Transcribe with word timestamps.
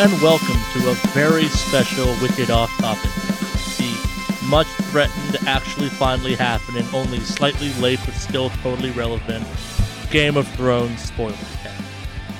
And 0.00 0.10
welcome 0.22 0.56
to 0.72 0.90
a 0.90 0.94
very 1.08 1.44
special 1.48 2.06
Wicked 2.22 2.48
Off 2.48 2.74
Topic. 2.78 3.10
The 3.76 4.46
much 4.46 4.66
threatened, 4.90 5.46
actually 5.46 5.90
finally 5.90 6.34
happening, 6.34 6.86
only 6.94 7.20
slightly 7.20 7.70
late 7.74 8.00
but 8.06 8.14
still 8.14 8.48
totally 8.62 8.92
relevant 8.92 9.46
Game 10.10 10.38
of 10.38 10.48
Thrones 10.52 11.02
spoiler 11.02 11.34
cast. 11.62 11.82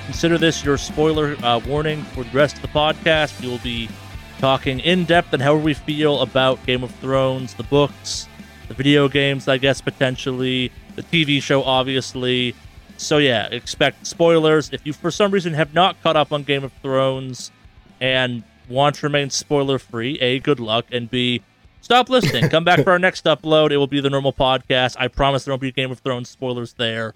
Consider 0.06 0.38
this 0.38 0.64
your 0.64 0.78
spoiler 0.78 1.36
uh, 1.45 1.59
warning 1.59 2.02
for 2.02 2.24
the 2.24 2.30
rest 2.30 2.56
of 2.56 2.62
the 2.62 2.69
podcast. 2.69 3.38
We 3.42 3.48
will 3.48 3.59
be 3.59 3.91
talking 4.38 4.80
in 4.80 5.05
depth 5.05 5.34
and 5.34 5.42
however 5.42 5.62
we 5.62 5.74
feel 5.74 6.22
about 6.22 6.64
Game 6.64 6.83
of 6.83 6.91
Thrones, 6.92 7.52
the 7.52 7.64
books, 7.64 8.27
the 8.69 8.74
video 8.74 9.06
games, 9.06 9.48
I 9.48 9.58
guess, 9.58 9.83
potentially, 9.83 10.72
the 10.97 11.02
TV 11.02 11.42
show, 11.42 11.62
obviously. 11.62 12.55
So, 13.00 13.16
yeah, 13.16 13.46
expect 13.46 14.06
spoilers. 14.06 14.70
If 14.72 14.84
you, 14.84 14.92
for 14.92 15.10
some 15.10 15.30
reason, 15.32 15.54
have 15.54 15.72
not 15.72 16.00
caught 16.02 16.16
up 16.16 16.32
on 16.32 16.42
Game 16.42 16.62
of 16.62 16.72
Thrones 16.82 17.50
and 17.98 18.42
want 18.69 18.97
to 18.97 19.06
remain 19.06 19.30
spoiler 19.30 19.78
free, 19.78 20.19
A, 20.20 20.38
good 20.38 20.61
luck, 20.61 20.84
and 20.92 21.10
B, 21.10 21.42
stop 21.80 22.10
listening. 22.10 22.50
Come 22.50 22.62
back 22.62 22.84
for 22.84 22.91
our 22.91 22.98
next 22.98 23.25
upload. 23.25 23.70
It 23.70 23.78
will 23.78 23.86
be 23.86 24.02
the 24.02 24.10
normal 24.10 24.34
podcast. 24.34 24.97
I 24.98 25.08
promise 25.08 25.44
there 25.44 25.52
won't 25.52 25.62
be 25.62 25.72
Game 25.72 25.91
of 25.91 26.00
Thrones 26.00 26.28
spoilers 26.28 26.75
there. 26.75 27.14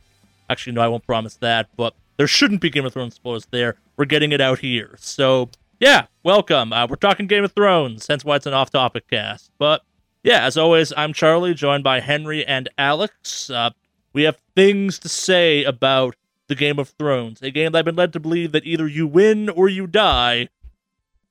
Actually, 0.48 0.72
no, 0.72 0.80
I 0.80 0.88
won't 0.88 1.06
promise 1.06 1.36
that, 1.36 1.68
but 1.76 1.94
there 2.16 2.26
shouldn't 2.26 2.62
be 2.62 2.70
Game 2.70 2.86
of 2.86 2.94
Thrones 2.94 3.14
spoilers 3.14 3.44
there. 3.46 3.76
We're 3.98 4.06
getting 4.06 4.32
it 4.32 4.40
out 4.40 4.60
here. 4.60 4.96
So, 4.98 5.50
yeah, 5.80 6.06
welcome. 6.22 6.72
Uh, 6.72 6.86
we're 6.86 6.96
talking 6.96 7.26
Game 7.26 7.44
of 7.44 7.52
Thrones, 7.52 8.06
hence 8.06 8.24
why 8.24 8.36
it's 8.36 8.46
an 8.46 8.54
off 8.54 8.70
topic 8.70 9.06
cast. 9.08 9.50
But 9.58 9.82
yeah, 10.22 10.46
as 10.46 10.56
always, 10.56 10.94
I'm 10.96 11.12
Charlie, 11.12 11.52
joined 11.52 11.84
by 11.84 12.00
Henry 12.00 12.42
and 12.44 12.70
Alex. 12.78 13.50
Uh, 13.50 13.70
we 14.14 14.22
have 14.22 14.38
things 14.54 14.98
to 15.00 15.08
say 15.08 15.64
about 15.64 16.16
the 16.48 16.54
Game 16.54 16.78
of 16.78 16.90
Thrones, 16.90 17.42
a 17.42 17.50
game 17.50 17.72
that 17.72 17.80
I've 17.80 17.84
been 17.84 17.96
led 17.96 18.12
to 18.12 18.20
believe 18.20 18.52
that 18.52 18.64
either 18.64 18.86
you 18.86 19.06
win 19.06 19.48
or 19.48 19.68
you 19.68 19.86
die, 19.86 20.48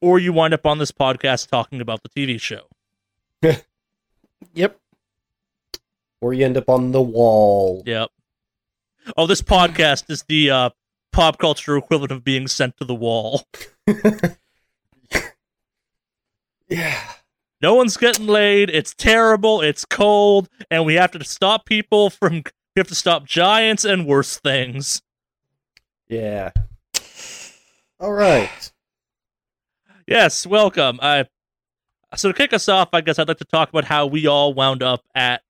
or 0.01 0.19
you 0.19 0.33
wind 0.33 0.53
up 0.53 0.65
on 0.65 0.79
this 0.79 0.91
podcast 0.91 1.49
talking 1.49 1.79
about 1.81 2.01
the 2.03 2.09
TV 2.09 2.39
show. 2.39 2.67
Yep. 4.55 4.77
Or 6.19 6.33
you 6.33 6.43
end 6.45 6.57
up 6.57 6.69
on 6.69 6.91
the 6.91 7.01
wall. 7.01 7.81
Yep. 7.85 8.09
Oh, 9.15 9.25
this 9.25 9.41
podcast 9.41 10.09
is 10.09 10.23
the 10.23 10.51
uh, 10.51 10.69
pop 11.13 11.37
culture 11.37 11.77
equivalent 11.77 12.11
of 12.11 12.25
being 12.25 12.47
sent 12.47 12.75
to 12.77 12.83
the 12.83 12.93
wall. 12.93 13.47
Yeah. 16.73 16.99
No 17.61 17.75
one's 17.75 17.97
getting 17.97 18.25
laid. 18.25 18.69
It's 18.69 18.93
terrible. 18.93 19.61
It's 19.61 19.85
cold, 19.85 20.49
and 20.71 20.85
we 20.85 20.95
have 20.95 21.11
to 21.11 21.23
stop 21.23 21.65
people 21.65 22.09
from. 22.09 22.43
We 22.75 22.79
have 22.79 22.87
to 22.87 22.95
stop 22.95 23.25
giants 23.25 23.85
and 23.85 24.07
worse 24.07 24.37
things. 24.37 25.03
Yeah. 26.07 26.51
All 27.99 28.11
right. 28.11 28.71
Yes, 30.07 30.47
welcome. 30.47 30.99
I 31.01 31.25
so 32.15 32.31
to 32.31 32.33
kick 32.37 32.51
us 32.51 32.67
off, 32.67 32.89
I 32.93 33.01
guess 33.01 33.19
I'd 33.19 33.27
like 33.27 33.37
to 33.37 33.45
talk 33.45 33.69
about 33.69 33.85
how 33.85 34.05
we 34.05 34.27
all 34.27 34.53
wound 34.53 34.83
up 34.83 35.03
at 35.15 35.41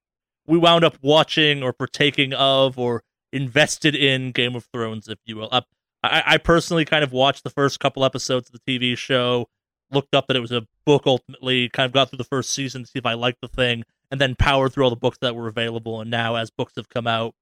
we 0.45 0.57
wound 0.57 0.83
up 0.83 0.97
watching 1.01 1.63
or 1.63 1.71
partaking 1.71 2.33
of 2.33 2.77
or 2.77 3.03
invested 3.31 3.95
in 3.95 4.31
Game 4.31 4.55
of 4.55 4.65
Thrones, 4.65 5.07
if 5.07 5.17
you 5.25 5.37
will. 5.37 5.49
I, 5.51 5.63
I 6.03 6.37
personally 6.37 6.83
kind 6.83 7.03
of 7.03 7.13
watched 7.13 7.43
the 7.43 7.49
first 7.49 7.79
couple 7.79 8.03
episodes 8.03 8.49
of 8.49 8.59
the 8.63 8.79
TV 8.79 8.97
show, 8.97 9.47
looked 9.91 10.13
up 10.13 10.27
that 10.27 10.35
it 10.35 10.41
was 10.41 10.51
a 10.51 10.67
book 10.85 11.03
ultimately, 11.05 11.69
kind 11.69 11.85
of 11.85 11.93
got 11.93 12.09
through 12.09 12.17
the 12.17 12.23
first 12.25 12.49
season 12.49 12.83
to 12.83 12.87
see 12.87 12.99
if 12.99 13.05
I 13.05 13.13
liked 13.13 13.39
the 13.41 13.47
thing, 13.47 13.83
and 14.13 14.21
then 14.21 14.35
powered 14.35 14.71
through 14.71 14.83
all 14.83 14.91
the 14.91 14.95
books 14.95 15.17
that 15.21 15.35
were 15.35 15.47
available. 15.47 15.99
And 15.99 16.11
now, 16.11 16.35
as 16.35 16.51
books 16.51 16.73
have 16.75 16.87
come 16.87 17.07
out, 17.07 17.33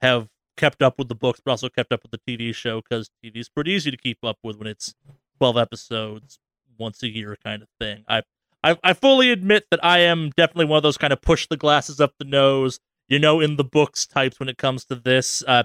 have 0.00 0.26
kept 0.56 0.82
up 0.82 0.98
with 0.98 1.06
the 1.06 1.14
books, 1.14 1.40
but 1.44 1.52
also 1.52 1.68
kept 1.68 1.92
up 1.92 2.00
with 2.02 2.10
the 2.10 2.18
TV 2.18 2.52
show 2.52 2.80
because 2.80 3.08
TV 3.24 3.36
is 3.36 3.48
pretty 3.48 3.70
easy 3.70 3.92
to 3.92 3.96
keep 3.96 4.18
up 4.24 4.36
with 4.42 4.56
when 4.56 4.66
it's 4.66 4.96
12 5.38 5.56
episodes 5.56 6.40
once 6.76 7.04
a 7.04 7.08
year 7.08 7.36
kind 7.44 7.62
of 7.62 7.68
thing. 7.80 8.02
I, 8.08 8.22
I 8.64 8.76
I 8.82 8.92
fully 8.94 9.30
admit 9.30 9.66
that 9.70 9.78
I 9.84 10.00
am 10.00 10.30
definitely 10.36 10.64
one 10.64 10.78
of 10.78 10.82
those 10.82 10.98
kind 10.98 11.12
of 11.12 11.22
push 11.22 11.46
the 11.46 11.56
glasses 11.56 12.00
up 12.00 12.14
the 12.18 12.24
nose, 12.24 12.80
you 13.06 13.20
know, 13.20 13.38
in 13.38 13.54
the 13.54 13.62
books 13.62 14.04
types 14.04 14.40
when 14.40 14.48
it 14.48 14.58
comes 14.58 14.84
to 14.86 14.96
this. 14.96 15.44
Uh, 15.46 15.62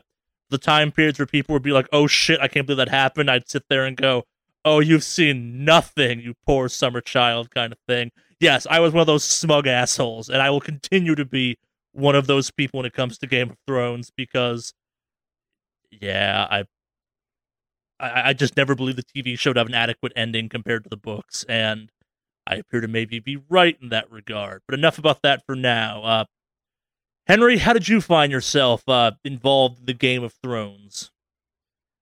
the 0.51 0.59
time 0.59 0.91
periods 0.91 1.17
where 1.17 1.25
people 1.25 1.53
would 1.53 1.63
be 1.63 1.71
like, 1.71 1.87
"Oh 1.91 2.05
shit, 2.05 2.39
I 2.39 2.47
can't 2.47 2.67
believe 2.67 2.77
that 2.77 2.89
happened." 2.89 3.31
I'd 3.31 3.49
sit 3.49 3.63
there 3.69 3.85
and 3.85 3.97
go, 3.97 4.25
"Oh, 4.63 4.81
you've 4.81 5.03
seen 5.03 5.65
nothing, 5.65 6.19
you 6.19 6.35
poor 6.45 6.69
summer 6.69 7.01
child," 7.01 7.49
kind 7.49 7.73
of 7.73 7.79
thing. 7.87 8.11
Yes, 8.43 8.67
I 8.69 8.81
was 8.81 8.91
one 8.91 8.99
of 8.99 9.07
those 9.07 9.23
smug 9.23 9.67
assholes, 9.67 10.27
and 10.27 10.41
I 10.41 10.49
will 10.49 10.59
continue 10.59 11.15
to 11.15 11.23
be 11.23 11.57
one 11.93 12.13
of 12.13 12.27
those 12.27 12.51
people 12.51 12.79
when 12.79 12.85
it 12.85 12.91
comes 12.91 13.17
to 13.19 13.25
Game 13.25 13.51
of 13.51 13.57
Thrones 13.65 14.11
because, 14.13 14.73
yeah, 15.89 16.45
I 16.51 16.65
I, 18.01 18.29
I 18.29 18.33
just 18.33 18.57
never 18.57 18.75
believed 18.75 18.97
the 18.97 19.03
TV 19.03 19.39
show 19.39 19.53
to 19.53 19.59
have 19.61 19.67
an 19.67 19.73
adequate 19.73 20.11
ending 20.17 20.49
compared 20.49 20.83
to 20.83 20.89
the 20.89 20.97
books, 20.97 21.45
and 21.47 21.89
I 22.45 22.55
appear 22.55 22.81
to 22.81 22.87
maybe 22.89 23.19
be 23.19 23.37
right 23.47 23.77
in 23.81 23.87
that 23.89 24.11
regard. 24.11 24.63
But 24.67 24.77
enough 24.77 24.97
about 24.97 25.21
that 25.21 25.45
for 25.45 25.55
now. 25.55 26.03
Uh, 26.03 26.25
Henry, 27.27 27.59
how 27.59 27.71
did 27.71 27.87
you 27.87 28.01
find 28.01 28.29
yourself 28.29 28.83
uh, 28.89 29.11
involved 29.23 29.79
in 29.79 29.85
the 29.85 29.93
Game 29.93 30.21
of 30.21 30.33
Thrones? 30.43 31.11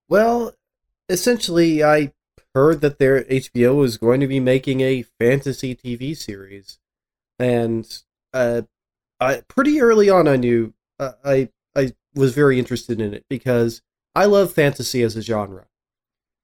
Well, 0.10 0.56
essentially, 1.08 1.84
I 1.84 2.14
heard 2.56 2.82
that 2.82 3.00
their 3.00 3.24
HBO 3.24 3.76
was 3.76 3.98
going 3.98 4.20
to 4.20 4.28
be 4.28 4.40
making 4.40 4.82
a 4.82 5.04
fantasy 5.20 5.76
TV 5.76 6.16
series, 6.16 6.80
and 7.40 8.02
uh, 8.34 8.64
I 9.20 9.42
pretty 9.48 9.82
early 9.82 10.10
on 10.10 10.28
I 10.28 10.36
knew 10.36 10.74
uh, 11.00 11.14
I 11.24 11.50
I 11.76 11.94
was 12.16 12.34
very 12.34 12.60
interested 12.60 13.00
in 13.00 13.14
it 13.14 13.26
because 13.30 13.82
I 14.16 14.26
love 14.26 14.54
fantasy 14.54 15.04
as 15.04 15.16
a 15.16 15.22
genre. 15.22 15.68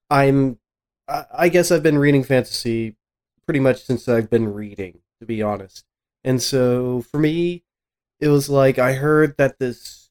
I'm 0.09 0.59
I 1.07 1.25
I 1.34 1.50
guess 1.50 1.72
I've 1.72 1.84
been 1.84 1.97
reading 1.97 2.24
fantasy 2.24 2.95
pretty 3.45 3.59
much 3.59 3.84
since 3.84 4.07
I've 4.07 4.29
been 4.29 4.53
reading, 4.53 5.00
to 5.19 5.25
be 5.25 5.41
honest. 5.41 5.85
And 6.24 6.41
so 6.41 7.01
for 7.01 7.19
me, 7.19 7.63
it 8.19 8.28
was 8.29 8.50
like 8.50 8.79
I 8.79 8.94
heard 8.94 9.38
that 9.38 9.59
this 9.59 10.09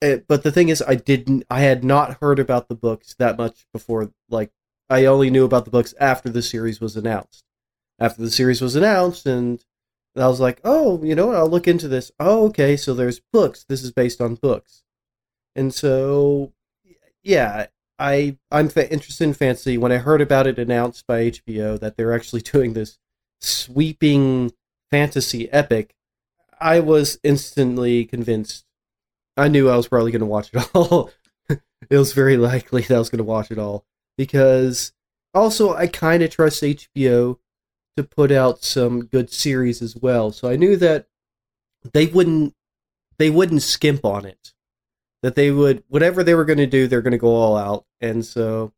it, 0.00 0.26
but 0.28 0.42
the 0.42 0.52
thing 0.52 0.68
is 0.68 0.82
I 0.86 0.94
didn't 0.94 1.44
I 1.50 1.60
had 1.60 1.84
not 1.84 2.18
heard 2.20 2.38
about 2.38 2.68
the 2.68 2.74
books 2.74 3.14
that 3.18 3.36
much 3.36 3.66
before 3.72 4.12
like 4.30 4.50
I 4.90 5.04
only 5.04 5.30
knew 5.30 5.44
about 5.44 5.64
the 5.64 5.70
books 5.70 5.94
after 6.00 6.28
the 6.30 6.42
series 6.42 6.80
was 6.80 6.96
announced. 6.96 7.44
After 7.98 8.22
the 8.22 8.30
series 8.30 8.60
was 8.60 8.76
announced 8.76 9.26
and 9.26 9.64
I 10.16 10.26
was 10.28 10.40
like, 10.40 10.60
"Oh, 10.64 11.02
you 11.04 11.14
know 11.14 11.28
what? 11.28 11.36
I'll 11.36 11.48
look 11.48 11.68
into 11.68 11.88
this." 11.88 12.10
Oh, 12.18 12.46
okay, 12.46 12.76
so 12.76 12.94
there's 12.94 13.20
books. 13.32 13.64
This 13.68 13.82
is 13.82 13.92
based 13.92 14.20
on 14.20 14.34
books. 14.36 14.82
And 15.56 15.74
so 15.74 16.52
yeah, 17.22 17.66
I 17.98 18.38
I'm 18.50 18.68
fa- 18.68 18.90
interested 18.92 19.24
in 19.24 19.34
fantasy. 19.34 19.78
When 19.78 19.92
I 19.92 19.98
heard 19.98 20.20
about 20.20 20.46
it 20.46 20.58
announced 20.58 21.06
by 21.06 21.30
HBO 21.30 21.78
that 21.80 21.96
they're 21.96 22.14
actually 22.14 22.40
doing 22.52 22.72
this 22.72 22.98
sweeping 23.40 24.52
fantasy 24.90 25.50
epic, 25.52 25.94
I 26.60 26.80
was 26.80 27.18
instantly 27.22 28.04
convinced. 28.04 28.64
I 29.36 29.48
knew 29.48 29.68
I 29.68 29.76
was 29.76 29.88
probably 29.88 30.10
going 30.12 30.20
to 30.20 30.26
watch 30.26 30.50
it 30.52 30.68
all. 30.74 31.10
it 31.48 31.60
was 31.90 32.12
very 32.12 32.36
likely 32.36 32.82
that 32.82 32.94
I 32.94 32.98
was 32.98 33.10
going 33.10 33.18
to 33.18 33.24
watch 33.24 33.50
it 33.50 33.58
all 33.58 33.84
because 34.18 34.92
also 35.32 35.72
I 35.74 35.86
kind 35.86 36.22
of 36.22 36.30
trust 36.30 36.62
HBO 36.62 37.38
to 37.96 38.04
put 38.04 38.30
out 38.30 38.62
some 38.62 39.06
good 39.06 39.32
series 39.32 39.80
as 39.80 39.96
well. 39.96 40.32
So 40.32 40.50
I 40.50 40.56
knew 40.56 40.76
that 40.76 41.06
they 41.94 42.06
wouldn't 42.06 42.54
they 43.18 43.30
wouldn't 43.30 43.62
skimp 43.62 44.04
on 44.04 44.26
it. 44.26 44.52
That 45.22 45.34
they 45.34 45.50
would 45.50 45.82
whatever 45.88 46.22
they 46.22 46.34
were 46.34 46.44
going 46.44 46.58
to 46.58 46.66
do, 46.66 46.86
they're 46.86 47.02
going 47.02 47.12
to 47.12 47.18
go 47.18 47.34
all 47.34 47.56
out. 47.56 47.86
And 48.00 48.24
so 48.24 48.72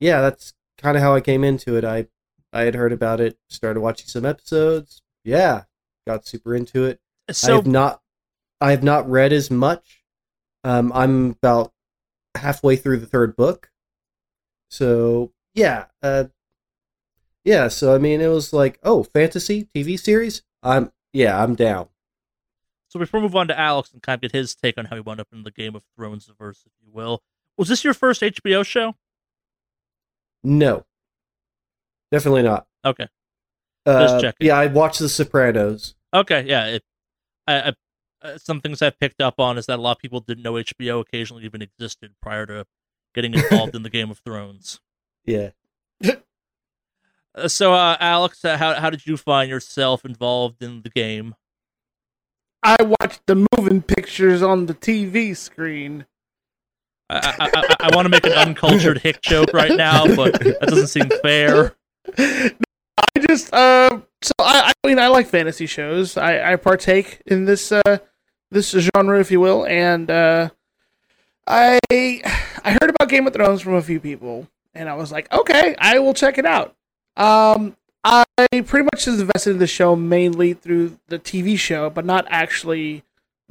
yeah, 0.00 0.20
that's 0.20 0.54
kind 0.78 0.96
of 0.96 1.02
how 1.02 1.14
I 1.14 1.20
came 1.20 1.44
into 1.44 1.76
it. 1.76 1.84
I 1.84 2.08
I 2.52 2.62
had 2.62 2.74
heard 2.74 2.92
about 2.92 3.20
it, 3.20 3.38
started 3.48 3.80
watching 3.80 4.08
some 4.08 4.24
episodes. 4.24 5.02
Yeah, 5.24 5.64
got 6.06 6.26
super 6.26 6.54
into 6.54 6.84
it. 6.84 7.00
I 7.28 7.32
So, 7.32 7.56
have 7.56 7.66
not 7.66 8.00
I 8.60 8.70
have 8.72 8.82
not 8.82 9.08
read 9.08 9.32
as 9.32 9.50
much. 9.50 10.02
Um, 10.64 10.92
I'm 10.94 11.30
about 11.30 11.72
halfway 12.34 12.76
through 12.76 12.98
the 12.98 13.06
third 13.06 13.36
book. 13.36 13.70
So 14.76 15.32
yeah, 15.54 15.86
uh, 16.02 16.24
yeah. 17.44 17.68
So 17.68 17.94
I 17.94 17.98
mean, 17.98 18.20
it 18.20 18.28
was 18.28 18.52
like, 18.52 18.78
oh, 18.82 19.02
fantasy 19.04 19.68
TV 19.74 19.98
series. 19.98 20.42
I'm 20.62 20.92
yeah, 21.14 21.42
I'm 21.42 21.54
down. 21.54 21.88
so 22.88 22.98
before 22.98 23.20
we 23.20 23.24
move 23.24 23.36
on 23.36 23.48
to 23.48 23.58
Alex 23.58 23.90
and 23.92 24.02
kind 24.02 24.16
of 24.18 24.20
get 24.20 24.32
his 24.32 24.54
take 24.54 24.76
on 24.76 24.84
how 24.86 24.96
he 24.96 25.00
wound 25.00 25.18
up 25.20 25.28
in 25.32 25.44
the 25.44 25.50
Game 25.50 25.74
of 25.74 25.82
Thrones 25.96 26.28
verse, 26.38 26.62
if 26.66 26.72
you 26.84 26.90
will, 26.92 27.22
was 27.56 27.68
this 27.68 27.84
your 27.84 27.94
first 27.94 28.20
HBO 28.20 28.64
show? 28.66 28.94
No, 30.44 30.84
definitely 32.12 32.42
not. 32.42 32.66
Okay, 32.84 33.08
Uh, 33.86 34.06
Just 34.06 34.20
checking. 34.20 34.46
Yeah, 34.46 34.58
I 34.58 34.66
watched 34.66 34.98
The 35.00 35.08
Sopranos. 35.08 35.94
okay, 36.14 36.44
yeah. 36.46 36.66
It, 36.66 36.82
I, 37.48 37.54
I, 37.70 37.72
uh, 38.22 38.38
some 38.38 38.60
things 38.60 38.80
I've 38.82 38.98
picked 39.00 39.20
up 39.20 39.40
on 39.40 39.58
is 39.58 39.66
that 39.66 39.78
a 39.78 39.82
lot 39.82 39.92
of 39.96 39.98
people 39.98 40.20
didn't 40.20 40.42
know 40.44 40.52
HBO 40.52 41.00
occasionally 41.00 41.44
even 41.44 41.62
existed 41.62 42.12
prior 42.22 42.44
to 42.46 42.66
getting 43.16 43.34
involved 43.34 43.74
in 43.74 43.82
the 43.82 43.90
Game 43.90 44.10
of 44.10 44.18
Thrones. 44.18 44.80
Yeah. 45.28 45.50
Uh, 47.38 47.48
so, 47.48 47.74
uh, 47.74 47.98
Alex, 48.00 48.42
uh, 48.46 48.56
how 48.56 48.72
how 48.80 48.88
did 48.88 49.06
you 49.06 49.18
find 49.18 49.50
yourself 49.50 50.06
involved 50.06 50.62
in 50.62 50.80
the 50.80 50.88
game? 50.88 51.34
I 52.62 52.76
watched 52.82 53.26
the 53.26 53.46
moving 53.54 53.82
pictures 53.82 54.40
on 54.40 54.64
the 54.64 54.72
TV 54.72 55.36
screen. 55.36 56.06
I, 57.10 57.18
I, 57.38 57.50
I, 57.54 57.76
I 57.80 57.94
want 57.94 58.06
to 58.06 58.08
make 58.08 58.24
an 58.24 58.32
uncultured 58.32 58.98
hick 58.98 59.20
joke 59.20 59.52
right 59.52 59.76
now, 59.76 60.06
but 60.16 60.32
that 60.40 60.60
doesn't 60.62 60.86
seem 60.86 61.10
fair. 61.20 61.76
I 62.16 63.20
just 63.28 63.52
uh, 63.52 64.00
so 64.22 64.32
I, 64.40 64.72
I 64.82 64.88
mean 64.88 64.98
I 64.98 65.08
like 65.08 65.26
fantasy 65.26 65.66
shows. 65.66 66.16
I, 66.16 66.52
I 66.52 66.56
partake 66.56 67.20
in 67.26 67.44
this 67.44 67.70
uh 67.70 67.98
this 68.50 68.70
genre, 68.70 69.20
if 69.20 69.30
you 69.30 69.40
will, 69.40 69.66
and 69.66 70.10
uh, 70.10 70.48
I 71.46 71.78
I 72.66 72.72
heard 72.72 72.90
about 72.90 73.08
Game 73.08 73.28
of 73.28 73.32
Thrones 73.32 73.62
from 73.62 73.74
a 73.74 73.82
few 73.82 74.00
people, 74.00 74.48
and 74.74 74.88
I 74.88 74.94
was 74.94 75.12
like, 75.12 75.32
okay, 75.32 75.76
I 75.78 76.00
will 76.00 76.14
check 76.14 76.36
it 76.36 76.44
out. 76.44 76.74
Um, 77.16 77.76
I 78.02 78.24
pretty 78.50 78.82
much 78.92 79.06
is 79.06 79.20
invested 79.20 79.50
in 79.50 79.58
the 79.58 79.68
show 79.68 79.94
mainly 79.94 80.52
through 80.52 80.98
the 81.06 81.20
TV 81.20 81.56
show, 81.56 81.88
but 81.90 82.04
not 82.04 82.26
actually 82.28 83.04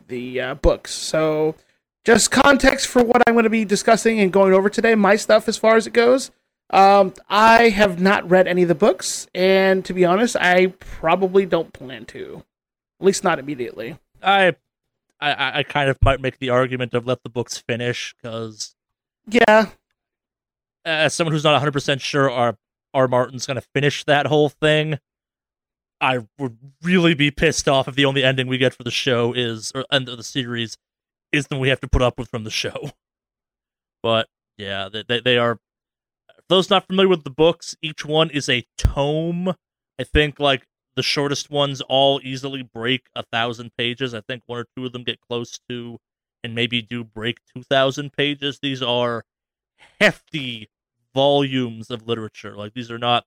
the 0.10 0.42
uh, 0.42 0.56
books. 0.56 0.94
So, 0.94 1.56
just 2.04 2.30
context 2.30 2.88
for 2.88 3.06
what 3.06 3.24
I'm 3.26 3.36
going 3.36 3.46
to 3.46 3.50
be 3.50 3.64
discussing 3.64 4.20
and 4.20 4.34
going 4.34 4.54
over 4.54 4.70
today. 4.70 4.96
My 4.96 5.16
stuff, 5.16 5.48
as 5.48 5.58
far 5.58 5.78
as 5.78 5.88
it 5.88 5.94
goes. 5.94 6.30
Um, 6.72 7.14
I 7.30 7.70
have 7.70 8.02
not 8.02 8.30
read 8.30 8.48
any 8.50 8.64
of 8.64 8.68
the 8.68 8.76
books, 8.76 9.28
and 9.34 9.86
to 9.86 9.94
be 9.94 10.04
honest, 10.04 10.36
I 10.36 10.74
probably 10.80 11.46
don't 11.46 11.72
plan 11.72 12.04
to, 12.08 12.44
at 13.00 13.06
least 13.06 13.24
not 13.24 13.40
immediately. 13.40 13.98
I, 14.22 14.56
I, 15.22 15.60
I 15.60 15.64
kind 15.64 15.90
of 15.90 15.98
might 16.02 16.20
make 16.20 16.40
the 16.40 16.50
argument 16.50 16.94
of 16.94 17.08
let 17.08 17.24
the 17.24 17.30
books 17.30 17.58
finish 17.58 18.14
because 18.22 18.75
Yeah, 19.28 19.68
as 20.86 21.14
someone 21.14 21.34
who's 21.34 21.44
not 21.44 21.54
100 21.54 21.72
percent 21.72 22.02
sure 22.02 22.30
R. 22.30 22.58
R. 22.94 23.08
Martin's 23.08 23.46
going 23.46 23.60
to 23.60 23.68
finish 23.74 24.04
that 24.06 24.28
whole 24.28 24.50
thing, 24.50 25.00
I 26.00 26.20
would 26.38 26.58
really 26.84 27.14
be 27.14 27.32
pissed 27.32 27.68
off 27.68 27.88
if 27.88 27.96
the 27.96 28.06
only 28.06 28.24
ending 28.24 28.48
we 28.48 28.58
get 28.58 28.74
for 28.74 28.84
the 28.84 28.92
show 28.92 29.34
is 29.34 29.72
or 29.74 29.86
end 29.92 30.08
of 30.08 30.18
the 30.18 30.24
series 30.24 30.78
is 31.32 31.48
the 31.48 31.58
we 31.58 31.70
have 31.70 31.82
to 31.82 31.88
put 31.88 32.02
up 32.02 32.18
with 32.18 32.30
from 32.30 32.44
the 32.44 32.52
show. 32.52 32.92
But 34.04 34.28
yeah, 34.60 34.88
they 34.88 35.04
they, 35.08 35.20
they 35.20 35.38
are. 35.40 35.56
For 35.56 36.44
those 36.48 36.70
not 36.70 36.86
familiar 36.86 37.10
with 37.10 37.24
the 37.24 37.32
books, 37.32 37.76
each 37.82 38.06
one 38.06 38.30
is 38.30 38.48
a 38.48 38.64
tome. 38.78 39.50
I 40.00 40.04
think 40.04 40.40
like 40.40 40.68
the 40.96 41.02
shortest 41.02 41.50
ones 41.50 41.82
all 41.82 42.22
easily 42.24 42.62
break 42.62 43.08
a 43.16 43.24
thousand 43.24 43.72
pages. 43.80 44.14
I 44.14 44.22
think 44.22 44.44
one 44.46 44.60
or 44.60 44.66
two 44.78 44.86
of 44.86 44.92
them 44.92 45.04
get 45.04 45.20
close 45.22 45.60
to, 45.70 45.98
and 46.46 46.56
maybe 46.56 46.82
do 46.82 47.04
break 47.04 47.40
two 47.54 47.64
thousand 47.64 48.14
pages. 48.14 48.60
These 48.62 48.82
are 48.82 49.26
hefty 50.00 50.70
volumes 51.14 51.90
of 51.90 52.08
literature. 52.08 52.56
Like 52.56 52.74
these 52.74 52.92
are 52.92 52.98
not 52.98 53.26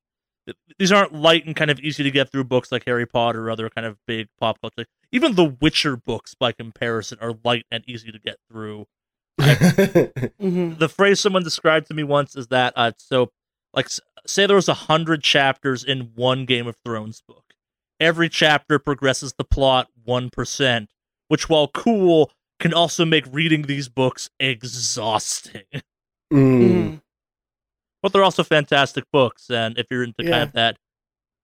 these 0.78 0.92
aren't 0.92 1.12
light 1.12 1.46
and 1.46 1.54
kind 1.56 1.70
of 1.70 1.80
easy 1.80 2.02
to 2.02 2.10
get 2.10 2.30
through 2.30 2.44
books 2.44 2.72
like 2.72 2.84
Harry 2.86 3.06
Potter 3.06 3.46
or 3.46 3.50
other 3.50 3.68
kind 3.68 3.86
of 3.86 3.98
big 4.06 4.28
pop 4.40 4.60
culture. 4.60 4.86
Even 5.12 5.34
the 5.34 5.56
Witcher 5.60 5.96
books, 5.96 6.34
by 6.34 6.52
comparison, 6.52 7.18
are 7.20 7.34
light 7.44 7.66
and 7.70 7.84
easy 7.86 8.10
to 8.12 8.18
get 8.18 8.36
through. 8.50 8.86
hmm 9.38 10.74
The 10.74 10.90
phrase 10.94 11.20
someone 11.20 11.42
described 11.42 11.86
to 11.88 11.94
me 11.94 12.02
once 12.02 12.36
is 12.36 12.48
that 12.48 12.72
uh, 12.76 12.92
so, 12.98 13.30
like, 13.74 13.88
say 14.26 14.46
there 14.46 14.56
was 14.56 14.68
a 14.68 14.74
hundred 14.74 15.22
chapters 15.22 15.84
in 15.84 16.12
one 16.14 16.44
Game 16.44 16.66
of 16.66 16.76
Thrones 16.84 17.22
book. 17.26 17.44
Every 18.00 18.28
chapter 18.28 18.78
progresses 18.78 19.34
the 19.36 19.44
plot 19.44 19.88
one 20.04 20.30
percent, 20.30 20.90
which, 21.28 21.48
while 21.48 21.68
cool, 21.68 22.30
can 22.58 22.74
also 22.74 23.04
make 23.04 23.24
reading 23.30 23.62
these 23.62 23.88
books 23.88 24.30
exhausting. 24.40 25.62
Mm. 26.30 27.00
but 28.02 28.12
they're 28.12 28.22
also 28.22 28.44
fantastic 28.44 29.04
books. 29.10 29.48
And 29.48 29.78
if 29.78 29.86
you're 29.90 30.02
into 30.04 30.22
Yeah. 30.24 30.30
kind 30.30 30.42
of 30.42 30.52
that 30.52 30.76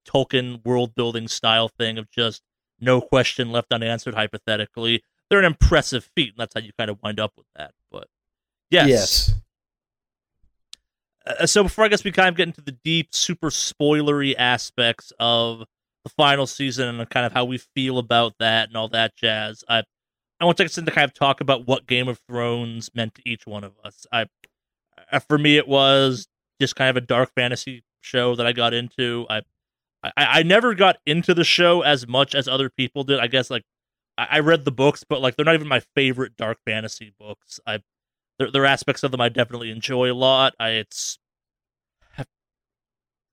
Tolkien 0.06 0.62
world 0.62 0.94
building 0.94 1.26
style 1.26 1.69
thing 1.69 1.96
of 1.96 2.11
just 2.11 2.43
no 2.78 3.00
question 3.00 3.50
left 3.50 3.72
unanswered, 3.72 4.12
hypothetically, 4.14 5.02
they're 5.31 5.38
an 5.38 5.46
impressive 5.46 6.11
feat. 6.14 6.28
And 6.34 6.37
that's 6.37 6.52
how 6.52 6.61
you 6.61 6.72
kind 6.78 6.90
of 6.90 6.99
wind 7.02 7.19
up 7.19 7.32
with 7.38 7.46
that. 7.56 7.72
But 7.90 8.08
yes. 8.70 8.88
Yes. 8.88 9.34
Uh, 11.26 11.46
so 11.46 11.62
before 11.62 11.87
I 11.87 11.88
guess 11.88 12.05
we 12.05 12.12
kind 12.12 12.28
of 12.28 12.37
get 12.37 12.49
into 12.49 12.61
the 12.61 12.72
deep, 12.84 13.14
super 13.14 13.49
spoilery 13.49 14.34
aspects 14.37 15.12
of 15.19 15.61
the 16.05 16.11
final 16.11 16.46
season 16.46 17.00
and 17.00 17.08
kind 17.08 17.25
of 17.25 17.32
how 17.32 17.46
we 17.46 17.56
feel 17.56 17.96
about 17.96 18.34
that 18.38 18.69
and 18.69 18.76
all 18.76 18.88
that 18.88 19.16
jazz, 19.16 19.64
I 19.69 19.84
I 20.41 20.45
want 20.45 20.57
to 20.57 20.63
take 20.63 20.71
us 20.71 20.79
in 20.79 20.85
to 20.85 20.91
kind 20.91 21.05
of 21.05 21.15
talk 21.15 21.41
about 21.41 21.67
what 21.67 21.87
Game 21.87 22.09
of 22.09 22.21
Thrones 22.29 22.91
meant 22.95 23.15
to 23.15 23.23
each 23.25 23.47
one 23.47 23.65
of 23.65 23.73
us. 23.85 24.07
I 24.13 24.27
for 25.29 25.39
me 25.39 25.57
it 25.57 25.69
was 25.69 26.27
just 26.61 26.77
kind 26.77 26.91
of 26.91 26.97
a 26.97 27.01
dark 27.07 27.33
fantasy 27.35 27.85
show 28.01 28.35
that 28.37 28.47
I 28.47 28.53
got 28.53 28.75
into. 28.75 29.27
I 29.31 29.43
I, 30.03 30.13
I 30.17 30.43
never 30.43 30.75
got 30.75 30.97
into 31.07 31.35
the 31.35 31.45
show 31.45 31.83
as 31.83 32.07
much 32.07 32.35
as 32.35 32.47
other 32.47 32.69
people 32.69 33.05
did. 33.05 33.21
I 33.21 33.27
guess 33.27 33.51
like 33.51 33.65
I, 34.19 34.27
I 34.33 34.39
read 34.41 34.65
the 34.65 34.73
books, 34.73 35.05
but 35.09 35.21
like 35.21 35.37
they're 35.37 35.45
not 35.45 35.55
even 35.55 35.69
my 35.69 35.81
favorite 35.95 36.37
dark 36.37 36.59
fantasy 36.67 37.13
books. 37.19 37.61
I 37.67 37.81
there, 38.39 38.51
there 38.51 38.63
are 38.63 38.67
aspects 38.67 39.03
of 39.03 39.11
them 39.13 39.21
I 39.21 39.29
definitely 39.29 39.71
enjoy 39.71 40.13
a 40.13 40.15
lot. 40.15 40.55
I 40.59 40.71
it's 40.71 41.19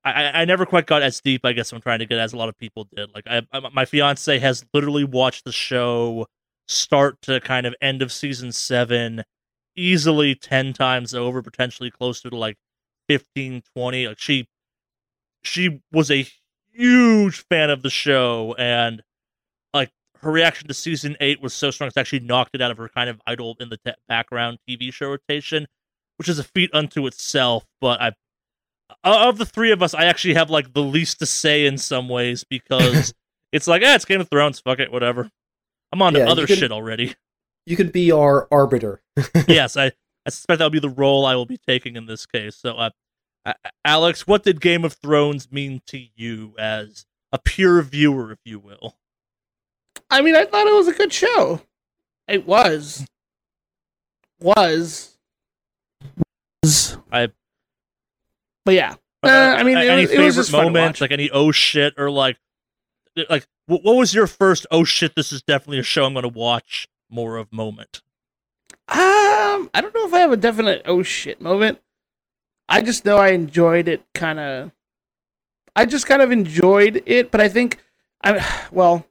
I, 0.04 0.42
I 0.42 0.46
never 0.46 0.66
quite 0.66 0.88
got 0.88 1.04
as 1.04 1.22
deep, 1.22 1.46
I 1.46 1.54
guess 1.54 1.72
I'm 1.72 1.82
trying 1.82 2.00
to 2.00 2.06
get 2.06 2.18
as 2.18 2.34
a 2.34 2.38
lot 2.38 2.50
of 2.50 2.58
people 2.58 2.88
did. 2.96 3.14
Like 3.14 3.26
I, 3.28 3.42
I 3.52 3.70
my 3.70 3.86
fiance 3.86 4.40
has 4.40 4.66
literally 4.74 5.04
watched 5.04 5.46
the 5.46 5.52
show 5.52 6.28
start 6.68 7.22
to 7.24 7.40
kind 7.42 7.66
of 7.66 7.76
end 7.82 8.02
of 8.02 8.12
season 8.12 8.52
seven 8.52 9.24
easily 9.76 10.36
10 10.36 10.74
times 10.74 11.14
over, 11.14 11.42
potentially 11.42 11.92
closer 11.92 12.30
to 12.30 12.36
like 12.36 12.58
15, 13.10 13.64
20. 13.76 14.08
Like 14.08 14.20
she 14.20 14.48
she 15.44 15.82
was 15.92 16.12
a 16.12 16.28
huge 16.72 17.46
fan 17.50 17.70
of 17.70 17.82
the 17.82 17.90
show 17.90 18.56
and 18.58 19.02
like 19.74 19.92
her 20.22 20.32
reaction 20.32 20.68
to 20.68 20.74
season 20.74 21.18
eight 21.20 21.42
was 21.42 21.54
so 21.54 21.72
strong 21.72 21.88
it's 21.88 21.98
actually 21.98 22.20
knocked 22.20 22.54
it 22.54 22.62
out 22.62 22.72
of 22.72 22.78
her 22.78 22.88
kind 22.90 23.10
of 23.10 23.20
idle 23.26 23.58
in 23.60 23.70
the 23.70 23.78
te- 23.78 23.94
background 24.08 24.60
TV 24.70 24.94
show 24.94 25.10
rotation, 25.10 25.68
which 26.18 26.30
is 26.30 26.40
a 26.40 26.44
feat 26.44 26.70
unto 26.74 27.08
itself. 27.08 27.66
But 27.80 28.02
I 28.02 28.12
of 29.04 29.38
the 29.38 29.46
three 29.46 29.72
of 29.72 29.82
us, 29.82 29.94
I 29.94 30.06
actually 30.06 30.36
have 30.36 30.50
like 30.50 30.74
the 30.74 30.84
least 30.84 31.20
to 31.20 31.26
say 31.26 31.66
in 31.66 31.78
some 31.78 32.10
ways 32.10 32.44
because 32.44 33.14
it's 33.52 33.68
like, 33.68 33.82
eh, 33.82 33.96
it's 33.96 34.06
Game 34.06 34.22
of 34.22 34.30
Thrones, 34.30 34.60
fuck 34.60 34.80
it, 34.80 34.92
whatever. 34.92 35.30
I'm 35.92 36.02
on 36.02 36.14
to 36.14 36.20
Yeah, 36.20 36.30
other 36.30 36.48
can- 36.48 36.56
shit 36.58 36.72
already. 36.72 37.16
You 37.66 37.76
could 37.78 37.92
be 37.92 38.12
our 38.12 38.48
arbiter. 38.52 39.02
yes, 39.48 39.78
I, 39.78 39.88
I 40.26 40.30
suspect 40.30 40.60
that'll 40.60 40.70
be 40.72 40.80
the 40.80 40.90
role 40.90 41.26
I 41.26 41.36
will 41.36 41.46
be 41.46 41.58
taking 41.60 41.96
in 41.96 42.08
this 42.08 42.26
case. 42.26 42.56
So, 42.56 42.76
uh, 42.76 42.90
Alex, 43.86 44.26
what 44.26 44.44
did 44.44 44.60
Game 44.62 44.84
of 44.84 44.94
Thrones 44.94 45.52
mean 45.52 45.82
to 45.88 46.00
you 46.16 46.56
as 46.58 47.06
a 47.32 47.38
pure 47.38 47.82
viewer, 47.84 48.32
if 48.32 48.40
you 48.46 48.58
will? 48.60 48.98
I 50.10 50.22
mean, 50.22 50.36
I 50.36 50.46
thought 50.46 50.66
it 50.68 50.74
was 50.74 50.88
a 50.88 50.94
good 50.94 51.14
show. 51.14 51.62
It 52.28 52.48
was. 52.48 53.06
Was. 54.42 55.18
Was. 56.64 56.98
I- 57.12 57.30
But 58.66 58.74
yeah. 58.76 58.96
Uh, 59.24 59.28
I 59.30 59.64
mean, 59.64 59.78
it 59.78 59.88
any 59.88 60.02
was- 60.02 60.10
it 60.12 60.14
favorite 60.14 60.26
was 60.26 60.36
just 60.36 60.52
fun 60.52 60.66
to 60.66 60.72
moments, 60.72 60.98
watch. 60.98 61.02
like 61.02 61.12
any 61.12 61.30
oh 61.30 61.52
shit, 61.52 61.94
or 61.98 62.10
like, 62.10 62.38
like 63.30 63.46
what, 63.72 63.86
what 63.86 63.96
was 63.96 64.14
your 64.14 64.28
first 64.28 64.68
oh 64.70 64.84
shit? 64.84 65.16
This 65.16 65.32
is 65.32 65.42
definitely 65.42 65.80
a 65.80 65.84
show 65.84 66.04
I'm 66.04 66.14
going 66.14 66.24
to 66.24 66.30
watch 66.30 66.90
more 67.10 67.38
of 67.38 67.52
moment. 67.54 68.02
Um, 68.90 69.70
I 69.74 69.80
don't 69.80 69.96
know 69.96 70.06
if 70.06 70.14
I 70.14 70.20
have 70.20 70.34
a 70.34 70.38
definite 70.38 70.82
oh 70.86 71.04
shit 71.04 71.40
moment. 71.40 71.80
I 72.68 72.82
just 72.82 73.06
know 73.06 73.18
I 73.18 73.30
enjoyed 73.30 73.88
it 73.88 74.04
kind 74.14 74.40
of. 74.40 74.72
I 75.74 75.86
just 75.86 76.06
kind 76.06 76.22
of 76.22 76.32
enjoyed 76.32 77.02
it, 77.06 77.32
but 77.32 77.40
I 77.40 77.48
think 77.48 77.78
I 78.22 78.46
well, 78.72 79.06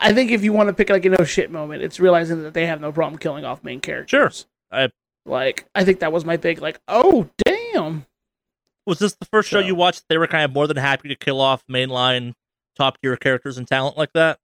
I 0.00 0.14
think 0.14 0.30
if 0.30 0.42
you 0.42 0.54
want 0.54 0.68
to 0.68 0.72
pick 0.72 0.88
like 0.88 1.04
an 1.04 1.16
oh 1.18 1.24
shit 1.24 1.50
moment, 1.50 1.82
it's 1.82 2.00
realizing 2.00 2.42
that 2.44 2.54
they 2.54 2.66
have 2.66 2.80
no 2.80 2.92
problem 2.92 3.18
killing 3.18 3.44
off 3.44 3.62
main 3.62 3.80
characters. 3.80 4.46
I- 4.72 4.90
like 5.26 5.66
I 5.74 5.84
think 5.84 6.00
that 6.00 6.12
was 6.12 6.24
my 6.24 6.36
big 6.36 6.62
like 6.62 6.80
oh 6.88 7.28
damn. 7.44 8.06
Was 8.86 9.00
this 9.00 9.16
the 9.16 9.26
first 9.26 9.48
show 9.48 9.58
you 9.58 9.74
watched? 9.74 10.04
They 10.08 10.16
were 10.16 10.28
kind 10.28 10.44
of 10.44 10.52
more 10.52 10.68
than 10.68 10.76
happy 10.76 11.08
to 11.08 11.16
kill 11.16 11.40
off 11.40 11.66
mainline 11.66 12.34
top 12.76 13.00
tier 13.00 13.16
characters 13.16 13.58
and 13.58 13.66
talent 13.66 13.96
like 13.96 14.12
that. 14.12 14.38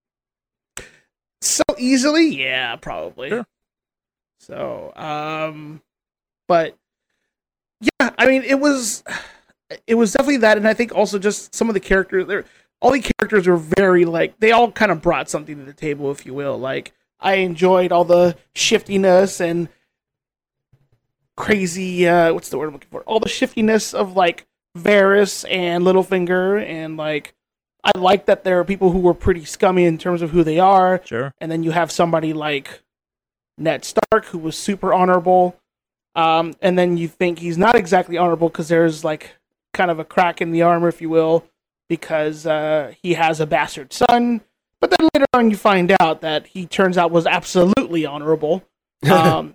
So 1.41 1.63
easily? 1.77 2.41
Yeah, 2.43 2.77
probably. 2.77 3.31
Sure. 3.31 3.47
So, 4.39 4.93
um 4.97 5.83
but 6.49 6.77
yeah, 7.81 8.11
I 8.19 8.27
mean 8.27 8.43
it 8.43 8.59
was 8.59 9.05
it 9.87 9.95
was 9.95 10.13
definitely 10.13 10.39
that 10.39 10.57
and 10.57 10.67
I 10.69 10.75
think 10.75 10.95
also 10.95 11.19
just 11.19 11.55
some 11.55 11.69
of 11.69 11.75
the 11.75 11.81
characters 11.81 12.27
there 12.27 12.45
all 12.81 12.91
the 12.91 13.01
characters 13.19 13.47
were 13.47 13.57
very 13.57 14.05
like 14.05 14.39
they 14.41 14.53
all 14.53 14.71
kind 14.71 14.91
of 14.91 15.01
brought 15.01 15.31
something 15.31 15.57
to 15.57 15.65
the 15.65 15.73
table 15.73 16.11
if 16.11 16.27
you 16.27 16.35
will. 16.35 16.59
Like 16.59 16.93
I 17.21 17.35
enjoyed 17.35 17.93
all 17.93 18.05
the 18.05 18.37
shiftiness 18.55 19.41
and 19.41 19.69
crazy 21.37 22.07
uh 22.07 22.33
what's 22.35 22.51
the 22.51 22.59
word 22.59 22.67
I'm 22.67 22.73
looking 22.75 22.91
for? 22.91 23.03
All 23.03 23.21
the 23.21 23.29
shiftiness 23.29 23.95
of 23.95 24.17
like 24.17 24.47
Varys 24.77 25.45
and 25.51 25.85
Littlefinger 25.85 26.65
and 26.65 26.97
like 26.97 27.35
I 27.85 27.99
like 27.99 28.27
that 28.27 28.45
there 28.45 28.61
are 28.61 28.65
people 28.65 28.91
who 28.93 29.01
were 29.01 29.15
pretty 29.15 29.45
scummy 29.45 29.85
in 29.85 29.99
terms 29.99 30.23
of 30.23 30.31
who 30.31 30.45
they 30.45 30.59
are 30.61 31.01
Sure. 31.05 31.35
and 31.41 31.51
then 31.51 31.63
you 31.65 31.73
have 31.73 31.91
somebody 31.91 32.33
like 32.33 32.81
Ned 33.59 33.85
Stark 33.85 34.27
who 34.27 34.39
was 34.39 34.57
super 34.57 34.93
honorable, 34.95 35.57
um, 36.15 36.55
and 36.61 36.79
then 36.79 36.97
you 36.97 37.09
think 37.09 37.39
he's 37.41 37.59
not 37.59 37.75
exactly 37.75 38.17
honorable 38.17 38.49
because 38.49 38.69
there's 38.69 39.05
like 39.05 39.37
kind 39.73 39.91
of 39.91 39.99
a 39.99 40.05
crack 40.05 40.41
in 40.41 40.53
the 40.53 40.63
armor, 40.63 40.89
if 40.89 41.01
you 41.01 41.09
will, 41.11 41.45
because 41.89 42.47
uh, 42.47 42.93
he 43.03 43.15
has 43.15 43.41
a 43.41 43.47
bastard 43.47 43.93
son. 43.93 44.41
But 44.81 44.91
then 44.91 45.09
later 45.15 45.27
on, 45.35 45.51
you 45.51 45.57
find 45.57 45.95
out 46.01 46.21
that 46.23 46.47
he 46.49 46.67
turns 46.67 46.97
out 46.99 47.11
was 47.11 47.27
absolutely 47.27 48.05
honorable, 48.07 48.65
um, 49.11 49.55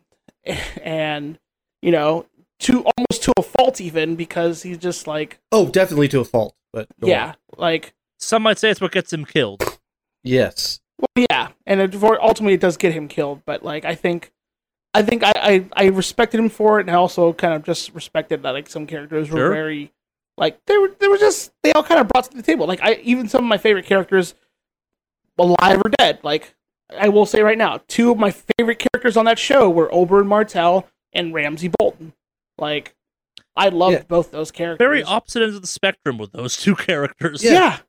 and 0.82 1.38
you 1.82 1.92
know, 1.92 2.26
to 2.60 2.80
almost 2.84 3.24
to 3.24 3.34
a 3.38 3.42
fault 3.42 3.80
even 3.82 4.16
because 4.16 4.64
he's 4.64 4.78
just 4.78 5.08
like 5.08 5.40
Oh, 5.52 5.70
definitely 5.70 6.08
to 6.10 6.20
a 6.20 6.26
fault, 6.26 6.56
but 6.74 6.88
yeah, 7.02 7.30
on. 7.30 7.36
like 7.58 7.94
Some 8.20 8.44
might 8.44 8.58
say 8.58 8.70
it's 8.70 8.82
what 8.82 8.92
gets 8.92 9.14
him 9.14 9.26
killed. 9.26 9.64
yes, 10.24 10.80
well, 11.00 11.26
yeah, 11.30 11.50
and 11.66 11.80
it, 11.82 11.94
for- 11.96 12.22
ultimately 12.24 12.54
it 12.56 12.60
does 12.62 12.78
get 12.78 12.94
him 12.94 13.08
killed. 13.08 13.42
But 13.46 13.64
like 13.64 13.86
I 13.86 13.96
think, 13.96 14.32
I 14.94 15.02
think 15.04 15.24
I, 15.24 15.32
I 15.36 15.66
I 15.74 15.86
respected 15.88 16.40
him 16.40 16.50
for 16.50 16.80
it, 16.80 16.88
and 16.88 16.92
I 16.92 16.96
also 16.96 17.34
kind 17.34 17.54
of 17.54 17.64
just 17.64 17.94
respected 17.94 18.44
that 18.44 18.52
like 18.52 18.68
some 18.70 18.88
characters 18.88 19.30
were 19.30 19.38
Sure. 19.38 19.52
very 19.54 19.92
like 20.38 20.60
they 20.66 20.78
were 20.78 20.92
they 21.00 21.08
were 21.08 21.18
just 21.18 21.52
they 21.64 21.72
all 21.74 21.84
kind 21.84 22.00
of 22.02 22.08
brought 22.08 22.26
to 22.32 22.36
the 22.38 22.44
table. 22.44 22.66
Like 22.68 22.80
I 22.82 22.96
even 23.04 23.28
some 23.30 23.44
of 23.44 23.48
my 23.50 23.58
favorite 23.58 23.86
characters, 23.86 24.34
alive 25.38 25.82
or 25.84 25.90
dead. 25.98 26.20
Like 26.24 26.56
I 26.98 27.10
will 27.10 27.26
say 27.26 27.42
right 27.42 27.58
now, 27.58 27.82
two 27.88 28.12
of 28.12 28.18
my 28.18 28.32
favorite 28.32 28.80
characters 28.80 29.18
on 29.18 29.26
that 29.26 29.40
show 29.40 29.70
were 29.70 29.88
Oberyn 29.90 30.26
Martell 30.28 30.88
and 31.14 31.34
Ramsay 31.34 31.70
Bolton. 31.78 32.14
Like 32.58 32.96
I 33.56 33.70
loved 33.70 33.94
Yeah. 33.94 34.04
both 34.08 34.32
those 34.32 34.52
characters. 34.52 34.84
Very 34.84 35.04
opposite 35.04 35.42
ends 35.44 35.56
of 35.56 35.62
the 35.62 35.68
spectrum 35.68 36.18
with 36.18 36.32
those 36.32 36.58
two 36.58 36.76
characters. 36.76 37.44
Yeah. 37.44 37.80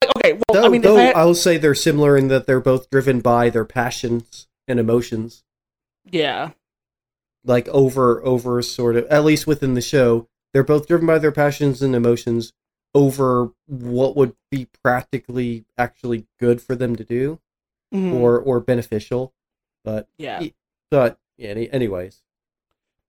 Like 0.00 0.10
okay, 0.16 0.32
well 0.34 0.42
though, 0.62 0.66
I 0.66 0.68
mean, 0.68 0.82
though 0.82 0.96
I, 0.96 1.10
I 1.10 1.24
will 1.24 1.34
say 1.34 1.56
they're 1.58 1.74
similar 1.74 2.16
in 2.16 2.28
that 2.28 2.46
they're 2.46 2.60
both 2.60 2.88
driven 2.90 3.20
by 3.20 3.50
their 3.50 3.64
passions 3.64 4.46
and 4.66 4.78
emotions, 4.80 5.44
yeah. 6.10 6.50
like 7.44 7.68
over 7.68 8.24
over 8.24 8.62
sort 8.62 8.96
of 8.96 9.06
at 9.06 9.24
least 9.24 9.46
within 9.46 9.74
the 9.74 9.80
show, 9.80 10.28
they're 10.52 10.62
both 10.64 10.86
driven 10.88 11.06
by 11.06 11.18
their 11.18 11.32
passions 11.32 11.82
and 11.82 11.94
emotions 11.94 12.52
over 12.94 13.50
what 13.66 14.16
would 14.16 14.34
be 14.50 14.68
practically 14.82 15.64
actually 15.78 16.26
good 16.38 16.60
for 16.60 16.74
them 16.76 16.94
to 16.96 17.04
do 17.04 17.38
Mhm. 17.92 18.14
or 18.14 18.38
or 18.38 18.60
beneficial. 18.60 19.32
But 19.84 20.08
yeah. 20.18 20.42
but 20.90 21.18
yeah, 21.36 21.50
any, 21.50 21.70
anyways, 21.70 22.22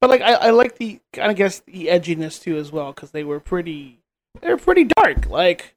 But 0.02 0.10
like 0.10 0.22
I, 0.22 0.34
I 0.34 0.50
like 0.50 0.78
the 0.78 1.00
I 1.22 1.34
guess 1.34 1.60
the 1.60 1.88
edginess 1.88 2.42
too 2.42 2.58
as 2.58 2.72
well 2.72 2.92
because 2.92 3.12
they 3.12 3.24
were 3.24 3.40
pretty 3.40 4.00
they 4.42 4.50
were 4.50 4.58
pretty 4.58 4.86
dark. 4.86 5.30
Like 5.30 5.76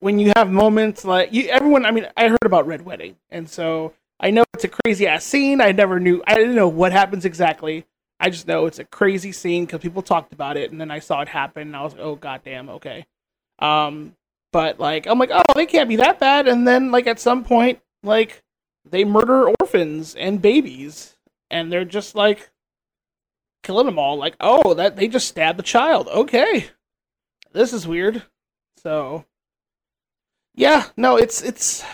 when 0.00 0.18
you 0.18 0.32
have 0.36 0.50
moments 0.50 1.04
like 1.04 1.32
you 1.32 1.48
everyone 1.48 1.84
I 1.84 1.90
mean 1.90 2.06
I 2.16 2.28
heard 2.28 2.44
about 2.44 2.66
Red 2.66 2.84
Wedding 2.84 3.16
and 3.30 3.48
so 3.48 3.94
I 4.20 4.30
know 4.30 4.44
it's 4.54 4.64
a 4.64 4.68
crazy 4.68 5.06
ass 5.06 5.24
scene. 5.24 5.60
I 5.60 5.72
never 5.72 6.00
knew 6.00 6.22
I 6.26 6.34
didn't 6.34 6.54
know 6.54 6.68
what 6.68 6.92
happens 6.92 7.24
exactly. 7.24 7.84
I 8.20 8.30
just 8.30 8.48
know 8.48 8.66
it's 8.66 8.80
a 8.80 8.84
crazy 8.84 9.32
scene 9.32 9.64
because 9.64 9.80
people 9.80 10.02
talked 10.02 10.32
about 10.32 10.56
it 10.56 10.70
and 10.70 10.80
then 10.80 10.90
I 10.90 10.98
saw 10.98 11.20
it 11.20 11.28
happen 11.28 11.62
and 11.62 11.76
I 11.76 11.82
was 11.82 11.94
like 11.94 12.02
oh 12.02 12.16
goddamn 12.16 12.68
okay. 12.70 13.06
Um, 13.58 14.14
but 14.52 14.78
like 14.80 15.06
I'm 15.06 15.18
like 15.18 15.30
oh 15.32 15.42
they 15.54 15.66
can't 15.66 15.88
be 15.88 15.96
that 15.96 16.18
bad 16.18 16.48
and 16.48 16.66
then 16.66 16.90
like 16.90 17.06
at 17.06 17.20
some 17.20 17.44
point 17.44 17.80
like 18.02 18.42
they 18.88 19.04
murder 19.04 19.52
orphans 19.60 20.14
and 20.14 20.40
babies 20.40 21.16
and 21.50 21.72
they're 21.72 21.84
just 21.84 22.14
like 22.14 22.50
killing 23.62 23.86
them 23.86 23.98
all. 23.98 24.16
Like, 24.16 24.36
oh, 24.40 24.74
that 24.74 24.96
they 24.96 25.08
just 25.08 25.28
stabbed 25.28 25.58
the 25.58 25.62
child. 25.62 26.08
Okay, 26.08 26.68
this 27.52 27.72
is 27.72 27.86
weird. 27.86 28.22
So, 28.82 29.24
yeah, 30.58 30.86
no, 30.96 31.16
it's 31.16 31.40
it's 31.42 31.84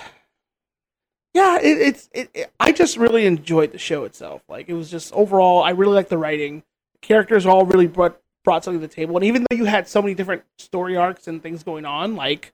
yeah, 1.35 1.59
it, 1.61 1.79
it's 1.79 2.09
it, 2.13 2.31
it- 2.35 2.53
I 2.59 2.73
just 2.73 2.97
really 2.97 3.27
enjoyed 3.27 3.73
the 3.73 3.79
show 3.79 4.05
itself. 4.05 4.43
Like, 4.49 4.69
it 4.69 4.75
was 4.75 4.91
just 4.91 5.13
overall, 5.13 5.63
I 5.63 5.71
really 5.71 5.95
liked 5.95 6.09
the 6.11 6.19
writing. 6.19 6.63
characters 7.03 7.45
all 7.45 7.67
really 7.67 7.87
brought 7.87 8.19
brought 8.45 8.65
something 8.65 8.81
to 8.81 8.87
the 8.87 8.93
table, 8.95 9.17
and 9.17 9.25
even 9.25 9.45
though 9.49 9.57
you 9.57 9.65
had 9.67 9.87
so 9.89 10.01
many 10.03 10.15
different 10.15 10.43
story 10.59 10.97
arcs 10.97 11.29
and 11.29 11.43
things 11.43 11.63
going 11.63 11.85
on, 11.85 12.15
like 12.17 12.53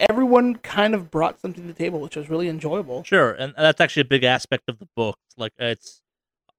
everyone 0.00 0.56
kind 0.56 0.94
of 0.94 1.10
brought 1.10 1.40
something 1.40 1.62
to 1.62 1.68
the 1.68 1.78
table, 1.78 2.00
which 2.00 2.16
was 2.16 2.28
really 2.30 2.48
enjoyable. 2.48 3.02
Sure, 3.04 3.32
and 3.32 3.54
that's 3.56 3.80
actually 3.80 4.02
a 4.02 4.06
big 4.06 4.24
aspect 4.24 4.64
of 4.68 4.78
the 4.78 4.88
book. 4.96 5.16
Like 5.36 5.52
it's 5.58 6.00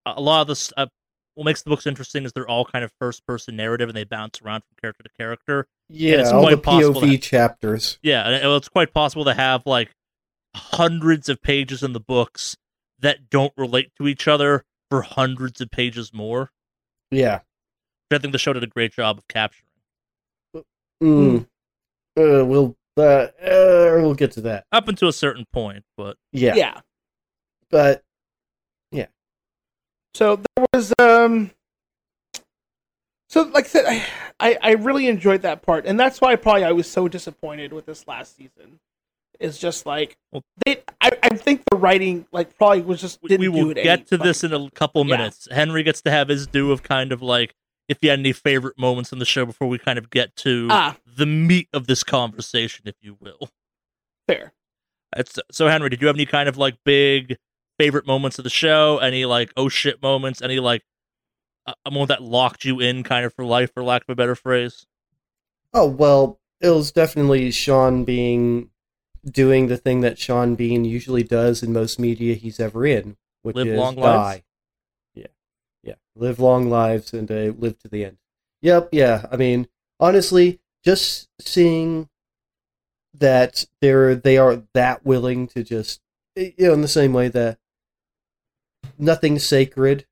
a 0.05 0.19
lot 0.21 0.41
of 0.41 0.47
this. 0.47 0.73
Uh, 0.75 0.87
what 1.39 1.45
makes 1.45 1.61
the 1.61 1.69
books 1.69 1.87
interesting 1.87 2.25
is 2.25 2.33
they're 2.33 2.49
all 2.49 2.65
kind 2.65 2.83
of 2.83 2.91
first 2.99 3.25
person 3.25 3.55
narrative, 3.55 3.87
and 3.87 3.95
they 3.95 4.03
bounce 4.03 4.41
around 4.41 4.59
from 4.61 4.75
character 4.81 5.03
to 5.03 5.09
character. 5.17 5.67
yeah, 5.87 6.19
it's 6.19 6.31
all 6.31 6.41
the 6.41 6.57
quite 6.57 6.63
possible 6.63 7.01
POV 7.01 7.11
that- 7.11 7.21
chapters. 7.21 7.97
Yeah, 8.03 8.27
and 8.27 8.53
it's 8.53 8.67
quite 8.67 8.93
possible 8.93 9.23
to 9.23 9.33
have 9.33 9.65
like 9.65 9.91
hundreds 10.53 11.29
of 11.29 11.41
pages 11.41 11.81
in 11.81 11.93
the 11.93 11.99
books 12.01 12.57
that 12.99 13.29
don't 13.29 13.53
relate 13.55 13.91
to 13.97 14.07
each 14.09 14.27
other 14.27 14.65
for 14.89 15.01
hundreds 15.03 15.61
of 15.61 15.71
pages 15.71 16.11
more. 16.13 16.51
Yeah. 17.09 17.39
Which 18.09 18.19
I 18.19 18.21
think 18.21 18.33
the 18.33 18.37
show 18.39 18.51
did 18.51 18.63
a 18.63 18.67
great 18.67 18.91
job 18.91 19.19
of 19.19 19.27
capturing. 19.29 19.63
Mm. 21.01 21.45
Uh, 22.17 22.43
we'll 22.45 22.75
uh, 22.97 23.01
uh, 23.01 23.29
we'll 24.01 24.13
get 24.15 24.33
to 24.33 24.41
that. 24.41 24.65
Up 24.73 24.89
until 24.89 25.07
a 25.07 25.13
certain 25.13 25.45
point, 25.53 25.85
but 25.95 26.17
Yeah. 26.33 26.55
yeah. 26.55 26.81
But 27.71 28.03
yeah. 28.91 29.05
So 30.15 30.35
there 30.35 30.45
was 30.73 30.93
um 30.99 31.51
so 33.29 33.43
like 33.43 33.65
I 33.65 33.67
said 33.67 33.85
I, 33.87 34.05
I 34.39 34.57
I 34.61 34.71
really 34.73 35.07
enjoyed 35.07 35.41
that 35.43 35.61
part 35.61 35.85
and 35.85 35.99
that's 35.99 36.21
why 36.21 36.35
probably 36.35 36.63
I 36.63 36.71
was 36.71 36.89
so 36.89 37.07
disappointed 37.07 37.73
with 37.73 37.85
this 37.85 38.07
last 38.07 38.35
season. 38.35 38.79
Is 39.39 39.57
just 39.57 39.85
like 39.85 40.17
they 40.65 40.83
I, 40.99 41.11
I 41.23 41.29
think 41.29 41.63
the 41.71 41.77
writing 41.77 42.25
like 42.33 42.57
probably 42.57 42.81
was 42.81 42.99
just 42.99 43.19
we, 43.21 43.47
will 43.47 43.73
get 43.73 44.07
to 44.07 44.17
this 44.17 44.43
in 44.43 44.51
a 44.53 44.69
couple 44.71 45.05
Yeah. 45.05 45.15
minutes. 45.15 45.47
Henry 45.49 45.81
gets 45.83 46.01
to 46.01 46.11
have 46.11 46.27
his 46.27 46.45
due 46.45 46.71
of 46.73 46.83
kind 46.83 47.13
of 47.13 47.21
like 47.21 47.55
if 47.87 47.99
he 48.01 48.07
had 48.07 48.19
any 48.19 48.33
favorite 48.33 48.77
moments 48.77 49.13
in 49.13 49.19
the 49.19 49.25
show 49.25 49.45
before 49.45 49.69
we 49.69 49.77
kind 49.77 49.97
of 49.97 50.09
get 50.09 50.35
to 50.37 50.67
ah 50.69 50.97
the 51.05 51.25
meat 51.25 51.69
of 51.71 51.87
this 51.87 52.03
conversation, 52.03 52.83
if 52.85 52.95
you 53.01 53.15
will. 53.21 53.49
fair. 54.27 54.51
It's, 55.15 55.39
so 55.51 55.67
Henry, 55.67 55.89
did 55.89 56.01
you 56.01 56.07
have 56.07 56.15
any 56.15 56.25
kind 56.25 56.47
of 56.49 56.57
like 56.57 56.75
big 56.83 57.37
favorite 57.79 58.05
moments 58.05 58.37
of 58.37 58.43
the 58.43 58.49
show? 58.49 58.99
Any 58.99 59.25
like 59.25 59.51
oh 59.57 59.69
shit 59.69 60.01
moments? 60.01 60.41
Any 60.41 60.59
like 60.59 60.83
a, 61.65 61.91
moment 61.91 62.09
that 62.09 62.21
locked 62.21 62.65
you 62.65 62.79
in 62.79 63.03
kind 63.03 63.25
of 63.25 63.33
for 63.33 63.45
life, 63.45 63.73
for 63.73 63.83
lack 63.83 64.03
of 64.03 64.09
a 64.09 64.15
better 64.15 64.35
phrase? 64.35 64.85
oh 65.73 65.87
well, 65.87 66.39
it 66.61 66.69
was 66.69 66.91
definitely 66.91 67.51
Sean 67.51 68.03
Bean 68.03 68.69
doing 69.25 69.67
the 69.67 69.77
thing 69.77 70.01
that 70.01 70.17
Sean 70.17 70.55
Bean 70.55 70.85
usually 70.85 71.23
does 71.23 71.63
in 71.63 71.73
most 71.73 71.99
media 71.99 72.35
he's 72.35 72.59
ever 72.59 72.85
in, 72.85 73.17
which 73.41 73.55
Live 73.55 73.67
is 73.67 73.77
long 73.77 73.95
die. 73.95 74.01
lives? 74.01 74.43
Yeah, 75.13 75.27
yeah, 75.83 75.95
live 76.15 76.39
long 76.39 76.69
lives 76.69 77.13
and 77.13 77.29
uh, 77.31 77.53
live 77.57 77.77
to 77.79 77.87
the 77.87 78.05
end. 78.05 78.17
Yep, 78.61 78.89
yeah. 78.91 79.25
I 79.31 79.37
mean, 79.37 79.67
honestly, 79.99 80.59
just 80.83 81.29
seeing 81.39 82.09
that 83.13 83.65
they're 83.81 84.15
they 84.15 84.37
are 84.37 84.63
that 84.73 85.05
willing 85.05 85.47
to 85.47 85.63
just 85.63 86.01
you 86.35 86.53
know 86.59 86.73
in 86.73 86.81
the 86.81 86.87
same 86.87 87.13
way 87.13 87.27
that 87.27 87.57
nothing's 88.99 89.45
sacred 89.45 90.05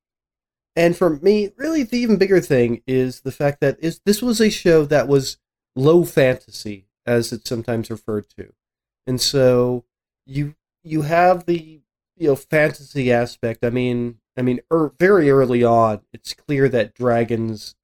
and 0.75 0.95
for 0.95 1.09
me 1.17 1.51
really 1.57 1.83
the 1.83 1.97
even 1.97 2.17
bigger 2.17 2.41
thing 2.41 2.81
is 2.87 3.21
the 3.21 3.31
fact 3.31 3.59
that 3.61 3.77
is 3.79 3.99
this 4.05 4.21
was 4.21 4.39
a 4.39 4.49
show 4.49 4.85
that 4.85 5.07
was 5.07 5.37
low 5.75 6.03
fantasy 6.03 6.87
as 7.05 7.31
it's 7.31 7.49
sometimes 7.49 7.91
referred 7.91 8.27
to 8.29 8.51
and 9.05 9.21
so 9.21 9.83
you 10.25 10.55
you 10.83 11.03
have 11.03 11.45
the 11.45 11.81
you 12.15 12.27
know 12.27 12.35
fantasy 12.35 13.11
aspect 13.11 13.63
i 13.63 13.69
mean 13.69 14.17
i 14.37 14.41
mean 14.41 14.59
er, 14.71 14.93
very 14.99 15.29
early 15.29 15.63
on 15.63 16.01
it's 16.13 16.33
clear 16.33 16.67
that 16.69 16.95
dragons 16.95 17.75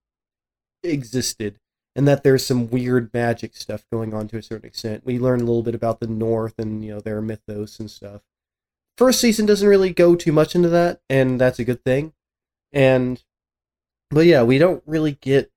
existed 0.83 1.60
and 1.95 2.07
that 2.07 2.24
there's 2.24 2.45
some 2.45 2.69
weird 2.69 3.13
magic 3.13 3.55
stuff 3.55 3.86
going 3.91 4.13
on 4.13 4.27
to 4.27 4.38
a 4.38 4.41
certain 4.41 4.67
extent. 4.67 5.05
We 5.05 5.19
learn 5.19 5.41
a 5.41 5.45
little 5.45 5.63
bit 5.63 5.75
about 5.75 6.00
the 6.00 6.07
North 6.07 6.55
and 6.57 6.83
you 6.83 6.93
know 6.93 7.00
their 7.00 7.22
mythos 7.22 7.79
and 7.79 7.89
stuff. 7.89 8.22
First 8.97 9.19
season 9.21 9.45
doesn't 9.45 9.67
really 9.67 9.91
go 9.91 10.15
too 10.15 10.31
much 10.31 10.55
into 10.55 10.69
that, 10.69 11.01
and 11.09 11.39
that's 11.41 11.59
a 11.59 11.63
good 11.65 11.83
thing. 11.83 12.13
And 12.71 13.21
but 14.09 14.25
yeah, 14.25 14.43
we 14.43 14.57
don't 14.57 14.83
really 14.85 15.13
get. 15.13 15.51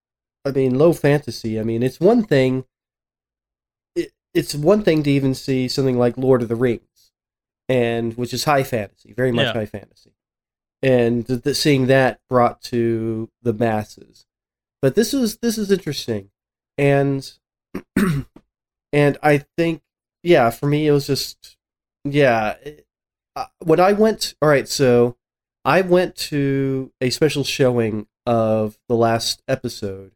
I 0.44 0.52
mean, 0.52 0.78
low 0.78 0.92
fantasy. 0.92 1.58
I 1.58 1.62
mean, 1.64 1.82
it's 1.82 2.00
one 2.00 2.22
thing. 2.22 2.64
It, 3.94 4.12
it's 4.32 4.54
one 4.54 4.82
thing 4.82 5.02
to 5.02 5.10
even 5.10 5.34
see 5.34 5.68
something 5.68 5.98
like 5.98 6.16
Lord 6.16 6.40
of 6.42 6.48
the 6.48 6.56
Rings, 6.56 7.12
and 7.68 8.14
which 8.14 8.32
is 8.32 8.44
high 8.44 8.62
fantasy, 8.62 9.12
very 9.12 9.32
much 9.32 9.46
Yeah. 9.46 9.52
high 9.54 9.66
fantasy, 9.66 10.12
and 10.82 11.26
th- 11.26 11.42
th- 11.42 11.56
seeing 11.56 11.86
that 11.88 12.20
brought 12.30 12.62
to 12.62 13.30
the 13.42 13.52
masses 13.52 14.26
but 14.82 14.94
this 14.94 15.14
is 15.14 15.38
this 15.38 15.56
is 15.56 15.70
interesting 15.72 16.28
and 16.76 17.32
and 18.92 19.16
i 19.22 19.38
think 19.56 19.80
yeah 20.22 20.50
for 20.50 20.66
me 20.66 20.86
it 20.86 20.92
was 20.92 21.06
just 21.06 21.56
yeah 22.04 22.50
it- 22.62 22.85
uh, 23.36 23.46
when 23.64 23.78
i 23.80 23.92
went 23.92 24.34
all 24.42 24.48
right 24.48 24.68
so 24.68 25.16
i 25.64 25.80
went 25.80 26.16
to 26.16 26.92
a 27.00 27.10
special 27.10 27.44
showing 27.44 28.06
of 28.26 28.78
the 28.88 28.96
last 28.96 29.42
episode 29.46 30.12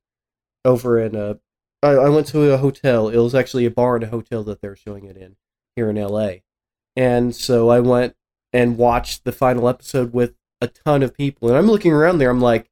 over 0.65 0.99
in 0.99 1.15
a 1.15 1.39
I, 1.83 1.93
I 1.93 2.09
went 2.11 2.27
to 2.27 2.53
a 2.53 2.59
hotel. 2.59 3.09
It 3.09 3.17
was 3.17 3.35
actually 3.35 3.65
a 3.65 3.71
bar 3.71 3.95
and 3.95 4.05
a 4.05 4.09
hotel 4.09 4.43
that 4.45 4.61
they're 4.61 4.77
showing 4.77 5.07
it 5.07 5.17
in 5.17 5.37
here 5.77 5.89
in 5.89 5.97
la 5.97 6.33
and 6.97 7.35
so 7.35 7.71
i 7.71 7.79
went 7.79 8.15
and 8.53 8.77
watched 8.77 9.25
the 9.25 9.33
final 9.33 9.69
episode 9.69 10.13
with 10.13 10.35
a 10.61 10.67
ton 10.67 11.03
of 11.03 11.17
people. 11.17 11.49
And 11.49 11.57
i'm 11.57 11.69
looking 11.69 11.93
around 11.93 12.19
there 12.19 12.31
i'm 12.31 12.41
like 12.41 12.71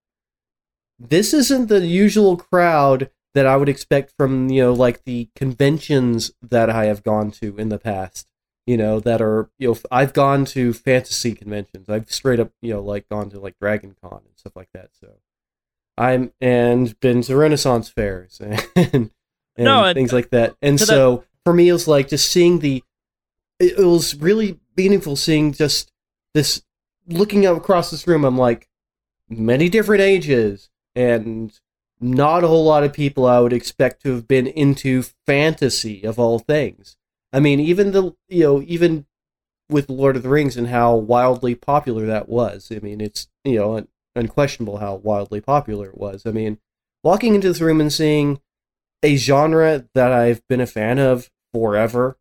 this 0.99 1.33
isn't 1.33 1.69
the 1.69 1.87
usual 1.87 2.37
crowd 2.37 3.11
that 3.35 3.47
I 3.47 3.57
would 3.57 3.69
expect 3.69 4.12
from, 4.17 4.50
you 4.50 4.62
know, 4.62 4.73
like 4.73 5.05
the 5.05 5.28
conventions 5.37 6.33
that 6.43 6.69
I 6.71 6.87
have 6.87 7.02
gone 7.02 7.31
to 7.33 7.57
in 7.57 7.69
the 7.69 7.78
past. 7.78 8.26
You 8.69 8.77
know, 8.77 9.01
that 9.01 9.23
are 9.23 9.49
you 9.59 9.69
know 9.69 9.79
I've 9.91 10.13
gone 10.13 10.45
to 10.47 10.75
fantasy 10.75 11.35
conventions. 11.35 11.89
I've 11.89 12.11
straight 12.13 12.39
up 12.39 12.53
you 12.61 12.75
know 12.75 12.83
like 12.83 13.09
gone 13.09 13.31
to 13.31 13.41
like 13.41 13.59
Dragon 13.59 13.97
Con 14.03 14.21
and 14.27 14.37
stuff 14.37 14.55
like 14.55 14.69
that. 14.75 14.91
So 15.01 15.09
I'm 15.97 16.33
and 16.39 16.99
been 17.01 17.23
to 17.23 17.35
Renaissance 17.37 17.89
fairs 17.89 18.41
and, 18.45 18.61
and 18.77 19.11
No, 19.57 19.85
and- 19.85 19.97
things 19.97 20.13
like 20.13 20.29
that. 20.31 20.55
And 20.61 20.79
so 20.79 21.25
for 21.45 21.55
me, 21.55 21.71
it 21.71 21.73
was 21.73 21.89
like 21.89 22.09
just 22.09 22.31
seeing 22.31 22.59
the. 22.59 22.85
It, 23.59 23.79
it 23.79 23.85
was 23.85 24.15
really 24.15 24.61
meaningful 24.77 25.17
seeing 25.17 25.53
just 25.53 25.91
this 26.35 26.63
looking 27.07 27.47
out 27.47 27.57
across 27.57 27.91
this 27.91 28.07
room. 28.07 28.23
I'm 28.27 28.37
like 28.37 28.69
many 29.31 29.71
different 29.71 30.03
ages 30.03 30.69
and 30.95 31.59
not 32.01 32.45
a 32.45 32.49
whole 32.49 32.67
lot 32.67 32.85
of 32.85 32.93
people 32.93 33.25
I 33.25 33.41
would 33.41 33.55
expect 33.55 34.03
to 34.03 34.15
have 34.15 34.29
been 34.29 34.47
into 34.47 35.05
fantasy 35.27 36.05
of 36.05 36.19
all 36.19 36.39
things. 36.39 36.98
I 37.32 37.40
mean, 37.40 37.61
even 37.61 37.92
the 37.92 38.14
you 38.28 38.44
know 38.44 38.62
even 38.66 39.06
with 39.68 39.90
Lord 39.90 40.16
of 40.16 40.23
the 40.23 40.28
Rings 40.28 40.56
and 40.56 40.68
how 40.68 40.94
wildly 40.97 41.54
popular 41.54 42.06
that 42.06 42.28
was. 42.28 42.70
I 42.75 42.78
mean, 42.80 43.00
it's 43.00 43.28
you 43.44 43.58
know 43.58 43.76
un- 43.76 43.88
unquestionable 44.14 44.78
how 44.78 44.97
wildly 44.97 45.40
popular 45.40 45.88
it 45.88 45.99
was. 45.99 46.25
I 46.26 46.30
mean, 46.30 46.58
walking 47.02 47.35
into 47.35 47.49
this 47.49 47.61
room 47.61 47.80
and 47.80 47.92
seeing 47.92 48.40
a 49.02 49.16
genre 49.16 49.87
that 49.94 50.12
I've 50.12 50.47
been 50.49 50.61
a 50.61 50.66
fan 50.66 50.99
of 50.99 51.30
forever, 51.52 52.18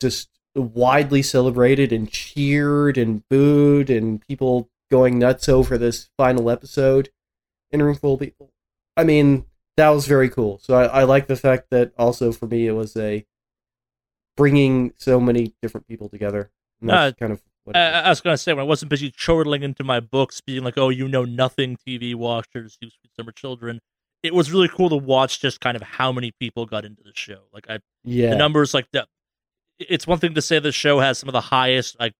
just 0.00 0.28
widely 0.54 1.22
celebrated 1.22 1.92
and 1.92 2.10
cheered 2.10 2.98
and 2.98 3.26
booed 3.28 3.90
and 3.90 4.26
people 4.26 4.68
going 4.90 5.18
nuts 5.18 5.48
over 5.48 5.78
this 5.78 6.10
final 6.16 6.50
episode 6.50 7.10
in 7.70 7.80
a 7.80 7.84
room 7.84 7.94
full 7.94 8.14
of 8.14 8.20
people. 8.20 8.50
I 8.96 9.04
mean, 9.04 9.44
that 9.76 9.90
was 9.90 10.06
very 10.06 10.28
cool. 10.28 10.58
So 10.58 10.74
I, 10.74 10.84
I 10.86 11.04
like 11.04 11.28
the 11.28 11.36
fact 11.36 11.68
that 11.70 11.92
also 11.96 12.32
for 12.32 12.46
me 12.46 12.66
it 12.66 12.72
was 12.72 12.96
a 12.96 13.24
bringing 14.36 14.92
so 14.96 15.20
many 15.20 15.54
different 15.62 15.86
people 15.86 16.08
together. 16.08 16.50
And 16.80 16.90
that's 16.90 17.18
kind 17.18 17.32
of 17.32 17.40
what 17.64 17.76
I, 17.76 17.90
was. 17.90 18.04
I 18.04 18.08
was 18.08 18.20
gonna 18.20 18.38
say 18.38 18.52
when 18.52 18.60
I 18.60 18.64
wasn't 18.64 18.90
busy 18.90 19.10
chortling 19.10 19.62
into 19.62 19.84
my 19.84 20.00
books, 20.00 20.40
being 20.40 20.64
like, 20.64 20.78
"Oh, 20.78 20.88
you 20.88 21.08
know 21.08 21.24
nothing, 21.24 21.76
TV 21.76 22.14
watchers, 22.14 22.78
you 22.80 22.88
sweet 22.88 23.14
summer 23.16 23.32
children." 23.32 23.80
It 24.22 24.34
was 24.34 24.52
really 24.52 24.68
cool 24.68 24.90
to 24.90 24.96
watch 24.96 25.40
just 25.40 25.60
kind 25.60 25.76
of 25.76 25.82
how 25.82 26.12
many 26.12 26.30
people 26.30 26.66
got 26.66 26.84
into 26.84 27.02
the 27.02 27.12
show. 27.14 27.40
Like 27.52 27.66
I, 27.70 27.78
yeah. 28.04 28.30
the 28.30 28.36
numbers, 28.36 28.74
like 28.74 28.86
the. 28.92 29.06
It's 29.78 30.06
one 30.06 30.18
thing 30.18 30.34
to 30.34 30.42
say 30.42 30.58
the 30.58 30.72
show 30.72 31.00
has 31.00 31.18
some 31.18 31.28
of 31.28 31.32
the 31.32 31.40
highest 31.40 31.98
like 31.98 32.12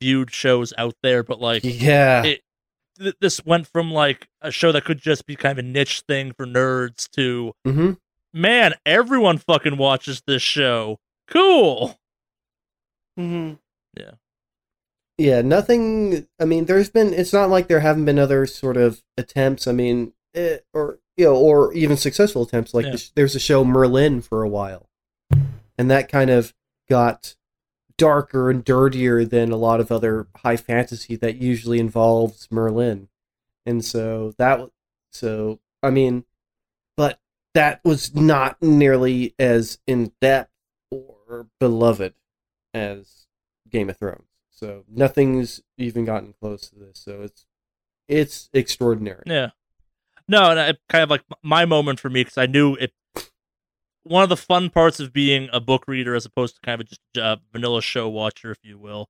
viewed 0.00 0.32
shows 0.32 0.72
out 0.76 0.94
there, 1.02 1.22
but 1.22 1.40
like 1.40 1.62
yeah. 1.64 2.24
it- 2.24 2.42
th- 2.98 3.14
this 3.20 3.44
went 3.44 3.68
from 3.68 3.92
like 3.92 4.28
a 4.40 4.50
show 4.50 4.72
that 4.72 4.84
could 4.84 4.98
just 4.98 5.24
be 5.24 5.36
kind 5.36 5.56
of 5.56 5.64
a 5.64 5.68
niche 5.68 6.02
thing 6.08 6.32
for 6.32 6.46
nerds 6.46 7.08
to 7.10 7.52
hmm 7.64 7.92
man, 8.36 8.74
everyone 8.84 9.38
fucking 9.38 9.78
watches 9.78 10.22
this 10.26 10.42
show. 10.42 10.98
Cool. 11.26 11.98
hmm 13.16 13.54
Yeah, 15.18 15.40
nothing. 15.40 16.26
I 16.38 16.44
mean, 16.44 16.66
there's 16.66 16.90
been. 16.90 17.14
It's 17.14 17.32
not 17.32 17.48
like 17.48 17.68
there 17.68 17.80
haven't 17.80 18.04
been 18.04 18.18
other 18.18 18.46
sort 18.46 18.76
of 18.76 19.02
attempts. 19.16 19.66
I 19.66 19.72
mean, 19.72 20.12
eh, 20.34 20.58
or 20.74 20.98
you 21.16 21.24
know, 21.24 21.36
or 21.36 21.72
even 21.72 21.96
successful 21.96 22.42
attempts. 22.42 22.74
Like 22.74 22.84
Yeah. 22.84 22.92
the 22.92 23.10
there's 23.14 23.34
a 23.34 23.40
show 23.40 23.64
Merlin 23.64 24.20
for 24.20 24.42
a 24.42 24.48
while, 24.48 24.90
and 25.78 25.90
that 25.90 26.10
kind 26.10 26.28
of 26.28 26.54
got 26.90 27.34
darker 27.96 28.50
and 28.50 28.62
dirtier 28.62 29.24
than 29.24 29.50
a 29.52 29.56
lot 29.56 29.80
of 29.80 29.90
other 29.90 30.26
high 30.36 30.58
fantasy 30.58 31.16
that 31.16 31.36
usually 31.36 31.78
involves 31.78 32.46
Merlin, 32.50 33.08
and 33.64 33.82
so 33.82 34.34
that. 34.36 34.68
So 35.12 35.60
I 35.82 35.88
mean, 35.88 36.26
but 36.94 37.18
that 37.54 37.80
was 37.84 38.14
not 38.14 38.60
nearly 38.60 39.34
as 39.38 39.78
in 39.86 40.12
depth 40.20 40.50
or 40.50 40.55
beloved 41.60 42.14
as 42.74 43.26
Game 43.70 43.90
of 43.90 43.96
Thrones. 43.96 44.28
So 44.50 44.84
nothing's 44.88 45.62
even 45.76 46.04
gotten 46.04 46.34
close 46.40 46.68
to 46.70 46.76
this. 46.76 46.98
So 46.98 47.22
it's 47.22 47.46
it's 48.08 48.48
extraordinary. 48.52 49.22
Yeah. 49.26 49.50
No, 50.28 50.50
and 50.50 50.58
I 50.58 50.74
kind 50.88 51.04
of 51.04 51.10
like 51.10 51.22
my 51.42 51.64
moment 51.64 52.00
for 52.00 52.10
me 52.10 52.22
because 52.22 52.38
I 52.38 52.46
knew 52.46 52.74
it. 52.74 52.92
One 54.02 54.22
of 54.22 54.28
the 54.28 54.36
fun 54.36 54.70
parts 54.70 55.00
of 55.00 55.12
being 55.12 55.48
a 55.52 55.60
book 55.60 55.84
reader, 55.88 56.14
as 56.14 56.24
opposed 56.24 56.54
to 56.54 56.60
kind 56.60 56.80
of 56.80 56.88
just 56.88 57.00
a 57.16 57.38
vanilla 57.52 57.82
show 57.82 58.08
watcher, 58.08 58.52
if 58.52 58.58
you 58.62 58.78
will. 58.78 59.08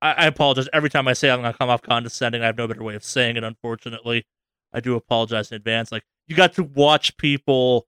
I, 0.00 0.12
I 0.12 0.26
apologize 0.26 0.68
every 0.72 0.90
time 0.90 1.08
I 1.08 1.14
say 1.14 1.30
I'm 1.30 1.40
going 1.40 1.52
to 1.52 1.58
come 1.58 1.68
off 1.68 1.82
condescending. 1.82 2.42
I 2.42 2.46
have 2.46 2.56
no 2.56 2.68
better 2.68 2.82
way 2.82 2.94
of 2.94 3.04
saying 3.04 3.36
it. 3.36 3.44
Unfortunately, 3.44 4.24
I 4.72 4.80
do 4.80 4.94
apologize 4.94 5.50
in 5.50 5.56
advance. 5.56 5.90
Like 5.90 6.04
you 6.28 6.36
got 6.36 6.54
to 6.54 6.62
watch 6.62 7.16
people 7.16 7.86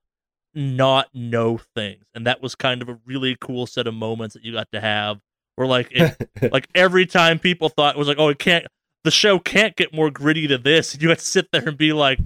not 0.59 1.07
know 1.13 1.59
things, 1.75 2.03
and 2.13 2.27
that 2.27 2.41
was 2.41 2.53
kind 2.53 2.81
of 2.81 2.89
a 2.89 2.99
really 3.05 3.35
cool 3.39 3.65
set 3.65 3.87
of 3.87 3.93
moments 3.93 4.33
that 4.35 4.43
you 4.43 4.51
got 4.51 4.71
to 4.73 4.81
have. 4.81 5.19
Where 5.55 5.67
like 5.67 5.87
it, 5.91 6.29
like 6.51 6.67
every 6.75 7.05
time 7.05 7.39
people 7.39 7.69
thought 7.69 7.95
it 7.95 7.97
was 7.99 8.07
like, 8.07 8.19
oh, 8.19 8.29
it 8.29 8.39
can't, 8.39 8.65
the 9.03 9.11
show 9.11 9.39
can't 9.39 9.75
get 9.75 9.93
more 9.93 10.11
gritty 10.11 10.47
to 10.47 10.57
this. 10.57 10.97
You 10.99 11.09
had 11.09 11.19
to 11.19 11.25
sit 11.25 11.47
there 11.51 11.67
and 11.67 11.77
be 11.77 11.93
like, 11.93 12.19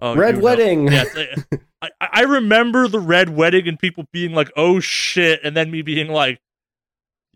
oh, 0.00 0.16
Red. 0.16 0.40
Wedding. 0.42 0.90
Yeah, 0.90 1.04
I, 1.82 1.90
I 2.00 2.20
remember 2.22 2.88
the 2.88 2.98
red 3.00 3.30
wedding 3.30 3.68
and 3.68 3.78
people 3.78 4.06
being 4.12 4.32
like, 4.32 4.50
oh 4.56 4.80
shit, 4.80 5.40
and 5.44 5.56
then 5.56 5.70
me 5.70 5.82
being 5.82 6.08
like, 6.08 6.40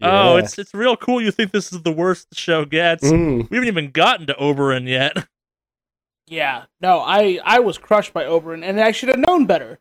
oh, 0.02 0.36
Yeah. 0.36 0.44
it's 0.44 0.58
it's 0.58 0.74
real 0.74 0.96
cool. 0.96 1.20
You 1.20 1.30
think 1.30 1.52
this 1.52 1.72
is 1.72 1.82
the 1.82 1.92
worst 1.92 2.30
the 2.30 2.36
show 2.36 2.64
gets? 2.64 3.04
Mm. 3.04 3.48
We 3.50 3.56
haven't 3.56 3.68
even 3.68 3.90
gotten 3.90 4.26
to 4.26 4.34
Oberyn 4.34 4.88
yet. 4.88 5.26
Yeah. 6.26 6.64
No, 6.80 7.00
I 7.00 7.40
I 7.44 7.60
was 7.60 7.76
crushed 7.78 8.12
by 8.12 8.24
Oberyn, 8.24 8.62
and 8.64 8.80
I 8.80 8.92
should 8.92 9.08
have 9.08 9.18
known 9.18 9.46
better. 9.46 9.78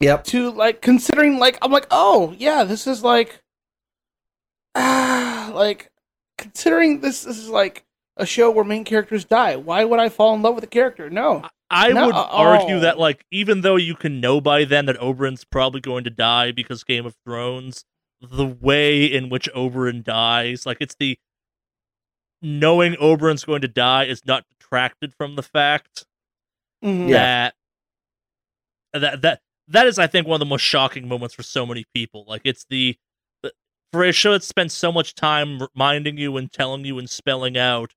Yep. 0.00 0.24
To 0.24 0.50
like 0.50 0.80
considering, 0.80 1.38
like 1.38 1.58
I'm 1.62 1.72
like, 1.72 1.86
oh 1.90 2.34
yeah, 2.38 2.64
this 2.64 2.86
is 2.86 3.02
like, 3.02 3.42
ah, 4.74 5.50
like 5.54 5.90
considering 6.36 7.00
this, 7.00 7.24
this 7.24 7.38
is 7.38 7.48
like 7.48 7.84
a 8.16 8.26
show 8.26 8.50
where 8.50 8.64
main 8.64 8.84
characters 8.84 9.24
die. 9.24 9.56
Why 9.56 9.84
would 9.84 10.00
I 10.00 10.08
fall 10.08 10.34
in 10.34 10.42
love 10.42 10.54
with 10.54 10.64
a 10.64 10.68
character? 10.68 11.10
No. 11.10 11.44
I 11.70 11.90
No, 11.90 12.06
would 12.06 12.14
argue 12.14 12.76
oh. 12.76 12.80
that 12.80 12.98
like 12.98 13.24
even 13.30 13.60
though 13.60 13.76
you 13.76 13.94
can 13.94 14.20
know 14.20 14.40
by 14.40 14.64
then 14.64 14.86
that 14.86 14.96
Oberyn's 14.98 15.44
probably 15.44 15.80
going 15.80 16.04
to 16.04 16.10
die 16.10 16.50
because 16.52 16.82
Game 16.84 17.04
of 17.04 17.14
Thrones, 17.26 17.84
the 18.20 18.46
way 18.46 19.04
in 19.04 19.28
which 19.28 19.48
Oberyn 19.54 20.02
dies, 20.02 20.64
like 20.64 20.78
it's 20.80 20.96
the 20.98 21.18
knowing 22.40 22.94
Oberyn's 22.94 23.44
going 23.44 23.60
to 23.62 23.68
die 23.68 24.04
is 24.04 24.24
not 24.24 24.44
detracted 24.58 25.12
from 25.14 25.34
the 25.36 25.42
fact 25.42 26.06
Mhm. 26.84 27.08
Yeah. 27.08 27.50
that 28.94 29.20
that 29.22 29.40
that 29.68 29.72
that 29.72 29.86
is 29.86 29.98
I 29.98 30.06
think 30.06 30.26
one 30.26 30.36
of 30.36 30.40
the 30.40 30.46
most 30.46 30.62
shocking 30.62 31.08
moments 31.08 31.34
for 31.34 31.42
so 31.42 31.66
many 31.66 31.84
people. 31.94 32.24
Like 32.26 32.42
it's 32.44 32.64
the, 32.68 32.96
for 33.92 34.04
a 34.04 34.12
show 34.12 34.32
that 34.32 34.42
spends 34.42 34.74
so 34.74 34.92
much 34.92 35.14
time 35.14 35.60
reminding 35.74 36.18
you 36.18 36.36
and 36.36 36.52
telling 36.52 36.84
you 36.84 36.98
and 36.98 37.08
spelling 37.08 37.56
out 37.56 37.94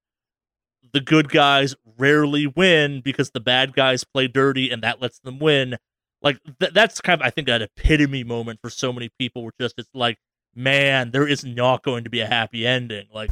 the 0.94 1.02
good 1.02 1.30
guys 1.30 1.76
rarely 1.98 2.48
win 2.48 3.02
because 3.02 3.32
the 3.32 3.40
bad 3.40 3.74
guys 3.74 4.04
play 4.04 4.28
dirty 4.28 4.70
and 4.70 4.82
that 4.84 5.02
lets 5.02 5.20
them 5.20 5.40
win. 5.40 5.78
Like 6.22 6.40
th- 6.60 6.74
that's 6.74 7.02
kind 7.02 7.22
of 7.22 7.26
I 7.26 7.30
think 7.30 7.50
an 7.50 7.62
epitome 7.62 8.24
moment 8.24 8.60
for 8.62 8.70
so 8.70 8.94
many 8.94 9.10
people. 9.20 9.44
Where 9.44 9.54
just 9.60 9.76
it's 9.78 9.90
like, 9.94 10.18
man, 10.56 11.12
there 11.12 11.28
is 11.28 11.44
not 11.44 11.84
going 11.84 12.04
to 12.04 12.10
be 12.10 12.20
a 12.20 12.28
happy 12.28 12.66
ending. 12.68 13.08
Like, 13.14 13.32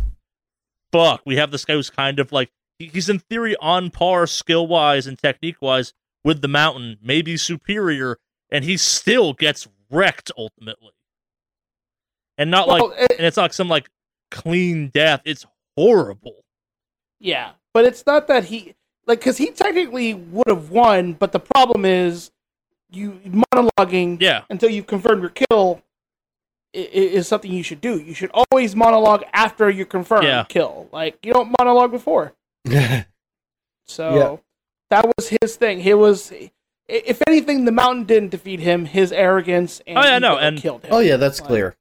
fuck, 0.91 1.21
we 1.25 1.36
have 1.38 1.52
this 1.52 1.65
guy 1.65 1.73
who's 1.73 1.89
kind 1.89 2.19
of 2.19 2.32
like 2.32 2.49
he's 2.78 3.10
in 3.10 3.19
theory 3.19 3.56
on 3.58 3.89
par 3.89 4.25
skill 4.25 4.65
wise 4.67 5.06
and 5.06 5.17
technique 5.17 5.62
wise 5.62 5.93
with 6.23 6.41
the 6.41 6.47
mountain, 6.47 6.97
maybe 7.02 7.38
superior, 7.38 8.17
and 8.51 8.63
he 8.65 8.77
still 8.77 9.33
gets 9.33 9.67
wrecked 9.91 10.31
ultimately. 10.38 10.91
And 12.38 12.49
not 12.51 12.67
Well, 12.67 12.89
like 12.89 12.99
it- 13.12 13.17
and 13.17 13.27
it's 13.27 13.38
not 13.38 13.53
some 13.53 13.67
like 13.67 13.89
clean 14.31 14.89
death. 14.89 15.21
It's 15.25 15.45
horrible. 15.77 16.43
Yeah, 17.19 17.51
but 17.73 17.85
it's 17.85 18.05
not 18.05 18.27
that 18.27 18.45
he 18.45 18.75
like 19.07 19.19
because 19.19 19.38
he 19.38 19.51
technically 19.51 20.13
would 20.13 20.47
have 20.47 20.69
won, 20.69 21.13
but 21.13 21.31
the 21.31 21.39
problem 21.39 21.83
is 21.85 22.31
you 22.91 23.19
monologuing 23.53 24.21
Yeah. 24.21 24.43
until 24.49 24.69
you've 24.69 24.88
confirmed 24.88 25.21
your 25.21 25.31
kill 25.31 25.81
i- 26.75 26.79
i- 26.79 26.81
is 26.81 27.27
something 27.27 27.51
you 27.51 27.63
should 27.63 27.81
do. 27.81 27.99
You 27.99 28.13
should 28.13 28.31
always 28.33 28.75
monologue 28.75 29.23
after 29.33 29.69
you 29.69 29.85
confirm 29.85 30.23
Yeah. 30.23 30.45
kill. 30.47 30.88
Like 30.91 31.23
you 31.25 31.33
don't 31.33 31.53
monologue 31.59 31.91
before. 31.91 32.33
So 33.85 34.15
Yeah. 34.15 34.38
that 34.91 35.12
was 35.17 35.29
his 35.41 35.55
thing. 35.55 35.79
He 35.81 35.93
was, 35.95 36.31
i- 36.31 36.51
if 36.89 37.21
anything, 37.28 37.65
the 37.65 37.71
mountain 37.71 38.06
didn't 38.06 38.30
defeat 38.30 38.60
him. 38.60 38.86
His 38.86 39.12
arrogance 39.12 39.82
and 39.88 39.97
Oh, 39.97 40.04
yeah, 40.04 40.19
no, 40.19 40.38
and- 40.38 40.58
killed 40.60 40.84
him. 40.84 40.91
oh 40.93 40.99
yeah, 40.99 41.17
that's 41.17 41.39
Like, 41.39 41.47
clear. 41.47 41.78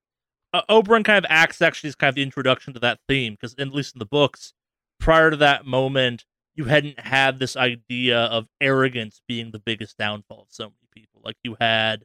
uh, 0.53 0.63
Oberyn 0.71 1.05
kind 1.05 1.19
of 1.25 1.27
acts 1.31 1.61
actually 1.63 1.89
as 1.89 1.95
kind 1.95 2.09
of 2.11 2.15
the 2.15 2.23
introduction 2.23 2.73
to 2.75 2.81
that 2.81 3.01
theme 3.09 3.35
because 3.35 3.55
at 3.59 3.69
least 3.73 3.95
in 3.95 3.99
the 3.99 4.07
books, 4.07 4.53
prior 5.01 5.31
to 5.31 5.37
that 5.37 5.65
moment, 5.67 6.25
you 6.55 6.65
hadn't 6.65 6.99
had 7.01 7.39
this 7.39 7.57
idea 7.57 8.19
of 8.19 8.49
arrogance 8.61 9.21
being 9.29 9.51
the 9.53 9.59
biggest 9.61 9.97
downfall 9.97 10.41
of 10.43 10.47
so 10.51 10.65
many 10.65 10.89
people. 10.95 11.21
Like 11.25 11.37
you 11.45 11.57
had 11.61 12.05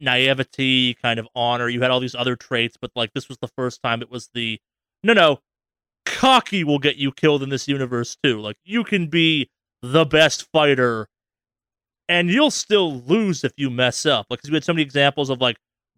naivety, 0.00 0.94
kind 0.94 1.18
of 1.18 1.26
honor, 1.34 1.68
you 1.68 1.80
had 1.82 1.90
all 1.90 2.00
these 2.00 2.14
other 2.14 2.36
traits, 2.36 2.76
but 2.80 2.90
like 2.94 3.12
this 3.14 3.28
was 3.28 3.38
the 3.38 3.48
first 3.48 3.82
time 3.82 4.02
it 4.02 4.10
was 4.10 4.30
the 4.34 4.58
no, 5.02 5.12
no, 5.12 5.40
cocky 6.04 6.64
will 6.64 6.78
get 6.78 6.96
you 6.96 7.12
killed 7.12 7.42
in 7.42 7.48
this 7.48 7.68
universe 7.68 8.16
too. 8.22 8.40
Like 8.40 8.56
you 8.64 8.84
can 8.84 9.08
be 9.08 9.50
the 9.82 10.04
best 10.04 10.48
fighter, 10.52 11.08
and 12.08 12.30
you'll 12.30 12.50
still 12.50 13.00
lose 13.02 13.44
if 13.44 13.52
you 13.56 13.70
mess 13.70 14.06
up. 14.06 14.26
Like 14.30 14.40
'cause 14.42 14.50
we 14.50 14.56
had 14.56 14.64
so 14.64 14.72
many 14.72 14.82
examples 14.82 15.30
of 15.30 15.40
like 15.40 15.56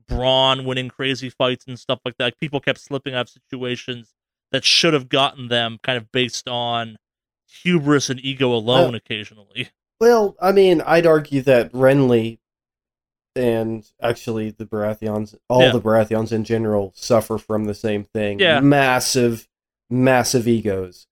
Bronn 0.08 0.64
winning 0.64 0.88
crazy 0.88 1.28
fights 1.30 1.66
and 1.66 1.78
stuff 1.78 2.00
like 2.04 2.16
that. 2.18 2.24
Like, 2.24 2.38
people 2.38 2.60
kept 2.60 2.80
slipping 2.80 3.14
out 3.14 3.22
of 3.26 3.28
situations 3.30 4.14
that 4.52 4.64
should 4.64 4.94
have 4.94 5.08
gotten 5.10 5.48
them 5.48 5.78
kind 5.82 5.98
of 5.98 6.10
based 6.12 6.48
on 6.48 6.96
hubris 7.62 8.08
and 8.08 8.18
ego 8.24 8.52
alone 8.52 8.94
occasionally. 8.94 9.68
Well, 10.00 10.36
I 10.40 10.52
mean, 10.52 10.80
I'd 10.80 11.06
argue 11.06 11.42
that 11.42 11.70
Renly 11.72 12.38
and 13.36 13.86
actually 14.00 14.50
the 14.50 14.64
Baratheons, 14.64 15.34
all 15.48 15.62
Yeah. 15.62 15.72
the 15.72 15.80
Baratheons 15.80 16.32
in 16.32 16.44
general, 16.44 16.92
suffer 16.96 17.36
from 17.36 17.64
the 17.66 17.74
same 17.74 18.04
thing. 18.04 18.40
Yeah. 18.40 18.60
Massive, 18.60 19.46
massive 19.90 20.48
egos, 20.48 21.06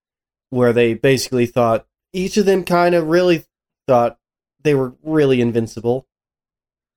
where 0.50 0.72
they 0.72 0.94
basically 0.94 1.46
thought 1.46 1.86
each 2.12 2.36
of 2.36 2.46
them 2.46 2.64
kind 2.64 2.94
of 2.94 3.06
really 3.08 3.44
thought 3.86 4.18
they 4.66 4.74
were 4.74 4.94
really 5.02 5.40
invincible. 5.40 6.06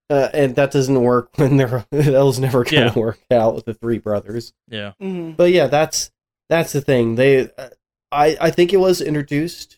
Uh, 0.10 0.28
and 0.34 0.56
that 0.56 0.72
doesn't 0.72 1.02
work 1.02 1.30
when 1.38 1.58
they're 1.58 1.86
that 1.92 2.24
was 2.24 2.40
never 2.40 2.64
going 2.64 2.92
to 2.92 3.00
Yeah. 3.00 3.00
work 3.00 3.20
out 3.32 3.56
with 3.56 3.66
the 3.66 3.74
three 3.76 4.00
brothers. 4.00 4.54
Yeah. 4.68 4.94
hmm 5.00 5.32
But 5.32 5.52
yeah, 5.52 5.68
that's 5.68 6.12
that's 6.50 6.74
the 6.74 6.82
thing. 6.82 7.16
They, 7.16 7.48
uh, 7.58 7.70
I 8.12 8.36
I 8.42 8.50
think 8.50 8.74
it 8.74 8.78
was 8.78 9.02
introduced, 9.02 9.78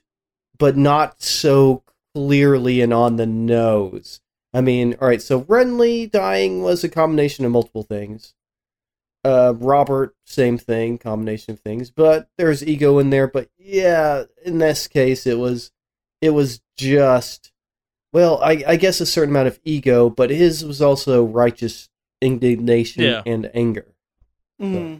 but 0.58 0.78
not 0.78 1.22
so 1.22 1.84
clearly 2.16 2.80
and 2.82 2.94
on 2.94 3.18
the 3.18 3.26
nose. 3.26 4.22
I 4.54 4.62
mean, 4.62 4.96
all 5.02 5.08
right. 5.10 5.22
So 5.22 5.42
Renly 5.44 6.10
dying 6.10 6.62
was 6.62 6.84
a 6.84 6.90
combination 6.90 7.44
of 7.46 7.52
multiple 7.52 7.84
things. 7.84 8.34
Uh, 9.24 9.54
Robert, 9.58 10.16
same 10.26 10.58
thing, 10.58 10.98
combination 10.98 11.54
of 11.54 11.60
things. 11.60 11.92
But 11.92 12.28
there's 12.38 12.66
ego 12.66 13.00
in 13.00 13.10
there. 13.12 13.28
But 13.28 13.50
yeah, 13.58 14.24
in 14.46 14.58
this 14.60 14.88
case, 14.88 15.28
it 15.28 15.38
was 15.38 15.72
it 16.22 16.30
was 16.32 16.62
just 16.78 17.51
well, 18.14 18.42
I 18.44 18.64
I 18.68 18.76
guess 18.76 19.00
a 19.02 19.06
certain 19.06 19.32
amount 19.32 19.48
of 19.48 19.60
ego, 19.64 20.10
but 20.10 20.30
his 20.30 20.66
was 20.66 20.82
also 20.82 21.24
righteous 21.24 21.90
indignation 22.22 23.04
Yeah. 23.04 23.24
and 23.26 23.50
anger. 23.54 23.88
hmm 24.60 24.98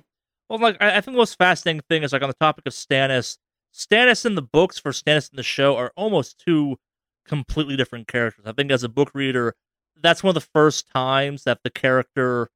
Well, 0.50 0.60
like 0.60 0.78
I, 0.82 0.98
I 0.98 1.02
think 1.02 1.14
the 1.16 1.20
most 1.20 1.38
fascinating 1.38 1.82
thing 1.90 2.04
is 2.04 2.14
like 2.14 2.22
on 2.24 2.30
the 2.30 2.36
topic 2.40 2.66
of 2.66 2.74
Stannis. 2.74 3.38
Stannis 3.74 4.26
in 4.26 4.36
the 4.36 4.42
books 4.42 4.78
for 4.80 4.92
Stannis 4.92 5.32
in 5.32 5.38
the 5.38 5.44
show 5.44 5.78
are 5.78 5.94
almost 5.96 6.42
two 6.46 6.78
completely 7.26 7.78
different 7.78 8.08
characters. 8.08 8.46
I 8.46 8.52
think 8.52 8.72
as 8.72 8.84
a 8.84 8.90
book 8.90 9.12
reader, 9.14 9.56
that's 10.02 10.24
one 10.24 10.30
of 10.36 10.44
the 10.44 10.50
first 10.54 10.88
times 10.94 11.44
that 11.44 11.60
the 11.64 11.70
character 11.70 12.50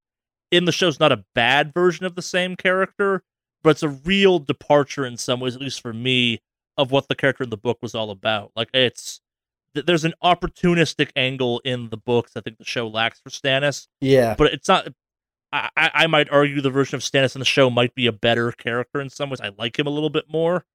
in 0.51 0.65
the 0.65 0.71
show 0.71 0.87
is 0.87 0.99
not 0.99 1.11
a 1.11 1.23
bad 1.35 1.73
version 1.73 2.05
of 2.05 2.15
the 2.15 2.21
same 2.21 2.55
character, 2.55 3.23
but 3.63 3.71
it's 3.71 3.83
a 3.83 3.89
real 3.89 4.39
departure 4.39 5.05
in 5.05 5.17
some 5.17 5.39
ways, 5.39 5.55
at 5.55 5.61
least 5.61 5.81
for 5.81 5.93
me, 5.93 6.39
of 6.77 6.91
what 6.91 7.07
the 7.07 7.15
character 7.15 7.43
in 7.43 7.49
the 7.49 7.57
book 7.57 7.77
was 7.81 7.95
all 7.95 8.09
about. 8.11 8.51
Like 8.55 8.69
it's 8.73 9.17
th- 9.17 9.24
there's 9.75 10.05
an 10.05 10.13
opportunistic 10.23 11.11
angle 11.15 11.61
in 11.65 11.89
the 11.89 11.97
books 11.97 12.31
I 12.35 12.41
think 12.41 12.57
the 12.57 12.65
show 12.65 12.87
lacks 12.87 13.19
for 13.19 13.29
Stannis 13.29 13.87
Yeah. 14.01 14.35
but 14.37 14.53
it's 14.53 14.67
not. 14.67 14.87
I, 15.53 15.69
I 15.77 15.91
I 15.93 16.07
might 16.07 16.29
argue 16.31 16.61
the 16.61 16.69
version 16.71 16.95
of 16.95 17.01
Stannis 17.01 17.35
in 17.35 17.39
the 17.39 17.45
show 17.45 17.69
might 17.69 17.93
be 17.95 18.07
a 18.07 18.11
better 18.11 18.51
character 18.51 18.99
in 19.01 19.09
some 19.09 19.29
ways. 19.29 19.39
I 19.41 19.51
like 19.57 19.77
him 19.77 19.87
a 19.87 19.91
little 19.91 20.09
bit 20.09 20.25
more, 20.29 20.65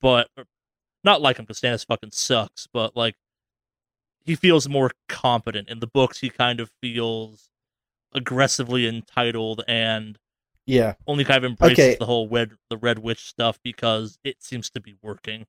but 0.00 0.28
er, 0.38 0.44
not 1.04 1.20
like 1.20 1.38
him 1.38 1.44
because 1.44 1.60
Stannis 1.60 1.84
fucking 1.86 2.12
sucks. 2.12 2.68
But 2.72 2.96
like, 2.96 3.16
he 4.24 4.34
feels 4.36 4.68
more 4.68 4.92
competent 5.08 5.68
in 5.68 5.80
the 5.80 5.86
books. 5.88 6.20
He 6.20 6.30
kind 6.30 6.60
of 6.60 6.70
feels 6.80 7.50
aggressively 8.14 8.86
entitled 8.86 9.62
and 9.66 10.18
Yeah. 10.66 10.94
only 11.06 11.24
kind 11.24 11.38
of 11.44 11.50
embraces 11.50 11.78
Okay. 11.78 11.96
the 11.98 12.06
whole 12.06 12.28
red 12.28 12.52
the 12.70 12.76
red 12.76 12.98
witch 13.00 13.20
stuff 13.24 13.58
because 13.64 14.18
it 14.22 14.42
seems 14.42 14.70
to 14.70 14.80
be 14.80 14.94
working. 15.02 15.46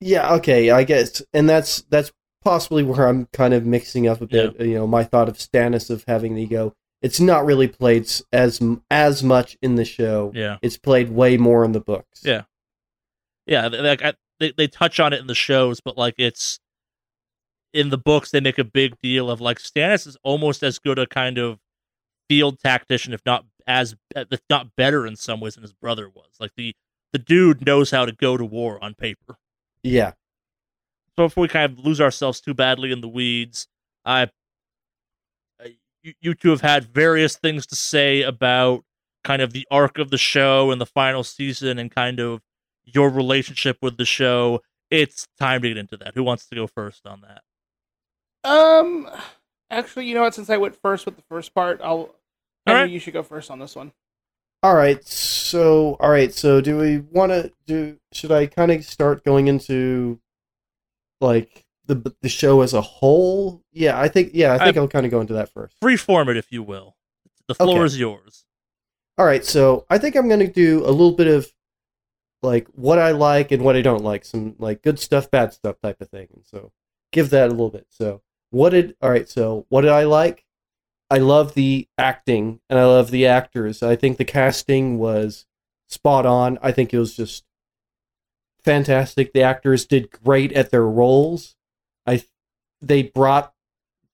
Yeah, 0.00 0.34
okay, 0.34 0.70
I 0.70 0.84
guess, 0.84 1.22
and 1.32 1.48
that's 1.48 1.82
that's 1.90 2.12
possibly 2.42 2.82
where 2.82 3.06
I'm 3.06 3.26
kind 3.32 3.52
of 3.52 3.66
mixing 3.66 4.08
up 4.08 4.20
a 4.20 4.26
bit. 4.26 4.58
You 4.60 4.74
know, 4.74 4.86
my 4.86 5.04
thought 5.04 5.28
of 5.28 5.36
Stannis 5.36 5.90
of 5.90 6.04
having 6.06 6.34
the 6.34 6.42
ego. 6.42 6.74
It's 7.02 7.20
not 7.20 7.46
really 7.46 7.68
played 7.68 8.10
as 8.32 8.60
as 8.90 9.22
much 9.22 9.56
in 9.62 9.76
the 9.76 9.84
show. 9.84 10.32
Yeah. 10.34 10.58
It's 10.62 10.76
played 10.76 11.10
way 11.10 11.36
more 11.36 11.64
in 11.64 11.72
the 11.72 11.80
books. 11.80 12.22
Yeah. 12.24 12.42
yeah 13.46 13.68
like 13.68 14.02
I, 14.02 14.14
they, 14.40 14.52
they 14.56 14.66
touch 14.66 14.98
on 14.98 15.12
it 15.12 15.20
in 15.20 15.26
the 15.26 15.34
shows 15.34 15.80
but 15.80 15.96
like 15.96 16.14
it's 16.18 16.58
in 17.72 17.90
the 17.90 17.98
books 17.98 18.30
they 18.30 18.40
make 18.40 18.58
a 18.58 18.64
big 18.64 19.00
deal 19.00 19.30
of 19.30 19.40
like 19.40 19.58
stannis 19.58 20.06
is 20.06 20.16
almost 20.24 20.62
as 20.62 20.78
good 20.80 20.98
a 20.98 21.06
kind 21.06 21.38
of 21.38 21.60
field 22.28 22.58
tactician 22.58 23.12
if 23.12 23.24
not 23.24 23.44
as 23.66 23.94
if 24.16 24.40
not 24.50 24.74
better 24.76 25.06
in 25.06 25.14
some 25.14 25.40
ways 25.40 25.54
than 25.54 25.62
his 25.62 25.72
brother 25.72 26.08
was 26.08 26.30
like 26.40 26.52
the 26.56 26.74
the 27.12 27.18
dude 27.18 27.64
knows 27.64 27.90
how 27.90 28.04
to 28.04 28.12
go 28.12 28.36
to 28.36 28.44
war 28.44 28.82
on 28.82 28.94
paper 28.94 29.36
Yeah. 29.82 30.12
so 31.16 31.26
before 31.26 31.42
we 31.42 31.48
kind 31.48 31.72
of 31.72 31.78
lose 31.84 32.00
ourselves 32.00 32.40
too 32.40 32.54
badly 32.54 32.92
in 32.92 33.00
the 33.00 33.08
weeds 33.08 33.66
i 34.04 34.28
I- 35.60 35.76
you, 36.02 36.14
you 36.20 36.34
two 36.34 36.50
have 36.50 36.60
had 36.62 36.84
various 36.84 37.36
things 37.36 37.66
to 37.68 37.76
say 37.76 38.22
about 38.22 38.84
kind 39.24 39.42
of 39.42 39.52
the 39.52 39.66
arc 39.70 39.98
of 39.98 40.10
the 40.10 40.18
show 40.18 40.70
and 40.70 40.80
the 40.80 40.86
final 40.86 41.22
season 41.24 41.78
and 41.78 41.90
kind 41.90 42.20
of 42.20 42.40
your 42.84 43.10
relationship 43.10 43.78
with 43.82 43.96
the 43.98 44.04
show 44.06 44.60
it's 44.90 45.26
time 45.38 45.62
to 45.62 45.68
get 45.68 45.76
into 45.76 45.96
that 45.98 46.14
who 46.14 46.22
wants 46.22 46.46
to 46.46 46.54
go 46.54 46.66
first 46.66 47.06
on 47.06 47.20
that 47.22 47.42
Um, 48.48 49.08
actually, 49.70 50.06
you 50.06 50.14
know 50.14 50.22
what? 50.22 50.34
Since 50.34 50.48
I 50.50 50.56
went 50.56 50.74
first 50.74 51.04
with 51.04 51.16
the 51.16 51.22
first 51.28 51.54
part, 51.54 51.80
I'll. 51.84 52.14
I 52.66 52.72
All 52.72 52.78
think 52.84 52.92
you 52.92 52.98
should 53.00 53.12
go 53.12 53.22
first 53.22 53.50
on 53.50 53.58
this 53.58 53.76
one. 53.76 53.92
All 54.62 54.74
right. 54.74 55.02
So, 55.06 55.96
all 56.00 56.10
right. 56.10 56.32
So, 56.34 56.60
do 56.60 56.76
we 56.76 56.98
want 56.98 57.32
to 57.32 57.52
do? 57.66 57.98
Should 58.12 58.30
I 58.32 58.46
kind 58.46 58.70
of 58.70 58.84
start 58.84 59.24
going 59.24 59.48
into 59.48 60.20
like 61.20 61.64
the 61.86 62.14
the 62.20 62.28
show 62.28 62.60
as 62.60 62.74
a 62.74 62.80
whole? 62.80 63.62
Yeah, 63.72 63.98
I 63.98 64.08
think. 64.08 64.30
Yeah, 64.34 64.54
I 64.54 64.58
think 64.64 64.76
I, 64.76 64.80
will 64.80 64.88
kind 64.88 65.06
of 65.06 65.12
go 65.12 65.20
into 65.20 65.32
that 65.34 65.48
first. 65.52 65.80
freeform 65.80 66.28
it 66.28 66.36
if 66.36 66.52
you 66.52 66.62
will 66.62 66.96
the 67.46 67.54
floor 67.54 67.78
Okay. 67.78 67.84
is 67.86 67.98
yours 67.98 68.44
All 69.18 69.26
right, 69.26 69.44
so 69.44 69.86
I 69.90 69.98
think 69.98 70.14
I'm 70.14 70.28
going 70.28 70.40
to 70.40 70.46
do 70.52 70.80
a 70.84 70.90
little 70.92 71.12
bit 71.12 71.26
of 71.26 71.50
like 72.42 72.68
what 72.68 72.98
I 72.98 73.10
like 73.10 73.50
and 73.50 73.64
what 73.64 73.76
I 73.76 73.82
don't 73.82 74.04
like, 74.04 74.24
some 74.24 74.54
like 74.58 74.82
good 74.82 74.98
stuff, 75.00 75.30
bad 75.30 75.52
stuff 75.52 75.76
type 75.82 76.00
of 76.00 76.08
thing. 76.10 76.28
And 76.34 76.44
so 76.44 76.70
give 77.12 77.30
that 77.30 77.48
a 77.48 77.50
little 77.50 77.70
bit. 77.70 77.86
So 77.90 78.22
what 78.50 78.70
did 78.70 78.94
all 79.02 79.10
right, 79.10 79.28
so 79.28 79.66
what 79.68 79.80
did 79.82 79.90
I 79.90 80.04
like? 80.04 80.44
I 81.10 81.18
love 81.18 81.54
the 81.54 81.88
acting 81.98 82.60
and 82.68 82.78
I 82.78 82.84
love 82.84 83.10
the 83.10 83.26
actors. 83.26 83.82
I 83.82 83.96
think 83.96 84.16
the 84.16 84.24
casting 84.24 84.98
was 84.98 85.46
spot 85.88 86.24
on. 86.24 86.58
I 86.62 86.72
think 86.72 86.94
it 86.94 86.98
was 86.98 87.16
just 87.16 87.44
fantastic. 88.62 89.32
The 89.32 89.42
actors 89.42 89.86
did 89.86 90.10
great 90.10 90.52
at 90.52 90.70
their 90.70 90.86
roles. 90.86 91.56
I 92.06 92.22
they 92.80 93.02
brought 93.02 93.52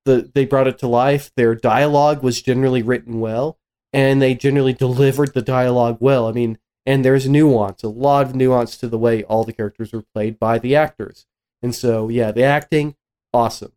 the 0.04 0.30
they 0.34 0.46
brought 0.46 0.68
it 0.68 0.78
to 0.78 0.88
life. 0.88 1.30
Their 1.36 1.54
dialogue 1.54 2.22
was 2.22 2.40
generally 2.40 2.82
written 2.82 3.20
well 3.20 3.58
and 3.92 4.20
they 4.20 4.34
generally 4.34 4.72
delivered 4.72 5.34
the 5.34 5.42
dialogue 5.42 5.98
well. 6.00 6.26
I 6.26 6.32
mean, 6.32 6.58
and 6.84 7.04
there's 7.04 7.28
nuance, 7.28 7.82
a 7.82 7.88
lot 7.88 8.26
of 8.26 8.34
nuance 8.34 8.76
to 8.76 8.88
the 8.88 8.98
way 8.98 9.24
all 9.24 9.44
the 9.44 9.52
characters 9.52 9.92
were 9.92 10.04
played 10.14 10.38
by 10.38 10.58
the 10.58 10.76
actors. 10.76 11.26
And 11.62 11.74
so, 11.74 12.08
yeah, 12.08 12.30
the 12.30 12.42
acting, 12.42 12.94
awesome. 13.32 13.72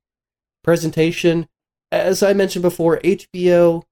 Presentation, 0.64 1.48
as 1.92 2.24
I 2.24 2.34
mentioned 2.34 2.64
before, 2.64 3.00
HBO, 3.00 3.84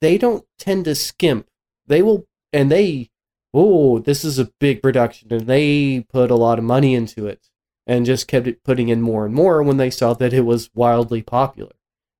they 0.00 0.18
don't 0.18 0.44
tend 0.58 0.84
to 0.86 0.94
skimp. 0.94 1.48
They 1.86 2.02
will, 2.02 2.26
and 2.52 2.70
they, 2.70 3.10
oh, 3.52 3.98
this 3.98 4.24
is 4.24 4.38
a 4.38 4.50
big 4.60 4.82
production, 4.82 5.32
and 5.32 5.46
they 5.46 6.06
put 6.08 6.30
a 6.30 6.36
lot 6.36 6.58
of 6.58 6.64
money 6.64 6.94
into 6.94 7.26
it 7.26 7.48
and 7.86 8.06
just 8.06 8.28
kept 8.28 8.46
it 8.46 8.62
putting 8.62 8.88
in 8.88 9.02
more 9.02 9.26
and 9.26 9.34
more 9.34 9.62
when 9.62 9.76
they 9.76 9.90
saw 9.90 10.14
that 10.14 10.32
it 10.32 10.42
was 10.42 10.70
wildly 10.74 11.22
popular. 11.22 11.72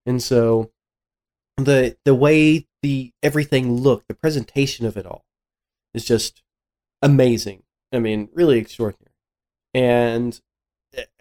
And 0.05 0.23
so, 0.23 0.73
the 1.57 1.97
the 2.05 2.15
way 2.15 2.67
the 2.83 3.13
everything 3.23 3.73
looked, 3.73 4.09
the 4.09 4.15
presentation 4.15 4.87
of 4.87 4.97
it 4.97 5.07
all 5.07 5.25
is 5.95 6.05
just 6.05 6.43
amazing. 7.01 7.63
I 7.93 7.99
mean, 7.99 8.29
really 8.33 8.59
extraordinary. 8.59 9.13
And 9.75 10.41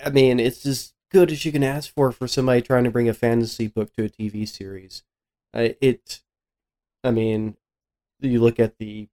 I 0.04 0.10
mean, 0.10 0.39
it's 0.39 0.65
as 0.65 0.93
good 1.12 1.32
as 1.32 1.45
you 1.45 1.52
can 1.52 1.63
ask 1.63 1.93
for 1.93 2.12
for 2.12 2.28
somebody 2.28 2.62
trying 2.62 2.86
to 2.86 2.91
bring 2.91 3.10
a 3.10 3.13
fantasy 3.13 3.67
book 3.67 3.93
to 3.93 4.06
a 4.06 4.10
TV 4.10 4.47
series. 4.47 5.04
Uh, 5.54 5.69
it, 5.82 6.21
I 7.04 7.12
mean, 7.12 7.58
you 8.19 8.39
look 8.39 8.60
at 8.60 8.78
the 8.80 9.10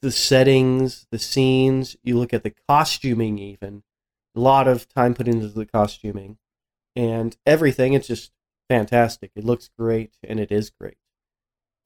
the 0.00 0.12
settings, 0.12 1.06
the 1.10 1.18
scenes, 1.18 1.96
you 2.02 2.18
look 2.18 2.34
at 2.34 2.42
the 2.42 2.54
costuming, 2.68 3.38
even 3.38 3.82
a 4.36 4.40
lot 4.40 4.68
of 4.68 4.88
time 4.88 5.14
put 5.14 5.28
into 5.28 5.48
the 5.48 5.66
costuming, 5.66 6.38
and 6.94 7.36
everything. 7.46 7.94
It's 7.94 8.08
just 8.08 8.32
fantastic. 8.68 9.30
It 9.34 9.44
looks 9.44 9.70
great, 9.78 10.14
and 10.22 10.38
it 10.38 10.52
is 10.52 10.70
great. 10.70 10.98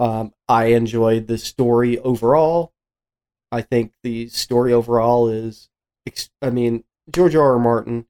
Um, 0.00 0.32
I 0.48 0.66
enjoyed 0.66 1.26
the 1.26 1.38
story 1.38 1.98
overall. 1.98 2.72
I 3.50 3.62
think 3.62 3.92
the 4.02 4.28
story 4.28 4.72
overall 4.72 5.28
is, 5.28 5.70
I 6.42 6.50
mean, 6.50 6.84
George 7.10 7.34
R. 7.34 7.52
R. 7.52 7.58
Martin 7.58 8.06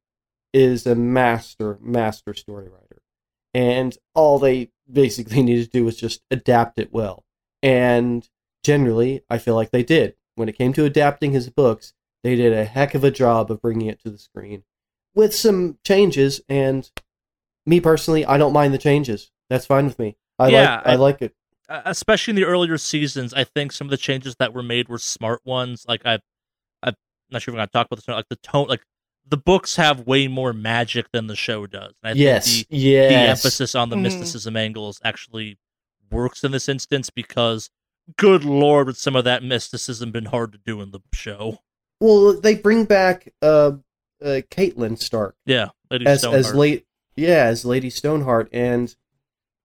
is 0.52 0.87
a 0.87 0.94
master, 0.94 1.78
master 1.80 2.34
story 2.34 2.68
writer. 2.68 3.02
And 3.54 3.96
all 4.14 4.38
they 4.38 4.70
basically 4.90 5.42
needed 5.42 5.64
to 5.66 5.70
do 5.78 5.84
was 5.84 5.96
just 5.96 6.22
adapt 6.30 6.78
it 6.78 6.92
well. 6.92 7.24
And 7.62 8.28
generally, 8.62 9.22
I 9.28 9.38
feel 9.38 9.54
like 9.54 9.70
they 9.70 9.82
did. 9.82 10.14
When 10.34 10.48
it 10.48 10.56
came 10.56 10.72
to 10.74 10.84
adapting 10.84 11.32
his 11.32 11.50
books, 11.50 11.92
they 12.22 12.37
did 12.37 12.52
a 12.52 12.64
heck 12.64 12.94
of 12.94 13.04
a 13.04 13.11
job 13.11 13.50
of 13.50 13.61
bringing 13.62 13.88
it 13.88 14.00
to 14.02 14.11
the 14.11 14.18
screen 14.18 14.64
with 15.14 15.34
some 15.34 15.78
changes. 15.84 16.40
And 16.48 16.88
me 17.66 17.80
personally, 17.80 18.24
I 18.24 18.38
don't 18.38 18.52
mind 18.52 18.72
the 18.74 18.78
changes. 18.78 19.30
That's 19.50 19.66
fine 19.66 19.87
with 19.87 19.98
me. 19.98 20.16
I 20.38 20.48
Yeah, 20.48 20.76
like 20.76 20.87
I, 20.87 20.92
I- 20.92 20.96
like 20.96 21.22
it. 21.22 21.34
Especially 21.70 22.32
in 22.32 22.37
the 22.37 22.44
earlier 22.44 22.78
seasons, 22.78 23.34
I 23.34 23.44
think 23.44 23.72
some 23.72 23.88
of 23.88 23.90
the 23.90 23.98
changes 23.98 24.37
that 24.38 24.54
were 24.54 24.62
made 24.62 24.88
were 24.88 24.96
smart 24.96 25.42
ones. 25.44 25.84
Like 25.87 26.00
I, 26.06 26.18
I'm 26.82 26.94
not 27.30 27.42
sure 27.42 27.52
if 27.52 27.56
I'm 27.56 27.58
gonna 27.58 27.66
talk 27.66 27.88
about 27.88 27.96
this. 27.96 28.08
or 28.08 28.14
Like 28.14 28.28
the 28.30 28.37
tone, 28.37 28.68
like 28.68 28.80
the 29.28 29.36
books 29.36 29.76
have 29.76 30.06
way 30.06 30.26
more 30.28 30.52
magic 30.52 31.10
than 31.12 31.26
the 31.26 31.36
show 31.36 31.66
does. 31.66 31.92
And 32.02 32.18
I 32.18 32.20
yes, 32.20 32.46
think 32.46 32.68
the, 32.68 32.76
yes. 32.76 33.10
the 33.10 33.16
emphasis 33.48 33.74
on 33.74 33.90
the 33.90 33.96
Mhm. 33.96 34.02
mysticism 34.02 34.56
angles 34.56 35.00
actually 35.04 35.58
works 36.10 36.44
in 36.44 36.52
this 36.52 36.68
instance 36.68 37.10
because, 37.10 37.70
good 38.16 38.44
lord, 38.44 38.86
would 38.86 38.96
some 38.96 39.14
of 39.16 39.24
that 39.24 39.42
mysticism 39.42 40.10
been 40.12 40.26
hard 40.26 40.52
to 40.52 40.58
do 40.58 40.80
in 40.80 40.90
the 40.92 41.00
show? 41.12 41.58
Well, 42.00 42.40
they 42.40 42.54
bring 42.54 42.84
back 42.84 43.32
uh, 43.42 43.72
uh 44.22 44.40
Catelyn 44.50 44.98
Stark 44.98 45.36
Yeah, 45.44 45.68
Lady 45.90 46.06
as 46.06 46.20
Stoneheart. 46.20 46.40
as 46.46 46.54
late 46.54 46.86
yeah 47.16 47.44
as 47.44 47.64
Lady 47.64 47.90
Stoneheart, 47.90 48.48
and 48.52 48.94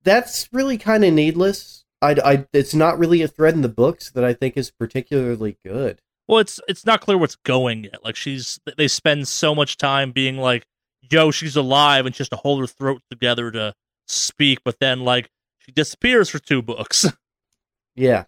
that's 0.03 0.49
really 0.51 0.77
kind 0.77 1.05
of 1.05 1.13
needless. 1.13 1.85
I, 2.01 2.17
I 2.23 2.45
it's 2.53 2.73
not 2.73 2.99
really 2.99 3.21
a 3.21 3.27
thread 3.27 3.53
in 3.53 3.61
the 3.61 3.69
books 3.69 4.11
that 4.11 4.23
I 4.25 4.33
think 4.33 4.57
is 4.57 4.69
particularly 4.71 5.57
good. 5.65 6.01
Well, 6.27 6.39
it's 6.39 6.59
it's 6.67 6.85
not 6.85 7.01
clear 7.01 7.17
what's 7.17 7.35
going 7.35 7.85
yet. 7.85 8.03
Like 8.03 8.15
she's 8.15 8.59
they 8.77 8.87
spend 8.87 9.27
so 9.27 9.53
much 9.53 9.77
time 9.77 10.11
being 10.11 10.37
like, 10.37 10.65
"Yo, 11.09 11.31
she's 11.31 11.55
alive," 11.55 12.05
and 12.05 12.15
she 12.15 12.21
has 12.21 12.29
to 12.29 12.37
hold 12.37 12.61
her 12.61 12.67
throat 12.67 13.01
together 13.09 13.51
to 13.51 13.73
speak, 14.07 14.59
but 14.63 14.79
then 14.79 15.01
like 15.01 15.29
she 15.57 15.71
disappears 15.71 16.29
for 16.29 16.39
two 16.39 16.61
books. 16.61 17.05
Yeah. 17.95 18.23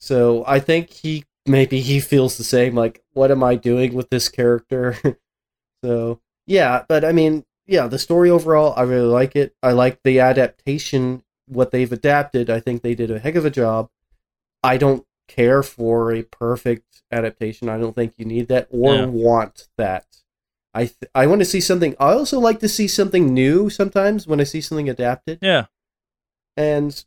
So 0.00 0.42
I 0.44 0.58
think 0.58 0.90
he 0.90 1.24
maybe 1.46 1.80
he 1.80 2.00
feels 2.00 2.36
the 2.36 2.42
same. 2.42 2.74
Like, 2.74 3.00
what 3.12 3.30
am 3.30 3.44
I 3.44 3.54
doing 3.54 3.94
with 3.94 4.10
this 4.10 4.28
character? 4.28 4.96
so 5.84 6.20
yeah, 6.46 6.84
but 6.88 7.04
I 7.04 7.12
mean, 7.12 7.44
yeah, 7.66 7.86
the 7.86 7.98
story 7.98 8.30
overall, 8.30 8.74
I 8.76 8.82
really 8.82 9.06
like 9.06 9.36
it. 9.36 9.54
I 9.62 9.70
like 9.70 10.00
the 10.02 10.18
adaptation, 10.20 11.22
what 11.46 11.70
they've 11.70 11.92
adapted. 11.92 12.50
I 12.50 12.58
think 12.60 12.82
they 12.82 12.96
did 12.96 13.10
a 13.10 13.20
heck 13.20 13.34
of 13.36 13.44
a 13.44 13.50
job. 13.50 13.88
I 14.64 14.78
don't 14.78 15.04
care 15.28 15.62
for 15.62 16.10
a 16.10 16.22
perfect 16.22 16.87
adaptation. 17.10 17.68
I 17.68 17.78
don't 17.78 17.94
think 17.94 18.14
you 18.16 18.24
need 18.24 18.48
that 18.48 18.68
or 18.70 18.94
Yeah. 18.94 19.06
want 19.06 19.68
that. 19.78 20.06
I 20.74 20.86
th- 20.86 21.10
I 21.14 21.26
want 21.26 21.40
to 21.40 21.44
see 21.46 21.60
something. 21.60 21.96
I 21.98 22.12
also 22.12 22.38
like 22.38 22.60
to 22.60 22.68
see 22.68 22.88
something 22.88 23.32
new 23.32 23.70
sometimes 23.70 24.26
when 24.26 24.40
I 24.40 24.44
see 24.44 24.60
something 24.60 24.88
adapted 24.88 25.38
yeah, 25.42 25.66
and 26.56 27.04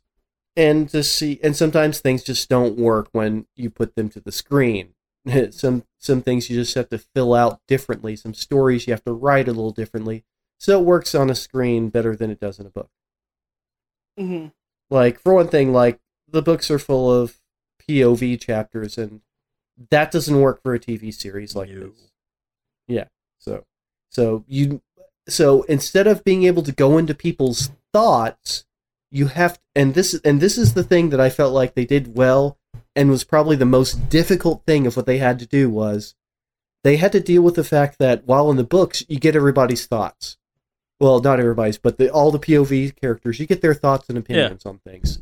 and 0.56 0.88
to 0.90 1.02
see 1.02 1.40
and 1.42 1.56
sometimes 1.56 2.00
things 2.00 2.22
just 2.22 2.48
don't 2.48 2.78
work 2.78 3.08
when 3.12 3.46
you 3.56 3.70
put 3.70 3.94
them 3.96 4.08
to 4.10 4.20
the 4.20 4.32
screen 4.32 4.94
some 5.50 5.84
some 5.98 6.22
things 6.22 6.50
you 6.50 6.56
just 6.56 6.74
have 6.74 6.88
to 6.90 6.98
fill 6.98 7.34
out 7.34 7.60
differently 7.68 8.16
some 8.16 8.34
stories 8.34 8.86
you 8.86 8.92
have 8.92 9.04
to 9.04 9.12
write 9.12 9.48
a 9.48 9.52
little 9.52 9.72
differently 9.72 10.24
so 10.58 10.78
it 10.78 10.84
works 10.84 11.14
on 11.14 11.30
a 11.30 11.34
screen 11.34 11.88
better 11.88 12.14
than 12.16 12.30
it 12.30 12.40
does 12.40 12.58
in 12.58 12.66
a 12.66 12.70
book 12.70 12.90
hmm 14.18 14.46
like 14.90 15.18
for 15.18 15.34
one 15.34 15.48
thing 15.48 15.72
like 15.72 16.00
the 16.28 16.42
books 16.42 16.70
are 16.70 16.78
full 16.78 17.10
of 17.12 17.40
pov 17.80 18.40
chapters 18.40 18.98
and 18.98 19.20
that 19.90 20.10
doesn't 20.10 20.40
work 20.40 20.62
for 20.62 20.74
a 20.74 20.78
tv 20.80 21.12
series 21.12 21.54
like 21.54 21.70
No. 21.70 21.88
this. 21.88 22.10
Yeah 22.88 23.04
so 23.38 23.64
so 24.10 24.44
you 24.46 24.82
so 25.28 25.62
instead 25.62 26.06
of 26.06 26.24
being 26.24 26.44
able 26.44 26.62
to 26.62 26.72
go 26.72 26.98
into 26.98 27.14
people's 27.14 27.70
thoughts 27.92 28.64
you 29.10 29.26
have 29.28 29.58
and 29.74 29.94
this 29.94 30.14
and 30.24 30.40
this 30.40 30.56
is 30.58 30.74
the 30.74 30.82
thing 30.84 31.10
that 31.10 31.20
i 31.20 31.30
felt 31.30 31.52
like 31.52 31.74
they 31.74 31.84
did 31.84 32.16
well 32.16 32.58
and 32.94 33.10
was 33.10 33.24
probably 33.24 33.56
the 33.56 33.64
most 33.64 34.08
difficult 34.08 34.64
thing 34.66 34.86
of 34.86 34.96
what 34.96 35.06
they 35.06 35.18
had 35.18 35.38
to 35.38 35.46
do 35.46 35.70
was 35.70 36.14
they 36.84 36.96
had 36.96 37.12
to 37.12 37.20
deal 37.20 37.42
with 37.42 37.54
the 37.54 37.64
fact 37.64 37.98
that 37.98 38.24
while 38.26 38.50
in 38.50 38.56
the 38.56 38.64
books 38.64 39.04
you 39.08 39.18
get 39.18 39.36
everybody's 39.36 39.86
thoughts. 39.86 40.36
Well 41.00 41.20
not 41.20 41.40
everybody's 41.40 41.78
but 41.78 41.96
the, 41.98 42.10
all 42.10 42.30
the 42.30 42.38
pov 42.38 42.94
characters 42.96 43.38
you 43.40 43.46
get 43.46 43.62
their 43.62 43.74
thoughts 43.74 44.08
and 44.08 44.18
opinions 44.18 44.66
on 44.66 44.78
things. 44.78 45.20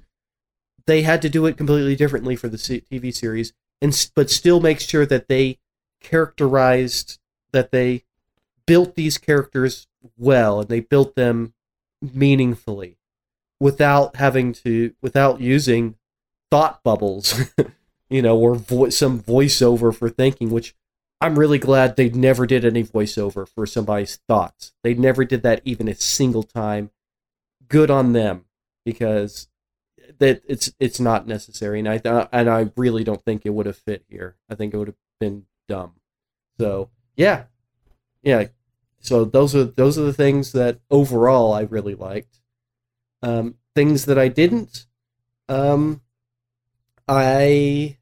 They 0.86 1.02
had 1.02 1.22
to 1.22 1.28
do 1.28 1.46
it 1.46 1.56
completely 1.56 1.94
differently 1.96 2.34
for 2.36 2.48
the 2.48 2.56
tv 2.56 3.14
series 3.14 3.52
and 3.80 4.10
but 4.14 4.30
still 4.30 4.60
make 4.60 4.80
sure 4.80 5.06
that 5.06 5.28
they 5.28 5.58
characterized 6.00 7.18
that 7.52 7.70
they 7.72 8.04
built 8.66 8.94
these 8.94 9.18
characters 9.18 9.86
well 10.16 10.60
and 10.60 10.68
they 10.68 10.80
built 10.80 11.14
them 11.14 11.52
meaningfully 12.00 12.96
without 13.58 14.16
having 14.16 14.52
to 14.52 14.94
without 15.02 15.40
using 15.40 15.96
thought 16.50 16.82
bubbles 16.82 17.50
you 18.10 18.22
know 18.22 18.38
or 18.38 18.54
vo- 18.54 18.88
some 18.88 19.20
voiceover 19.20 19.94
for 19.94 20.08
thinking 20.08 20.50
which 20.50 20.74
i'm 21.20 21.38
really 21.38 21.58
glad 21.58 21.96
they 21.96 22.08
never 22.08 22.46
did 22.46 22.64
any 22.64 22.82
voiceover 22.82 23.46
for 23.46 23.66
somebody's 23.66 24.16
thoughts. 24.28 24.72
They 24.82 24.94
never 24.94 25.24
did 25.24 25.42
that 25.42 25.60
even 25.64 25.88
a 25.88 25.94
single 25.94 26.42
time. 26.42 26.90
Good 27.68 27.90
on 27.90 28.12
them 28.12 28.46
because 28.84 29.48
that 30.18 30.42
it's 30.46 30.72
it's 30.78 31.00
not 31.00 31.26
necessary 31.26 31.78
and 31.78 31.88
i 31.88 32.28
and 32.32 32.48
i 32.50 32.70
really 32.76 33.04
don't 33.04 33.24
think 33.24 33.42
it 33.44 33.50
would 33.50 33.66
have 33.66 33.76
fit 33.76 34.04
here 34.08 34.36
i 34.48 34.54
think 34.54 34.74
it 34.74 34.76
would 34.76 34.88
have 34.88 34.96
been 35.18 35.44
dumb 35.68 35.92
so 36.58 36.90
yeah 37.16 37.44
yeah 38.22 38.46
so 39.00 39.24
those 39.24 39.54
are 39.54 39.64
those 39.64 39.98
are 39.98 40.02
the 40.02 40.12
things 40.12 40.52
that 40.52 40.80
overall 40.90 41.52
i 41.52 41.62
really 41.62 41.94
liked 41.94 42.40
um, 43.22 43.56
things 43.74 44.06
that 44.06 44.18
I 44.18 44.28
didn't. 44.28 44.86
Um, 45.48 46.02
I 47.08 47.98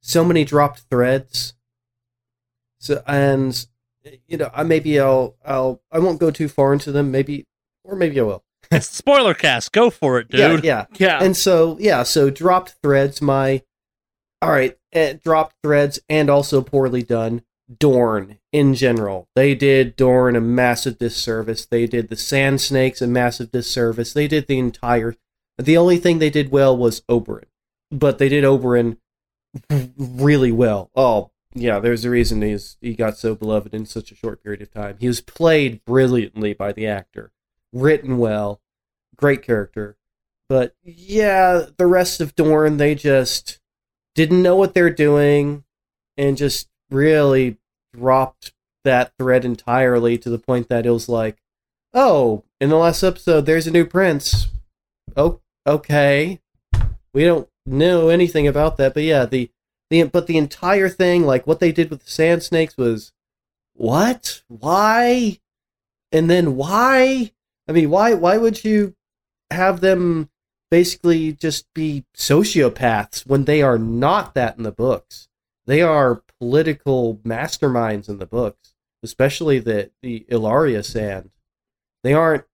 so 0.00 0.24
many 0.24 0.44
dropped 0.44 0.80
threads. 0.90 1.54
So 2.78 3.02
and 3.06 3.66
you 4.26 4.36
know, 4.36 4.50
I 4.54 4.62
maybe 4.62 4.98
I'll 5.00 5.36
I'll 5.44 5.82
I 5.90 5.98
won't 5.98 6.20
go 6.20 6.30
too 6.30 6.48
far 6.48 6.72
into 6.72 6.92
them. 6.92 7.10
Maybe 7.10 7.46
or 7.84 7.96
maybe 7.96 8.20
I 8.20 8.22
will. 8.22 8.44
It's 8.70 8.88
spoiler 8.96 9.34
cast. 9.34 9.72
Go 9.72 9.90
for 9.90 10.18
it, 10.18 10.30
dude. 10.30 10.64
Yeah, 10.64 10.86
yeah. 10.98 10.98
Yeah. 10.98 11.22
And 11.22 11.36
so 11.36 11.76
yeah, 11.80 12.02
so 12.02 12.30
dropped 12.30 12.76
threads. 12.82 13.20
My 13.22 13.62
all 14.40 14.50
right, 14.50 14.76
eh, 14.92 15.14
dropped 15.22 15.56
threads 15.62 15.98
and 16.08 16.30
also 16.30 16.62
poorly 16.62 17.02
done. 17.02 17.42
Dorn 17.78 18.38
in 18.50 18.72
general, 18.72 19.28
they 19.36 19.54
did 19.54 19.94
Dorn 19.94 20.36
a 20.36 20.40
massive 20.40 20.96
disservice. 20.96 21.66
They 21.66 21.86
did 21.86 22.08
the 22.08 22.16
Sand 22.16 22.62
Snakes 22.62 23.02
a 23.02 23.06
massive 23.06 23.50
disservice. 23.50 24.14
They 24.14 24.26
did 24.26 24.46
the 24.46 24.58
entire. 24.58 25.16
The 25.58 25.76
only 25.76 25.98
thing 25.98 26.18
they 26.18 26.30
did 26.30 26.50
well 26.50 26.74
was 26.74 27.02
Oberyn, 27.10 27.44
but 27.90 28.16
they 28.16 28.30
did 28.30 28.42
Oberyn 28.42 28.96
really 29.98 30.50
well. 30.50 30.90
Oh 30.94 31.30
yeah, 31.54 31.78
there's 31.78 32.04
a 32.04 32.10
reason 32.10 32.42
he's 32.42 32.76
he 32.80 32.94
got 32.94 33.18
so 33.18 33.34
beloved 33.34 33.74
in 33.74 33.86
such 33.86 34.12
a 34.12 34.16
short 34.16 34.42
period 34.42 34.62
of 34.62 34.72
time. 34.72 34.96
He 34.98 35.06
was 35.06 35.20
played 35.20 35.84
brilliantly 35.84 36.54
by 36.54 36.72
the 36.72 36.86
actor, 36.86 37.32
written 37.72 38.18
well, 38.18 38.60
great 39.16 39.42
character. 39.42 39.96
But 40.48 40.74
yeah, 40.82 41.66
the 41.76 41.86
rest 41.86 42.20
of 42.20 42.34
Dorn, 42.34 42.78
they 42.78 42.94
just 42.94 43.58
didn't 44.14 44.42
know 44.42 44.56
what 44.56 44.74
they're 44.74 44.90
doing 44.90 45.64
and 46.16 46.36
just 46.36 46.68
really 46.90 47.58
dropped 47.94 48.52
that 48.84 49.12
thread 49.18 49.44
entirely 49.44 50.16
to 50.18 50.30
the 50.30 50.38
point 50.38 50.68
that 50.68 50.86
it 50.86 50.90
was 50.90 51.08
like, 51.08 51.36
oh, 51.92 52.44
in 52.60 52.70
the 52.70 52.76
last 52.76 53.02
episode, 53.02 53.44
there's 53.44 53.66
a 53.66 53.70
new 53.70 53.84
prince. 53.84 54.48
Oh, 55.16 55.40
okay. 55.66 56.40
We 57.12 57.24
don't 57.24 57.48
know 57.66 58.08
anything 58.08 58.46
about 58.46 58.76
that, 58.78 58.94
but 58.94 59.02
yeah, 59.02 59.26
the 59.26 59.50
the 59.90 60.04
but 60.04 60.26
the 60.26 60.36
entire 60.36 60.88
thing, 60.88 61.24
like 61.24 61.46
what 61.46 61.60
they 61.60 61.72
did 61.72 61.90
with 61.90 62.04
the 62.04 62.10
sand 62.10 62.42
snakes, 62.42 62.76
was 62.76 63.12
what? 63.74 64.42
Why? 64.48 65.38
And 66.12 66.30
then 66.30 66.56
why? 66.56 67.32
I 67.68 67.72
mean, 67.72 67.90
why? 67.90 68.14
Why 68.14 68.38
would 68.38 68.64
you 68.64 68.94
have 69.50 69.80
them 69.80 70.30
basically 70.70 71.32
just 71.32 71.66
be 71.74 72.04
sociopaths 72.16 73.26
when 73.26 73.44
they 73.44 73.62
are 73.62 73.78
not 73.78 74.34
that 74.34 74.56
in 74.56 74.62
the 74.62 74.72
books? 74.72 75.28
They 75.66 75.82
are 75.82 76.22
political 76.40 77.16
masterminds 77.24 78.08
in 78.08 78.18
the 78.18 78.26
books, 78.26 78.74
especially 79.02 79.58
the 79.58 79.90
the 80.02 80.26
Ellaria 80.30 80.84
Sand. 80.84 81.30
They 82.02 82.14
aren't 82.14 82.44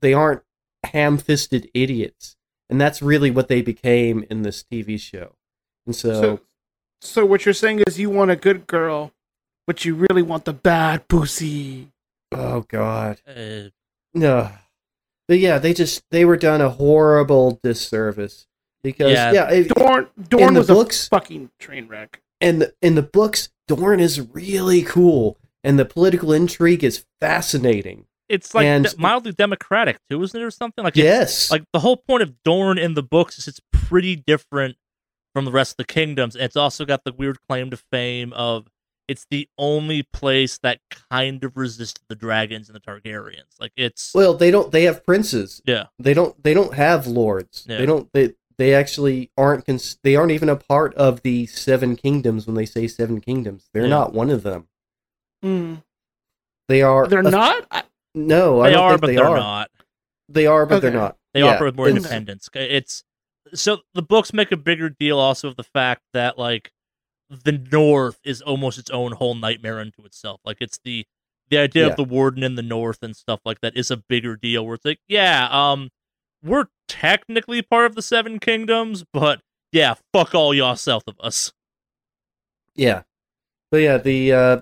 they 0.00 0.14
aren't 0.14 0.42
ham-fisted 0.84 1.70
idiots, 1.74 2.36
and 2.70 2.80
that's 2.80 3.02
really 3.02 3.30
what 3.30 3.48
they 3.48 3.60
became 3.60 4.24
in 4.30 4.42
this 4.42 4.64
TV 4.64 4.98
show. 4.98 5.34
And 5.86 5.94
so, 5.94 6.20
so, 6.20 6.40
so 7.00 7.26
what 7.26 7.44
you're 7.44 7.52
saying 7.52 7.82
is 7.86 7.98
you 7.98 8.10
want 8.10 8.30
a 8.30 8.36
good 8.36 8.66
girl, 8.66 9.12
but 9.66 9.84
you 9.84 9.94
really 9.94 10.22
want 10.22 10.44
the 10.44 10.52
bad 10.52 11.08
pussy. 11.08 11.88
oh 12.32 12.60
god, 12.68 13.20
Uh, 13.26 13.70
no. 14.18 14.50
But 15.26 15.38
yeah, 15.38 15.58
they 15.58 15.74
just 15.74 16.02
they 16.10 16.24
were 16.24 16.36
done 16.36 16.60
a 16.60 16.70
horrible 16.70 17.60
disservice 17.62 18.46
because 18.82 19.12
Yeah. 19.12 19.32
yeah, 19.32 19.50
it- 19.50 19.68
Dorn, 19.68 20.08
Dorn 20.28 20.54
the 20.54 20.60
was 20.60 20.68
books- 20.68 21.06
a 21.06 21.10
fucking 21.10 21.50
train 21.58 21.86
wreck. 21.88 22.20
and 22.40 22.62
the, 22.62 22.74
in 22.80 22.94
the 22.94 23.02
books, 23.02 23.50
Dorn 23.66 24.00
is 24.00 24.20
really 24.20 24.82
cool, 24.82 25.36
and 25.62 25.78
the 25.78 25.84
political 25.84 26.32
intrigue 26.32 26.82
is 26.84 27.04
fascinating. 27.20 28.04
it's 28.30 28.54
like 28.54 28.66
And- 28.66 28.94
mildly 28.98 29.32
democratic 29.32 29.96
too, 30.10 30.22
isn't 30.22 30.38
it, 30.38 30.44
or 30.44 30.50
something? 30.50 30.84
Like 30.84 30.96
it's- 30.98 31.04
yes, 31.18 31.50
like 31.50 31.64
the 31.72 31.80
whole 31.80 31.96
point 31.96 32.22
of 32.22 32.34
Dorn 32.42 32.76
in 32.78 32.92
the 32.94 33.02
books 33.02 33.38
is 33.38 33.48
it's 33.48 33.60
pretty 33.72 34.16
different 34.16 34.76
from 35.34 35.46
the 35.46 35.50
rest 35.50 35.72
of 35.72 35.76
the 35.78 35.84
kingdoms. 35.86 36.34
And 36.34 36.44
it's 36.44 36.56
also 36.56 36.84
got 36.84 37.04
the 37.04 37.12
weird 37.12 37.38
claim 37.48 37.70
to 37.70 37.78
fame 37.90 38.32
of 38.34 38.66
it's 39.08 39.26
the 39.30 39.48
only 39.58 40.02
place 40.02 40.58
that 40.58 40.80
kind 41.10 41.42
of 41.42 41.56
resisted 41.56 42.04
the 42.08 42.14
dragons 42.14 42.68
and 42.68 42.76
the 42.76 42.80
Targaryens. 42.80 43.58
Like 43.58 43.72
it's 43.76 44.12
Well, 44.14 44.34
they 44.34 44.50
don't. 44.50 44.70
They 44.70 44.84
have 44.84 45.04
princes. 45.04 45.60
Yeah. 45.64 45.86
They 45.98 46.14
don't. 46.14 46.40
They 46.44 46.54
don't 46.54 46.74
have 46.74 47.06
lords. 47.06 47.64
Yeah. 47.68 47.78
They 47.78 47.86
don't. 47.86 48.08
They 48.12 48.34
they 48.58 48.74
actually 48.74 49.30
aren't. 49.36 49.64
Cons- 49.66 49.98
they 50.04 50.14
aren't 50.14 50.32
even 50.32 50.48
a 50.48 50.56
part 50.56 50.94
of 50.94 51.22
the 51.22 51.46
seven 51.46 51.96
kingdoms. 51.96 52.46
When 52.46 52.54
they 52.56 52.66
say 52.66 52.86
seven 52.86 53.20
kingdoms, 53.20 53.68
they're 53.72 53.84
Yeah. 53.84 53.88
not 53.88 54.12
one 54.12 54.30
of 54.30 54.42
them. 54.42 54.68
Mm. 55.44 55.82
They 56.68 56.82
are. 56.82 57.06
They're 57.06 57.20
a- 57.20 57.30
not. 57.30 57.66
I, 57.70 57.82
No, 58.14 58.60
I 58.60 58.68
they 58.68 58.74
don't 58.74 58.82
are, 58.84 58.90
think 58.90 59.00
but 59.00 59.06
they 59.08 59.16
they're 59.16 59.24
are. 59.26 59.36
not. 59.36 59.70
They 60.28 60.46
are, 60.46 60.66
but 60.66 60.82
they're 60.82 60.90
not. 60.90 61.16
They 61.32 61.40
Yeah, 61.40 61.54
operate 61.54 61.68
with 61.72 61.76
more 61.76 61.88
it's- 61.88 61.96
independence. 62.04 62.48
It's 62.54 63.04
so 63.54 63.78
the 63.94 64.02
books 64.02 64.32
make 64.34 64.52
a 64.52 64.56
bigger 64.58 64.90
deal 64.90 65.18
also 65.18 65.48
of 65.48 65.56
the 65.56 65.62
fact 65.64 66.02
that 66.12 66.38
like 66.38 66.72
the 67.30 67.52
North 67.52 68.18
is 68.24 68.40
almost 68.40 68.78
its 68.78 68.90
own 68.90 69.12
whole 69.12 69.34
nightmare 69.34 69.80
unto 69.80 70.04
itself. 70.04 70.40
Like 70.44 70.58
it's 70.60 70.78
the 70.82 71.06
the 71.50 71.58
idea 71.58 71.84
Yeah. 71.86 71.90
of 71.90 71.96
the 71.96 72.04
warden 72.04 72.42
in 72.42 72.54
the 72.56 72.62
North 72.62 72.98
and 73.02 73.16
stuff 73.16 73.40
like 73.44 73.60
that 73.60 73.76
is 73.76 73.90
a 73.90 73.96
bigger 73.96 74.36
deal. 74.36 74.64
Where 74.66 74.74
it's 74.74 74.84
like, 74.84 75.00
yeah, 75.08 75.48
um, 75.50 75.90
we're 76.42 76.66
technically 76.88 77.62
part 77.62 77.86
of 77.86 77.94
the 77.94 78.02
Seven 78.02 78.38
Kingdoms, 78.38 79.04
but 79.12 79.40
yeah, 79.72 79.94
fuck 80.12 80.34
all 80.34 80.52
y'all 80.54 80.76
south 80.76 81.04
of 81.06 81.16
us. 81.20 81.52
Yeah. 82.74 83.02
But 83.70 83.78
yeah, 83.78 83.98
the 83.98 84.32
uh 84.32 84.60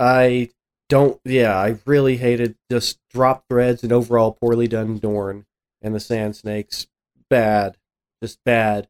I 0.00 0.50
don't 0.88 1.20
yeah, 1.24 1.56
I 1.56 1.78
really 1.86 2.16
hated 2.18 2.56
just 2.70 2.98
drop 3.10 3.44
threads 3.48 3.82
and 3.82 3.92
overall 3.92 4.32
poorly 4.32 4.68
done 4.68 4.98
Dorn 4.98 5.46
and 5.82 5.94
the 5.94 6.00
Sand 6.00 6.36
Snakes. 6.36 6.86
Bad. 7.28 7.76
Just 8.22 8.38
bad. 8.44 8.88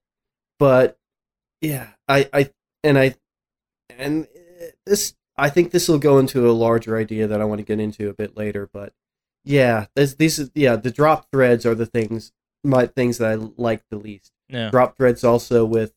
But 0.59 0.99
yeah, 1.61 1.89
I 2.09 2.29
I 2.33 2.51
and 2.85 2.99
I 2.99 3.15
and 3.99 4.27
uh, 4.27 4.67
this 4.87 5.15
I 5.37 5.49
think 5.51 5.73
this 5.73 5.89
will 5.89 5.99
go 5.99 6.19
into 6.19 6.49
a 6.49 6.53
larger 6.53 6.97
idea 6.97 7.27
that 7.27 7.41
I 7.41 7.45
want 7.45 7.59
to 7.59 7.65
get 7.65 7.81
into 7.81 8.09
a 8.09 8.15
bit 8.15 8.37
later, 8.37 8.69
but 8.73 8.93
yeah, 9.45 9.87
this 9.97 10.15
these 10.15 10.51
yeah, 10.55 10.77
the 10.77 10.91
drop 10.91 11.31
threads 11.33 11.67
are 11.67 11.75
the 11.75 11.87
things 11.87 12.33
my 12.63 12.87
things 12.87 13.19
that 13.19 13.31
I 13.31 13.35
like 13.35 13.83
the 13.91 13.97
least 13.99 14.33
Yeah, 14.49 14.71
drop 14.71 14.97
threads 14.97 15.25
also 15.25 15.65
with 15.65 15.93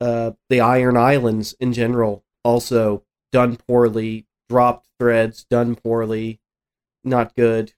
uh, 0.00 0.32
the 0.48 0.60
Iron 0.60 0.96
Islands 0.96 1.54
in 1.60 1.72
general 1.72 2.24
also 2.44 3.04
done 3.32 3.56
poorly. 3.56 4.26
Dropped 4.48 4.88
threads 4.98 5.44
done 5.48 5.76
poorly, 5.76 6.40
not 7.04 7.36
good. 7.36 7.72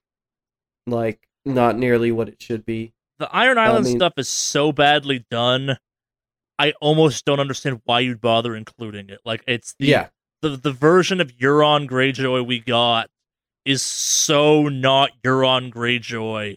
Like 0.87 1.29
not 1.45 1.77
nearly 1.77 2.11
what 2.11 2.29
it 2.29 2.41
should 2.41 2.65
be. 2.65 2.95
the 3.19 3.29
Iron 3.35 3.59
Island 3.59 3.85
mean- 3.85 3.99
stuff 3.99 4.15
is 4.17 4.29
so 4.29 4.73
badly 4.73 5.27
done. 5.31 5.77
I 6.59 6.73
almost 6.81 7.25
don't 7.25 7.41
understand 7.41 7.81
why 7.85 8.01
you'd 8.01 8.21
bother 8.21 8.55
including 8.55 9.09
it. 9.11 9.21
Like 9.25 9.43
it's 9.47 9.75
the 9.79 9.87
Yeah, 9.87 10.09
the 10.43 10.51
the 10.51 10.73
version 10.73 11.21
of 11.21 11.33
Euron 11.39 11.89
Greyjoy 11.89 12.47
we 12.47 12.61
got 12.61 13.09
is 13.65 13.83
so 13.83 14.69
not 14.69 15.11
Euron 15.25 15.73
Greyjoy 15.73 16.57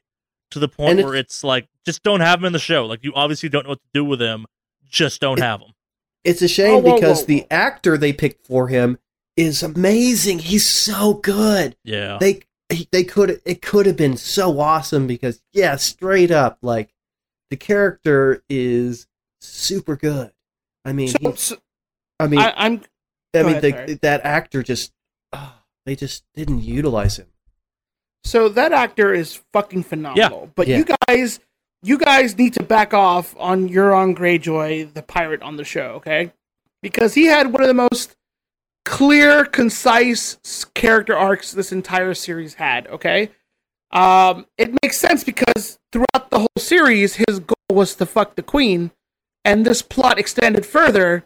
to 0.51 0.59
the 0.59 0.67
point 0.67 0.99
And 0.99 1.07
where 1.07 1.15
it's 1.15 1.43
like 1.43 1.67
just 1.85 2.03
don't 2.03 2.21
have 2.21 2.39
him 2.39 2.45
in 2.45 2.53
the 2.53 2.59
show. 2.59 2.85
Like 2.85 3.03
you 3.03 3.13
obviously 3.15 3.49
don't 3.49 3.63
know 3.63 3.69
what 3.71 3.79
to 3.81 3.89
do 3.93 4.03
with 4.05 4.21
him. 4.21 4.45
Just 4.89 5.21
don't 5.21 5.39
It- 5.39 5.43
have 5.43 5.61
him. 5.61 5.71
it's 6.23 6.41
a 6.41 6.47
shame 6.47 6.75
Oh, 6.75 6.79
whoa, 6.79 6.95
because 6.95 7.21
whoa, 7.21 7.25
the 7.27 7.45
actor 7.51 7.97
they 7.97 8.13
picked 8.13 8.45
for 8.45 8.67
him 8.67 8.97
is 9.37 9.61
amazing. 9.63 10.39
He's 10.39 10.65
so 10.65 11.15
good. 11.15 11.75
Yeah. 11.83 12.17
They 12.19 12.41
they 12.91 13.03
could 13.03 13.41
it 13.45 13.61
could 13.61 13.85
have 13.85 13.95
been 13.97 14.17
so 14.17 14.59
awesome 14.59 15.05
because 15.07 15.41
yeah, 15.53 15.75
straight 15.75 16.31
up 16.31 16.57
like 16.61 16.93
the 17.51 17.57
character 17.57 18.43
is 18.49 19.05
super 19.45 19.95
good. 19.95 20.31
I 20.83 20.93
mean, 20.93 21.09
so, 21.09 21.33
so 21.35 21.57
I 22.19 22.27
mean, 22.27 22.39
I, 22.39 22.53
I'm 22.55 22.81
I 23.33 23.43
mean, 23.43 23.55
ahead, 23.57 23.87
the, 23.87 23.99
that 24.01 24.23
actor 24.23 24.63
just 24.63 24.91
oh, 25.33 25.53
they 25.85 25.95
just 25.95 26.23
didn't 26.33 26.63
utilize 26.63 27.17
him. 27.17 27.27
So 28.23 28.49
that 28.49 28.71
actor 28.71 29.13
is 29.13 29.41
fucking 29.53 29.83
phenomenal. 29.83 30.49
But 30.55 30.67
Yeah. 30.67 30.77
you 30.79 30.85
guys, 31.07 31.39
you 31.83 31.97
guys 31.97 32.37
need 32.37 32.53
to 32.53 32.63
back 32.63 32.93
off 32.93 33.35
on 33.37 33.69
Euron 33.69 34.15
Greyjoy, 34.15 34.93
the 34.93 35.03
pirate 35.03 35.43
on 35.43 35.57
the 35.57 35.63
show, 35.63 35.91
okay? 35.97 36.31
Because 36.81 37.13
he 37.13 37.25
had 37.25 37.53
one 37.53 37.61
of 37.61 37.67
the 37.67 37.73
most 37.75 38.15
clear, 38.83 39.45
concise 39.45 40.37
character 40.73 41.15
arcs 41.15 41.51
this 41.51 41.71
entire 41.71 42.13
series 42.13 42.55
had. 42.55 42.87
Okay, 42.87 43.29
um, 43.91 44.47
it 44.57 44.71
makes 44.81 44.97
sense 44.97 45.23
because 45.23 45.77
throughout 45.91 46.29
the 46.29 46.39
whole 46.39 46.47
series, 46.57 47.15
his 47.27 47.39
goal 47.39 47.55
was 47.71 47.95
to 47.95 48.05
fuck 48.05 48.35
the 48.35 48.43
queen, 48.43 48.91
and 49.45 49.65
this 49.65 49.81
plot 49.81 50.19
extended 50.19 50.65
further 50.65 51.25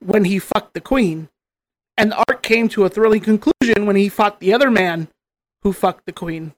when 0.00 0.24
he 0.24 0.38
fucked 0.40 0.74
the 0.74 0.80
queen, 0.80 1.28
and 1.96 2.10
the 2.10 2.24
arc 2.28 2.42
came 2.42 2.68
to 2.70 2.84
a 2.84 2.88
thrilling 2.88 3.20
conclusion 3.20 3.86
when 3.86 3.94
he 3.96 4.08
fought 4.08 4.40
the 4.40 4.52
other 4.52 4.70
man 4.70 5.06
who 5.62 5.72
fucked 5.72 6.06
the 6.06 6.12
queen. 6.12 6.54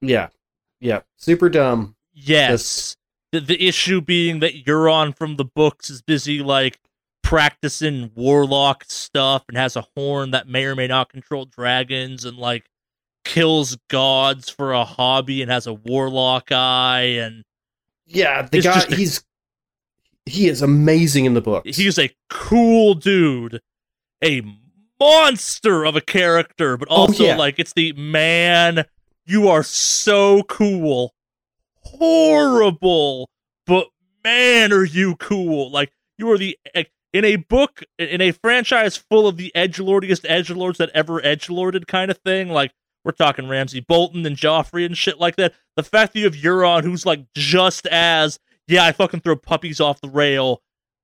Yeah, 0.00 0.28
yeah, 0.80 1.00
super 1.16 1.48
dumb. 1.48 1.96
Yes. 2.12 2.96
The 3.32 3.40
the 3.40 3.66
issue 3.66 4.00
being 4.00 4.40
that 4.40 4.64
Euron 4.64 5.16
from 5.16 5.36
the 5.36 5.44
books 5.44 5.90
is 5.90 6.02
busy 6.02 6.40
like 6.42 6.78
practicing 7.22 8.12
warlock 8.14 8.84
stuff 8.86 9.44
and 9.48 9.56
has 9.56 9.74
a 9.74 9.86
horn 9.96 10.30
that 10.30 10.46
may 10.46 10.64
or 10.64 10.76
may 10.76 10.86
not 10.86 11.08
control 11.10 11.44
dragons 11.44 12.24
and 12.24 12.36
like 12.36 12.70
kills 13.24 13.76
gods 13.88 14.48
for 14.48 14.72
a 14.72 14.84
hobby 14.84 15.42
and 15.42 15.50
has 15.50 15.66
a 15.66 15.72
warlock 15.74 16.52
eye 16.52 17.16
and 17.18 17.42
Yeah, 18.06 18.42
the 18.42 18.60
guy 18.60 18.74
just 18.74 18.92
a- 18.92 18.96
he's 18.96 19.24
he 20.26 20.48
is 20.48 20.60
amazing 20.62 21.24
in 21.24 21.34
the 21.34 21.40
book. 21.40 21.64
he's 21.66 21.98
a 21.98 22.10
cool 22.28 22.94
dude, 22.94 23.60
a 24.22 24.42
monster 25.00 25.84
of 25.84 25.94
a 25.96 26.00
character, 26.00 26.76
but 26.76 26.88
Oh, 26.90 26.94
also 27.06 27.24
yeah. 27.24 27.36
like 27.36 27.58
it's 27.58 27.72
the 27.72 27.92
man. 27.94 28.84
You 29.24 29.48
are 29.48 29.62
so 29.62 30.42
cool, 30.44 31.14
horrible, 31.82 33.28
but 33.66 33.88
man, 34.24 34.72
are 34.72 34.84
you 34.84 35.16
cool? 35.16 35.70
Like 35.70 35.92
you 36.18 36.30
are 36.30 36.38
the 36.38 36.58
in 37.12 37.24
a 37.24 37.36
book 37.36 37.82
in 37.98 38.20
a 38.20 38.32
franchise 38.32 38.96
full 38.96 39.26
of 39.26 39.36
the 39.36 39.54
edge 39.54 39.78
lordiest 39.78 40.26
edge 40.28 40.50
lords 40.50 40.78
that 40.78 40.90
ever 40.94 41.24
edge 41.24 41.48
lorded 41.50 41.86
kind 41.86 42.10
of 42.10 42.18
thing. 42.18 42.48
Like 42.48 42.72
we're 43.04 43.12
talking 43.12 43.48
Ramsay 43.48 43.80
Bolton 43.80 44.26
and 44.26 44.36
Joffrey 44.36 44.84
and 44.84 44.96
shit 44.96 45.18
like 45.20 45.36
that. 45.36 45.54
The 45.76 45.82
fact 45.82 46.12
that 46.12 46.18
you 46.18 46.24
have 46.24 46.34
Euron, 46.34 46.82
who's 46.82 47.06
like 47.06 47.24
just 47.34 47.86
as 47.86 48.38
yeah, 48.68 48.84
I 48.84 48.92
fucking 48.92 49.20
throw 49.20 49.36
puppies 49.36 49.80
off 49.80 50.00
the 50.00 50.10
rail, 50.10 50.62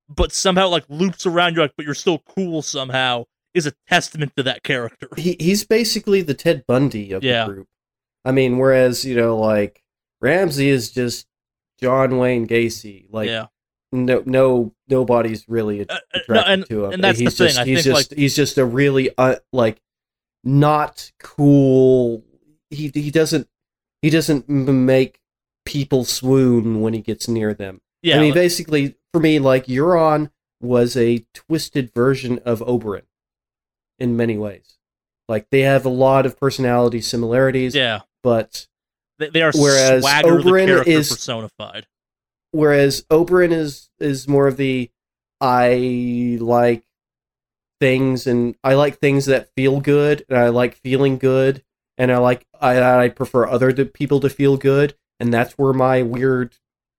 but 0.08 0.32
somehow 0.32 0.68
like 0.68 0.84
loops 0.88 1.26
around 1.26 1.54
you, 1.56 1.62
like, 1.62 1.72
but 1.76 1.84
you're 1.86 1.94
still 1.94 2.18
cool 2.20 2.62
somehow, 2.62 3.24
is 3.54 3.66
a 3.66 3.72
testament 3.88 4.32
to 4.36 4.42
that 4.44 4.62
character. 4.62 5.08
he 5.16 5.36
he's 5.38 5.64
basically 5.64 6.22
the 6.22 6.34
Ted 6.34 6.64
Bundy 6.66 7.12
of 7.12 7.22
Yeah. 7.22 7.46
the 7.46 7.52
group. 7.52 7.68
I 8.24 8.32
mean, 8.32 8.58
whereas 8.58 9.04
you 9.04 9.14
know, 9.16 9.36
like 9.38 9.82
Ramsay 10.20 10.68
is 10.68 10.90
just 10.92 11.26
John 11.80 12.18
Wayne 12.18 12.46
Gacy. 12.46 13.06
Like 13.10 13.28
yeah, 13.28 13.46
no, 13.90 14.22
no, 14.26 14.74
nobody's 14.88 15.44
really 15.48 15.80
Uh, 15.82 15.94
uh, 15.94 15.98
attracted 16.14 16.28
no, 16.34 16.42
and 16.52 16.66
to 16.66 16.84
him. 16.86 16.92
and 16.92 17.04
that's 17.04 17.18
the 17.18 17.24
he's 17.24 17.36
thing. 17.38 17.46
Just, 17.48 17.58
I 17.58 17.64
he's 17.64 17.84
think 17.84 17.94
just 17.96 18.10
like 18.10 18.18
he's 18.18 18.36
just 18.36 18.58
a 18.58 18.64
really 18.64 19.10
uh, 19.18 19.36
like 19.52 19.80
not 20.44 21.10
cool. 21.20 22.24
He 22.70 22.90
he 22.94 23.10
doesn't 23.10 23.48
he 24.00 24.10
doesn't 24.10 24.48
make 24.48 25.18
people 25.64 26.04
swoon 26.04 26.80
when 26.80 26.92
he 26.94 27.00
gets 27.00 27.28
near 27.28 27.54
them. 27.54 27.80
yeah, 28.02 28.16
I 28.16 28.20
mean, 28.20 28.34
basically, 28.34 28.96
for 29.12 29.20
me, 29.20 29.38
like 29.38 29.66
Euron 29.66 30.30
was 30.60 30.96
a 30.96 31.24
twisted 31.34 31.92
version 31.94 32.38
of 32.44 32.60
Oberyn 32.60 33.02
in 33.98 34.16
many 34.16 34.36
ways. 34.38 34.78
Like 35.28 35.48
they 35.50 35.60
have 35.60 35.84
a 35.84 35.88
lot 35.90 36.26
of 36.26 36.38
personality 36.38 37.00
similarities, 37.00 37.74
yeah. 37.74 38.00
but 38.22 38.66
They, 39.18 39.28
they 39.30 39.42
are 39.42 39.52
Whereas 39.54 40.02
swagger 40.02 40.40
Oberyn 40.40 40.86
is- 40.86 41.08
personified. 41.10 41.86
whereas 42.50 43.02
Oberyn 43.10 43.52
is 43.52 43.88
is 44.00 44.26
more 44.28 44.46
of 44.48 44.56
the 44.56 44.90
I 45.40 46.38
like 46.40 46.84
things 47.80 48.26
and 48.26 48.54
I 48.62 48.74
like 48.74 48.98
things 48.98 49.26
that 49.26 49.48
feel 49.56 49.80
good 49.80 50.24
and 50.28 50.38
I 50.38 50.48
like 50.48 50.76
feeling 50.76 51.18
good 51.18 51.62
and 51.98 52.12
I 52.12 52.18
like 52.18 52.46
I 52.60 53.04
I 53.04 53.08
prefer 53.08 53.46
other 53.48 53.72
people 53.84 54.20
to 54.20 54.30
feel 54.30 54.56
good 54.56 54.94
and 55.22 55.32
that's 55.32 55.52
where 55.54 55.72
my 55.72 56.02
weird 56.02 56.56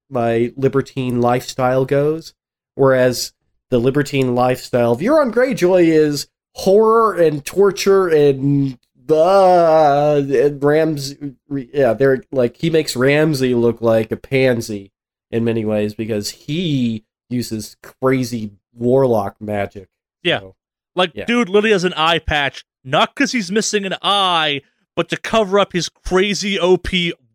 my 0.09 0.51
libertine 0.55 1.19
lifestyle 1.21 1.85
goes 1.85 2.33
whereas 2.75 3.33
the 3.69 3.77
libertine 3.79 4.33
lifestyle 4.33 4.93
of 4.93 4.99
Euron 4.99 5.31
Greyjoy 5.31 5.85
is 5.87 6.27
horror 6.55 7.13
and 7.13 7.43
torture 7.45 8.07
and 8.07 8.77
uh, 9.09 10.15
and 10.27 10.63
Rams 10.63 11.15
yeah 11.49 11.93
they're 11.93 12.23
like 12.31 12.57
he 12.57 12.69
makes 12.69 12.95
Ramsay 12.95 13.53
look 13.53 13.81
like 13.81 14.11
a 14.11 14.17
pansy 14.17 14.91
in 15.31 15.43
many 15.43 15.65
ways 15.65 15.93
because 15.93 16.29
he 16.29 17.03
uses 17.29 17.75
crazy 17.83 18.51
warlock 18.73 19.41
magic. 19.41 19.89
Yeah. 20.21 20.39
So, 20.39 20.55
Like, 20.95 21.11
Yeah. 21.15 21.25
dude 21.25 21.49
literally 21.49 21.71
has 21.71 21.83
an 21.83 21.93
eye 21.93 22.19
patch, 22.19 22.63
not 22.83 23.15
because 23.15 23.31
he's 23.31 23.51
missing 23.51 23.83
an 23.85 23.95
eye, 24.03 24.61
but 24.95 25.09
to 25.09 25.17
cover 25.17 25.57
up 25.59 25.73
his 25.73 25.89
crazy 25.89 26.59
OP 26.59 26.87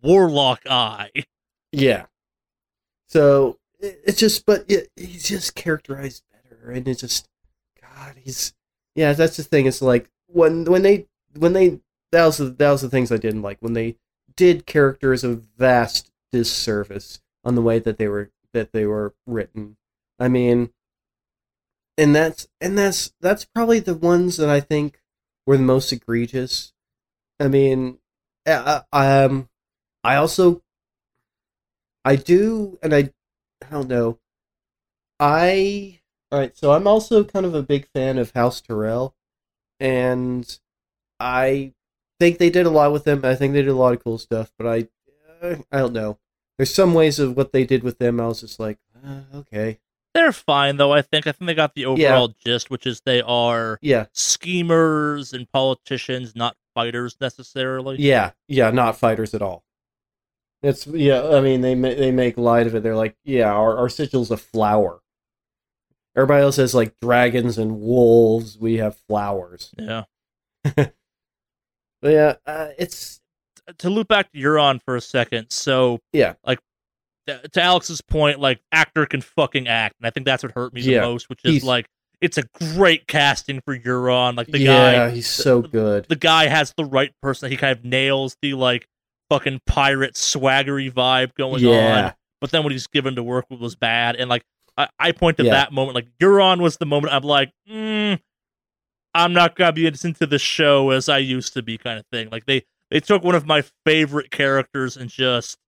warlock 0.03 0.63
eye. 0.69 1.11
yeah. 1.73 2.07
So 3.09 3.59
it- 3.81 4.01
it's 4.05 4.19
just, 4.19 4.45
but 4.47 4.65
it, 4.71 4.91
he's 4.97 5.25
just 5.25 5.55
characterized 5.55 6.23
better, 6.33 6.71
and 6.71 6.87
it's 6.89 7.01
just, 7.01 7.29
God, 7.81 8.17
he's 8.23 8.53
yeah. 8.95 9.13
That's 9.13 9.37
the 9.37 9.45
thing. 9.45 9.67
It's 9.67 9.83
like 9.83 10.11
when 10.27 10.65
when 10.65 10.83
they 10.83 11.07
when 11.37 11.53
they 11.53 11.81
that 12.13 12.25
was 12.27 12.39
the, 12.39 12.47
that 12.47 12.71
was 12.71 12.83
the 12.83 12.91
things 12.91 13.13
I 13.13 13.17
didn't 13.17 13.43
like 13.43 13.59
when 13.61 13.75
they 13.75 13.97
did 14.37 14.67
characters 14.67 15.25
a 15.25 15.35
vast 15.35 16.11
disservice 16.33 17.21
on 17.45 17.55
the 17.55 17.63
way 17.63 17.79
that 17.79 17.99
they 17.99 18.09
were 18.09 18.31
that 18.53 18.73
they 18.73 18.87
were 18.87 19.15
written. 19.27 19.77
I 20.19 20.29
mean, 20.29 20.71
and 21.97 22.15
that's 22.15 22.49
and 22.61 22.77
that's 22.79 23.13
that's 23.21 23.45
probably 23.45 23.81
the 23.81 23.95
ones 23.95 24.37
that 24.37 24.49
I 24.49 24.61
think 24.61 25.01
were 25.47 25.57
the 25.57 25.63
most 25.63 25.93
egregious. 25.93 26.73
I 27.41 27.49
mean, 27.49 27.99
I, 28.47 28.83
um, 28.93 29.49
I 30.05 30.17
also 30.17 30.63
I 32.05 32.17
do, 32.17 32.79
and 32.83 32.95
I 32.95 33.11
I 33.63 33.71
don't 33.71 33.89
know. 33.89 34.19
I 35.21 36.01
all 36.31 36.39
right, 36.39 36.57
so 36.57 36.73
I'm 36.73 36.87
also 36.87 37.25
kind 37.25 37.47
of 37.47 37.55
a 37.55 37.63
big 37.63 37.89
fan 37.95 38.19
of 38.19 38.33
House 38.33 38.61
Tyrell, 38.61 39.15
and 39.81 40.59
I 41.19 41.73
think 42.21 42.39
they 42.39 42.51
did 42.51 42.67
a 42.67 42.71
lot 42.71 42.93
with 42.93 43.05
them. 43.05 43.25
I 43.25 43.35
think 43.35 43.53
they 43.53 43.63
did 43.63 43.71
a 43.71 43.75
lot 43.75 43.95
of 43.95 44.03
cool 44.05 44.19
stuff, 44.19 44.53
but 44.59 44.67
I 44.67 44.89
I 45.73 45.79
don't 45.79 45.93
know. 45.93 46.19
There's 46.57 46.75
some 46.75 46.93
ways 46.95 47.19
of 47.19 47.37
what 47.37 47.53
they 47.53 47.65
did 47.65 47.83
with 47.83 47.99
them. 47.99 48.21
I 48.21 48.27
was 48.27 48.41
just 48.41 48.59
like, 48.59 48.79
uh, 49.07 49.21
okay, 49.33 49.79
They're 50.13 50.33
fine 50.33 50.77
though. 50.77 50.93
I 50.93 51.03
think. 51.03 51.27
I 51.27 51.33
think 51.33 51.47
they 51.47 51.55
got 51.55 51.75
the 51.75 51.87
overall 51.87 52.35
gist, 52.45 52.71
which 52.71 52.87
is 52.87 53.01
they 53.03 53.23
are 53.23 53.79
yeah, 53.81 54.07
schemers 54.13 55.33
and 55.33 55.51
politicians, 55.51 56.35
not 56.35 56.57
fighters 56.75 57.17
necessarily. 57.21 57.97
yeah, 57.99 58.33
yeah, 58.49 58.71
not 58.71 58.97
fighters 58.99 59.35
at 59.35 59.43
all. 59.43 59.65
It's 60.63 60.87
yeah. 60.87 61.29
I 61.29 61.41
mean, 61.41 61.61
they 61.61 61.75
ma- 61.75 61.89
they 61.95 62.11
make 62.11 62.37
light 62.37 62.67
of 62.67 62.75
it. 62.75 62.83
They're 62.83 62.97
like, 62.97 63.17
yeah, 63.25 63.53
our 63.53 63.77
our 63.79 63.89
sigil's 63.89 64.31
a 64.31 64.37
flower. 64.37 65.01
Everybody 66.17 66.43
else 66.43 66.57
has 66.57 66.75
like 66.75 66.95
dragons 67.01 67.59
and 67.59 67.81
wolves. 67.81 68.59
We 68.59 68.79
have 68.79 68.97
flowers. 69.09 69.73
Yeah. 69.79 70.05
But 72.01 72.13
yeah, 72.13 72.35
uh, 72.47 72.69
it's 72.79 73.21
To 73.79 73.91
loop 73.91 74.07
back 74.09 74.31
to 74.33 74.39
Euron 74.39 74.81
for 74.85 74.95
a 74.97 75.01
second, 75.01 75.51
so 75.51 75.99
Yeah. 76.13 76.35
like 76.45 76.61
th- 77.27 77.43
to 77.53 77.61
Alex's 77.63 78.01
point, 78.01 78.39
like 78.39 78.61
actor 78.71 79.05
can 79.07 79.21
fucking 79.21 79.67
act, 79.67 79.97
and 80.01 80.07
I 80.07 80.11
think 80.11 80.25
that's 80.25 80.43
what 80.45 80.53
hurt 80.53 80.73
me 80.73 80.81
Yeah. 80.83 81.01
the 81.01 81.07
most, 81.09 81.29
which 81.29 81.41
is 81.45 81.51
He's- 81.55 81.65
like 81.65 81.87
it's 82.21 82.39
a 82.39 82.43
great 82.75 83.07
casting 83.09 83.61
for 83.65 83.77
Euron. 83.77 84.37
Like 84.37 84.47
the 84.49 84.59
yeah, 84.61 84.93
guy, 85.09 85.11
he's 85.11 85.29
so 85.29 85.61
good. 85.63 86.07
the 86.09 86.17
guy 86.17 86.47
has 86.49 86.73
the 86.77 86.85
right 86.85 87.13
person. 87.23 87.51
He 87.51 87.57
kind 87.57 87.77
of 87.77 87.85
nails 87.85 88.37
the 88.43 88.55
like 88.55 88.87
fucking 89.31 89.61
pirate 89.67 90.15
swaggery 90.15 90.91
vibe 90.93 91.35
going 91.35 91.65
Yeah. 91.65 91.71
on. 92.07 92.15
But 92.41 92.51
then 92.51 92.63
when 92.63 92.73
he's 92.73 92.87
given 92.87 93.17
to 93.17 93.23
work 93.23 93.47
with 93.51 93.61
was 93.61 93.75
bad, 93.77 94.17
and 94.17 94.29
like 94.31 94.43
I, 94.77 94.89
I 94.99 95.13
point 95.13 95.39
to 95.39 95.45
Yeah. 95.45 95.53
that 95.53 95.73
moment, 95.73 95.97
like 95.97 96.07
Euron 96.21 96.61
was 96.61 96.77
the 96.77 96.87
moment 96.87 97.13
I'm 97.13 97.25
like, 97.25 97.51
mm, 97.69 98.21
I'm 99.15 99.33
not 99.33 99.57
gonna 99.57 99.73
be 99.73 99.87
as 99.89 100.05
into 100.05 100.27
the 100.27 100.39
show 100.39 100.91
as 100.91 101.09
I 101.09 101.19
used 101.19 101.53
to 101.55 101.63
be, 101.63 101.79
kind 101.79 101.99
of 101.99 102.07
thing. 102.13 102.29
Like 102.31 102.47
they 102.47 102.65
they 102.91 103.01
took 103.01 103.23
one 103.25 103.35
of 103.35 103.45
my 103.47 103.65
favorite 103.85 104.31
characters 104.31 104.97
and 104.97 105.11
just 105.11 105.59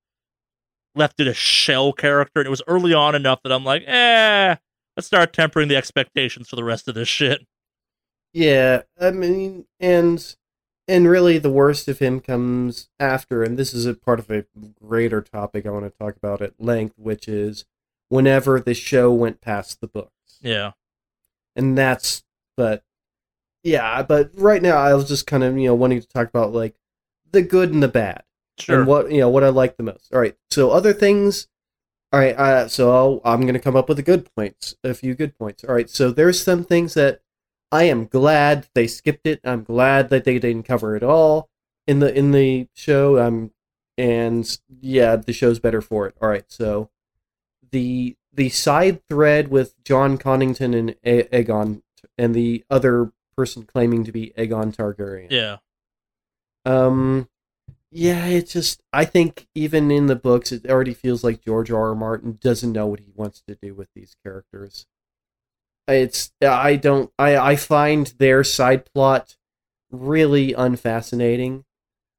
left 0.95 1.19
it 1.21 1.27
a 1.27 1.35
shell 1.35 1.93
character, 1.93 2.41
and 2.41 2.47
it 2.47 2.51
was 2.51 2.63
early 2.67 2.95
on 2.95 3.15
enough 3.15 3.41
that 3.43 3.53
I'm 3.53 3.65
like, 3.65 3.83
eh, 3.87 4.57
let's 4.97 5.07
start 5.07 5.33
tempering 5.33 5.69
the 5.69 5.77
expectations 5.77 6.49
for 6.49 6.57
the 6.57 6.65
rest 6.65 6.87
of 6.89 6.95
this 6.95 7.09
shit. 7.09 7.41
Yeah, 8.33 8.83
I 9.01 9.11
mean, 9.11 9.67
and 9.81 10.37
and 10.91 11.09
really 11.09 11.39
the 11.39 11.53
worst 11.53 11.87
of 11.87 12.01
him 12.01 12.19
comes 12.19 12.89
after, 12.99 13.45
and 13.45 13.57
this 13.57 13.73
is 13.73 13.87
a 13.87 13.95
part 13.95 14.19
of 14.19 14.29
a 14.29 14.45
greater 14.83 15.23
topic 15.23 15.65
I 15.65 15.71
want 15.71 15.85
to 15.85 15.99
talk 15.99 16.17
about 16.17 16.43
at 16.43 16.61
length, 16.61 16.99
which 16.99 17.29
is 17.29 17.65
whenever 18.09 18.59
the 18.59 18.75
show 18.75 19.13
went 19.13 19.41
past 19.41 19.81
the 19.81 19.87
books, 19.87 20.39
Yeah, 20.43 20.73
and 21.55 21.79
that's 21.79 22.25
but 22.57 22.83
yeah, 23.63 24.03
but 24.03 24.33
right 24.35 24.61
now 24.61 24.79
I 24.79 24.95
was 24.95 25.07
just 25.07 25.29
kind 25.29 25.45
of 25.45 25.57
you 25.57 25.69
know 25.69 25.75
wanting 25.75 26.01
to 26.01 26.09
talk 26.09 26.29
about 26.29 26.53
like 26.53 26.75
the 27.31 27.43
good 27.43 27.73
and 27.73 27.83
the 27.83 27.89
bad 27.89 28.25
sure. 28.59 28.81
and 28.81 28.89
what 28.89 29.13
you 29.13 29.21
know 29.21 29.31
what 29.31 29.45
I 29.45 29.49
like 29.49 29.77
the 29.77 29.85
most. 29.85 30.13
All 30.13 30.21
right, 30.21 30.37
so 30.51 30.71
other 30.71 30.93
things. 30.93 31.47
All 32.13 32.19
right, 32.19 32.37
uh, 32.37 32.67
so 32.67 32.91
I'll, 32.91 33.21
I'm 33.25 33.43
going 33.43 33.55
to 33.55 33.61
come 33.61 33.77
up 33.77 33.89
with 33.89 33.97
the 33.97 34.03
good 34.03 34.29
points, 34.35 34.75
a 34.83 34.95
few 34.95 35.15
good 35.15 35.39
points. 35.39 35.63
All 35.63 35.77
right, 35.77 35.89
so 35.89 36.11
there's 36.11 36.43
some 36.43 36.65
things 36.65 36.95
that 36.95 37.21
I 37.73 37.85
am 37.85 38.07
glad 38.07 38.69
they 38.75 38.87
skipped 38.87 39.27
it. 39.27 39.41
I'm 39.45 39.63
glad 39.65 40.09
that 40.11 40.25
they 40.25 40.39
didn't 40.39 40.65
cover 40.65 40.97
it 40.97 41.03
all 41.03 41.49
in 41.87 42.01
the 42.01 42.13
in 42.17 42.33
the 42.33 42.69
show. 42.75 43.19
Um, 43.19 43.53
and 43.97 44.59
yeah, 44.81 45.17
the 45.17 45.33
show's 45.33 45.59
better 45.59 45.81
for 45.81 46.07
it. 46.07 46.15
All 46.21 46.29
right, 46.29 46.45
so 46.49 46.91
the 47.71 48.17
the 48.33 48.49
side 48.49 49.07
thread 49.09 49.49
with 49.49 49.75
Jon 49.85 50.19
Connington 50.19 50.77
and 50.77 50.97
A- 51.05 51.25
Aegon 51.45 51.83
and 52.17 52.35
the 52.35 52.65
other 52.71 53.13
person 53.37 53.65
claiming 53.65 54.05
to 54.05 54.13
be 54.13 54.33
Aegon 54.37 54.75
Targaryen. 54.75 55.31
yeah. 55.31 55.57
Um, 56.65 57.29
yeah, 57.91 58.27
it's 58.27 58.53
just 58.53 58.83
I 58.93 59.05
think 59.05 59.49
even 59.55 59.91
in 59.91 60.07
the 60.07 60.17
books, 60.17 60.53
it 60.53 60.67
already 60.69 60.95
feels 60.95 61.25
like 61.25 61.45
George 61.45 61.71
R. 61.71 61.89
R. 61.89 61.95
Martin 61.95 62.39
doesn't 62.41 62.73
know 62.73 62.87
what 62.87 63.01
he 63.01 63.11
wants 63.15 63.43
to 63.49 63.57
do 63.61 63.75
with 63.75 63.89
these 63.95 64.15
characters. 64.23 64.87
It's 65.93 66.33
I 66.43 66.77
don't 66.77 67.13
I 67.19 67.37
I 67.37 67.57
find 67.57 68.07
their 68.19 68.45
side 68.45 68.85
plot 68.93 69.37
really 69.91 70.53
unfascinating. 70.53 71.65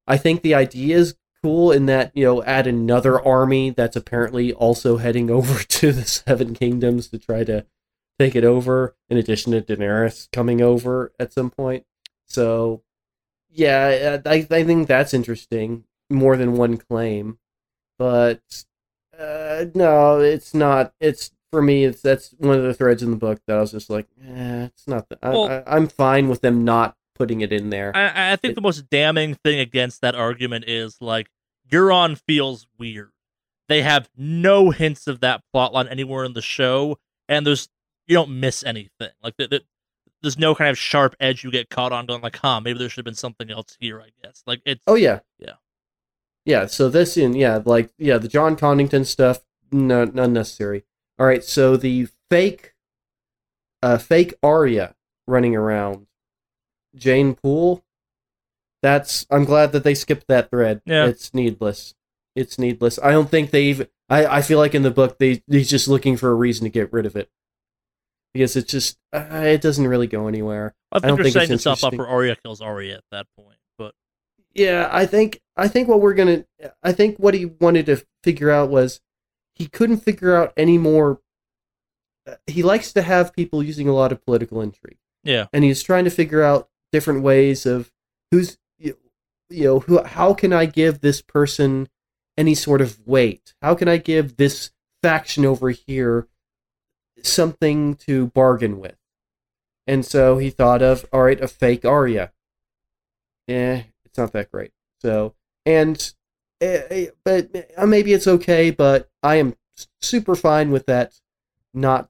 I 0.06 0.16
think 0.16 0.42
the 0.42 0.54
idea 0.54 0.96
is 0.96 1.16
cool 1.42 1.72
in 1.72 1.86
that 1.86 2.12
you 2.14 2.24
know 2.24 2.42
add 2.44 2.66
another 2.66 3.20
army 3.20 3.70
that's 3.70 3.96
apparently 3.96 4.52
also 4.52 4.96
heading 4.98 5.30
over 5.38 5.62
to 5.62 5.92
the 5.92 6.04
Seven 6.04 6.54
Kingdoms 6.54 7.08
to 7.08 7.18
try 7.18 7.44
to 7.44 7.66
take 8.18 8.36
it 8.36 8.44
over. 8.44 8.96
In 9.08 9.16
addition 9.16 9.52
to 9.52 9.62
Daenerys 9.62 10.30
coming 10.32 10.60
over 10.60 11.12
at 11.18 11.32
some 11.32 11.50
point, 11.50 11.84
so 12.26 12.82
yeah, 13.50 14.20
I 14.24 14.46
I 14.50 14.64
think 14.64 14.88
that's 14.88 15.14
interesting 15.14 15.84
more 16.10 16.36
than 16.36 16.56
one 16.56 16.76
claim, 16.76 17.38
but 17.98 18.64
uh, 19.18 19.66
no, 19.74 20.20
it's 20.20 20.54
not. 20.54 20.94
It's 21.00 21.32
for 21.52 21.62
me. 21.62 21.84
It's 21.84 22.00
that's 22.02 22.34
one 22.38 22.56
of 22.56 22.64
the 22.64 22.74
threads 22.74 23.02
in 23.02 23.10
the 23.10 23.16
book 23.16 23.40
that 23.46 23.56
I 23.56 23.60
was 23.60 23.70
just 23.70 23.90
like, 23.90 24.08
eh, 24.26 24.64
it's 24.64 24.88
not. 24.88 25.08
The, 25.08 25.18
I, 25.22 25.28
Well- 25.30 25.48
I, 25.48 25.62
I'm 25.76 25.86
fine 25.86 26.28
with 26.28 26.40
them 26.40 26.64
not 26.64 26.96
putting 27.14 27.42
it 27.42 27.52
in 27.52 27.70
there. 27.70 27.94
I, 27.94 28.32
I 28.32 28.36
think 28.36 28.54
the 28.56 28.60
most 28.62 28.88
damning 28.90 29.34
thing 29.34 29.60
against 29.60 30.00
that 30.00 30.14
argument 30.16 30.64
is 30.66 30.96
like 31.00 31.28
Euron 31.70 32.18
feels 32.26 32.66
weird. 32.78 33.10
They 33.68 33.82
have 33.82 34.08
no 34.16 34.70
hints 34.70 35.06
of 35.06 35.20
that 35.20 35.42
plotline 35.54 35.88
anywhere 35.90 36.24
in 36.24 36.32
the 36.32 36.42
show, 36.42 36.98
and 37.28 37.46
there's 37.46 37.68
you 38.06 38.14
don't 38.16 38.40
miss 38.40 38.64
anything. 38.64 39.10
Like 39.22 39.36
the, 39.36 39.46
the, 39.46 39.62
there's 40.20 40.38
no 40.38 40.54
kind 40.54 40.70
of 40.70 40.76
sharp 40.78 41.14
edge 41.20 41.44
you 41.44 41.50
get 41.50 41.70
caught 41.70 41.92
on, 41.92 42.06
going 42.06 42.22
like, 42.22 42.36
"Huh, 42.36 42.60
maybe 42.60 42.78
there 42.78 42.88
should 42.88 42.98
have 42.98 43.04
been 43.04 43.14
something 43.14 43.50
else 43.50 43.76
here." 43.78 44.00
I 44.00 44.08
guess 44.22 44.42
like 44.46 44.60
it's 44.66 44.82
Oh 44.86 44.94
yeah, 44.94 45.20
Yeah. 45.38 45.52
yeah. 46.44 46.66
So 46.66 46.88
this 46.88 47.16
in 47.16 47.34
yeah, 47.34 47.60
like 47.64 47.90
yeah, 47.98 48.18
the 48.18 48.28
Jon 48.28 48.56
Connington 48.56 49.06
stuff, 49.06 49.40
no, 49.70 50.02
unnecessary. 50.02 50.84
All 51.22 51.28
right, 51.28 51.44
so 51.44 51.76
the 51.76 52.08
fake, 52.30 52.74
uh, 53.80 53.96
fake 53.96 54.34
Arya 54.42 54.96
running 55.28 55.54
around, 55.54 56.08
Jeyne 56.96 57.36
Poole. 57.36 57.84
That's 58.82 59.24
I'm 59.30 59.44
glad 59.44 59.70
that 59.70 59.84
they 59.84 59.94
skipped 59.94 60.26
that 60.26 60.50
thread. 60.50 60.82
Yeah. 60.84 61.06
it's 61.06 61.32
needless. 61.32 61.94
It's 62.34 62.58
needless. 62.58 62.98
I 63.00 63.12
don't 63.12 63.30
think 63.30 63.52
they 63.52 63.66
even. 63.66 63.86
I 64.10 64.26
I 64.26 64.42
feel 64.42 64.58
like 64.58 64.74
in 64.74 64.82
the 64.82 64.90
book 64.90 65.18
they 65.18 65.44
he's 65.46 65.70
just 65.70 65.86
looking 65.86 66.16
for 66.16 66.28
a 66.28 66.34
reason 66.34 66.64
to 66.64 66.70
get 66.70 66.92
rid 66.92 67.06
of 67.06 67.14
it 67.14 67.30
because 68.34 68.56
it's 68.56 68.72
just 68.72 68.98
uh, 69.12 69.42
it 69.44 69.60
doesn't 69.60 69.86
really 69.86 70.08
go 70.08 70.26
anywhere. 70.26 70.74
I 70.90 70.98
think 70.98 71.06
don't 71.06 71.18
you're 71.18 71.24
think 71.26 71.34
setting 71.34 71.52
yourself 71.52 71.84
up 71.84 71.94
for. 71.94 72.08
Arya 72.08 72.34
kills 72.34 72.60
Arya 72.60 72.96
at 72.96 73.04
that 73.12 73.26
point. 73.38 73.58
But 73.78 73.94
Yeah, 74.54 74.88
I 74.90 75.06
think 75.06 75.40
I 75.56 75.68
think 75.68 75.86
what 75.86 76.00
we're 76.00 76.14
gonna 76.14 76.46
I 76.82 76.90
think 76.90 77.18
what 77.18 77.34
he 77.34 77.44
wanted 77.44 77.86
to 77.86 78.04
figure 78.24 78.50
out 78.50 78.70
was 78.70 79.00
he 79.54 79.66
couldn't 79.66 79.98
figure 79.98 80.34
out 80.36 80.52
any 80.56 80.78
more. 80.78 81.20
uh, 82.26 82.34
He 82.46 82.62
likes 82.62 82.92
to 82.92 83.02
have 83.02 83.34
people 83.34 83.62
using 83.62 83.88
a 83.88 83.94
lot 83.94 84.12
of 84.12 84.24
political 84.24 84.60
intrigue, 84.60 84.98
yeah, 85.24 85.46
and 85.52 85.64
he's 85.64 85.82
trying 85.82 86.04
to 86.04 86.10
figure 86.10 86.42
out 86.42 86.68
different 86.90 87.22
ways 87.22 87.66
of 87.66 87.90
who's 88.30 88.58
you 88.78 88.96
know 89.64 89.80
who 89.80 90.02
how 90.02 90.32
can 90.34 90.52
I 90.52 90.66
give 90.66 91.00
this 91.00 91.20
person 91.20 91.88
any 92.38 92.54
sort 92.54 92.80
of 92.80 93.06
weight? 93.06 93.54
How 93.60 93.74
can 93.74 93.88
I 93.88 93.98
give 93.98 94.36
this 94.36 94.70
faction 95.02 95.44
over 95.44 95.70
here 95.70 96.26
something 97.22 97.94
to 97.96 98.28
bargain 98.28 98.80
with? 98.80 98.96
And 99.86 100.06
so 100.06 100.38
he 100.38 100.48
thought 100.50 100.80
of 100.82 101.04
all 101.12 101.24
right, 101.24 101.40
a 101.40 101.48
fake 101.48 101.84
Arya. 101.84 102.32
Eh, 103.48 103.82
it's 104.04 104.16
not 104.16 104.32
that 104.32 104.50
great. 104.50 104.72
So 105.00 105.34
and 105.66 106.12
but 107.24 107.66
uh, 107.76 107.86
maybe 107.86 108.12
it's 108.12 108.26
okay. 108.26 108.70
But 108.70 109.10
I 109.22 109.36
am 109.36 109.56
super 110.00 110.34
fine 110.34 110.70
with 110.70 110.86
that 110.86 111.14
not 111.74 112.08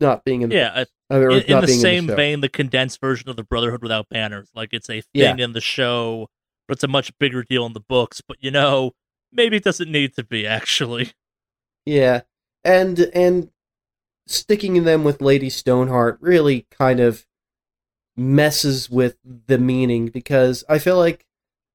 not 0.00 0.24
being 0.24 0.42
in 0.42 0.50
the 0.50 0.56
yeah. 0.56 0.84
in, 1.10 1.32
in 1.32 1.60
the 1.60 1.66
same 1.68 2.08
show. 2.08 2.16
vein, 2.16 2.40
the 2.40 2.48
condensed 2.48 3.00
version 3.00 3.28
of 3.28 3.36
the 3.36 3.44
Brotherhood 3.44 3.82
without 3.82 4.08
banners, 4.08 4.50
like 4.54 4.70
it's 4.72 4.90
a 4.90 5.00
thing 5.00 5.08
Yeah. 5.14 5.36
in 5.38 5.52
the 5.52 5.60
show, 5.60 6.28
but 6.66 6.76
it's 6.76 6.84
a 6.84 6.88
much 6.88 7.16
bigger 7.18 7.42
deal 7.42 7.64
in 7.66 7.72
the 7.72 7.80
books. 7.80 8.20
But 8.20 8.38
you 8.40 8.50
know, 8.50 8.92
maybe 9.32 9.56
it 9.56 9.64
doesn't 9.64 9.90
need 9.90 10.14
to 10.16 10.24
be 10.24 10.46
actually. 10.46 11.12
Yeah, 11.84 12.22
and 12.64 13.10
and 13.12 13.50
sticking 14.26 14.84
them 14.84 15.02
with 15.04 15.20
Lady 15.20 15.50
Stoneheart 15.50 16.18
really 16.20 16.66
kind 16.70 17.00
of 17.00 17.26
messes 18.16 18.90
with 18.90 19.16
the 19.24 19.58
meaning 19.58 20.06
because 20.06 20.62
I 20.68 20.78
feel 20.78 20.96
like 20.96 21.26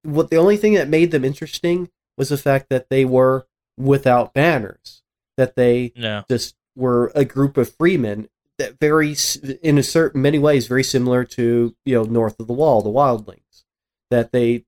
what 0.03 0.29
the 0.29 0.37
only 0.37 0.57
thing 0.57 0.73
that 0.73 0.87
made 0.89 1.11
them 1.11 1.25
interesting 1.25 1.89
was 2.17 2.29
the 2.29 2.37
fact 2.37 2.69
that 2.69 2.89
they 2.89 3.05
were 3.05 3.45
without 3.77 4.33
banners, 4.33 5.03
that 5.37 5.55
they 5.55 5.91
Yeah. 5.95 6.23
just 6.29 6.55
were 6.75 7.11
a 7.15 7.25
group 7.25 7.57
of 7.57 7.73
freemen 7.75 8.29
that 8.57 8.79
very, 8.79 9.15
in 9.61 9.77
a 9.77 9.83
certain 9.83 10.21
many 10.21 10.39
ways, 10.39 10.67
very 10.67 10.83
similar 10.83 11.23
to 11.23 11.75
you 11.85 11.93
know 11.95 12.03
North 12.03 12.39
of 12.39 12.47
the 12.47 12.53
Wall, 12.53 12.81
the 12.81 12.89
Wildlings, 12.89 13.63
that 14.09 14.31
they, 14.31 14.65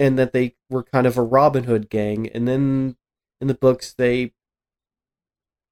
and 0.00 0.18
that 0.18 0.32
they 0.32 0.56
were 0.70 0.82
kind 0.82 1.06
of 1.06 1.16
a 1.16 1.22
Robin 1.22 1.64
Hood 1.64 1.88
gang, 1.90 2.28
and 2.28 2.48
then 2.48 2.96
in 3.40 3.46
the 3.48 3.54
books 3.54 3.94
they 3.96 4.32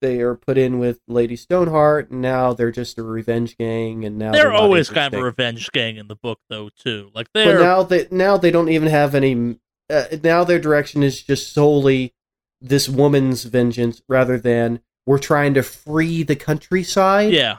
they 0.06 0.20
are 0.20 0.36
put 0.36 0.56
in 0.56 0.78
with 0.78 1.00
Lady 1.08 1.34
Stoneheart, 1.34 2.10
and 2.10 2.22
now 2.22 2.52
they're 2.52 2.70
just 2.70 2.96
a 2.96 3.02
revenge 3.02 3.58
gang, 3.58 4.04
and 4.04 4.16
now 4.16 4.30
they're 4.30 4.52
not 4.52 4.60
always 4.60 4.88
kind 4.88 5.12
of 5.12 5.20
a 5.20 5.24
revenge 5.24 5.72
gang 5.72 5.96
in 5.96 6.06
the 6.06 6.14
book, 6.14 6.38
though, 6.48 6.68
too. 6.68 7.10
Like 7.12 7.26
they're 7.34 7.58
now 7.58 7.82
they 7.82 8.06
now 8.12 8.36
they 8.36 8.52
don't 8.52 8.68
even 8.68 8.88
have 8.88 9.16
any. 9.16 9.58
Uh, 9.90 10.04
now 10.22 10.44
their 10.44 10.60
direction 10.60 11.02
is 11.02 11.22
just 11.22 11.52
solely 11.52 12.14
this 12.60 12.88
woman's 12.88 13.44
vengeance, 13.44 14.00
rather 14.08 14.38
than 14.38 14.80
we're 15.06 15.18
trying 15.18 15.54
to 15.54 15.62
free 15.64 16.22
the 16.22 16.36
countryside. 16.36 17.32
yeah, 17.32 17.58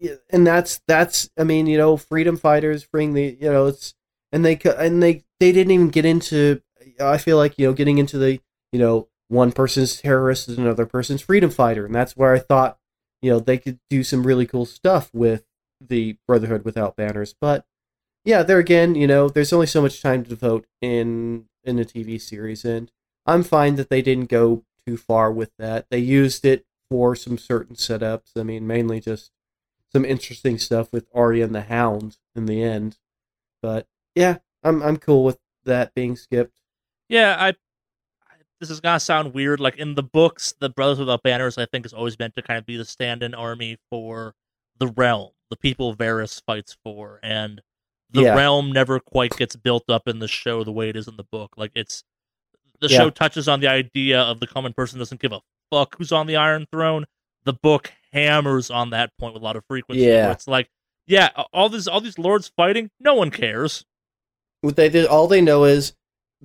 Yeah, 0.00 0.14
and 0.30 0.44
that's 0.44 0.80
that's. 0.88 1.30
I 1.38 1.44
mean, 1.44 1.68
you 1.68 1.78
know, 1.78 1.96
freedom 1.96 2.36
fighters 2.36 2.82
freeing 2.82 3.14
the. 3.14 3.36
You 3.40 3.52
know, 3.52 3.66
it's 3.66 3.94
and 4.32 4.44
they 4.44 4.58
and 4.76 5.00
they 5.00 5.24
they 5.38 5.52
didn't 5.52 5.70
even 5.70 5.90
get 5.90 6.04
into. 6.04 6.60
I 7.00 7.18
feel 7.18 7.36
like 7.36 7.56
you 7.56 7.68
know 7.68 7.72
getting 7.72 7.98
into 7.98 8.18
the 8.18 8.40
you 8.72 8.80
know 8.80 9.08
one 9.28 9.52
person's 9.52 10.00
terrorist 10.00 10.48
is 10.48 10.58
another 10.58 10.86
person's 10.86 11.22
freedom 11.22 11.50
fighter, 11.50 11.86
and 11.86 11.94
that's 11.94 12.16
where 12.16 12.32
I 12.34 12.38
thought 12.38 12.78
you 13.22 13.30
know 13.30 13.40
they 13.40 13.58
could 13.58 13.78
do 13.90 14.02
some 14.02 14.26
really 14.26 14.46
cool 14.46 14.66
stuff 14.66 15.10
with 15.12 15.44
the 15.80 16.16
Brotherhood 16.26 16.64
without 16.64 16.96
banners, 16.96 17.34
but 17.40 17.66
yeah, 18.24 18.42
there 18.42 18.58
again, 18.58 18.96
you 18.96 19.06
know, 19.06 19.28
there's 19.28 19.52
only 19.52 19.68
so 19.68 19.80
much 19.80 20.02
time 20.02 20.24
to 20.24 20.30
devote 20.30 20.66
in 20.82 21.46
in 21.64 21.78
a 21.78 21.84
TV 21.84 22.20
series, 22.20 22.64
and 22.64 22.90
I'm 23.24 23.42
fine 23.44 23.76
that 23.76 23.88
they 23.88 24.02
didn't 24.02 24.28
go 24.28 24.64
too 24.86 24.96
far 24.96 25.32
with 25.32 25.52
that. 25.58 25.86
They 25.90 25.98
used 25.98 26.44
it 26.44 26.66
for 26.90 27.14
some 27.16 27.38
certain 27.38 27.76
setups. 27.76 28.30
I 28.36 28.42
mean, 28.42 28.66
mainly 28.66 29.00
just 29.00 29.30
some 29.92 30.04
interesting 30.04 30.58
stuff 30.58 30.92
with 30.92 31.06
Arya 31.14 31.44
and 31.44 31.54
the 31.54 31.62
Hound 31.62 32.18
in 32.34 32.46
the 32.46 32.62
end. 32.62 32.98
But 33.62 33.86
yeah, 34.16 34.38
I'm 34.62 34.82
I'm 34.82 34.96
cool 34.96 35.24
with 35.24 35.38
that 35.64 35.94
being 35.94 36.16
skipped. 36.16 36.60
yeah. 37.08 37.36
I, 37.38 37.48
I 37.48 37.54
this 38.60 38.70
is 38.70 38.80
gonna 38.80 39.00
sound 39.00 39.34
weird. 39.34 39.60
Like 39.60 39.76
in 39.76 39.94
the 39.94 40.02
books, 40.02 40.54
the 40.58 40.68
Brothers 40.68 40.98
Without 40.98 41.22
Banners, 41.22 41.58
I 41.58 41.66
think, 41.66 41.86
is 41.86 41.92
always 41.92 42.18
meant 42.18 42.34
to 42.36 42.42
kind 42.42 42.58
of 42.58 42.66
be 42.66 42.76
the 42.76 42.84
stand-in 42.84 43.34
army 43.34 43.78
for 43.90 44.34
the 44.78 44.88
realm, 44.88 45.30
the 45.50 45.56
people 45.56 45.94
Varys 45.94 46.42
fights 46.46 46.76
for, 46.84 47.20
and 47.22 47.60
the 48.10 48.22
Yeah. 48.22 48.34
realm 48.34 48.72
never 48.72 49.00
quite 49.00 49.36
gets 49.36 49.56
built 49.56 49.84
up 49.88 50.06
in 50.06 50.18
the 50.20 50.28
show 50.28 50.62
the 50.64 50.72
way 50.72 50.88
it 50.88 50.96
is 50.96 51.08
in 51.08 51.16
the 51.16 51.24
book. 51.24 51.54
Like 51.56 51.72
it's 51.74 52.04
the 52.80 52.88
Yeah. 52.88 52.98
show 52.98 53.10
touches 53.10 53.48
on 53.48 53.60
the 53.60 53.68
idea 53.68 54.20
of 54.20 54.40
the 54.40 54.46
common 54.46 54.72
person 54.72 54.98
doesn't 54.98 55.20
give 55.20 55.32
a 55.32 55.40
fuck 55.70 55.96
who's 55.98 56.12
on 56.12 56.26
the 56.26 56.36
Iron 56.36 56.66
Throne. 56.70 57.06
The 57.44 57.52
book 57.52 57.92
hammers 58.12 58.70
on 58.70 58.90
that 58.90 59.10
point 59.18 59.34
with 59.34 59.42
a 59.42 59.44
lot 59.44 59.56
of 59.56 59.64
frequency. 59.66 60.04
Yeah. 60.04 60.30
it's 60.32 60.46
like, 60.48 60.68
yeah, 61.06 61.28
all 61.52 61.68
these 61.68 61.86
all 61.88 62.00
these 62.00 62.18
lords 62.18 62.50
fighting, 62.56 62.90
no 63.00 63.14
one 63.14 63.30
cares. 63.30 63.84
What 64.62 64.76
they 64.76 64.88
did, 64.88 65.06
all 65.06 65.28
they 65.28 65.40
know 65.40 65.64
is 65.64 65.94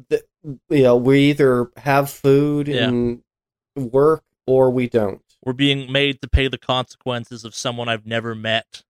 that 0.10 0.24
you 0.44 0.84
know 0.84 0.96
we 0.96 1.30
either 1.30 1.70
have 1.78 2.10
food 2.10 2.68
Yeah. 2.68 2.88
and 2.88 3.22
work 3.76 4.24
or 4.48 4.70
we 4.72 4.88
don't. 4.88 5.22
We're 5.44 5.54
being 5.54 5.92
made 5.92 6.22
to 6.22 6.28
pay 6.30 6.48
the 6.48 6.58
consequences 6.58 7.44
of 7.46 7.56
someone 7.56 7.90
I've 7.90 8.06
never 8.06 8.36
met 8.36 8.84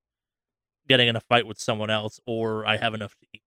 getting 0.87 1.07
in 1.07 1.15
a 1.15 1.21
fight 1.21 1.47
with 1.47 1.59
someone 1.59 1.89
else, 1.89 2.19
or 2.25 2.65
I 2.65 2.75
have 2.77 2.93
enough 2.93 3.15
to 3.21 3.27
eat. 3.33 3.41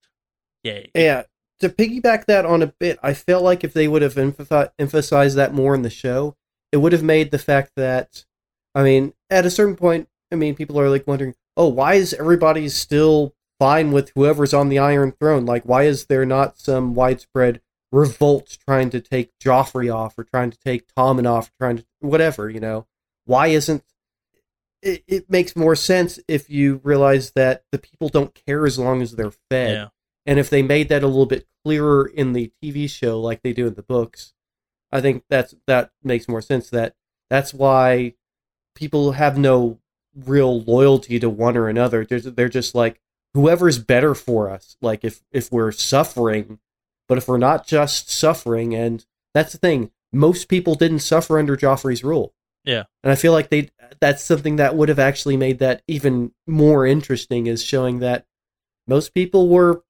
Yay. 0.63 0.91
Yeah, 0.95 1.25
to 1.61 1.69
piggyback 1.69 2.25
that 2.27 2.47
on 2.47 2.63
a 2.63 2.69
bit, 2.69 2.99
I 3.03 3.13
feel 3.13 3.43
like 3.43 3.63
if 3.65 3.75
they 3.75 3.87
would 3.89 4.01
have 4.01 4.17
emphasized 4.17 5.37
that 5.37 5.53
more 5.53 5.75
in 5.75 5.83
the 5.83 5.91
show, 5.91 6.37
it 6.73 6.79
would 6.79 6.93
have 6.93 7.03
made 7.03 7.31
the 7.31 7.39
fact 7.39 7.73
that, 7.77 8.25
I 8.75 8.83
mean, 8.83 9.13
at 9.29 9.45
a 9.45 9.51
certain 9.51 9.77
point, 9.77 10.09
I 10.33 10.37
mean, 10.37 10.55
people 10.55 10.81
are 10.81 10.89
like 10.89 11.07
wondering, 11.07 11.35
oh, 11.57 11.69
why 11.69 11.95
is 11.95 12.15
everybody 12.15 12.69
still 12.71 13.35
fine 13.59 13.93
with 13.93 14.13
whoever's 14.15 14.55
on 14.55 14.71
the 14.71 14.79
Iron 14.79 15.13
Throne? 15.13 15.45
Like, 15.45 15.65
why 15.65 15.83
is 15.83 16.07
there 16.07 16.25
not 16.25 16.59
some 16.59 16.95
widespread 16.95 17.61
revolt 17.95 18.59
trying 18.66 18.90
to 18.90 19.01
take 19.01 19.38
Joffrey 19.38 19.95
off 19.95 20.18
or 20.18 20.24
trying 20.24 20.51
to 20.51 20.59
take 20.59 20.92
Tommen 20.95 21.30
off, 21.30 21.53
trying 21.59 21.78
to 21.78 21.84
whatever, 22.01 22.51
you 22.51 22.59
know? 22.59 22.86
Why 23.24 23.49
isn't 23.49 23.84
it, 24.82 25.05
it 25.07 25.30
makes 25.30 25.55
more 25.55 25.76
sense 25.76 26.18
if 26.26 26.51
you 26.51 26.80
realize 26.82 27.30
that 27.32 27.64
the 27.70 27.78
people 27.78 28.09
don't 28.09 28.34
care 28.47 28.66
as 28.66 28.78
long 28.78 29.01
as 29.01 29.12
they're 29.12 29.32
fed. 29.51 29.72
Yeah. 29.72 29.88
And 30.26 30.38
if 30.38 30.51
they 30.51 30.62
made 30.62 30.88
that 30.88 31.05
a 31.05 31.07
little 31.07 31.26
bit 31.26 31.47
clearer 31.64 32.07
in 32.07 32.32
the 32.32 32.53
TV 32.62 32.90
show, 32.90 33.20
like 33.20 33.42
they 33.42 33.53
do 33.53 33.66
in 33.66 33.74
the 33.74 33.82
books, 33.82 34.34
I 34.90 35.01
think 35.01 35.24
that's 35.30 35.55
that 35.66 35.90
makes 36.03 36.28
more 36.28 36.42
sense. 36.42 36.70
That 36.70 36.95
that's 37.30 37.55
why 37.55 38.14
people 38.74 39.12
have 39.12 39.38
no 39.38 39.78
real 40.16 40.61
loyalty 40.61 41.18
to 41.20 41.30
one 41.30 41.57
or 41.57 41.68
another. 41.68 42.05
They're, 42.05 42.20
they're 42.20 42.49
just 42.49 42.74
like 42.74 43.01
whoever's 43.34 43.78
better 43.78 44.14
for 44.14 44.51
us. 44.51 44.76
Like 44.82 45.05
if 45.05 45.22
if 45.30 45.53
we're 45.53 45.72
suffering, 45.72 46.59
but 47.09 47.19
if 47.19 47.29
we're 47.29 47.39
not 47.39 47.67
just 47.67 48.11
suffering, 48.11 48.75
and 48.75 49.05
that's 49.33 49.53
the 49.53 49.59
thing, 49.59 49.91
most 50.13 50.49
people 50.49 50.75
didn't 50.75 51.01
suffer 51.01 51.39
under 51.39 51.57
Joffrey's 51.57 52.05
rule. 52.05 52.35
Yeah. 52.65 52.85
and 53.03 53.13
I 53.13 53.15
feel 53.15 53.33
like 53.33 53.51
they 53.51 53.69
that's 54.01 54.25
something 54.25 54.57
that 54.57 54.75
would 54.75 54.89
have 54.89 54.99
actually 54.99 55.37
made 55.37 55.59
that 55.59 55.83
even 55.87 56.33
more 56.47 56.87
interesting. 56.87 57.47
Is 57.47 57.63
showing 57.63 57.99
that 57.99 58.25
most 58.87 59.13
people 59.13 59.49
were 59.49 59.83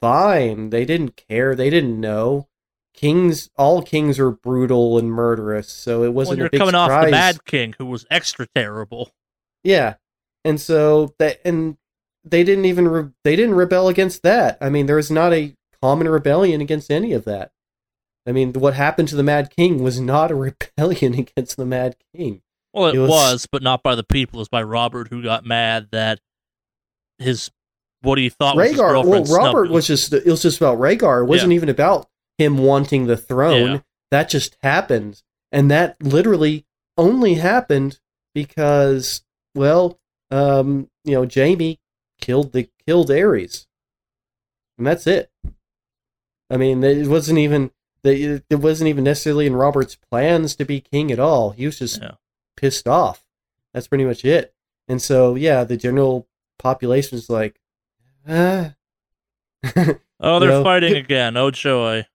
fine. 0.00 0.70
They 0.70 0.84
didn't 0.84 1.16
care. 1.28 1.54
They 1.54 1.70
didn't 1.70 2.00
know. 2.00 2.46
Kings, 2.94 3.50
all 3.56 3.82
kings 3.82 4.18
are 4.18 4.30
brutal 4.30 4.98
and 4.98 5.10
murderous, 5.10 5.68
so 5.68 6.02
it 6.04 6.12
wasn't 6.12 6.38
you're 6.38 6.46
a 6.48 6.50
big 6.50 6.58
coming 6.58 6.72
surprise. 6.72 6.90
off 6.90 7.04
the 7.04 7.10
Mad 7.10 7.44
King, 7.44 7.74
who 7.78 7.86
was 7.86 8.06
extra 8.10 8.46
terrible. 8.54 9.10
Yeah, 9.62 9.94
and 10.44 10.60
so 10.60 11.14
that 11.18 11.40
and 11.44 11.76
they 12.24 12.44
didn't 12.44 12.64
even 12.64 12.88
re- 12.88 13.10
they 13.24 13.36
didn't 13.36 13.54
rebel 13.54 13.88
against 13.88 14.22
that. 14.22 14.58
I 14.60 14.70
mean, 14.70 14.86
there 14.86 14.96
was 14.96 15.10
not 15.10 15.32
a 15.32 15.54
common 15.82 16.08
rebellion 16.08 16.60
against 16.60 16.90
any 16.90 17.12
of 17.12 17.24
that. 17.24 17.52
I 18.26 18.32
mean, 18.32 18.52
what 18.52 18.74
happened 18.74 19.08
to 19.08 19.16
the 19.16 19.22
Mad 19.22 19.50
King 19.54 19.82
was 19.82 20.00
not 20.00 20.30
a 20.30 20.34
rebellion 20.78 21.14
against 21.14 21.56
the 21.56 21.66
Mad 21.66 21.96
King. 22.14 22.42
Well, 22.72 22.86
it, 22.86 22.94
It 22.94 23.00
was... 23.00 23.10
was- 23.10 23.46
but 23.50 23.62
not 23.62 23.82
by 23.82 23.94
the 23.94 24.04
people. 24.04 24.38
It 24.38 24.42
was 24.42 24.48
by 24.48 24.62
Robert, 24.62 25.08
who 25.08 25.22
got 25.22 25.44
mad 25.44 25.88
that 25.92 26.20
his 27.18 27.50
what 28.02 28.18
he 28.18 28.28
thought 28.30 28.56
was 28.56 28.70
his 28.70 28.78
Rhaegar, 28.78 29.04
well, 29.06 29.24
Robert 29.24 29.70
was 29.70 29.86
just 29.86 30.12
it 30.12 30.24
was 30.26 30.42
just 30.42 30.58
about 30.58 30.78
Rhaegar. 30.78 31.22
It 31.22 31.26
wasn't 31.26 31.52
even 31.52 31.68
about 31.68 32.08
him 32.38 32.56
wanting 32.58 33.06
the 33.06 33.16
throne. 33.16 33.70
Yeah. 33.70 33.80
That 34.10 34.28
just 34.28 34.56
happened, 34.62 35.22
and 35.52 35.70
that 35.70 35.96
literally 36.02 36.64
only 36.96 37.34
happened 37.34 38.00
because, 38.34 39.22
well, 39.54 40.00
um, 40.30 40.88
you 41.04 41.12
know, 41.12 41.28
Jaime 41.32 41.78
killed 42.20 42.52
the 42.52 42.68
killed 42.86 43.10
Aerys, 43.10 43.66
and 44.78 44.86
that's 44.86 45.06
it. 45.06 45.30
I 46.50 46.56
mean, 46.56 46.82
it 46.84 47.06
wasn't 47.06 47.38
even 47.38 47.70
it 48.02 48.44
it 48.50 48.56
wasn't 48.56 48.88
even 48.88 49.04
necessarily 49.04 49.46
in 49.46 49.54
Robert's 49.56 49.94
plans 49.96 50.56
to 50.56 50.64
be 50.64 50.80
king 50.80 51.10
at 51.12 51.18
all. 51.20 51.50
He 51.50 51.66
was 51.66 51.78
just 51.78 52.00
Yeah. 52.00 52.12
pissed 52.56 52.88
off. 52.88 53.24
That's 53.72 53.86
pretty 53.88 54.04
much 54.04 54.24
it. 54.24 54.54
And 54.88 55.00
so, 55.00 55.36
yeah, 55.36 55.62
the 55.64 55.76
general 55.76 56.26
population 56.58 57.16
is 57.18 57.30
like, 57.30 57.60
ah. 58.28 58.74
Oh, 60.22 60.38
they're 60.38 60.50
know, 60.50 60.62
fighting 60.64 60.96
again. 60.96 61.36
Oh 61.36 61.50
joy. 61.50 62.06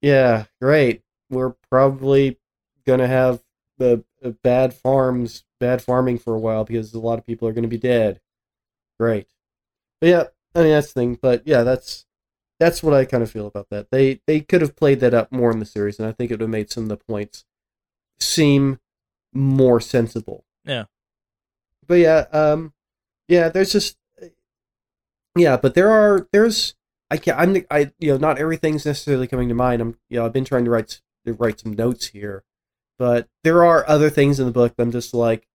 yeah, 0.00 0.44
great. 0.60 1.02
We're 1.30 1.54
probably 1.70 2.38
gonna 2.86 3.08
have 3.08 3.40
the 3.78 4.04
uh, 4.24 4.30
bad 4.42 4.74
farms, 4.74 5.44
bad 5.60 5.82
farming 5.82 6.18
for 6.18 6.34
a 6.34 6.38
while 6.38 6.64
because 6.64 6.94
a 6.94 7.00
lot 7.00 7.18
of 7.18 7.26
people 7.26 7.48
are 7.48 7.52
gonna 7.52 7.66
be 7.68 7.78
dead. 7.78 8.20
Great. 8.98 9.26
But 10.00 10.06
yeah, 10.08 10.24
I 10.54 10.60
mean 10.62 10.70
that's 10.70 10.92
the 10.92 11.00
thing. 11.00 11.14
But 11.20 11.46
yeah, 11.46 11.62
that's 11.64 12.06
that's 12.58 12.82
what 12.82 12.94
I 12.94 13.04
kind 13.04 13.22
of 13.22 13.30
feel 13.30 13.46
about 13.46 13.68
that. 13.70 13.90
They 13.90 14.20
they 14.26 14.40
could 14.40 14.60
have 14.62 14.76
played 14.76 15.00
that 15.00 15.14
up 15.14 15.30
more 15.30 15.50
in 15.50 15.58
the 15.60 15.66
series, 15.66 15.98
and 15.98 16.08
I 16.08 16.12
think 16.12 16.30
it 16.30 16.34
would 16.34 16.40
have 16.42 16.50
made 16.50 16.70
some 16.70 16.84
of 16.84 16.88
the 16.88 16.96
points 16.96 17.44
seem 18.18 18.78
more 19.32 19.80
sensible. 19.80 20.44
Yeah. 20.64 20.84
But 21.86 21.94
yeah, 21.96 22.26
um, 22.32 22.72
yeah. 23.28 23.48
There's 23.48 23.72
just 23.72 23.96
yeah, 25.36 25.56
but 25.56 25.74
there 25.74 25.90
are 25.90 26.28
there's 26.32 26.74
I 27.10 27.16
can't 27.16 27.38
I'm 27.38 27.64
I 27.70 27.92
you 27.98 28.12
know 28.12 28.18
not 28.18 28.38
everything's 28.38 28.84
necessarily 28.84 29.26
coming 29.26 29.48
to 29.48 29.54
mind. 29.54 29.80
I'm 29.80 29.96
you 30.10 30.18
know 30.18 30.26
I've 30.26 30.32
been 30.32 30.44
trying 30.44 30.64
to 30.64 30.70
write 30.70 31.00
to 31.26 31.32
write 31.32 31.60
some 31.60 31.72
notes 31.72 32.08
here, 32.08 32.44
but 32.98 33.28
there 33.44 33.64
are 33.64 33.88
other 33.88 34.10
things 34.10 34.40
in 34.40 34.46
the 34.46 34.52
book 34.52 34.76
that 34.76 34.82
I'm 34.82 34.92
just 34.92 35.14
like, 35.14 35.46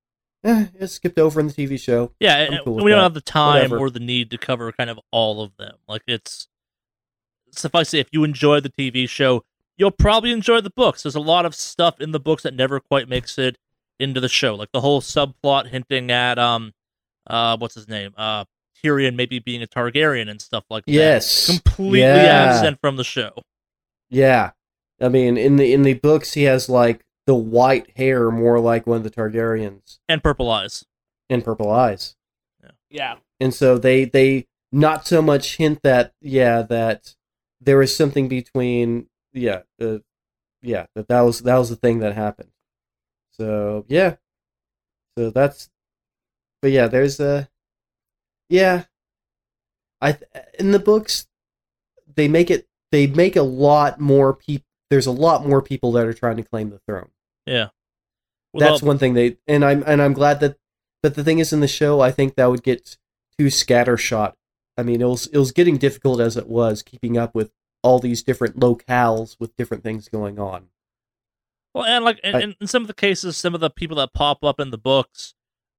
eh, 0.44 0.68
it's 0.80 0.94
skipped 0.94 1.20
over 1.20 1.40
in 1.40 1.48
the 1.48 1.54
TV 1.54 1.80
show. 1.80 2.12
Yeah, 2.20 2.60
cool 2.64 2.76
we 2.76 2.92
don't 2.92 3.00
that. 3.00 3.04
have 3.04 3.14
the 3.14 3.22
time 3.22 3.56
Whatever. 3.56 3.78
or 3.80 3.90
the 3.90 4.00
need 4.00 4.32
to 4.32 4.38
cover 4.38 4.72
kind 4.72 4.90
of 4.90 5.00
all 5.12 5.44
of 5.44 5.56
them. 5.58 5.76
Like 5.88 6.04
it's 6.08 6.48
suffice 7.60 7.94
it, 7.94 8.00
if 8.00 8.08
you 8.12 8.24
enjoy 8.24 8.60
the 8.60 8.70
TV 8.70 9.08
show, 9.08 9.44
you'll 9.78 9.92
probably 9.92 10.32
enjoy 10.32 10.62
the 10.62 10.70
books. 10.70 11.04
There's 11.04 11.16
a 11.16 11.20
lot 11.20 11.46
of 11.46 11.56
stuff 11.56 12.00
in 12.00 12.12
the 12.12 12.20
books 12.20 12.44
that 12.44 12.54
never 12.54 12.80
quite 12.80 13.08
makes 13.10 13.38
it 13.38 13.58
into 14.00 14.20
the 14.20 14.30
show, 14.30 14.56
like 14.56 14.72
the 14.72 14.82
whole 14.82 15.02
subplot 15.02 15.68
hinting 15.68 16.12
at 16.12 16.38
um, 16.40 16.74
uh, 17.28 17.58
what's 17.58 17.76
his 17.76 17.88
name, 17.88 18.14
uh, 18.18 18.44
Tyrion 18.84 19.16
maybe 19.16 19.40
being 19.40 19.62
a 19.64 19.68
Targaryen 19.68 20.30
and 20.30 20.42
stuff 20.42 20.66
like 20.70 20.86
that. 20.86 20.92
Yes. 20.92 21.46
completely 21.48 22.00
Yeah. 22.02 22.50
absent 22.56 22.80
from 22.82 22.98
the 22.98 23.04
show. 23.04 23.32
Yeah. 24.10 24.52
I 25.02 25.10
mean, 25.10 25.38
in 25.38 25.56
the 25.58 25.74
in 25.74 25.84
the 25.84 25.94
books, 25.96 26.34
he 26.34 26.44
has 26.44 26.70
like 26.70 27.04
the 27.26 27.36
white 27.36 27.92
hair, 27.98 28.30
more 28.32 28.60
like 28.60 28.86
one 28.86 28.98
of 28.98 29.04
the 29.04 29.10
Targaryens, 29.12 30.00
and 30.10 30.22
purple 30.24 30.50
eyes. 30.52 30.86
and 31.30 31.44
purple 31.44 31.72
eyes. 31.72 32.16
Yeah. 32.90 33.16
And 33.40 33.54
so 33.54 33.78
they 33.78 34.06
they 34.06 34.48
not 34.72 35.08
so 35.08 35.22
much 35.22 35.58
hint 35.58 35.82
that 35.84 36.14
yeah 36.22 36.62
that 36.64 37.16
there 37.64 37.78
was 37.78 37.96
something 37.96 38.28
between 38.28 39.08
yeah 39.34 39.62
uh, 39.82 40.00
yeah 40.62 40.86
that 40.96 41.08
that 41.08 41.22
was 41.22 41.42
that 41.42 41.58
was 41.58 41.70
the 41.70 41.76
thing 41.76 42.00
that 42.00 42.14
happened. 42.16 42.52
So 43.32 43.86
yeah, 43.88 44.16
so 45.18 45.30
that's 45.30 45.70
but 46.62 46.72
yeah, 46.72 46.88
there's 46.88 47.20
a 47.20 47.50
yeah. 48.50 48.86
I 50.02 50.18
in 50.60 50.72
the 50.72 50.80
books 50.80 51.28
they 52.16 52.28
make 52.28 52.52
it 52.52 52.68
they 52.92 53.08
make 53.08 53.36
a 53.36 53.44
lot 53.44 54.00
more 54.00 54.34
people. 54.34 54.66
There's 54.90 55.08
a 55.08 55.12
lot 55.12 55.48
more 55.48 55.62
people 55.62 55.92
that 55.94 56.06
are 56.06 56.14
trying 56.14 56.38
to 56.38 56.44
claim 56.44 56.70
the 56.70 56.80
throne. 56.88 57.10
Yeah, 57.46 57.70
That's 58.54 58.82
one 58.82 58.98
thing 59.00 59.14
they 59.14 59.38
and 59.48 59.66
I'm 59.66 59.84
and 59.86 60.02
I'm 60.02 60.14
glad 60.14 60.40
that 60.42 60.58
but 61.02 61.16
the 61.16 61.24
thing 61.24 61.40
is 61.40 61.52
in 61.54 61.60
the 61.60 61.68
show 61.68 62.00
I 62.02 62.12
think 62.12 62.36
that 62.36 62.50
would 62.50 62.64
get 62.64 62.98
too 63.38 63.48
scattershot. 63.48 64.34
I 64.78 64.84
mean 64.84 65.02
it 65.02 65.06
was 65.08 65.28
it 65.28 65.38
was 65.38 65.52
getting 65.52 65.78
difficult 65.78 66.20
as 66.20 66.38
it 66.38 66.48
was 66.48 66.82
keeping 66.82 67.18
up 67.18 67.36
with 67.36 67.52
all 67.84 68.00
these 68.00 68.24
different 68.24 68.58
locales 68.60 69.36
with 69.40 69.56
different 69.56 69.84
things 69.84 70.08
going 70.10 70.40
on. 70.40 70.70
Well, 71.74 71.86
and 71.86 72.06
like 72.06 72.20
in, 72.24 72.36
I- 72.36 72.42
in- 72.42 72.56
in 72.62 72.68
some 72.68 72.82
of 72.84 72.88
the 72.88 72.94
cases, 72.94 73.36
some 73.38 73.54
of 73.56 73.62
the 73.62 73.70
people 73.70 73.98
that 73.98 74.14
pop 74.14 74.44
up 74.44 74.60
in 74.60 74.70
the 74.72 74.78
books 74.78 75.34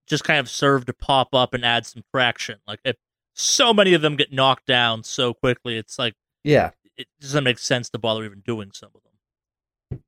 just 0.07 0.25
kind 0.25 0.39
of 0.41 0.51
serve 0.51 0.85
to 0.87 0.93
pop 0.93 1.35
up 1.35 1.55
and 1.55 1.65
add 1.65 1.87
some 1.87 2.03
traction. 2.15 2.59
Like 2.67 2.81
if 2.85 2.97
so 3.35 3.73
many 3.73 3.95
of 3.95 4.03
them 4.03 4.17
get 4.17 4.33
knocked 4.33 4.67
down 4.67 5.03
so 5.03 5.33
quickly, 5.35 5.77
it's 5.79 5.99
like 5.99 6.15
Yeah. 6.45 6.71
it 6.97 7.07
doesn't 7.21 7.43
make 7.45 7.59
sense 7.59 7.89
to 7.91 7.99
bother 7.99 8.25
even 8.25 8.41
doing 8.41 8.71
some 8.73 8.91
of 8.95 9.01
them. 9.03 10.03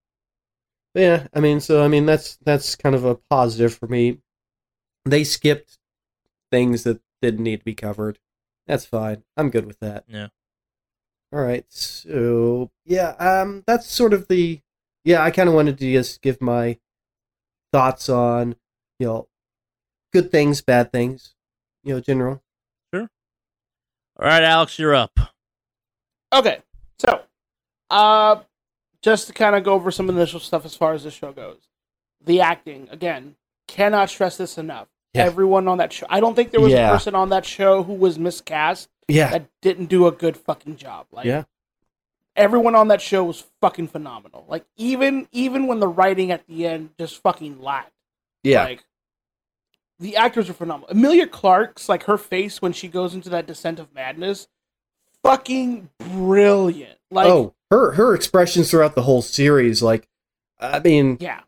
Yeah, 0.94 1.26
I 1.34 1.40
mean 1.40 1.60
so 1.60 1.84
I 1.84 1.88
mean 1.88 2.06
that's 2.06 2.36
that's 2.38 2.74
kind 2.76 2.94
of 2.94 3.04
a 3.04 3.16
positive 3.16 3.74
for 3.74 3.86
me. 3.86 4.18
They 5.04 5.24
skipped 5.24 5.78
things 6.50 6.84
that 6.84 7.00
didn't 7.22 7.42
need 7.42 7.58
to 7.60 7.64
be 7.64 7.74
covered. 7.74 8.18
That's 8.66 8.84
fine. 8.84 9.22
I'm 9.36 9.50
good 9.50 9.66
with 9.66 9.80
that. 9.80 10.04
Yeah. 10.08 10.28
All 11.32 11.40
right. 11.40 11.64
So, 11.68 12.70
yeah, 12.84 13.10
um 13.18 13.64
that's 13.66 13.86
sort 13.90 14.12
of 14.12 14.28
the 14.28 14.60
yeah, 15.04 15.22
I 15.22 15.30
kind 15.30 15.48
of 15.48 15.54
wanted 15.54 15.78
to 15.78 15.92
just 15.92 16.20
give 16.20 16.40
my 16.42 16.78
thoughts 17.72 18.08
on, 18.08 18.56
you 18.98 19.06
know, 19.06 19.28
good 20.12 20.32
things, 20.32 20.62
bad 20.62 20.90
things, 20.90 21.34
you 21.84 21.94
know, 21.94 22.00
general. 22.00 22.42
Sure. 22.92 23.08
All 24.18 24.26
right, 24.26 24.42
Alex, 24.42 24.78
you're 24.78 24.94
up. 24.94 25.18
Okay, 26.32 26.58
so 26.98 27.20
uh, 27.90 28.40
just 29.02 29.28
to 29.28 29.32
kind 29.32 29.54
of 29.54 29.62
go 29.62 29.74
over 29.74 29.90
some 29.90 30.08
initial 30.08 30.40
stuff 30.40 30.64
as 30.64 30.74
far 30.74 30.92
as 30.92 31.04
the 31.04 31.10
show 31.10 31.32
goes. 31.32 31.68
The 32.24 32.40
acting, 32.40 32.88
again, 32.90 33.36
cannot 33.68 34.10
stress 34.10 34.36
this 34.36 34.58
enough. 34.58 34.88
Yeah. 35.16 35.24
Everyone 35.24 35.66
on 35.68 35.78
that 35.78 35.92
show, 35.92 36.06
I 36.08 36.20
don't 36.20 36.34
think 36.34 36.50
there 36.50 36.60
was 36.60 36.72
Yeah. 36.72 36.88
a 36.90 36.92
person 36.92 37.14
on 37.14 37.30
that 37.30 37.44
show 37.44 37.82
who 37.82 37.94
was 37.94 38.18
miscast 38.18 38.88
Yeah. 39.08 39.30
that 39.30 39.48
didn't 39.62 39.86
do 39.86 40.06
a 40.06 40.12
good 40.12 40.36
fucking 40.36 40.76
job. 40.76 41.06
Like, 41.12 41.26
Yeah. 41.26 41.44
everyone 42.36 42.74
on 42.74 42.88
that 42.88 43.00
show 43.00 43.24
was 43.24 43.44
fucking 43.60 43.88
phenomenal. 43.88 44.44
Like, 44.48 44.64
even 44.76 45.28
even 45.32 45.66
when 45.66 45.80
the 45.80 45.88
writing 45.88 46.30
at 46.30 46.46
the 46.46 46.66
end 46.66 46.90
just 46.98 47.22
fucking 47.22 47.60
lacked. 47.62 47.92
Yeah. 48.42 48.64
Like 48.64 48.84
the 49.98 50.16
actors 50.16 50.50
are 50.50 50.54
phenomenal. 50.54 50.90
Emilia 50.90 51.26
Clarke's 51.26 51.88
like 51.88 52.04
her 52.04 52.18
face 52.18 52.60
when 52.60 52.72
she 52.72 52.86
goes 52.88 53.14
into 53.14 53.30
that 53.30 53.46
descent 53.46 53.78
of 53.78 53.92
madness, 53.94 54.46
fucking 55.22 55.88
brilliant. 55.98 56.98
Like 57.10 57.28
oh, 57.28 57.54
her 57.70 57.92
her 57.92 58.14
expressions 58.14 58.70
throughout 58.70 58.94
the 58.94 59.02
whole 59.02 59.22
series 59.22 59.82
like 59.82 60.06
I 60.60 60.78
mean, 60.80 61.16
yeah, 61.20 61.40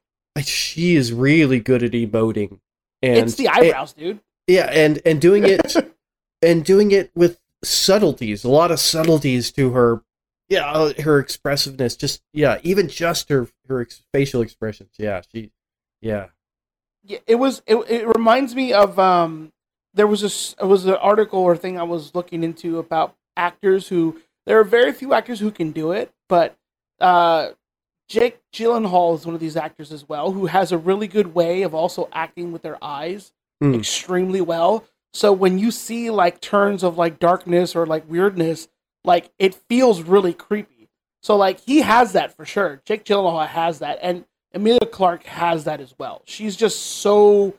she 0.43 0.97
is 0.97 1.13
really 1.13 1.61
good 1.61 1.83
at 1.83 1.93
emoting. 1.93 2.61
And 3.03 3.19
it's 3.19 3.37
the 3.37 3.49
eyebrows, 3.49 3.93
dude. 3.93 4.21
Yeah, 4.47 4.71
and 4.73 5.01
and 5.05 5.21
doing 5.21 5.45
it 5.45 5.75
and 6.43 6.65
doing 6.65 6.91
it 6.91 7.11
with 7.15 7.39
subtleties, 7.63 8.45
a 8.45 8.49
lot 8.49 8.71
of 8.71 8.81
subtleties 8.81 9.53
to 9.53 9.73
her. 9.73 10.03
Yeah, 10.49 10.71
uh, 10.71 10.95
her 11.03 11.19
expressiveness, 11.19 11.95
just 11.97 12.23
yeah, 12.33 12.59
even 12.63 12.89
just 12.89 13.29
her 13.29 13.49
her 13.69 13.83
ex- 13.83 14.03
facial 14.13 14.41
expressions. 14.41 14.91
Yeah, 14.99 15.21
she, 15.31 15.51
yeah, 16.01 16.29
Yeah, 17.05 17.19
it 17.27 17.35
was. 17.35 17.63
It, 17.67 17.77
it 17.91 18.07
reminds 18.09 18.55
me 18.55 18.73
of 18.73 18.99
um. 18.99 19.53
There 19.95 20.07
was 20.07 20.23
a 20.23 20.27
s- 20.27 20.55
it 20.61 20.65
was 20.65 20.87
an 20.87 20.95
article 20.95 21.41
or 21.41 21.57
thing 21.57 21.79
I 21.79 21.83
was 21.83 22.15
looking 22.15 22.43
into 22.43 22.79
about 22.79 23.15
actors 23.37 23.89
who 23.89 24.21
there 24.47 24.59
are 24.59 24.65
very 24.65 24.93
few 24.93 25.13
actors 25.13 25.41
who 25.41 25.51
can 25.51 25.73
do 25.73 25.93
it, 25.93 26.11
but 26.29 26.57
uh, 27.01 27.51
Jake 28.09 28.41
Gyllenhaal 28.55 29.15
is 29.15 29.27
one 29.27 29.35
of 29.35 29.41
these 29.41 29.57
actors 29.57 29.93
as 29.93 30.09
well 30.09 30.33
who 30.33 30.47
has 30.47 30.73
a 30.73 30.79
really 30.79 31.07
good 31.07 31.35
way 31.35 31.63
of 31.63 31.75
also 31.75 32.09
acting 32.13 32.53
with 32.53 32.63
their 32.63 32.83
eyes 32.83 33.33
Hmm. 33.61 33.75
extremely 33.75 34.41
well. 34.41 34.85
So 35.13 35.33
when 35.33 35.59
you 35.59 35.71
see 35.71 36.11
like 36.11 36.41
turns 36.41 36.83
of 36.85 36.97
like 36.97 37.19
darkness 37.19 37.75
or 37.75 37.87
like 37.87 38.09
weirdness, 38.09 38.69
like 39.05 39.31
it 39.39 39.55
feels 39.69 40.03
really 40.03 40.33
creepy. 40.33 40.89
So 41.23 41.37
like 41.37 41.61
he 41.61 41.81
has 41.81 42.13
that 42.13 42.37
for 42.37 42.45
sure. 42.45 42.81
Jake 42.85 43.05
Gyllenhaal 43.05 43.47
has 43.49 43.81
that, 43.81 43.99
and 44.01 44.25
Emilia 44.53 44.87
Clarke 44.87 45.25
has 45.25 45.65
that 45.65 45.81
as 45.81 45.95
well. 45.99 46.23
She's 46.25 46.57
just 46.57 46.79
so 46.81 47.55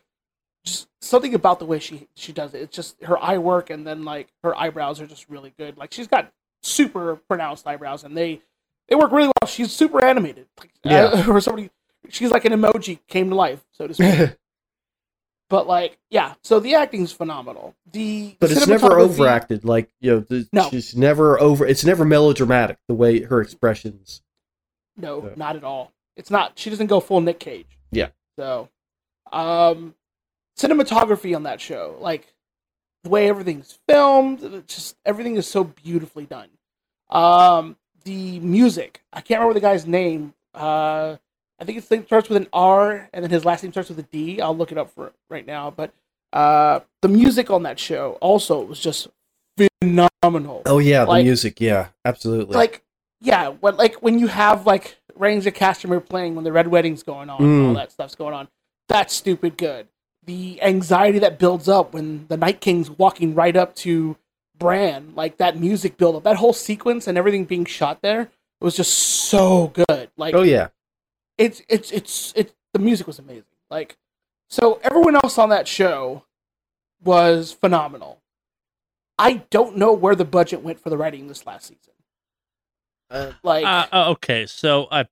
just 0.66 0.88
something 1.02 1.34
about 1.34 1.60
the 1.60 1.66
way 1.66 1.80
she 1.80 2.08
she 2.16 2.32
does 2.32 2.54
it. 2.54 2.62
It's 2.62 2.76
just 2.76 3.02
her 3.04 3.22
eye 3.22 3.38
work, 3.38 3.70
and 3.70 3.86
then 3.86 4.06
like 4.06 4.30
her 4.44 4.56
eyebrows 4.56 5.02
are 5.02 5.08
just 5.08 5.28
really 5.30 5.54
good. 5.58 5.78
Like 5.78 5.94
she's 5.94 6.08
got 6.08 6.32
super 6.64 7.18
pronounced 7.28 7.68
eyebrows, 7.68 8.04
and 8.06 8.16
they 8.16 8.42
they 8.90 8.96
work 8.96 9.12
really 9.12 9.28
well. 9.42 9.48
She's 9.48 9.72
super 9.72 10.04
animated. 10.04 10.48
Like, 10.60 10.72
Yeah. 10.84 11.28
or 11.30 11.40
somebody, 11.42 11.70
she's 12.10 12.32
like 12.32 12.46
an 12.46 12.54
emoji 12.54 13.00
came 13.08 13.30
to 13.30 13.36
life, 13.36 13.64
so 13.72 13.88
to 13.88 13.94
speak. 13.94 14.36
but 15.50 15.68
like, 15.68 15.98
yeah. 16.10 16.34
So 16.44 16.60
the 16.60 16.76
acting's 16.76 17.12
phenomenal. 17.12 17.76
The 17.92 18.36
but 18.40 18.52
it's 18.52 18.68
never 18.68 19.00
overacted. 19.00 19.64
Like 19.66 19.90
you 20.00 20.12
know, 20.12 20.20
the, 20.22 20.48
No. 20.52 20.70
she's 20.70 20.96
never 20.96 21.40
over. 21.40 21.66
It's 21.66 21.86
never 21.86 22.04
melodramatic 22.06 22.78
the 22.88 22.96
way 22.96 23.22
her 23.22 23.42
expressions. 23.42 24.22
No, 24.98 25.24
Yeah. 25.24 25.34
not 25.36 25.56
at 25.56 25.64
all. 25.64 25.94
It's 26.18 26.30
not. 26.32 26.58
She 26.60 26.70
doesn't 26.70 26.88
go 26.88 27.00
full 27.00 27.22
Nick 27.22 27.40
Cage. 27.40 27.80
Yeah. 27.92 28.10
So, 28.38 28.70
um, 29.32 29.96
cinematography 30.58 31.36
on 31.36 31.44
that 31.44 31.62
show, 31.62 31.96
like 32.02 32.34
the 33.04 33.10
way 33.10 33.30
everything's 33.30 33.80
filmed, 33.88 34.64
just 34.68 34.98
everything 35.06 35.38
is 35.38 35.48
so 35.48 35.64
beautifully 35.64 36.26
done. 36.26 36.50
Um, 37.10 37.78
the 38.04 38.40
music, 38.40 39.02
I 39.14 39.22
can't 39.22 39.40
remember 39.40 39.54
the 39.56 39.66
guy's 39.66 39.86
name. 39.88 40.34
Uh, 40.54 41.18
I 41.60 41.66
think 41.66 41.78
it 41.78 42.06
starts 42.06 42.30
with 42.30 42.38
an 42.38 42.48
R, 42.54 43.10
and 43.14 43.24
then 43.24 43.30
his 43.32 43.44
last 43.46 43.64
name 43.64 43.72
starts 43.74 43.90
with 43.90 44.00
a 44.00 44.04
D. 44.04 44.40
I'll 44.42 44.56
look 44.56 44.72
it 44.72 44.78
up 44.78 44.92
for 44.92 45.12
right 45.30 45.46
now. 45.46 45.72
But 45.72 45.92
uh, 46.34 46.80
the 47.02 47.08
music 47.10 47.50
on 47.52 47.64
that 47.64 47.80
show 47.80 48.18
also 48.22 48.62
was 48.64 48.80
just 48.80 49.08
phenomenal 49.82 50.62
Oh 50.66 50.80
yeah, 50.80 51.06
the 51.06 51.24
music. 51.24 51.60
Yeah, 51.62 51.88
absolutely. 52.06 52.56
like 52.56 52.82
yeah 53.22 53.50
when 53.50 53.76
like 53.76 53.96
when 53.96 54.18
you 54.20 54.28
have 54.28 54.66
like 54.66 54.98
Rains 55.16 55.46
of 55.46 55.54
Castamere 55.54 56.06
playing 56.08 56.36
when 56.36 56.44
the 56.46 56.52
red 56.52 56.68
wedding's 56.68 57.04
going 57.04 57.30
on 57.30 57.42
and 57.44 57.66
all 57.68 57.74
Mm. 57.74 57.76
that 57.76 57.92
stuff's 57.92 58.16
going 58.16 58.34
on 58.34 58.48
that's 58.88 59.14
stupid 59.14 59.58
good 59.58 59.88
the 60.26 60.62
anxiety 60.62 61.20
that 61.20 61.38
builds 61.40 61.68
up 61.68 61.94
when 61.94 62.26
the 62.30 62.38
night 62.38 62.62
king's 62.62 62.90
walking 62.90 63.36
right 63.36 63.56
up 63.58 63.76
to 63.76 64.16
bran 64.60 65.14
like 65.16 65.38
that 65.38 65.58
music 65.58 65.98
build 65.98 66.16
up 66.16 66.24
that 66.24 66.36
whole 66.36 66.54
sequence 66.54 67.08
and 67.08 67.18
everything 67.18 67.46
being 67.46 67.66
shot 67.66 68.02
there 68.02 68.30
it 68.60 68.66
was 68.66 68.76
just 68.76 68.94
so 68.94 69.68
good. 69.68 70.10
Like 70.18 70.36
oh 70.36 70.42
yeah, 70.42 70.68
it's 71.38 71.62
it's 71.70 71.92
it's 71.92 72.34
it 72.36 72.54
the 72.74 72.80
music 72.80 73.08
was 73.08 73.20
amazing. 73.20 73.46
Like 73.70 73.98
so 74.50 74.80
everyone 74.84 75.16
else 75.16 75.38
on 75.38 75.50
that 75.50 75.68
show 75.68 76.26
was 77.02 77.54
phenomenal. 77.54 78.22
I 79.18 79.44
don't 79.50 79.78
know 79.78 79.94
where 79.94 80.16
the 80.16 80.26
budget 80.26 80.62
went 80.62 80.80
for 80.80 80.90
the 80.90 80.98
writing 80.98 81.28
this 81.28 81.46
last 81.46 81.68
season. 81.68 81.94
Uh, 83.10 83.32
like 83.44 83.66
Uh, 83.66 83.88
uh, 83.92 84.10
okay, 84.12 84.46
so 84.46 84.88
I, 84.92 85.06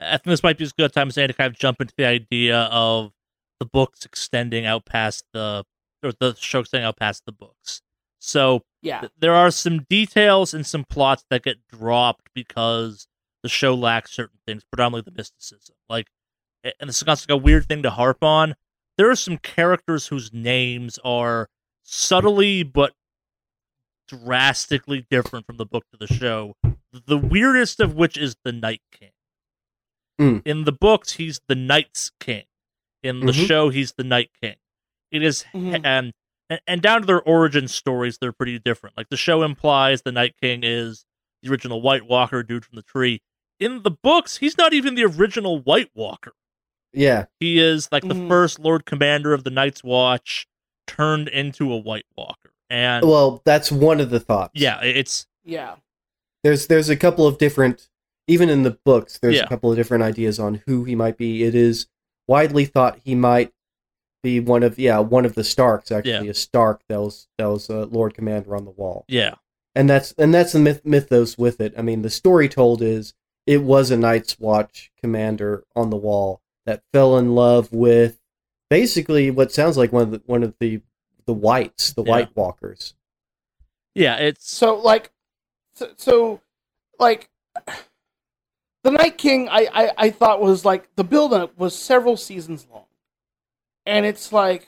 I 0.00 0.18
think 0.18 0.24
this 0.24 0.42
might 0.42 0.58
be 0.58 0.64
as 0.64 0.72
good 0.72 0.90
a 0.90 0.92
time 0.92 1.08
as 1.08 1.18
any 1.18 1.28
to 1.28 1.32
kind 1.32 1.52
of 1.52 1.58
jump 1.58 1.80
into 1.80 1.94
the 1.96 2.04
idea 2.04 2.62
of 2.64 3.12
the 3.58 3.66
books 3.66 4.04
extending 4.04 4.66
out 4.66 4.84
past 4.86 5.24
the, 5.32 5.64
or 6.02 6.12
the 6.12 6.34
show 6.38 6.60
extending 6.60 6.86
out 6.86 6.96
past 6.96 7.24
the 7.26 7.32
books. 7.32 7.82
So 8.18 8.62
yeah 8.82 9.00
th- 9.00 9.12
there 9.18 9.34
are 9.34 9.50
some 9.50 9.84
details 9.90 10.54
and 10.54 10.66
some 10.66 10.84
plots 10.84 11.24
that 11.30 11.42
get 11.44 11.56
dropped 11.68 12.28
because 12.34 13.06
the 13.42 13.48
show 13.48 13.74
lacks 13.74 14.12
certain 14.12 14.38
things, 14.46 14.64
predominantly 14.64 15.10
the 15.12 15.16
mysticism. 15.16 15.76
Like, 15.88 16.08
and 16.64 16.88
this 16.88 16.96
is 16.96 17.02
kind 17.04 17.16
of 17.18 17.22
like 17.28 17.34
a 17.34 17.42
weird 17.42 17.66
thing 17.66 17.82
to 17.82 17.90
harp 17.90 18.22
on. 18.24 18.54
There 18.98 19.10
are 19.10 19.14
some 19.16 19.38
characters 19.38 20.06
whose 20.08 20.32
names 20.32 20.98
are 21.04 21.48
subtly 21.84 22.62
but 22.62 22.92
drastically 24.08 25.06
different 25.10 25.46
from 25.46 25.56
the 25.56 25.66
book 25.66 25.84
to 25.92 25.96
the 25.98 26.06
show. 26.12 26.54
The 26.92 27.18
weirdest 27.18 27.80
of 27.80 27.94
which 27.94 28.16
is 28.16 28.36
the 28.44 28.52
Night 28.52 28.80
King. 28.92 29.10
Mm. 30.20 30.42
In 30.46 30.64
the 30.64 30.72
books, 30.72 31.12
he's 31.12 31.40
the 31.48 31.54
Night's 31.54 32.10
King. 32.20 32.44
In 33.02 33.20
the 33.20 33.32
Mhm. 33.32 33.46
show, 33.46 33.68
he's 33.68 33.92
the 33.92 34.04
Night 34.04 34.30
King. 34.40 34.56
It 35.10 35.22
is- 35.22 35.44
Mhm. 35.52 35.84
and, 35.84 36.12
and 36.50 36.60
and 36.66 36.82
down 36.82 37.00
to 37.02 37.06
their 37.06 37.22
origin 37.22 37.68
stories, 37.68 38.18
they're 38.18 38.32
pretty 38.32 38.58
different. 38.58 38.96
Like 38.96 39.08
the 39.08 39.16
show 39.16 39.42
implies, 39.42 40.02
the 40.02 40.12
Night 40.12 40.34
King 40.40 40.60
is 40.62 41.04
the 41.42 41.50
original 41.50 41.80
White 41.82 42.06
Walker 42.06 42.42
dude 42.42 42.64
from 42.64 42.76
the 42.76 42.82
tree. 42.82 43.20
In 43.60 43.82
the 43.82 43.90
books, 43.90 44.36
he's 44.38 44.58
not 44.58 44.72
even 44.74 44.94
the 44.94 45.04
original 45.04 45.58
White 45.60 45.90
Walker. 45.94 46.32
Yeah, 46.92 47.26
He 47.40 47.58
is 47.58 47.88
like 47.92 48.02
the 48.04 48.14
Mhm. 48.14 48.28
first 48.28 48.58
Lord 48.58 48.86
Commander 48.86 49.32
of 49.34 49.44
the 49.44 49.50
Night's 49.50 49.84
Watch 49.84 50.46
turned 50.86 51.28
into 51.28 51.70
a 51.72 51.76
White 51.76 52.06
Walker. 52.16 52.52
And 52.70 53.04
well, 53.06 53.42
that's 53.44 53.70
one 53.70 54.00
of 54.00 54.10
the 54.10 54.20
thoughts. 54.20 54.52
yeah, 54.54 54.80
it's 54.82 55.26
Yeah. 55.44 55.76
there's 56.42 56.66
there's 56.68 56.88
a 56.88 56.96
couple 56.96 57.26
of 57.26 57.38
different 57.38 57.88
even 58.28 58.48
in 58.50 58.62
the 58.64 58.76
books 58.84 59.18
there's 59.20 59.36
Yeah. 59.36 59.44
a 59.44 59.48
couple 59.48 59.70
of 59.70 59.76
different 59.76 60.02
ideas 60.02 60.40
on 60.40 60.62
who 60.66 60.82
he 60.84 60.94
might 60.96 61.16
be 61.16 61.44
it 61.44 61.54
is 61.54 61.86
widely 62.26 62.64
thought 62.64 62.98
he 63.04 63.14
might 63.14 63.52
be 64.28 64.40
one 64.40 64.62
of 64.62 64.78
yeah 64.78 64.98
one 64.98 65.24
of 65.24 65.34
the 65.34 65.44
starks 65.44 65.90
actually 65.92 66.26
Yeah. 66.26 66.36
a 66.38 66.40
stark 66.48 66.82
that 66.88 67.00
was 67.00 67.28
that 67.38 67.46
was 67.46 67.68
a 67.68 67.84
lord 67.86 68.12
commander 68.14 68.54
on 68.56 68.64
the 68.64 68.70
wall 68.82 69.04
yeah, 69.08 69.34
and 69.74 69.88
that's 69.90 70.12
and 70.18 70.32
that's 70.34 70.52
the 70.52 70.58
myth, 70.66 70.82
mythos 70.84 71.36
with 71.38 71.60
it 71.60 71.72
i 71.78 71.82
mean 71.82 72.02
the 72.02 72.10
story 72.22 72.48
told 72.48 72.82
is 72.82 73.14
it 73.46 73.62
was 73.62 73.90
a 73.90 73.96
night's 73.96 74.38
watch 74.40 74.90
commander 75.00 75.64
on 75.74 75.90
the 75.90 75.96
wall 76.08 76.40
that 76.66 76.82
fell 76.92 77.16
in 77.18 77.34
love 77.34 77.72
with 77.72 78.18
basically 78.68 79.30
what 79.30 79.52
sounds 79.52 79.76
like 79.76 79.92
one 79.92 80.02
of 80.02 80.10
the 80.10 80.22
one 80.26 80.42
of 80.42 80.54
the 80.60 80.80
the 81.26 81.32
whites 81.46 81.92
the 81.92 82.02
Yeah. 82.04 82.10
white 82.10 82.36
walkers 82.36 82.94
yeah. 83.94 84.16
It's 84.16 84.50
So 84.50 84.74
like, 84.76 85.10
so, 85.74 85.88
so 85.96 86.40
like, 86.98 87.30
the 88.84 88.90
Night 88.90 89.16
King, 89.18 89.48
I, 89.48 89.68
I 89.72 89.92
I 90.06 90.10
thought 90.10 90.40
was 90.40 90.64
like 90.64 90.88
the 90.96 91.04
build 91.04 91.32
up 91.32 91.56
was 91.58 91.74
several 91.74 92.16
seasons 92.16 92.66
long, 92.72 92.85
and 93.86 94.04
it's 94.04 94.32
like, 94.32 94.66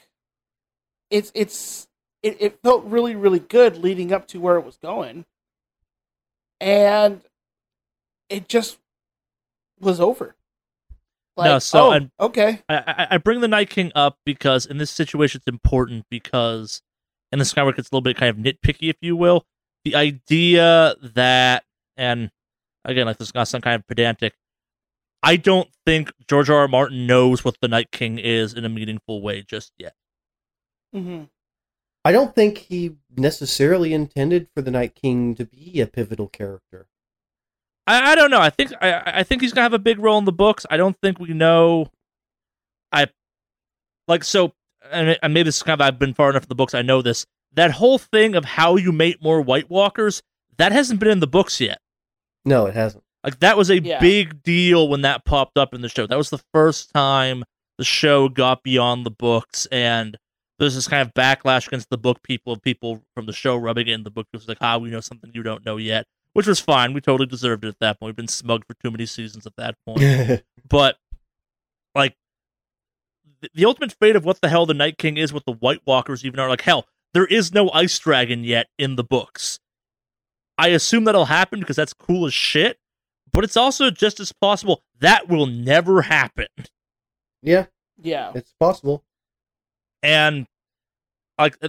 it's 1.10 1.30
it's 1.34 1.88
it, 2.22 2.36
it 2.40 2.58
felt 2.62 2.84
really 2.84 3.16
really 3.16 3.38
good 3.38 3.76
leading 3.76 4.12
up 4.12 4.26
to 4.28 4.40
where 4.40 4.56
it 4.56 4.64
was 4.64 4.76
going, 4.76 5.24
and 6.60 7.20
it 8.28 8.48
just 8.48 8.78
was 9.80 10.00
over. 10.00 10.34
Like, 11.36 11.46
No, 11.46 11.58
so 11.60 11.86
oh, 11.86 11.90
I'm- 11.92 12.10
okay, 12.18 12.62
I, 12.68 13.06
I 13.12 13.18
bring 13.18 13.40
the 13.40 13.48
Night 13.48 13.70
King 13.70 13.92
up 13.94 14.18
because 14.26 14.66
in 14.66 14.78
this 14.78 14.90
situation 14.90 15.38
it's 15.38 15.46
important 15.46 16.06
because 16.10 16.82
and 17.30 17.40
the 17.40 17.44
of 17.60 17.76
gets 17.76 17.88
a 17.90 17.94
little 17.94 18.00
bit 18.02 18.16
kind 18.16 18.30
of 18.30 18.36
nitpicky, 18.36 18.90
if 18.90 18.96
you 19.00 19.14
will. 19.14 19.44
The 19.84 19.94
idea 19.94 20.96
that 21.14 21.64
and 21.96 22.30
again, 22.84 23.06
like 23.06 23.18
this 23.18 23.28
is 23.28 23.32
gonna 23.32 23.46
sound 23.46 23.62
kind 23.62 23.76
of 23.76 23.86
pedantic. 23.86 24.34
I 25.22 25.36
don't 25.36 25.68
think 25.84 26.12
George 26.28 26.48
R. 26.48 26.58
R. 26.58 26.68
Martin 26.68 27.06
knows 27.06 27.44
what 27.44 27.56
the 27.60 27.68
Night 27.68 27.90
King 27.90 28.18
is 28.18 28.54
in 28.54 28.64
a 28.64 28.68
meaningful 28.68 29.20
way 29.20 29.42
just 29.42 29.72
yet. 29.78 29.94
hmm 30.92 31.24
I 32.04 32.12
don't 32.12 32.34
think 32.34 32.58
he 32.58 32.96
necessarily 33.16 33.92
intended 33.92 34.48
for 34.54 34.62
the 34.62 34.70
Night 34.70 34.94
King 34.94 35.34
to 35.34 35.44
be 35.44 35.80
a 35.80 35.86
pivotal 35.86 36.28
character. 36.28 36.86
I, 37.86 38.12
I 38.12 38.14
don't 38.14 38.30
know. 38.30 38.40
I 38.40 38.50
think 38.50 38.72
I 38.80 39.02
I 39.06 39.22
think 39.24 39.42
he's 39.42 39.52
gonna 39.52 39.64
have 39.64 39.74
a 39.74 39.78
big 39.78 39.98
role 39.98 40.18
in 40.18 40.24
the 40.24 40.32
books. 40.32 40.64
I 40.70 40.76
don't 40.76 40.96
think 41.02 41.18
we 41.18 41.34
know. 41.34 41.90
I 42.92 43.08
like 44.06 44.24
so, 44.24 44.54
and, 44.90 45.18
and 45.22 45.34
maybe 45.34 45.44
this 45.44 45.56
is 45.56 45.62
kind 45.62 45.80
of 45.80 45.86
I've 45.86 45.98
been 45.98 46.14
far 46.14 46.30
enough 46.30 46.44
in 46.44 46.48
the 46.48 46.54
books. 46.54 46.74
I 46.74 46.82
know 46.82 47.02
this. 47.02 47.26
That 47.52 47.72
whole 47.72 47.98
thing 47.98 48.34
of 48.34 48.44
how 48.44 48.76
you 48.76 48.92
mate 48.92 49.22
more 49.22 49.40
White 49.40 49.68
Walkers 49.68 50.22
that 50.58 50.72
hasn't 50.72 51.00
been 51.00 51.08
in 51.10 51.20
the 51.20 51.26
books 51.26 51.60
yet. 51.60 51.80
No, 52.44 52.66
it 52.66 52.74
hasn't. 52.74 53.04
Like 53.24 53.40
that 53.40 53.56
was 53.56 53.70
a 53.70 53.80
Yeah. 53.80 54.00
big 54.00 54.42
deal 54.42 54.88
when 54.88 55.02
that 55.02 55.24
popped 55.24 55.58
up 55.58 55.74
in 55.74 55.80
the 55.80 55.88
show. 55.88 56.06
That 56.06 56.18
was 56.18 56.30
the 56.30 56.40
first 56.52 56.92
time 56.92 57.44
the 57.76 57.84
show 57.84 58.28
got 58.28 58.62
beyond 58.62 59.04
the 59.06 59.10
books, 59.10 59.66
and 59.66 60.16
there's 60.58 60.74
this 60.74 60.88
kind 60.88 61.06
of 61.06 61.14
backlash 61.14 61.66
against 61.68 61.90
the 61.90 61.98
book 61.98 62.22
people 62.22 62.52
of 62.52 62.60
people 62.62 63.02
from 63.14 63.26
the 63.26 63.32
show 63.32 63.56
rubbing 63.56 63.86
it 63.88 63.92
in 63.92 64.02
the 64.04 64.10
book. 64.10 64.26
It 64.32 64.36
was 64.36 64.48
like, 64.48 64.58
ah, 64.60 64.78
we 64.78 64.90
know 64.90 65.00
something 65.00 65.30
you 65.34 65.42
don't 65.42 65.64
know 65.64 65.76
yet, 65.76 66.06
which 66.32 66.46
was 66.46 66.58
fine. 66.60 66.92
We 66.92 67.00
totally 67.00 67.26
deserved 67.28 67.64
it 67.64 67.68
at 67.68 67.78
that 67.80 68.00
point. 68.00 68.08
We've 68.10 68.16
been 68.16 68.28
smug 68.28 68.64
for 68.66 68.74
too 68.82 68.90
many 68.90 69.06
seasons 69.06 69.46
at 69.46 69.54
that 69.56 69.76
point. 69.86 70.42
but 70.68 70.96
like 71.94 72.16
the, 73.40 73.50
the 73.54 73.64
ultimate 73.64 73.92
fate 74.00 74.16
of 74.16 74.24
what 74.24 74.40
the 74.40 74.48
hell 74.48 74.66
the 74.66 74.74
Night 74.74 74.98
King 74.98 75.16
is, 75.16 75.32
what 75.32 75.44
the 75.44 75.52
White 75.52 75.82
Walkers 75.86 76.24
even 76.24 76.40
are, 76.40 76.48
like 76.48 76.62
hell, 76.62 76.86
there 77.14 77.26
is 77.26 77.52
no 77.52 77.70
Ice 77.70 77.98
Dragon 77.98 78.42
yet 78.44 78.68
in 78.78 78.96
the 78.96 79.04
books. 79.04 79.60
I 80.56 80.68
assume 80.68 81.04
that'll 81.04 81.26
happen 81.26 81.60
because 81.60 81.76
that's 81.76 81.92
cool 81.94 82.26
as 82.26 82.34
shit, 82.34 82.78
but 83.38 83.44
it's 83.44 83.56
also 83.56 83.88
just 83.88 84.18
as 84.18 84.32
possible 84.32 84.82
that 84.98 85.28
will 85.28 85.46
never 85.46 86.02
happen. 86.02 86.48
yeah, 87.40 87.66
yeah, 87.96 88.32
it's 88.34 88.52
possible. 88.58 89.04
And 90.02 90.44
like 91.38 91.56
uh, 91.62 91.68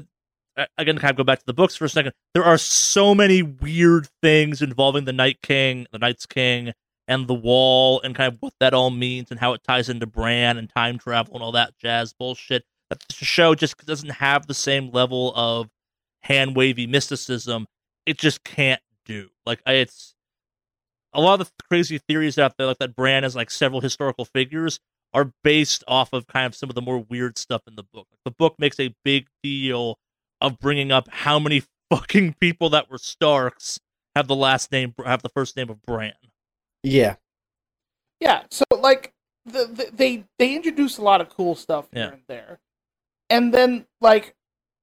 uh, 0.58 0.66
again, 0.80 0.98
kind 0.98 1.12
of 1.12 1.18
go 1.18 1.24
back 1.24 1.38
to 1.38 1.46
the 1.46 1.54
books 1.54 1.76
for 1.76 1.86
a 1.86 1.90
second. 1.90 2.14
There 2.34 2.44
are 2.44 2.58
so 2.58 3.14
many 3.14 3.44
weird 3.44 4.08
things 4.24 4.64
involving 4.64 5.06
the 5.06 5.14
Night 5.14 5.44
King, 5.44 5.86
the 5.92 6.00
Night's 6.00 6.26
King, 6.26 6.74
and 7.08 7.28
the 7.28 7.36
Wall, 7.36 8.02
and 8.02 8.16
kind 8.16 8.34
of 8.34 8.40
what 8.40 8.54
that 8.60 8.74
all 8.74 8.90
means 8.90 9.30
and 9.30 9.40
how 9.40 9.54
it 9.54 9.62
ties 9.64 9.90
into 9.90 10.08
Bran 10.08 10.58
and 10.58 10.72
time 10.72 10.98
travel 10.98 11.36
and 11.36 11.44
all 11.44 11.52
that 11.52 11.78
jazz 11.78 12.14
bullshit. 12.14 12.64
That 12.90 13.00
the 13.08 13.14
show 13.14 13.54
just 13.54 13.78
doesn't 13.86 14.10
have 14.10 14.48
the 14.48 14.56
same 14.56 14.90
level 14.90 15.34
of 15.36 15.70
hand 16.22 16.56
wavy 16.56 16.88
mysticism. 16.88 17.68
It 18.08 18.18
just 18.18 18.44
can't 18.44 18.82
do. 19.06 19.30
Like 19.46 19.62
I- 19.68 19.74
it's 19.74 20.16
a 21.14 21.22
lot 21.22 21.40
of 21.42 21.48
the 21.48 21.64
crazy 21.70 21.98
theories 21.98 22.38
out 22.38 22.56
there, 22.58 22.68
like 22.68 22.78
that 22.80 22.96
Bran 22.96 23.24
is 23.24 23.36
like 23.36 23.50
several 23.52 23.82
historical 23.82 24.26
figures, 24.26 24.80
are 25.14 25.32
based 25.44 25.84
off 25.88 26.14
of 26.14 26.28
kind 26.28 26.46
of 26.46 26.56
some 26.56 26.70
of 26.70 26.76
the 26.76 26.82
more 26.82 27.00
weird 27.00 27.38
stuff 27.38 27.64
in 27.68 27.76
the 27.76 27.84
book. 27.84 28.08
The 28.26 28.32
book 28.32 28.56
makes 28.60 28.80
a 28.80 28.94
big 29.04 29.28
deal 29.44 29.98
of 30.40 30.60
bringing 30.60 30.92
up 30.92 31.08
how 31.10 31.40
many 31.40 31.64
fucking 31.90 32.36
people 32.40 32.70
that 32.72 32.90
were 32.90 32.98
Starks 33.00 33.80
have 34.16 34.28
the 34.28 34.36
last 34.36 34.72
name, 34.72 34.94
have 35.06 35.22
the 35.24 35.30
first 35.30 35.56
name 35.58 35.70
of 35.70 35.82
Bran. 35.82 36.14
Yeah, 36.84 37.16
Yeah, 38.22 38.44
so 38.52 38.64
like 38.78 39.14
the, 39.46 39.66
the 39.66 39.90
they 39.94 40.26
they 40.38 40.56
introduce 40.56 40.98
a 40.98 41.02
lot 41.02 41.22
of 41.22 41.30
cool 41.30 41.56
stuff 41.56 41.88
here 41.92 42.04
Yeah. 42.04 42.12
and 42.12 42.22
there, 42.28 42.60
and 43.30 43.54
then 43.54 43.86
like 44.00 44.36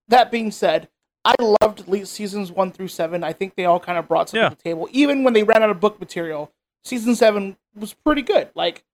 that 0.09 0.31
being 0.31 0.51
said, 0.51 0.89
I 1.27 1.35
loved 1.61 1.89
le- 1.89 2.07
seasons 2.07 2.53
one 2.53 2.70
through 2.70 2.89
seven. 2.89 3.24
I 3.24 3.33
think 3.33 3.57
they 3.57 3.64
all 3.64 3.81
kind 3.81 3.99
of 3.99 4.07
brought 4.07 4.29
something 4.31 4.43
Yeah. 4.45 4.49
to 4.51 4.57
the 4.57 4.62
table. 4.62 4.89
Even 4.93 5.24
when 5.24 5.33
they 5.35 5.43
ran 5.43 5.62
out 5.62 5.70
of 5.70 5.81
book 5.81 5.99
material, 5.99 6.53
season 6.85 7.16
seven 7.16 7.57
was 7.74 7.93
pretty 7.95 8.22
good. 8.22 8.49
Like 8.55 8.85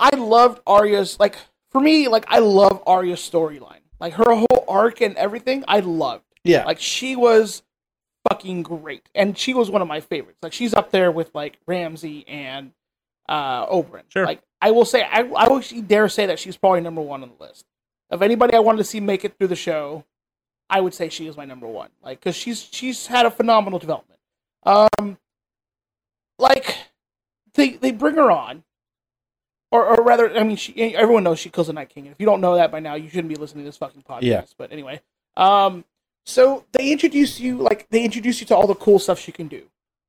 I 0.00 0.14
loved 0.16 0.60
Arya's 0.66 1.18
like 1.20 1.36
for 1.70 1.80
me 1.80 2.08
like 2.08 2.24
I 2.28 2.40
love 2.40 2.82
Arya's 2.86 3.20
storyline, 3.20 3.82
like 4.00 4.14
her 4.14 4.34
whole 4.34 4.64
arc 4.68 5.00
and 5.00 5.16
everything. 5.16 5.64
I 5.68 5.80
loved. 5.80 6.24
yeah. 6.44 6.64
Like 6.64 6.80
she 6.80 7.14
was 7.16 7.62
fucking 8.28 8.62
great, 8.64 9.08
and 9.14 9.36
she 9.38 9.54
was 9.54 9.70
one 9.70 9.80
of 9.82 9.88
my 9.88 10.00
favorites. 10.00 10.38
Like 10.42 10.52
she's 10.52 10.74
up 10.74 10.90
there 10.90 11.10
with 11.12 11.30
like 11.34 11.58
Ramsay 11.66 12.26
and 12.28 12.72
uh 13.28 13.66
Oberyn. 13.66 14.02
Sure. 14.08 14.24
Like 14.26 14.42
I 14.60 14.72
will 14.72 14.84
say, 14.84 15.02
I 15.02 15.20
I 15.20 15.48
will 15.48 15.58
actually 15.58 15.82
dare 15.82 16.08
say 16.08 16.26
that 16.26 16.38
she's 16.40 16.56
probably 16.56 16.80
number 16.80 17.00
one 17.00 17.22
on 17.22 17.30
the 17.38 17.44
list 17.44 17.64
of 18.10 18.22
anybody 18.22 18.54
I 18.54 18.58
wanted 18.58 18.78
to 18.78 18.84
see 18.84 18.98
make 19.00 19.24
it 19.24 19.38
through 19.38 19.46
the 19.48 19.56
show. 19.56 20.04
I 20.70 20.80
would 20.80 20.94
say 20.94 21.08
she 21.08 21.26
is 21.26 21.36
my 21.36 21.44
number 21.44 21.66
one. 21.66 21.90
Like 22.02 22.20
because 22.20 22.36
she's 22.36 22.66
she's 22.70 23.08
had 23.08 23.26
a 23.26 23.30
phenomenal 23.30 23.78
development. 23.78 24.20
Um, 24.62 25.18
like 26.38 26.76
they 27.54 27.70
they 27.70 27.90
bring 27.92 28.14
her 28.14 28.30
on. 28.30 28.64
Or, 29.72 29.86
or 29.86 30.02
rather, 30.02 30.36
I 30.36 30.42
mean, 30.42 30.56
she, 30.56 30.96
everyone 30.96 31.22
knows 31.22 31.38
she 31.38 31.48
kills 31.48 31.68
the 31.68 31.72
Night 31.72 31.90
King. 31.90 32.06
And 32.06 32.12
if 32.12 32.18
you 32.18 32.26
don't 32.26 32.40
know 32.40 32.56
that 32.56 32.72
by 32.72 32.80
now, 32.80 32.96
you 32.96 33.08
shouldn't 33.08 33.28
be 33.28 33.36
listening 33.36 33.62
to 33.62 33.68
this 33.68 33.76
fucking 33.76 34.02
podcast. 34.02 34.22
Yeah. 34.22 34.42
But 34.58 34.72
anyway, 34.72 35.00
um, 35.36 35.84
so 36.26 36.64
they 36.72 36.90
introduce 36.90 37.38
you 37.38 37.58
like 37.58 37.88
they 37.90 38.04
introduce 38.04 38.40
you 38.40 38.46
to 38.48 38.56
all 38.56 38.66
the 38.66 38.74
cool 38.74 38.98
stuff 38.98 39.20
she 39.20 39.32
can 39.32 39.48
do, 39.48 39.62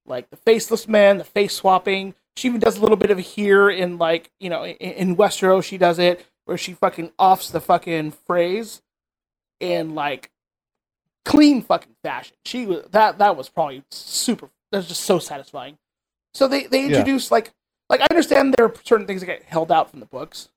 like 0.05 0.29
the 0.29 0.37
faceless 0.37 0.87
man, 0.87 1.17
the 1.17 1.23
face 1.23 1.53
swapping. 1.53 2.15
She 2.37 2.47
even 2.47 2.59
does 2.59 2.77
a 2.77 2.81
little 2.81 2.95
bit 2.95 3.11
of 3.11 3.19
here 3.19 3.69
in 3.69 3.97
like 3.97 4.31
you 4.39 4.49
know 4.49 4.65
in, 4.65 4.75
in 4.75 5.15
Westeros. 5.15 5.63
She 5.63 5.77
does 5.77 5.99
it 5.99 6.25
where 6.45 6.57
she 6.57 6.73
fucking 6.73 7.11
offs 7.19 7.49
the 7.49 7.61
fucking 7.61 8.13
Freys 8.27 8.81
and 9.59 9.93
like 9.93 10.30
clean 11.25 11.61
fucking 11.61 11.95
fashion. 12.03 12.35
She 12.45 12.65
was 12.65 12.85
that 12.91 13.17
that 13.19 13.35
was 13.35 13.49
probably 13.49 13.83
super. 13.91 14.49
That 14.71 14.79
was 14.79 14.87
just 14.87 15.01
so 15.01 15.19
satisfying. 15.19 15.77
So 16.33 16.47
they 16.47 16.65
they 16.67 16.87
Yeah. 16.87 17.17
like 17.29 17.51
like 17.89 18.01
I 18.01 18.07
understand 18.09 18.53
there 18.57 18.65
are 18.67 18.73
certain 18.83 19.05
things 19.07 19.21
that 19.21 19.27
get 19.27 19.43
held 19.43 19.71
out 19.71 19.89
from 19.91 19.99
the 19.99 20.05
books. 20.05 20.49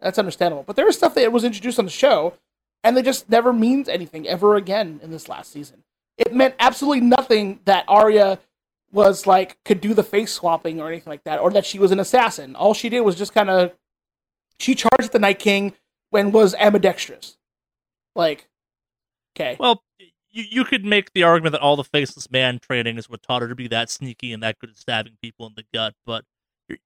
That's 0.00 0.18
understandable. 0.18 0.64
But 0.66 0.76
there 0.76 0.86
was 0.86 0.96
stuff 0.96 1.14
that 1.14 1.30
was 1.32 1.44
introduced 1.44 1.78
on 1.78 1.84
the 1.84 1.90
show, 1.90 2.34
and 2.82 2.96
they 2.96 3.02
just 3.02 3.28
never 3.28 3.52
means 3.52 3.88
anything 3.88 4.26
ever 4.26 4.56
again 4.56 4.98
in 5.02 5.10
this 5.10 5.28
last 5.28 5.52
season. 5.52 5.84
It 6.16 6.34
meant 6.34 6.54
absolutely 6.58 7.02
nothing 7.02 7.60
that 7.64 7.84
Arya 7.86 8.38
was 8.92 9.26
like 9.26 9.62
could 9.64 9.80
do 9.80 9.94
the 9.94 10.02
face 10.02 10.32
swapping 10.32 10.80
or 10.80 10.88
anything 10.88 11.10
like 11.10 11.24
that, 11.24 11.38
or 11.38 11.50
that 11.52 11.64
she 11.66 11.78
was 11.78 11.92
an 11.92 12.00
assassin. 12.00 12.56
All 12.56 12.74
she 12.74 12.88
did 12.88 13.02
was 13.02 13.14
just 13.16 13.32
kind 13.34 13.48
of 13.50 13.72
she 14.58 14.74
charged 14.74 15.12
the 15.12 15.18
Night 15.18 15.38
King 15.38 15.74
when 16.10 16.32
was 16.32 16.54
ambidextrous. 16.56 17.36
Like, 18.16 18.48
okay, 19.36 19.56
Well, 19.60 19.82
you, 20.30 20.44
you 20.50 20.64
could 20.64 20.84
make 20.84 21.12
the 21.12 21.22
argument 21.22 21.52
that 21.52 21.60
all 21.60 21.76
the 21.76 21.84
faceless 21.84 22.30
man 22.30 22.58
training 22.58 22.98
is 22.98 23.08
what 23.08 23.22
taught 23.22 23.42
her 23.42 23.48
to 23.48 23.54
be 23.54 23.68
that 23.68 23.90
sneaky 23.90 24.32
and 24.32 24.42
that 24.42 24.58
good 24.58 24.70
at 24.70 24.78
stabbing 24.78 25.16
people 25.22 25.46
in 25.46 25.52
the 25.56 25.64
gut, 25.74 25.94
but 26.06 26.24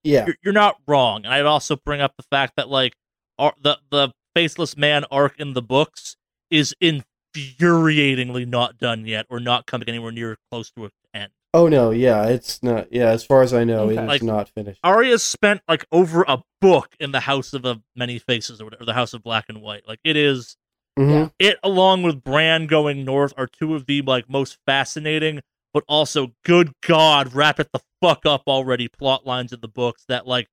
yeah. 0.03 0.27
you're, 0.27 0.37
you're 0.45 0.55
not 0.55 0.77
wrong. 0.87 1.25
And 1.25 1.35
I'd 1.35 1.45
also 1.47 1.77
bring 1.77 2.01
up 2.01 2.15
the 2.17 2.25
fact 2.25 2.55
that 2.57 2.69
like 2.69 2.95
ar- 3.39 3.55
the 3.61 3.79
the 3.91 4.11
faceless 4.35 4.77
man 4.77 5.05
arc 5.11 5.39
in 5.39 5.53
the 5.53 5.63
books 5.63 6.17
is 6.51 6.75
infuriatingly 6.83 8.47
not 8.47 8.79
done 8.79 9.07
yet, 9.07 9.27
or 9.29 9.41
not 9.41 9.67
coming 9.67 9.89
anywhere 9.89 10.13
near 10.13 10.37
close 10.51 10.71
to 10.73 10.85
an 10.85 10.91
end. 11.13 11.33
Oh 11.53 11.69
no, 11.69 11.91
yeah, 11.91 12.27
it's 12.27 12.63
not. 12.63 12.93
Yeah, 12.93 13.11
as 13.11 13.25
far 13.25 13.43
as 13.43 13.55
I 13.55 13.63
know, 13.65 13.83
Okay. 13.91 14.01
it's 14.01 14.09
Like- 14.09 14.23
not 14.23 14.49
finished. 14.49 14.81
Arya 14.83 15.19
spent 15.19 15.61
like 15.69 15.87
over 15.93 16.25
a 16.27 16.43
book 16.61 16.97
in 16.99 17.13
the 17.13 17.21
House 17.21 17.53
of 17.53 17.65
uh, 17.65 17.77
Many 17.95 18.19
Faces, 18.19 18.61
or 18.61 18.65
whatever, 18.65 18.85
the 18.85 18.95
House 18.95 19.15
of 19.15 19.23
Black 19.23 19.47
and 19.49 19.63
White. 19.63 19.87
Like 19.87 20.01
it 20.03 20.17
is 20.17 20.57
Mhm. 20.99 21.33
it 21.39 21.59
along 21.63 22.03
with 22.03 22.23
Bran 22.23 22.67
going 22.67 23.05
north 23.05 23.33
are 23.37 23.47
two 23.49 23.75
of 23.75 23.87
the 23.87 24.03
like 24.03 24.29
most 24.29 24.59
fascinating, 24.67 25.41
but 25.73 25.83
also 25.89 26.33
good 26.45 26.73
God, 26.83 27.35
wrap 27.35 27.59
it 27.59 27.73
the 27.73 27.81
fuck 28.01 28.25
up 28.25 28.43
already. 28.47 28.87
Plot 28.89 29.27
lines 29.27 29.53
in 29.53 29.61
the 29.61 29.69
books 29.69 30.05
that 30.09 30.27
like 30.27 30.49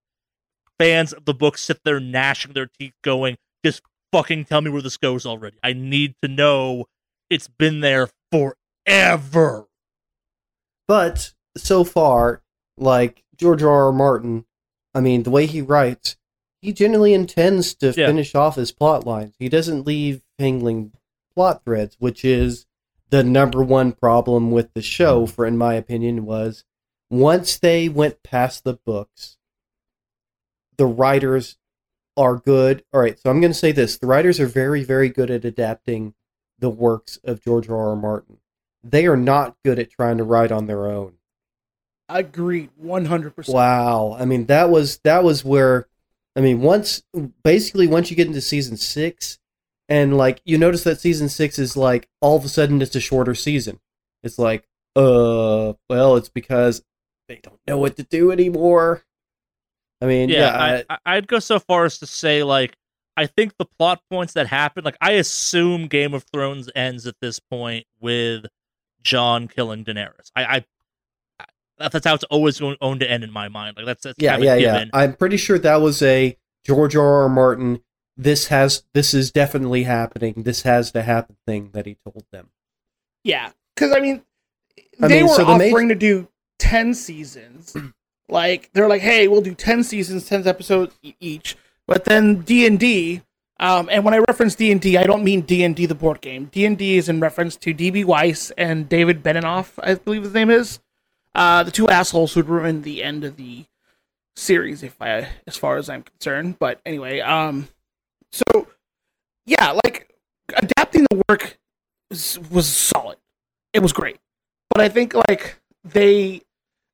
fans 0.79 1.13
of 1.13 1.25
the 1.25 1.33
book 1.33 1.57
sit 1.57 1.79
there 1.83 1.99
gnashing 1.99 2.53
their 2.53 2.65
teeth, 2.65 2.93
going, 3.03 3.37
"Just 3.63 3.83
fucking 4.11 4.45
tell 4.45 4.61
me 4.61 4.71
where 4.71 4.81
this 4.81 4.97
goes 4.97 5.25
already. 5.27 5.57
I 5.61 5.73
need 5.73 6.15
to 6.23 6.27
know. 6.27 6.85
It's 7.29 7.47
been 7.47 7.81
there 7.81 8.09
forever." 8.31 9.67
But 10.87 11.33
so 11.55 11.83
far, 11.83 12.41
like 12.77 13.23
George 13.35 13.61
R. 13.63 13.85
R. 13.85 13.91
Martin, 13.91 14.45
I 14.93 15.01
mean, 15.01 15.23
the 15.23 15.29
way 15.29 15.45
he 15.45 15.61
writes, 15.61 16.17
he 16.61 16.73
generally 16.73 17.13
intends 17.13 17.73
to 17.75 17.93
Yeah. 17.95 18.07
finish 18.07 18.35
off 18.35 18.55
his 18.55 18.71
plot 18.71 19.05
lines. 19.05 19.35
He 19.39 19.49
doesn't 19.49 19.85
leave 19.85 20.21
hanging 20.41 20.91
plot 21.33 21.63
threads, 21.63 21.95
which 21.99 22.25
is 22.25 22.65
the 23.09 23.23
number 23.23 23.63
one 23.63 23.91
problem 23.91 24.51
with 24.51 24.73
the 24.73 24.81
show, 24.81 25.21
hmm. 25.21 25.31
for 25.31 25.45
in 25.45 25.57
my 25.57 25.75
opinion, 25.75 26.25
was 26.25 26.63
once 27.09 27.57
they 27.57 27.89
went 27.89 28.23
past 28.23 28.63
the 28.63 28.73
books, 28.73 29.37
the 30.77 30.85
writers 30.85 31.57
are 32.17 32.37
good. 32.37 32.83
All 32.93 33.01
right, 33.01 33.19
so 33.19 33.29
I'm 33.29 33.41
going 33.41 33.53
to 33.53 33.57
say 33.57 33.71
this: 33.71 33.97
the 33.97 34.07
writers 34.07 34.39
are 34.39 34.47
very, 34.47 34.83
very 34.83 35.09
good 35.09 35.29
at 35.29 35.45
adapting 35.45 36.13
the 36.59 36.69
works 36.69 37.19
of 37.23 37.41
George 37.41 37.69
R. 37.69 37.89
R. 37.89 37.95
Martin. 37.95 38.37
They 38.83 39.05
are 39.05 39.17
not 39.17 39.57
good 39.63 39.79
at 39.79 39.91
trying 39.91 40.17
to 40.17 40.23
write 40.23 40.51
on 40.51 40.65
their 40.65 40.87
own. 40.87 41.13
Agreed, 42.09 42.69
one 42.75 43.05
hundred 43.05 43.35
percent. 43.35 43.55
Wow. 43.55 44.17
I 44.19 44.25
mean, 44.25 44.45
that 44.47 44.69
was 44.69 44.97
that 44.99 45.23
was 45.23 45.45
where 45.45 45.87
I 46.35 46.39
mean, 46.39 46.61
once 46.61 47.03
basically 47.43 47.87
once 47.87 48.09
you 48.09 48.15
get 48.15 48.27
into 48.27 48.41
season 48.41 48.77
6 48.77 49.39
and 49.91 50.15
like 50.15 50.41
you 50.45 50.57
notice 50.57 50.85
that 50.85 51.01
season 51.01 51.27
6 51.27 51.59
is 51.59 51.75
like 51.75 52.07
all 52.21 52.37
of 52.37 52.45
a 52.45 52.49
sudden 52.49 52.81
it's 52.81 52.95
a 52.95 53.01
shorter 53.01 53.35
season. 53.35 53.81
It's 54.23 54.39
like, 54.39 54.65
uh, 54.95 55.73
well, 55.89 56.15
it's 56.15 56.29
because 56.29 56.81
they 57.27 57.41
don't 57.43 57.59
know 57.67 57.77
what 57.77 57.97
to 57.97 58.03
do 58.03 58.31
anymore. 58.31 59.03
I 60.01 60.05
mean, 60.05 60.29
yeah, 60.29 60.77
yeah, 60.77 60.83
I, 60.89 60.97
I'd 61.05 61.27
go 61.27 61.39
so 61.39 61.59
far 61.59 61.83
as 61.83 61.99
to 61.99 62.07
say 62.07 62.41
like 62.41 62.77
I 63.17 63.25
think 63.25 63.57
the 63.57 63.65
plot 63.65 64.01
points 64.09 64.31
that 64.33 64.47
happen, 64.47 64.85
like 64.85 64.95
I 65.01 65.11
assume 65.11 65.87
Game 65.87 66.13
of 66.13 66.23
Thrones 66.23 66.69
ends 66.73 67.05
at 67.05 67.15
this 67.21 67.39
point 67.39 67.85
with 67.99 68.45
John 69.03 69.49
killing 69.49 69.83
Daenerys. 69.83 70.31
I, 70.37 70.43
I, 70.43 70.65
I 71.81 71.89
that's 71.89 72.05
how 72.05 72.15
it's 72.15 72.23
always 72.25 72.61
going, 72.61 72.77
going 72.81 72.99
to 72.99 73.11
end 73.11 73.25
in 73.25 73.31
my 73.31 73.49
mind. 73.49 73.75
Like 73.75 73.87
that's 73.87 74.03
that's 74.03 74.15
yeah, 74.19 74.37
yeah, 74.37 74.53
a 74.53 74.59
yeah. 74.59 74.85
I'm 74.93 75.15
pretty 75.15 75.35
sure 75.35 75.59
that 75.59 75.81
was 75.81 76.01
a 76.01 76.37
George 76.65 76.95
R. 76.95 77.23
R. 77.23 77.29
Martin. 77.29 77.81
This 78.21 78.47
has 78.47 78.83
this 78.93 79.15
is 79.15 79.31
definitely 79.31 79.83
happening. 79.83 80.43
This 80.43 80.61
has 80.61 80.91
to 80.91 81.01
happen 81.01 81.37
thing 81.47 81.71
that 81.73 81.87
he 81.87 81.97
told 82.05 82.23
them. 82.31 82.49
Yeah, 83.23 83.49
because 83.75 83.91
I 83.91 83.99
mean, 83.99 84.21
I 85.01 85.07
they 85.07 85.21
mean, 85.21 85.23
were 85.23 85.33
so 85.33 85.45
the 85.45 85.51
offering 85.51 85.87
ma- 85.87 85.95
to 85.95 85.99
do 85.99 86.27
ten 86.59 86.93
seasons. 86.93 87.75
like 88.29 88.69
they're 88.73 88.87
like, 88.87 89.01
hey, 89.01 89.27
we'll 89.27 89.41
do 89.41 89.55
ten 89.55 89.83
seasons, 89.83 90.27
ten 90.29 90.45
episodes 90.47 90.99
each. 91.19 91.57
But 91.87 92.05
then 92.05 92.41
D 92.41 92.67
and 92.67 92.79
D, 92.79 93.23
um, 93.59 93.89
and 93.91 94.05
when 94.05 94.13
I 94.13 94.19
reference 94.19 94.53
D 94.53 94.71
and 94.71 94.79
D, 94.79 94.97
I 94.97 95.03
don't 95.03 95.23
mean 95.23 95.41
D 95.41 95.63
and 95.63 95.75
D 95.75 95.87
the 95.87 95.95
board 95.95 96.21
game. 96.21 96.45
D 96.51 96.63
and 96.65 96.77
D 96.77 96.97
is 96.97 97.09
in 97.09 97.19
reference 97.21 97.55
to 97.57 97.73
DB 97.73 98.05
Weiss 98.05 98.51
and 98.51 98.87
David 98.87 99.23
Benioff, 99.23 99.71
I 99.81 99.95
believe 99.95 100.21
his 100.21 100.33
name 100.33 100.51
is, 100.51 100.79
uh, 101.33 101.63
the 101.63 101.71
two 101.71 101.87
assholes 101.87 102.35
who 102.35 102.43
ruined 102.43 102.83
the 102.83 103.03
end 103.03 103.23
of 103.23 103.37
the 103.37 103.65
series, 104.35 104.83
if 104.83 105.01
I, 105.01 105.27
as 105.47 105.57
far 105.57 105.77
as 105.77 105.89
I'm 105.89 106.03
concerned. 106.03 106.59
But 106.59 106.81
anyway, 106.85 107.19
um, 107.19 107.67
so 108.31 108.67
yeah, 109.45 109.77
like 109.83 110.13
adapting 110.55 111.05
the 111.09 111.21
work 111.29 111.57
was, 112.09 112.39
was 112.49 112.67
solid. 112.67 113.17
It 113.73 113.81
was 113.81 113.93
great, 113.93 114.17
but 114.69 114.81
I 114.81 114.89
think 114.89 115.13
like 115.13 115.59
they, 115.83 116.41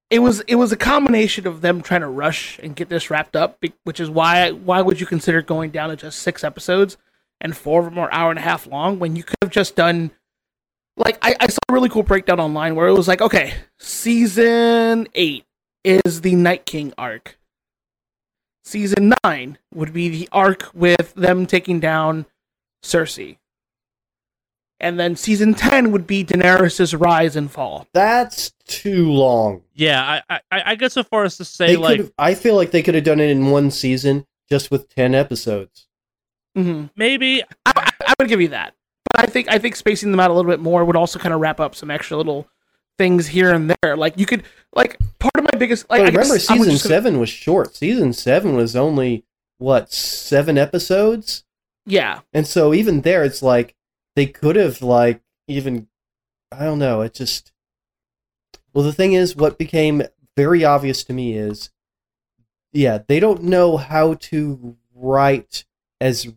it 0.10 0.20
was 0.20 0.42
it 0.42 0.56
was 0.56 0.72
a 0.72 0.78
combination 0.78 1.48
of 1.48 1.62
them 1.62 1.82
trying 1.82 2.02
to 2.02 2.08
rush 2.08 2.60
and 2.60 2.76
get 2.76 2.90
this 2.90 3.10
wrapped 3.10 3.36
up, 3.36 3.64
which 3.84 4.00
is 4.00 4.10
why 4.10 4.52
why 4.52 4.82
would 4.82 5.00
you 5.00 5.06
consider 5.06 5.42
going 5.42 5.72
down 5.72 5.90
to 5.90 5.96
just 5.96 6.20
six 6.20 6.44
episodes 6.44 6.98
and 7.42 7.56
four 7.56 7.82
of 7.82 7.86
them 7.86 8.00
are 8.00 8.12
hour 8.12 8.30
and 8.30 8.40
a 8.40 8.44
half 8.44 8.68
long 8.68 9.00
when 9.00 9.16
you 9.16 9.24
could 9.24 9.38
have 9.42 9.52
just 9.52 9.76
done. 9.76 10.12
Like 10.96 11.18
I, 11.22 11.36
I 11.40 11.48
saw 11.48 11.60
a 11.70 11.74
really 11.74 11.90
cool 11.90 12.04
breakdown 12.04 12.40
online 12.40 12.76
where 12.76 12.88
it 12.88 12.94
was 12.94 13.08
like, 13.08 13.22
okay, 13.22 13.54
season 13.78 15.08
eight 15.14 15.46
is 15.84 16.22
the 16.22 16.36
Night 16.36 16.66
King 16.66 16.94
arc. 16.98 17.37
Season 18.68 19.14
nine 19.24 19.58
would 19.74 19.94
be 19.94 20.10
the 20.10 20.28
arc 20.34 20.70
with 20.74 21.14
them 21.14 21.46
taking 21.46 21.80
down 21.80 22.26
Cersei. 22.84 23.38
And 24.82 25.00
then 25.00 25.16
season 25.16 25.54
10 25.54 25.92
would 25.94 26.06
be 26.06 26.26
Daenerys' 26.26 27.00
rise 27.00 27.38
and 27.38 27.50
fall. 27.50 27.88
That's 27.94 28.52
too 28.68 29.10
long. 29.10 29.62
yeah, 29.74 30.20
I, 30.30 30.40
I 30.52 30.64
I 30.72 30.76
get 30.76 30.92
so 30.92 31.02
far 31.02 31.24
as 31.24 31.38
to 31.38 31.46
say 31.46 31.68
They 31.68 31.78
like 31.78 32.12
I 32.20 32.36
feel 32.36 32.56
like 32.56 32.72
they 32.72 32.84
could 32.84 32.94
have 32.94 33.06
done 33.06 33.22
it 33.22 33.30
in 33.30 33.52
one 33.52 33.72
season 33.72 34.26
just 34.50 34.70
with 34.70 34.94
10 34.94 35.16
episodes. 35.16 35.88
hmm 36.54 36.88
maybe 36.98 37.44
I, 37.66 37.72
I, 37.74 37.92
I 38.10 38.14
would 38.20 38.28
give 38.28 38.42
you 38.42 38.50
that. 38.50 38.74
But 39.14 39.22
I 39.24 39.28
think 39.28 39.50
I 39.50 39.60
think 39.60 39.78
spacing 39.78 40.12
them 40.12 40.20
out 40.20 40.30
a 40.30 40.34
little 40.34 40.52
bit 40.52 40.60
more 40.60 40.84
would 40.84 40.98
also 40.98 41.20
kind 41.20 41.34
of 41.34 41.40
wrap 41.40 41.62
up 41.62 41.74
some 41.74 41.90
extra 41.90 42.18
little 42.18 42.50
things 42.98 43.28
here 43.28 43.54
and 43.54 43.72
there. 43.82 43.96
Like 43.96 44.18
you 44.20 44.26
could 44.26 44.44
like 44.74 44.98
part 45.20 45.36
of 45.38 45.44
my 45.44 45.58
biggest 45.58 45.90
like 45.90 46.00
But 46.02 46.08
I 46.08 46.12
guess 46.12 46.16
remember 46.18 46.34
was 46.36 46.48
season 46.48 46.66
gonna- 46.68 46.78
7 46.80 47.20
was 47.20 47.30
short. 47.30 47.76
Season 47.76 48.14
7 48.14 48.56
was 48.56 48.76
only 48.76 49.24
what, 49.60 49.92
7 49.92 50.58
episodes? 50.58 51.44
Yeah. 51.86 52.20
And 52.34 52.46
so 52.46 52.74
even 52.74 53.02
there 53.02 53.24
it's 53.24 53.42
like 53.42 53.76
they 54.16 54.26
could 54.26 54.56
have 54.56 54.82
like 54.82 55.22
even 55.48 55.88
I 56.52 56.64
don't 56.66 56.80
know, 56.80 57.02
it 57.02 57.14
just 57.14 57.52
Well, 58.74 58.84
the 58.84 58.94
thing 58.94 59.14
is 59.14 59.36
what 59.36 59.58
became 59.58 60.04
very 60.36 60.64
obvious 60.64 61.04
to 61.06 61.14
me 61.14 61.34
is 61.34 61.70
yeah, 62.74 63.00
they 63.08 63.20
don't 63.20 63.44
know 63.44 63.78
how 63.78 64.16
to 64.16 64.76
write 64.94 65.66
as 66.02 66.28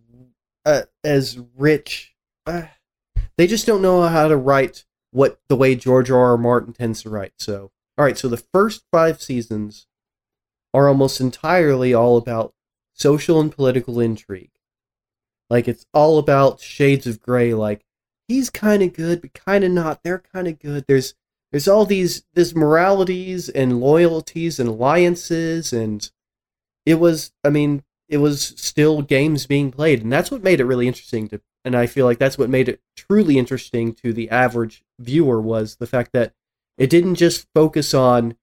uh, 0.64 0.82
as 1.04 1.38
rich 1.56 2.14
uh, 2.46 2.62
they 3.36 3.46
just 3.46 3.66
don't 3.66 3.82
know 3.82 4.02
how 4.02 4.28
to 4.28 4.36
write 4.36 4.84
what 5.11 5.38
the 5.48 5.56
way 5.56 5.74
George 5.74 6.11
R. 6.11 6.30
R. 6.30 6.36
Martin 6.36 6.72
tends 6.72 7.02
to 7.02 7.11
write. 7.11 7.32
So, 7.38 7.72
all 7.98 8.04
right, 8.04 8.18
so 8.18 8.28
the 8.28 8.36
first 8.36 8.84
5 8.92 9.20
seasons 9.20 9.86
are 10.72 10.88
almost 10.88 11.20
entirely 11.20 11.92
all 11.92 12.16
about 12.16 12.54
social 12.94 13.40
and 13.40 13.50
political 13.50 13.98
intrigue. 13.98 14.50
Like 15.48 15.66
it's 15.66 15.84
all 15.92 16.18
about 16.18 16.61
shades 16.61 17.06
of 17.06 17.20
gray. 17.20 17.52
Like 17.54 17.84
he's 18.28 18.50
kind 18.50 18.82
of 18.82 18.92
good, 18.92 19.20
but 19.20 19.34
kind 19.34 19.64
of 19.64 19.72
not. 19.72 20.02
They're 20.02 20.22
kind 20.32 20.46
of 20.46 20.58
good. 20.61 20.84
There's 20.86 21.14
there's 21.50 21.66
all 21.66 21.84
these 21.84 22.22
this 22.34 22.54
moralities 22.54 23.48
and 23.48 23.80
loyalties 23.80 24.61
and 24.61 24.68
alliances, 24.68 25.72
and 25.72 26.08
it 26.86 26.94
was. 26.94 27.32
I 27.42 27.50
mean, 27.50 27.82
it 28.08 28.18
was 28.18 28.54
still 28.56 29.02
games 29.02 29.46
being 29.46 29.72
played, 29.72 30.02
and 30.02 30.12
that's 30.12 30.30
what 30.30 30.44
made 30.44 30.61
it 30.61 30.66
really 30.66 30.86
interesting. 30.86 31.28
To 31.28 31.40
and 31.64 31.74
I 31.74 31.86
feel 31.86 32.06
like 32.06 32.18
that's 32.18 32.38
what 32.38 32.48
made 32.48 32.68
it 32.68 32.80
truly 32.96 33.36
interesting 33.36 33.92
to 33.94 34.12
the 34.12 34.30
average 34.30 34.84
viewer 35.01 35.40
was 35.40 35.76
the 35.76 35.86
fact 35.86 36.12
that 36.12 36.32
it 36.78 36.90
didn't 36.90 37.16
just 37.16 37.48
focus 37.55 37.94
on 37.94 38.36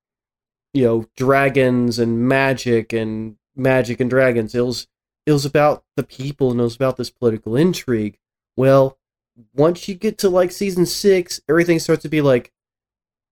you 0.73 0.83
know 0.83 1.05
dragons 1.15 1.99
and 1.99 2.27
magic 2.27 2.93
and 2.93 3.37
magic 3.55 3.99
and 3.99 4.09
dragons. 4.09 4.53
It 4.53 4.61
was 4.61 4.87
it 5.25 5.31
was 5.31 5.45
about 5.45 5.83
the 5.95 6.03
people 6.03 6.51
and 6.51 6.59
it 6.59 6.63
was 6.63 6.75
about 6.75 6.97
this 6.97 7.09
political 7.09 7.55
intrigue. 7.55 8.17
Well, 8.55 8.97
once 9.53 9.87
you 9.87 9.95
get 9.95 10.17
to 10.19 10.29
like 10.29 10.51
season 10.51 10.85
six, 10.85 11.41
everything 11.49 11.79
starts 11.79 12.03
to 12.03 12.09
be 12.09 12.21
like, 12.21 12.51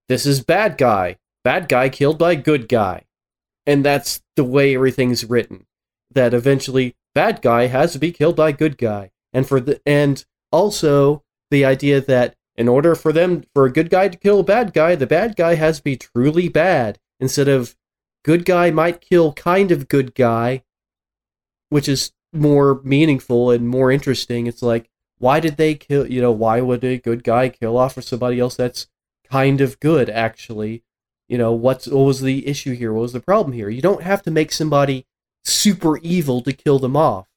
this 0.09 0.26
is 0.26 0.43
bad 0.43 0.78
guy, 0.78 1.17
bad 1.43 1.67
guy 1.67 1.89
killed 1.89 2.19
by 2.19 2.36
good 2.36 2.67
guy, 2.69 3.05
and 3.65 3.84
that's 3.84 4.21
the 4.36 4.43
way 4.43 4.76
everything's 4.76 5.26
written. 5.26 5.65
That 6.11 6.34
eventually 6.34 6.95
bad 7.13 7.41
guy 7.41 7.67
has 7.67 7.93
to 7.93 7.99
be 7.99 8.11
killed 8.11 8.36
by 8.36 8.51
good 8.51 8.78
guy, 8.78 9.11
and 9.34 9.47
for 9.47 9.59
the 9.59 9.82
and 9.86 10.23
also 10.51 11.23
the 11.51 11.65
idea 11.65 12.01
that 12.01 12.36
in 12.57 12.67
order 12.67 12.95
for 12.95 13.11
them 13.11 13.43
for 13.53 13.65
a 13.65 13.71
good 13.71 13.89
guy 13.89 14.07
to 14.07 14.17
kill 14.17 14.39
a 14.39 14.43
bad 14.43 14.73
guy, 14.73 14.95
the 14.95 15.07
bad 15.07 15.35
guy 15.35 15.55
has 15.55 15.77
to 15.77 15.83
be 15.83 15.97
truly 15.97 16.47
bad 16.47 16.99
instead 17.19 17.47
of 17.47 17.75
good 18.23 18.45
guy 18.45 18.71
might 18.71 19.01
kill 19.01 19.33
kind 19.33 19.71
of 19.71 19.87
good 19.87 20.15
guy 20.15 20.63
which 21.69 21.89
is 21.89 22.11
more 22.31 22.81
meaningful 22.83 23.51
and 23.51 23.67
more 23.67 23.91
interesting. 23.91 24.47
It's 24.47 24.61
like, 24.61 24.89
why 25.17 25.39
did 25.39 25.57
they 25.57 25.75
kill? 25.75 26.09
You 26.09 26.21
know, 26.21 26.31
why 26.31 26.61
would 26.61 26.83
a 26.83 26.97
good 26.97 27.23
guy 27.23 27.49
kill 27.49 27.77
off 27.77 27.93
for 27.93 28.01
somebody 28.01 28.39
else 28.39 28.55
that's 28.55 28.87
kind 29.29 29.61
of 29.61 29.79
good? 29.79 30.09
Actually, 30.09 30.83
you 31.27 31.37
know, 31.37 31.53
what's 31.53 31.87
what 31.87 32.03
was 32.03 32.21
the 32.21 32.47
issue 32.47 32.75
here? 32.75 32.93
What 32.93 33.01
was 33.01 33.13
the 33.13 33.19
problem 33.19 33.53
here? 33.53 33.69
You 33.69 33.81
don't 33.81 34.03
have 34.03 34.21
to 34.23 34.31
make 34.31 34.51
somebody 34.51 35.05
super 35.43 35.97
evil 35.97 36.41
to 36.41 36.53
kill 36.53 36.79
them 36.79 36.95
off. 36.95 37.27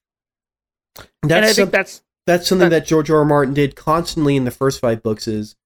and 1.22 1.32
I 1.32 1.46
think 1.46 1.54
some- 1.54 1.70
that's 1.70 2.02
that's 2.28 2.46
something 2.46 2.68
that- 2.68 2.86
George 2.86 3.10
R. 3.10 3.18
R. 3.18 3.24
Martin 3.24 3.54
did 3.54 3.74
constantly 3.74 4.36
in 4.36 4.44
the 4.44 4.50
first 4.50 4.80
five 4.80 5.02
books. 5.02 5.26
Is 5.26 5.56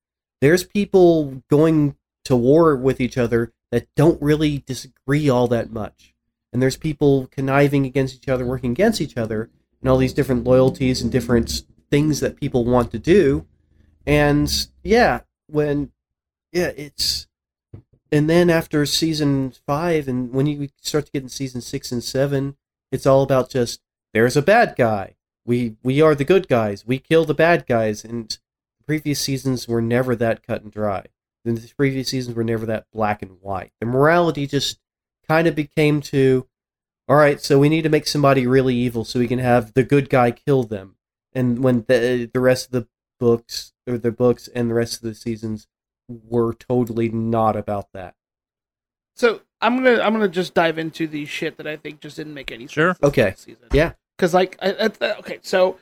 there's 0.41 0.65
people 0.65 1.43
going 1.51 1.97
to 2.25 2.37
war 2.37 2.77
with 2.77 3.01
each 3.01 3.19
other 3.19 3.53
that 3.71 3.89
don't 3.97 4.23
really 4.23 4.59
disagree 4.59 5.29
all 5.29 5.49
that 5.49 5.73
much, 5.73 6.15
and 6.53 6.63
there's 6.63 6.77
people 6.77 7.27
conniving 7.33 7.85
against 7.85 8.15
each 8.15 8.29
other, 8.29 8.47
working 8.47 8.71
against 8.71 9.01
each 9.01 9.17
other, 9.17 9.51
and 9.81 9.91
all 9.91 9.99
these 9.99 10.15
different 10.15 10.45
loyalties 10.45 11.03
and 11.03 11.11
different 11.11 11.63
things 11.91 12.21
that 12.21 12.37
people 12.37 12.65
want 12.65 12.91
to 12.93 12.99
do, 12.99 13.47
and 14.07 14.69
yeah, 14.83 15.21
when 15.49 15.91
yeah, 16.53 16.71
it's 16.77 17.27
and 18.13 18.29
then 18.31 18.51
after 18.51 18.87
season 18.87 19.53
five, 19.67 20.07
and 20.07 20.33
when 20.33 20.47
you 20.47 20.69
start 20.81 21.07
to 21.07 21.13
get 21.13 21.23
in 21.23 21.29
season 21.29 21.61
six 21.61 21.91
and 21.91 22.05
seven, 22.05 22.57
it's 22.93 23.07
all 23.07 23.23
about 23.23 23.51
just 23.51 23.81
there's 24.15 24.37
a 24.37 24.43
bad 24.43 24.75
guy. 24.77 25.17
We 25.45 25.77
we 25.83 26.01
are 26.01 26.15
the 26.15 26.25
good 26.25 26.49
guys. 26.49 26.87
We 26.87 26.99
kill 26.99 27.25
the 27.25 27.35
bad 27.35 27.67
guys. 27.67 28.05
And 28.05 28.37
previous 28.87 29.21
seasons 29.21 29.67
were 29.69 29.83
never 29.83 30.15
that 30.17 30.47
cut 30.47 30.63
and 30.63 30.73
dry. 30.73 31.07
The 31.45 31.73
previous 31.77 32.09
seasons 32.09 32.37
were 32.37 32.45
never 32.45 32.67
that 32.67 32.87
black 32.93 33.23
and 33.23 33.39
white. 33.41 33.73
The 33.81 33.87
morality 33.87 34.47
just 34.47 34.79
kind 35.29 35.49
of 35.49 35.55
became 35.57 36.01
to, 36.03 36.47
all 37.09 37.17
right, 37.17 37.41
so 37.41 37.59
we 37.59 37.69
need 37.69 37.83
to 37.83 37.89
make 37.89 38.07
somebody 38.07 38.47
really 38.47 38.77
evil 38.77 39.05
so 39.05 39.19
we 39.19 39.27
can 39.27 39.41
have 39.41 39.75
the 39.75 39.83
good 39.83 40.09
guy 40.09 40.31
kill 40.31 40.63
them. 40.63 40.97
And 41.33 41.63
when 41.65 41.85
the 41.89 42.31
the 42.33 42.41
rest 42.41 42.67
of 42.67 42.73
the 42.73 42.89
books 43.19 43.73
or 43.89 43.99
the 43.99 44.13
books 44.13 44.49
and 44.49 44.71
the 44.71 44.75
rest 44.75 44.95
of 44.97 45.03
the 45.03 45.15
seasons 45.15 45.67
were 46.09 46.53
totally 46.55 47.09
not 47.09 47.57
about 47.57 47.89
that. 47.95 48.15
so. 49.15 49.41
I'm 49.65 49.77
gonna 49.77 50.01
I'm 50.01 50.13
gonna 50.13 50.27
just 50.27 50.55
dive 50.55 50.77
into 50.77 51.07
the 51.07 51.25
shit 51.25 51.57
that 51.59 51.69
I 51.69 51.77
think 51.77 52.01
just 52.01 52.17
didn't 52.17 52.35
make 52.35 52.51
any 52.51 52.65
sense. 52.65 52.73
Sure. 52.73 52.97
Okay. 53.01 53.33
Season. 53.37 53.69
Yeah. 53.73 53.93
Because 54.17 54.35
like 54.35 54.57
I, 54.63 54.91
I, 55.01 55.19
okay 55.19 55.39
so 55.43 55.79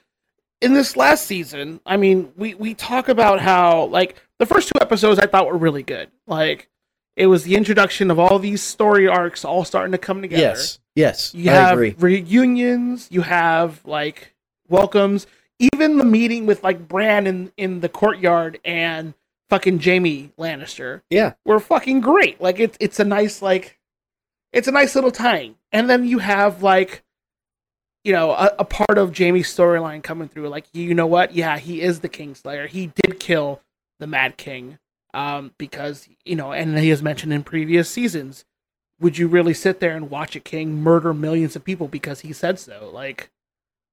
in 0.61 0.73
this 0.75 0.97
last 0.97 1.27
season 1.27 1.81
i 1.87 1.97
mean 1.97 2.33
we 2.37 2.55
we 2.55 2.75
talk 2.75 3.09
about 3.09 3.41
how 3.41 3.85
like 3.87 4.17
the 4.39 4.47
first 4.47 4.69
two 4.69 4.79
episodes 4.81 5.19
i 5.19 5.27
thought 5.27 5.47
were 5.47 5.57
really 5.59 5.83
good 5.83 6.11
like 6.27 6.69
it 7.17 7.27
was 7.27 7.45
the 7.45 7.57
introduction 7.57 8.11
of 8.11 8.19
all 8.19 8.39
these 8.39 8.63
story 8.63 9.07
arcs 9.09 9.45
all 9.45 9.65
starting 9.65 9.93
to 9.93 9.99
come 9.99 10.23
together 10.23 10.43
Yes. 10.43 10.79
Yes. 10.95 11.35
you 11.35 11.51
I 11.51 11.55
have 11.55 11.73
agree. 11.73 11.95
reunions 11.99 13.09
you 13.11 13.23
have 13.23 13.85
like 13.85 14.35
welcomes 14.69 15.27
even 15.59 15.99
the 15.99 16.05
meeting 16.05 16.47
with 16.47 16.63
like 16.63 16.89
bran 16.89 17.27
in 17.27 17.53
in 17.57 17.81
the 17.81 17.89
courtyard 17.89 18.59
and 18.65 19.13
fucking 19.51 19.81
jaime 19.81 20.31
lannister 20.39 21.03
Yeah. 21.11 21.33
were 21.45 21.59
fucking 21.61 22.01
great. 22.01 22.41
Like 22.41 22.61
it's 22.61 22.77
it's 22.81 23.01
a 23.01 23.05
nice 23.05 23.43
like 23.43 23.79
it's 24.53 24.69
a 24.69 24.73
nice 24.73 24.95
little 24.95 25.11
tying. 25.11 25.57
And 25.73 25.89
then 25.91 26.05
you 26.07 26.19
have 26.19 26.63
like 26.63 27.03
you 28.05 28.13
know 28.13 28.33
a, 28.33 28.51
a 28.61 28.65
part 28.65 28.99
of 28.99 29.17
Jaime's 29.17 29.47
storyline 29.47 30.03
coming 30.03 30.29
through. 30.29 30.49
Like 30.49 30.67
you 30.73 30.95
know 30.95 31.07
what? 31.07 31.35
Yeah, 31.35 31.59
he 31.59 31.81
is 31.81 32.01
the 32.01 32.09
Kingslayer. 32.09 32.69
He 32.69 32.93
did 32.95 33.21
kill 33.21 33.61
the 33.99 34.07
Mad 34.07 34.37
King. 34.37 34.79
Um, 35.13 35.53
because 35.59 36.09
you 36.25 36.37
know, 36.37 36.53
and 36.53 36.79
he 36.79 36.91
has 36.91 37.03
mentioned 37.03 37.33
in 37.33 37.43
previous 37.43 37.91
seasons. 37.91 38.45
Would 39.01 39.17
you 39.17 39.29
really 39.29 39.55
sit 39.55 39.81
there 39.81 39.97
and 39.97 40.11
watch 40.11 40.37
a 40.37 40.41
king 40.41 40.83
murder 40.83 41.15
millions 41.15 41.57
of 41.57 41.65
people 41.65 41.89
because 41.89 42.21
he 42.21 42.35
said 42.35 42.59
so? 42.59 42.91
Like, 42.93 43.31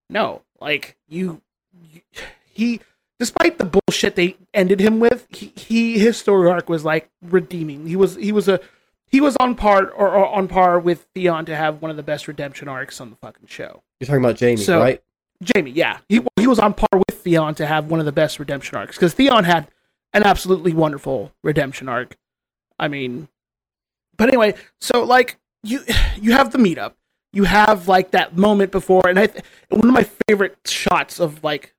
no. 0.10 0.42
Like 0.60 0.98
you, 1.08 1.42
you 1.82 2.02
he 2.46 2.82
despite 3.20 3.58
the 3.58 3.66
bullshit 3.66 4.16
they 4.16 4.38
ended 4.54 4.80
him 4.80 5.00
with, 5.00 5.28
he, 5.30 5.54
he 5.56 6.00
his 6.00 6.18
story 6.18 6.50
arc 6.50 6.70
was 6.70 6.84
like 6.86 7.10
redeeming. 7.22 7.88
He 7.88 7.96
was 7.96 8.16
he 8.16 8.32
was 8.32 8.48
a 8.48 8.60
he 9.08 9.22
was 9.22 9.36
on 9.40 9.56
par 9.56 9.90
or, 9.90 10.10
or 10.10 10.28
on 10.28 10.48
par 10.48 10.80
with 10.80 11.08
Theon 11.16 11.46
to 11.46 11.56
have 11.56 11.82
one 11.82 11.92
of 11.92 11.98
the 11.98 12.04
best 12.04 12.28
redemption 12.28 12.68
arcs 12.68 13.00
on 13.00 13.10
the 13.10 13.16
fucking 13.16 13.48
show. 13.48 13.84
You're 14.00 14.08
talking 14.08 14.24
about 14.24 14.40
Jaime, 14.40 14.58
So- 14.58 14.80
right? 14.80 15.02
Jaime, 15.54 15.70
yeah, 15.72 16.00
he 16.10 16.22
he 16.40 16.48
was 16.48 16.58
on 16.58 16.74
par 16.74 16.88
with 16.94 17.20
Theon 17.22 17.54
to 17.56 17.68
have 17.68 17.92
one 17.92 18.00
of 18.00 18.08
the 18.08 18.12
best 18.12 18.40
redemption 18.40 18.76
arcs 18.76 18.96
because 18.96 19.14
Theon 19.14 19.44
had 19.44 19.68
an 20.14 20.24
absolutely 20.24 20.74
wonderful 20.74 21.32
redemption 21.44 21.88
arc. 21.88 22.18
I 22.80 22.88
mean, 22.88 23.28
but 24.18 24.30
anyway, 24.30 24.56
so 24.82 25.04
like 25.04 25.38
you 25.64 25.82
you 26.20 26.32
have 26.32 26.52
the 26.52 26.58
meetup, 26.58 26.94
you 27.34 27.44
have 27.44 27.88
like 27.88 28.12
that 28.12 28.36
moment 28.36 28.72
before, 28.72 29.08
and 29.08 29.20
I 29.20 29.28
th- 29.28 29.44
one 29.70 29.88
of 29.88 29.94
my 29.94 30.08
favorite 30.28 30.58
shots 30.66 31.20
of 31.20 31.44
like 31.44 31.76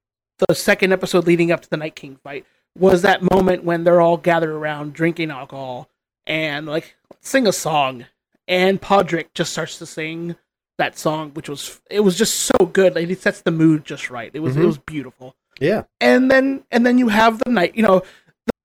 the 0.47 0.55
second 0.55 0.93
episode 0.93 1.27
leading 1.27 1.51
up 1.51 1.61
to 1.63 1.71
the 1.71 1.77
Night 1.77 1.97
King 1.97 2.17
fight 2.23 2.47
was 2.79 3.03
that 3.03 3.23
moment 3.29 3.65
when 3.65 3.83
they're 3.83 4.01
all 4.01 4.17
gathered 4.19 4.51
around 4.55 4.93
drinking 4.93 5.33
alcohol 5.33 5.89
and 6.29 6.65
like 6.67 6.95
sing 7.21 7.45
a 7.49 7.53
song, 7.53 8.07
and 8.47 8.81
Podrick 8.81 9.35
just 9.35 9.51
starts 9.51 9.79
to 9.79 9.87
sing 9.87 10.37
that 10.79 10.99
song, 10.99 11.31
which 11.35 11.49
was 11.49 11.81
it 11.91 12.01
was 12.01 12.17
just 12.17 12.35
so 12.35 12.67
good. 12.73 12.95
Like 12.95 13.09
it 13.09 13.21
sets 13.21 13.43
the 13.43 13.51
mood 13.51 13.85
just 13.85 14.11
right. 14.11 14.31
It 14.33 14.41
was 14.41 14.57
it 14.57 14.61
Mhm. 14.61 14.67
was 14.67 14.79
beautiful. 14.79 15.35
Yeah. 15.61 15.83
And 16.01 16.31
then 16.31 16.65
and 16.71 16.87
then 16.87 16.99
you 16.99 17.09
have 17.09 17.41
the 17.45 17.51
night, 17.51 17.77
you 17.77 17.83
know, 17.83 18.03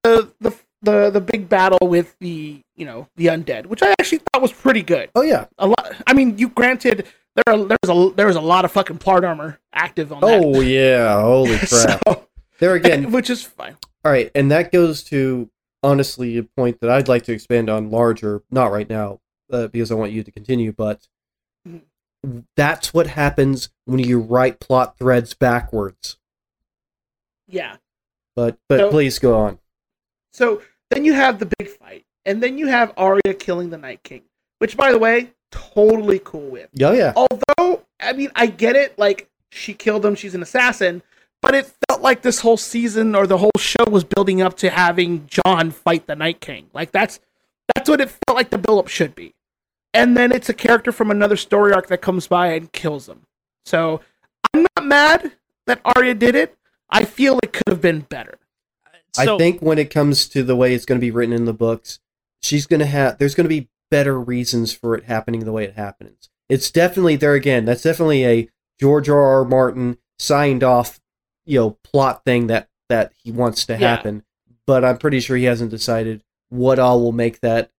the 0.04 0.30
the 0.40 0.54
the 0.82 1.10
the 1.10 1.22
big 1.22 1.50
battle 1.50 1.88
with 1.88 2.16
the 2.20 2.62
you 2.76 2.86
know 2.86 3.08
the 3.16 3.28
undead, 3.28 3.66
which 3.68 3.82
I 3.82 3.92
actually 4.00 4.20
thought 4.32 4.42
was 4.42 4.54
pretty 4.54 4.84
good. 4.84 5.10
Oh 5.16 5.22
yeah. 5.24 5.46
A 5.58 5.68
lot. 5.68 5.94
I 6.08 6.14
mean, 6.14 6.38
you 6.38 6.50
granted 6.50 7.08
there 7.36 7.44
are 7.56 7.58
there's 7.66 7.90
a 7.90 8.12
there 8.16 8.28
was 8.28 8.36
a 8.36 8.42
lot 8.42 8.64
of 8.66 8.72
fucking 8.72 8.98
plot 9.00 9.24
armor 9.26 9.60
active 9.74 10.12
on 10.14 10.22
that. 10.22 10.42
Oh 10.44 10.62
yeah. 10.62 11.20
Holy 11.22 11.58
crap. 11.68 12.02
So, 12.06 12.28
there 12.60 12.76
again. 12.76 13.12
which 13.12 13.30
is 13.30 13.42
fine. 13.44 13.76
All 14.06 14.12
right, 14.12 14.30
and 14.36 14.52
that 14.52 14.72
goes 14.72 15.02
to 15.06 15.50
honestly 15.82 16.38
a 16.38 16.44
point 16.44 16.80
that 16.82 16.90
I'd 16.90 17.08
like 17.08 17.24
to 17.24 17.32
expand 17.34 17.70
on 17.70 17.90
larger. 17.90 18.44
Not 18.52 18.72
right 18.72 18.90
now, 18.90 19.20
uh, 19.52 19.68
because 19.68 19.92
I 19.92 19.96
want 19.96 20.12
you 20.12 20.24
to 20.24 20.32
continue. 20.32 20.74
But 20.74 21.08
that's 22.56 22.94
what 22.94 23.08
happens 23.08 23.70
when 23.86 24.00
you 24.00 24.20
write 24.20 24.60
plot 24.60 24.98
threads 24.98 25.34
backwards. 25.34 26.18
Yeah. 27.48 27.78
But 28.36 28.58
but 28.70 28.80
So- 28.80 28.90
please 28.90 29.20
go 29.20 29.36
on. 29.38 29.60
So 30.32 30.62
then 30.90 31.06
you 31.06 31.14
have 31.14 31.38
the 31.40 31.52
big 31.60 31.70
fight, 31.70 32.06
and 32.26 32.42
then 32.42 32.58
you 32.58 32.68
have 32.68 32.92
Arya 32.98 33.36
killing 33.38 33.70
the 33.70 33.78
Night 33.78 34.02
King, 34.04 34.24
which, 34.58 34.76
by 34.76 34.92
the 34.92 34.98
way, 34.98 35.32
totally 35.52 36.20
cool 36.24 36.50
with. 36.50 36.70
Oh 36.82 36.92
yeah. 36.92 37.14
Although, 37.16 37.84
I 38.00 38.14
mean, 38.14 38.32
I 38.36 38.48
get 38.48 38.76
it. 38.76 38.98
Like 38.98 39.30
she 39.52 39.74
killed 39.76 40.04
him, 40.06 40.16
she's 40.16 40.34
an 40.34 40.42
assassin, 40.42 41.04
but 41.42 41.54
it 41.54 41.72
felt 41.88 42.02
like 42.02 42.24
this 42.24 42.40
whole 42.40 42.58
season 42.58 43.14
or 43.14 43.28
the 43.28 43.38
whole 43.38 43.52
show 43.58 43.86
was 43.88 44.04
building 44.04 44.42
up 44.42 44.58
to 44.58 44.72
having 44.72 45.28
Jon 45.28 45.70
fight 45.70 46.08
the 46.08 46.16
Night 46.16 46.40
King. 46.42 46.68
Like 46.74 46.92
that's 46.92 47.20
that's 47.76 47.88
what 47.88 48.02
it 48.02 48.10
felt 48.10 48.36
like 48.36 48.50
the 48.50 48.58
build-up 48.58 48.88
should 48.88 49.14
be. 49.14 49.36
And 49.94 50.18
then 50.18 50.32
it's 50.32 50.50
a 50.50 50.54
character 50.54 50.92
from 50.92 51.12
another 51.12 51.38
story 51.38 51.74
arc 51.74 51.88
that 51.88 52.00
comes 52.02 52.28
by 52.28 52.48
and 52.54 52.72
kills 52.72 53.08
him. 53.08 53.26
So 53.66 54.02
I'm 54.54 54.66
not 54.76 54.86
mad 54.86 55.34
that 55.68 55.82
Arya 55.96 56.16
did 56.16 56.36
it. 56.36 56.58
I 56.90 57.06
feel 57.06 57.40
it 57.42 57.54
could 57.54 57.68
have 57.68 57.82
been 57.82 58.02
better. 58.02 58.38
So, 59.14 59.36
I 59.36 59.38
think 59.38 59.62
when 59.62 59.78
it 59.78 59.92
comes 59.92 60.28
to 60.30 60.44
the 60.44 60.56
way 60.56 60.74
it's 60.74 60.86
going 60.86 61.00
to 61.00 61.06
be 61.06 61.12
written 61.12 61.36
in 61.36 61.46
the 61.46 61.54
books, 61.54 62.00
she's 62.42 62.66
going 62.66 62.80
to 62.80 62.86
have. 62.88 63.20
There's 63.20 63.36
going 63.36 63.46
to 63.46 63.50
be 63.50 63.70
better 63.92 64.20
reasons 64.20 64.74
for 64.74 64.96
it 64.96 65.04
happening 65.06 65.46
the 65.46 65.52
way 65.52 65.66
it 65.66 65.76
happens. 65.76 66.30
It's 66.50 66.72
definitely 66.72 67.16
there 67.16 67.36
again. 67.36 67.66
That's 67.66 67.84
definitely 67.84 68.26
a 68.26 68.50
George 68.80 69.10
R. 69.10 69.22
R. 69.24 69.46
Martin 69.46 69.98
signed 70.18 70.64
off, 70.64 71.00
you 71.46 71.60
know, 71.60 71.78
plot 71.84 72.26
thing 72.26 72.48
that 72.48 72.70
that 72.90 73.14
he 73.24 73.32
wants 73.32 73.66
to 73.68 73.74
Yeah. 73.74 73.80
happen. 73.96 74.24
But 74.66 74.84
I'm 74.84 74.98
pretty 74.98 75.20
sure 75.20 75.38
he 75.38 75.44
hasn't 75.44 75.72
decided 75.72 76.24
what 76.50 76.80
all 76.80 77.00
will 77.02 77.12
make 77.12 77.40
that 77.42 77.70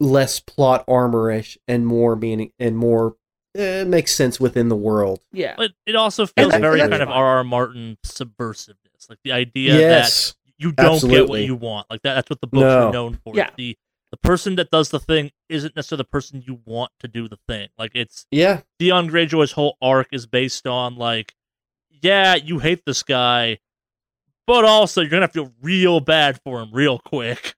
less 0.00 0.40
plot 0.40 0.86
armorish 0.86 1.56
and 1.66 1.86
more 1.86 2.14
meaning 2.16 2.52
and 2.58 2.76
more 2.76 3.16
uh, 3.58 3.84
makes 3.86 4.14
sense 4.14 4.38
within 4.38 4.68
the 4.68 4.76
world. 4.76 5.20
Yeah. 5.32 5.54
but 5.56 5.72
it 5.86 5.96
also 5.96 6.26
feels 6.26 6.52
that- 6.52 6.60
very 6.60 6.78
that's 6.78 6.90
kind 6.90 7.02
of 7.02 7.08
fine. 7.08 7.16
R.R. 7.18 7.44
Martin 7.44 7.96
subversiveness, 8.04 9.08
like 9.08 9.18
the 9.24 9.32
idea 9.32 9.76
that 9.78 10.34
you 10.58 10.72
don't 10.72 11.02
get 11.08 11.28
what 11.28 11.40
you 11.42 11.54
want. 11.56 11.86
Like 11.90 12.02
that, 12.02 12.14
that's 12.14 12.30
what 12.30 12.40
the 12.40 12.46
books 12.46 12.62
No. 12.62 12.88
are 12.88 12.92
known 12.92 13.18
for. 13.24 13.34
Yeah. 13.34 13.50
The 13.56 13.76
the 14.10 14.16
person 14.16 14.54
that 14.56 14.70
does 14.70 14.88
the 14.88 14.98
thing 15.00 15.30
isn't 15.50 15.76
necessarily 15.76 16.00
the 16.02 16.08
person 16.08 16.42
you 16.46 16.60
want 16.64 16.92
to 17.00 17.08
do 17.08 17.28
the 17.28 17.38
thing. 17.46 17.68
Like 17.78 17.92
it's 17.94 18.26
Yeah. 18.30 18.60
Theon 18.78 19.08
Greyjoy's 19.10 19.52
whole 19.52 19.76
arc 19.82 20.08
is 20.12 20.26
based 20.26 20.66
on 20.66 20.96
like, 20.96 21.34
yeah, 22.02 22.34
you 22.36 22.58
hate 22.60 22.84
this 22.86 23.02
guy, 23.02 23.58
but 24.46 24.64
also 24.64 25.00
you're 25.02 25.10
gonna 25.10 25.28
feel 25.28 25.52
real 25.60 26.00
bad 26.00 26.40
for 26.42 26.60
him 26.60 26.70
real 26.72 26.98
quick. 26.98 27.54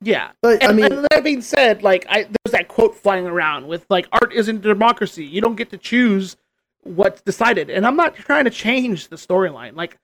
Yeah. 0.00 0.30
But 0.42 0.62
I 0.64 0.72
mean, 0.72 0.92
and 0.92 1.06
that 1.10 1.24
being 1.24 1.42
said, 1.42 1.82
like 1.82 2.06
I 2.08 2.22
there's 2.24 2.52
that 2.52 2.68
quote 2.68 2.94
flying 2.94 3.26
around 3.26 3.66
with 3.66 3.84
like 3.90 4.06
art 4.12 4.32
isn't 4.32 4.60
democracy. 4.62 5.24
You 5.24 5.40
don't 5.40 5.56
get 5.56 5.70
to 5.70 5.78
choose 5.78 6.36
what's 6.82 7.20
decided. 7.20 7.68
And 7.70 7.86
I'm 7.86 7.96
not 7.96 8.14
trying 8.14 8.44
to 8.44 8.50
change 8.50 9.08
the 9.08 9.16
storyline. 9.16 9.74
Like 9.74 9.98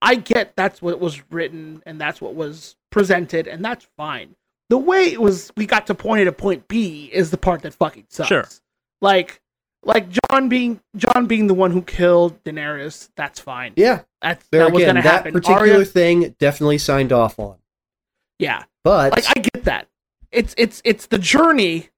I 0.00 0.14
get 0.16 0.56
that's 0.56 0.80
what 0.80 0.98
was 1.00 1.22
written 1.30 1.82
and 1.86 2.00
that's 2.00 2.20
what 2.20 2.34
was 2.34 2.76
presented 2.90 3.46
and 3.46 3.64
that's 3.64 3.86
fine. 3.96 4.34
The 4.70 4.78
way 4.78 5.04
it 5.12 5.20
was 5.20 5.52
we 5.56 5.66
got 5.66 5.86
to 5.88 5.94
point 5.94 6.22
A 6.22 6.24
to 6.24 6.32
point 6.32 6.66
B 6.68 7.10
is 7.12 7.30
the 7.30 7.36
part 7.36 7.62
that 7.62 7.74
fucking 7.74 8.06
sucks. 8.08 8.28
Sure. 8.28 8.48
Like 9.02 9.40
like 9.84 10.06
Jon 10.30 10.48
being 10.48 10.80
Jon 10.96 11.26
being 11.26 11.46
the 11.48 11.54
one 11.54 11.70
who 11.70 11.82
killed 11.82 12.42
Daenerys, 12.44 13.10
that's 13.16 13.38
fine. 13.40 13.74
yeah. 13.76 14.00
That's 14.22 14.48
There 14.48 14.64
that 14.64 14.72
was 14.72 14.82
gonna 14.84 15.02
that 15.02 15.12
happen. 15.12 15.32
particular 15.34 15.60
Arya- 15.74 15.84
thing 15.84 16.34
definitely 16.38 16.78
signed 16.78 17.12
off 17.12 17.38
on. 17.38 17.56
Yeah. 18.38 18.64
But 18.82 19.12
like 19.12 19.24
I 19.28 19.40
get 19.40 19.64
that. 19.64 19.88
It's 20.30 20.54
it's 20.58 20.82
it's 20.84 21.06
the 21.06 21.18
journey 21.18 21.88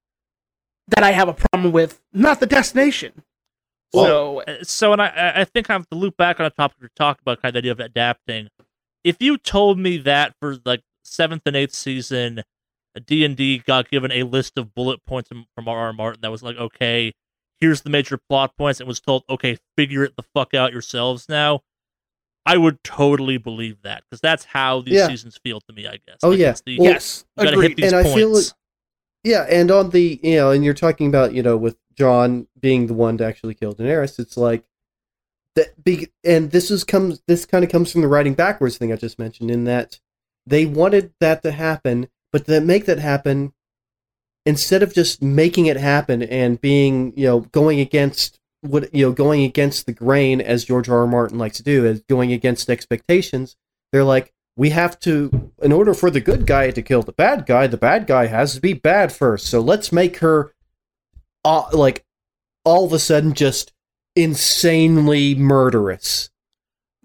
that 0.88 1.02
I 1.02 1.10
have 1.12 1.28
a 1.28 1.32
problem 1.34 1.72
with, 1.72 2.00
not 2.12 2.40
the 2.40 2.46
destination. 2.46 3.22
So 3.94 4.40
Uh, 4.42 4.62
So, 4.62 4.92
and 4.92 5.00
I- 5.02 5.06
I, 5.08 5.40
I 5.40 5.44
think 5.44 5.68
I 5.70 5.72
have 5.72 5.88
to 5.90 5.96
loop 5.96 6.16
back 6.16 6.38
on 6.38 6.46
a 6.46 6.50
topic 6.50 6.76
we 6.80 6.88
talked 6.96 7.20
about, 7.22 7.40
kind 7.42 7.50
of 7.50 7.54
the 7.54 7.58
idea 7.70 7.72
of 7.72 7.80
adapting. 7.80 8.48
If 9.04 9.16
you 9.20 9.38
told 9.38 9.78
me 9.78 9.96
that 9.98 10.34
for 10.40 10.58
like 10.64 10.82
seventh 11.04 11.42
and 11.46 11.56
eighth 11.56 11.74
season, 11.74 12.42
D 13.06 13.24
and 13.24 13.36
D 13.36 13.58
got 13.58 13.88
given 13.90 14.10
a 14.12 14.22
list 14.24 14.58
of 14.58 14.74
bullet 14.74 15.04
points 15.06 15.28
from 15.28 15.46
from 15.54 15.68
R. 15.68 15.78
R. 15.78 15.92
Martin 15.92 16.20
that 16.22 16.30
was 16.30 16.42
like, 16.42 16.56
okay, 16.56 17.12
here's 17.60 17.82
the 17.82 17.90
major 17.90 18.18
plot 18.28 18.56
points, 18.56 18.80
and 18.80 18.88
was 18.88 19.00
told, 19.00 19.24
okay, 19.30 19.58
figure 19.76 20.02
it 20.04 20.14
the 20.16 20.22
fuck 20.34 20.52
out 20.54 20.72
yourselves 20.72 21.28
now. 21.28 21.60
I 22.46 22.56
would 22.56 22.82
totally 22.84 23.38
believe 23.38 23.82
that 23.82 24.04
because 24.08 24.20
that's 24.20 24.44
how 24.44 24.80
these 24.80 24.94
Yeah. 24.94 25.08
seasons 25.08 25.36
feel 25.42 25.60
to 25.62 25.72
me. 25.72 25.86
I 25.86 25.98
guess. 26.06 26.18
Oh, 26.22 26.30
yeah. 26.30 26.54
the, 26.64 26.78
Well, 26.78 26.92
yes, 26.92 27.24
you 27.36 27.44
gotta 27.44 27.56
agreed. 27.56 27.68
hit 27.70 27.76
these 27.78 27.86
And 27.92 27.96
I 27.96 28.02
points. 28.04 28.16
feel 28.16 28.36
it- 28.36 28.54
Yeah, 29.24 29.42
and 29.50 29.70
on 29.72 29.90
the 29.90 30.20
you 30.22 30.36
know, 30.36 30.52
and 30.52 30.64
you're 30.64 30.72
talking 30.74 31.08
about 31.08 31.34
you 31.34 31.42
know 31.42 31.56
with 31.56 31.76
Jon 31.98 32.46
being 32.60 32.86
the 32.86 32.94
one 32.94 33.18
to 33.18 33.24
actually 33.26 33.54
kill 33.54 33.74
Daenerys, 33.74 34.18
it's 34.20 34.36
like 34.36 34.62
that 35.56 35.82
big, 35.82 36.10
and 36.22 36.50
this 36.52 36.70
is 36.70 36.84
comes 36.84 37.20
this 37.26 37.44
kind 37.46 37.64
of 37.64 37.70
comes 37.70 37.90
from 37.90 38.02
the 38.02 38.08
writing 38.08 38.34
backwards 38.34 38.76
thing 38.78 38.92
I 38.92 38.96
just 38.96 39.18
mentioned 39.18 39.50
in 39.50 39.64
that 39.64 39.98
they 40.46 40.64
wanted 40.66 41.12
that 41.18 41.42
to 41.42 41.50
happen, 41.50 42.08
but 42.30 42.46
to 42.46 42.60
make 42.60 42.84
that 42.86 42.98
happen, 43.00 43.52
instead 44.44 44.82
of 44.84 44.94
just 44.94 45.20
making 45.22 45.66
it 45.66 45.76
happen 45.76 46.22
and 46.22 46.60
being 46.60 47.12
you 47.16 47.26
know 47.26 47.40
going 47.40 47.80
against 47.80 48.38
what 48.66 48.94
you 48.94 49.06
know 49.06 49.12
going 49.12 49.42
against 49.42 49.86
the 49.86 49.92
grain 49.92 50.40
as 50.40 50.64
George 50.64 50.88
R. 50.88 51.00
R. 51.00 51.06
Martin 51.06 51.38
likes 51.38 51.56
to 51.58 51.62
do, 51.62 51.86
as 51.86 52.00
going 52.02 52.32
against 52.32 52.70
expectations, 52.70 53.56
they're 53.92 54.04
like 54.04 54.32
we 54.56 54.70
have 54.70 54.98
to 55.00 55.52
in 55.62 55.72
order 55.72 55.94
for 55.94 56.10
the 56.10 56.20
good 56.20 56.46
guy 56.46 56.70
to 56.70 56.82
kill 56.82 57.02
the 57.02 57.12
bad 57.12 57.46
guy 57.46 57.66
the 57.66 57.76
bad 57.76 58.06
guy 58.06 58.26
has 58.26 58.54
to 58.54 58.60
be 58.60 58.72
bad 58.72 59.12
first 59.12 59.46
so 59.46 59.60
let's 59.60 59.92
make 59.92 60.18
her 60.18 60.52
uh, 61.44 61.64
like 61.72 62.04
all 62.64 62.86
of 62.86 62.92
a 62.92 62.98
sudden 62.98 63.34
just 63.34 63.72
insanely 64.16 65.34
murderous 65.34 66.30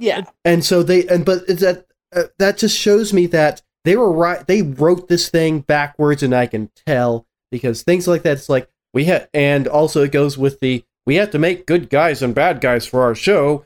yeah, 0.02 0.24
and 0.44 0.66
so 0.66 0.82
they 0.82 1.08
and 1.08 1.24
but 1.24 1.46
that 1.46 1.86
uh, 2.16 2.24
that 2.40 2.58
just 2.58 2.76
shows 2.76 3.14
me 3.14 3.28
that 3.28 3.62
they 3.86 3.96
were 3.96 4.12
right 4.12 4.48
they 4.48 4.64
wrote 4.64 5.08
this 5.08 5.30
thing 5.30 5.60
backwards 5.60 6.24
and 6.24 6.34
i 6.34 6.48
can 6.48 6.72
tell 6.88 7.28
because 7.52 7.84
things 7.84 8.08
like 8.08 8.24
that 8.24 8.38
it's 8.38 8.50
like 8.50 8.68
we 8.96 9.06
had 9.06 9.30
and 9.32 9.68
also 9.68 10.04
it 10.04 10.12
goes 10.12 10.40
with 10.40 10.60
the 10.60 10.84
we 11.06 11.16
have 11.16 11.32
to 11.32 11.40
make 11.40 11.66
good 11.66 11.90
guys 11.90 12.22
and 12.22 12.36
bad 12.36 12.62
guys 12.62 12.86
for 12.86 13.02
our 13.04 13.16
show 13.16 13.66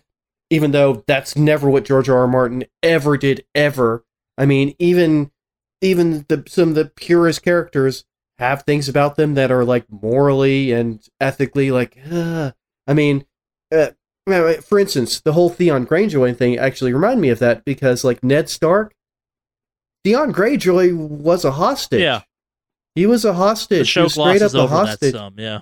even 0.50 0.72
though 0.72 1.04
that's 1.08 1.36
never 1.36 1.70
what 1.70 1.86
george 1.86 2.08
r. 2.10 2.20
R. 2.20 2.28
martin 2.28 2.64
ever 2.84 3.18
did 3.18 3.46
ever 3.56 4.04
i 4.38 4.46
mean 4.46 4.76
even 4.80 5.32
even 5.82 6.26
the 6.30 6.44
some 6.48 6.70
of 6.70 6.76
the 6.76 6.86
purest 6.96 7.44
characters 7.44 8.06
have 8.38 8.64
things 8.64 8.90
about 8.90 9.16
them 9.16 9.34
that 9.36 9.52
are 9.52 9.64
like 9.66 9.86
morally 9.92 10.72
and 10.72 11.08
ethically 11.20 11.72
like 11.72 11.98
uh, 12.12 12.52
i 12.88 12.94
mean 12.94 13.26
uh, 13.72 13.90
for 14.62 14.80
instance, 14.80 15.20
the 15.22 15.34
whole 15.34 15.50
Theon 15.52 15.86
Greyjoy 15.86 16.36
thing 16.36 16.58
actually 16.58 16.94
reminded 16.94 17.22
me 17.22 17.30
of 17.30 17.38
that 17.40 17.64
because, 17.64 18.04
like 18.04 18.24
Ned 18.24 18.50
Stark, 18.50 18.96
Theon 20.04 20.34
Greyjoy 20.34 20.96
was 20.96 21.46
a 21.46 21.52
hostage. 21.52 22.02
yeah, 22.02 22.22
he 22.96 23.06
was 23.06 23.24
a 23.24 23.34
hostage. 23.34 23.70
the 23.78 23.84
He 23.84 23.84
show 23.84 24.04
was 24.06 24.14
straight 24.14 24.42
up 24.42 24.54
a 24.54 24.58
over 24.58 24.74
that 24.76 24.88
hostage. 24.88 25.14
some. 25.14 25.36
Yeah, 25.38 25.62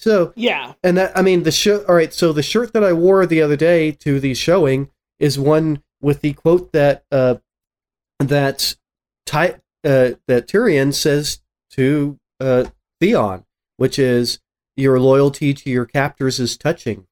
So, 0.00 0.32
yeah, 0.34 0.72
and 0.82 0.96
that 0.96 1.16
I 1.16 1.20
mean, 1.20 1.42
the 1.42 1.52
show. 1.52 1.84
All 1.84 1.94
right, 1.94 2.12
so 2.12 2.32
the 2.32 2.42
shirt 2.42 2.72
that 2.72 2.82
I 2.82 2.94
wore 2.94 3.26
the 3.26 3.42
other 3.42 3.56
day 3.56 3.92
to 3.92 4.18
the 4.18 4.32
showing 4.32 4.90
is 5.18 5.38
one 5.38 5.82
with 6.00 6.22
the 6.22 6.32
quote 6.32 6.72
that 6.72 7.04
uh, 7.12 7.34
that 8.18 8.76
Ty, 9.26 9.56
uh, 9.84 10.12
that 10.26 10.48
Tyrion 10.48 10.94
says 10.94 11.40
to 11.72 12.18
uh, 12.40 12.64
Theon, 12.98 13.44
which 13.76 13.98
is 13.98 14.40
your 14.74 14.98
loyalty 14.98 15.52
to 15.52 15.68
your 15.68 15.84
captors 15.84 16.40
is 16.40 16.56
touching. 16.56 17.06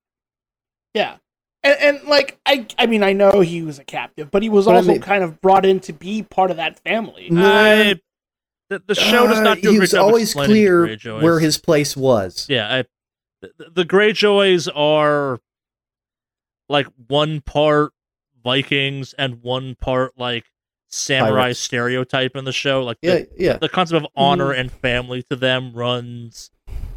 yeah. 0.95 1.17
And, 1.65 1.77
and 1.81 2.09
like 2.09 2.39
I, 2.47 2.67
I 2.79 2.87
mean, 2.87 3.03
I 3.03 3.13
know 3.13 3.41
he 3.41 3.63
was 3.63 3.79
a 3.81 3.85
captive, 3.85 4.31
but 4.31 4.43
he 4.45 4.49
was 4.49 4.65
But 4.67 4.75
I 4.75 4.77
also 4.79 4.93
mean- 4.93 5.01
kind 5.03 5.25
of 5.25 5.41
brought 5.43 5.67
in 5.67 5.81
to 5.81 5.93
be 5.93 6.23
part 6.23 6.51
of 6.53 6.57
that 6.57 6.79
family. 6.79 7.29
No. 7.31 7.45
I, 7.45 8.01
the, 8.69 8.83
the 8.87 8.95
show 8.95 9.27
does 9.27 9.39
Uh, 9.39 9.43
not 9.43 9.61
do 9.61 9.71
a 9.75 9.77
great 9.79 9.91
job 9.91 10.05
always 10.05 10.35
clear 10.35 10.97
where 11.21 11.39
his 11.41 11.59
place 11.59 11.97
was. 11.97 12.47
Yeah, 12.49 12.73
I, 12.73 12.85
the, 13.41 13.71
the 13.71 13.85
Greyjoys 13.85 14.69
are 14.75 15.41
like 16.69 16.87
one 17.07 17.41
part 17.41 17.93
Vikings 18.45 19.15
and 19.19 19.43
one 19.43 19.75
part 19.75 20.13
like 20.19 20.45
samurai 20.89 21.31
Pirates. 21.45 21.61
stereotype 21.61 22.37
in 22.37 22.45
the 22.45 22.53
show. 22.53 22.83
Like 22.85 22.99
Yeah, 23.03 23.15
the, 23.15 23.29
yeah. 23.39 23.57
the 23.59 23.69
concept 23.69 24.05
of 24.05 24.11
honor 24.17 24.53
and 24.53 24.71
family 24.71 25.23
to 25.31 25.37
them 25.37 25.73
runs 25.73 26.51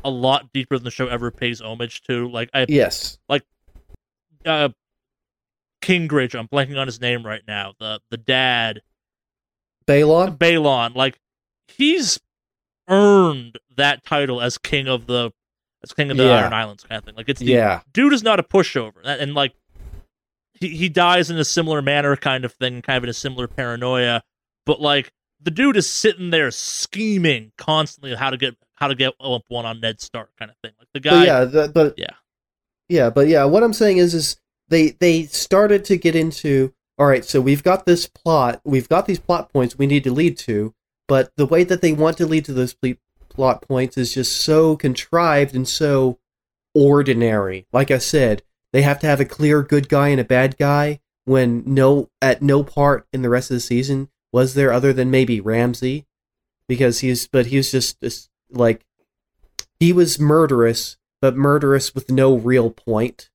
a 0.03 0.09
lot 0.09 0.51
deeper 0.53 0.78
than 0.78 0.84
the 0.84 0.91
show 0.91 1.07
ever 1.07 1.30
pays 1.32 1.61
homage 1.61 2.01
to. 2.03 2.30
Like 2.30 2.49
I, 2.53 2.65
Yes. 2.69 3.17
Like 3.30 3.43
uh, 4.45 4.69
King 5.82 6.07
Greyjoy. 6.07 6.39
I'm 6.39 6.47
blanking 6.47 6.78
on 6.80 6.88
his 6.88 6.99
name 7.01 7.26
right 7.26 7.41
now. 7.47 7.74
The 7.80 7.99
the 8.09 8.17
dad, 8.17 8.82
Balon? 9.88 10.38
Balon. 10.38 10.95
Like 10.95 11.19
he's 11.72 12.19
earned 12.88 13.57
that 13.78 14.03
title 14.05 14.41
as 14.41 14.57
king 14.57 14.88
of 14.88 15.07
the 15.07 15.32
as 15.84 15.93
king 15.93 16.11
of 16.11 16.17
the 16.17 16.26
Yeah. 16.26 16.41
Iron 16.41 16.53
Islands 16.53 16.84
kind 16.84 16.99
of 16.99 17.05
thing. 17.05 17.15
Like 17.15 17.30
it's 17.30 17.41
Yeah. 17.41 17.82
dude 17.91 18.13
is 18.13 18.24
not 18.24 18.39
a 18.39 18.43
pushover, 18.43 18.97
and, 19.03 19.22
and, 19.22 19.34
like 19.34 19.53
he 20.53 20.69
he 20.69 20.89
dies 20.89 21.30
in 21.32 21.38
a 21.38 21.45
similar 21.45 21.82
manner, 21.82 22.15
kind 22.15 22.45
of 22.45 22.53
thing, 22.53 22.82
kind 22.82 22.97
of 22.97 23.03
in 23.03 23.09
a 23.09 23.13
similar 23.13 23.47
paranoia. 23.47 24.22
But 24.65 24.80
like 24.82 25.11
the 25.41 25.51
dude 25.51 25.78
is 25.78 25.89
sitting 25.91 26.30
there 26.30 26.51
scheming 26.51 27.51
constantly 27.57 28.13
how 28.15 28.30
to 28.30 28.38
get 28.38 28.55
how 28.76 28.88
to 28.88 28.95
get 28.95 29.13
up 29.19 29.43
one 29.47 29.65
on 29.65 29.80
Ned 29.80 30.01
Stark, 30.01 30.30
kind 30.38 30.51
of 30.51 30.57
thing. 30.63 30.74
Like 30.80 30.89
the 30.93 30.99
guy, 30.99 31.11
But 31.11 31.26
yeah, 31.28 31.43
the, 31.45 31.72
but 31.74 31.93
Yeah. 31.97 32.13
Yeah, 32.89 33.09
but 33.09 33.28
yeah, 33.28 33.45
what 33.45 33.63
I'm 33.63 33.74
saying 33.74 33.97
is 33.97 34.13
is 34.13 34.36
they 34.67 34.89
they 34.91 35.24
started 35.24 35.86
to 35.86 35.97
get 35.97 36.15
into 36.15 36.74
all 36.97 37.07
right, 37.07 37.26
so 37.26 37.41
we've 37.41 37.63
got 37.63 37.86
this 37.88 38.05
plot, 38.05 38.61
we've 38.63 38.88
got 38.89 39.07
these 39.07 39.17
plot 39.19 39.51
points 39.51 39.78
we 39.78 39.88
need 39.88 40.03
to 40.03 40.11
lead 40.11 40.38
to, 40.39 40.76
but 41.12 41.30
the 41.36 41.45
way 41.45 41.66
that 41.66 41.82
they 41.82 41.91
want 41.91 42.16
to 42.16 42.26
lead 42.26 42.45
to 42.45 42.53
those 42.53 42.74
ple- 42.74 42.93
plot 43.28 43.62
points 43.68 43.97
is 43.97 44.14
just 44.14 44.32
so 44.32 44.77
contrived 44.77 45.53
and 45.53 45.68
so 45.68 46.19
ordinary. 46.73 47.68
Like 47.73 47.91
I 47.91 47.98
said, 47.98 48.44
they 48.72 48.84
have 48.84 48.98
to 48.99 49.07
have 49.07 49.19
a 49.19 49.26
clear 49.26 49.61
good 49.61 49.90
guy 49.90 50.07
and 50.07 50.22
a 50.22 50.23
bad 50.23 50.57
guy 50.57 51.02
when 51.26 51.64
no 51.65 52.10
at 52.22 52.41
no 52.41 52.64
part 52.64 53.07
in 53.11 53.23
the 53.23 53.30
rest 53.30 53.52
of 53.52 53.56
the 53.56 53.60
season 53.60 54.07
was 54.31 54.53
there 54.53 54.72
other 54.72 54.94
than 54.94 55.11
maybe 55.11 55.41
Ramsay 55.41 56.06
because 56.65 56.99
he's 57.02 57.27
but 57.27 57.48
he 57.48 57.57
was 57.57 57.72
just, 57.72 57.99
just 57.99 58.30
like 58.49 58.85
he 59.81 59.91
was 59.91 60.18
murderous 60.18 60.95
but 61.19 61.35
murderous 61.35 61.94
with 61.94 62.10
no 62.10 62.38
real 62.38 62.69
point. 62.69 63.30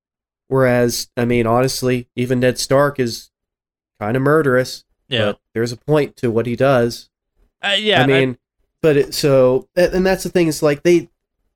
Whereas, 0.48 1.08
I 1.14 1.26
mean, 1.26 1.46
honestly, 1.46 2.08
even 2.16 2.40
Ned 2.40 2.58
Stark 2.58 2.98
is 2.98 3.30
kind 4.00 4.16
of 4.16 4.22
murderous, 4.22 4.86
yeah, 5.08 5.26
but 5.26 5.40
there's 5.52 5.72
a 5.72 5.76
point 5.76 6.16
to 6.16 6.30
what 6.30 6.46
he 6.46 6.56
does. 6.56 7.10
Uh, 7.62 7.76
yeah. 7.78 8.02
I 8.02 8.06
mean, 8.06 8.38
but 8.82 8.96
it, 8.96 9.14
so, 9.14 9.68
and 9.74 10.06
that's 10.06 10.22
the 10.22 10.28
thing 10.28 10.46
is 10.48 10.62
like 10.62 10.82
they 10.82 11.10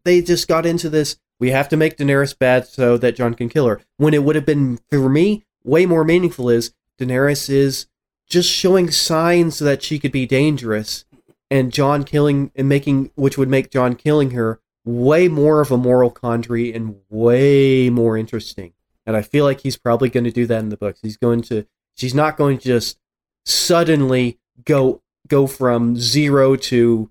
they 0.05 0.23
just 0.23 0.49
got 0.49 0.67
into 0.67 0.89
this. 0.89 1.17
We 1.39 1.51
have 1.51 1.69
to 1.71 1.77
make 1.77 1.97
Daenerys 1.97 2.39
bad 2.39 2.67
so 2.67 2.99
that 2.99 3.17
Jon 3.17 3.35
can 3.35 3.49
kill 3.49 3.67
her. 3.67 3.81
When 3.97 4.15
it 4.15 4.25
would 4.25 4.37
have 4.37 4.47
been 4.47 4.79
for 4.91 5.09
me 5.09 5.45
way 5.65 5.87
more 5.87 6.05
meaningful 6.05 6.51
is 6.51 6.75
Daenerys 6.99 7.49
is 7.49 7.87
just 8.27 8.51
showing 8.51 8.91
signs 8.91 9.59
that 9.59 9.83
she 9.83 9.99
could 9.99 10.13
be 10.13 10.27
dangerous, 10.27 11.05
and 11.51 11.73
Jon 11.73 12.05
killing 12.05 12.51
and 12.55 12.69
making 12.69 13.11
which 13.15 13.39
would 13.39 13.49
make 13.49 13.71
Jon 13.71 13.95
killing 13.95 14.33
her 14.33 14.61
way 14.85 15.29
more 15.29 15.61
of 15.61 15.71
a 15.71 15.77
moral 15.77 16.11
quandary 16.11 16.73
and 16.73 16.97
way 17.09 17.91
more 17.91 18.17
interesting. 18.17 18.73
And 19.07 19.17
I 19.17 19.23
feel 19.23 19.45
like 19.45 19.61
he's 19.61 19.77
probably 19.77 20.09
going 20.09 20.25
to 20.25 20.31
do 20.31 20.47
that 20.47 20.61
in 20.61 20.69
the 20.69 20.77
books. 20.77 21.01
He's 21.03 21.17
going 21.17 21.43
to. 21.43 21.67
She's 21.95 22.15
not 22.15 22.37
going 22.37 22.59
to 22.59 22.65
just 22.65 22.99
suddenly 23.45 24.39
go 24.65 25.03
go 25.29 25.47
from 25.47 25.97
zero 25.97 26.57
to 26.57 27.11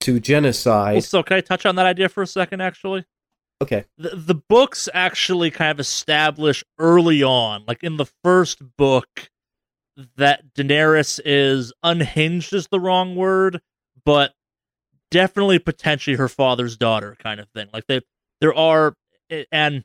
to 0.00 0.12
well, 0.12 0.20
genocide. 0.20 1.04
so 1.04 1.22
can 1.22 1.36
I 1.36 1.40
touch 1.40 1.66
on 1.66 1.76
that 1.76 1.86
idea 1.86 2.08
for 2.08 2.22
a 2.22 2.26
second? 2.26 2.60
Actually, 2.60 3.04
Okay. 3.62 3.84
the, 3.96 4.10
the 4.14 4.34
books 4.34 4.88
actually 4.92 5.50
kind 5.50 5.70
of 5.70 5.80
establish 5.80 6.62
early 6.78 7.22
on, 7.22 7.64
like 7.66 7.82
in 7.82 7.96
the 7.96 8.06
first 8.22 8.58
book, 8.76 9.30
that 10.16 10.54
Daenerys 10.54 11.18
is 11.24 11.72
unhinged 11.82 12.52
is 12.52 12.68
the 12.68 12.78
wrong 12.78 13.16
word, 13.16 13.60
but 14.04 14.34
definitely 15.10 15.58
potentially 15.58 16.16
her 16.16 16.28
father's 16.28 16.76
daughter, 16.76 17.16
kind 17.18 17.40
of 17.40 17.48
thing. 17.54 17.68
Like 17.72 17.86
they, 17.86 18.02
there 18.42 18.54
are, 18.54 18.94
and 19.50 19.84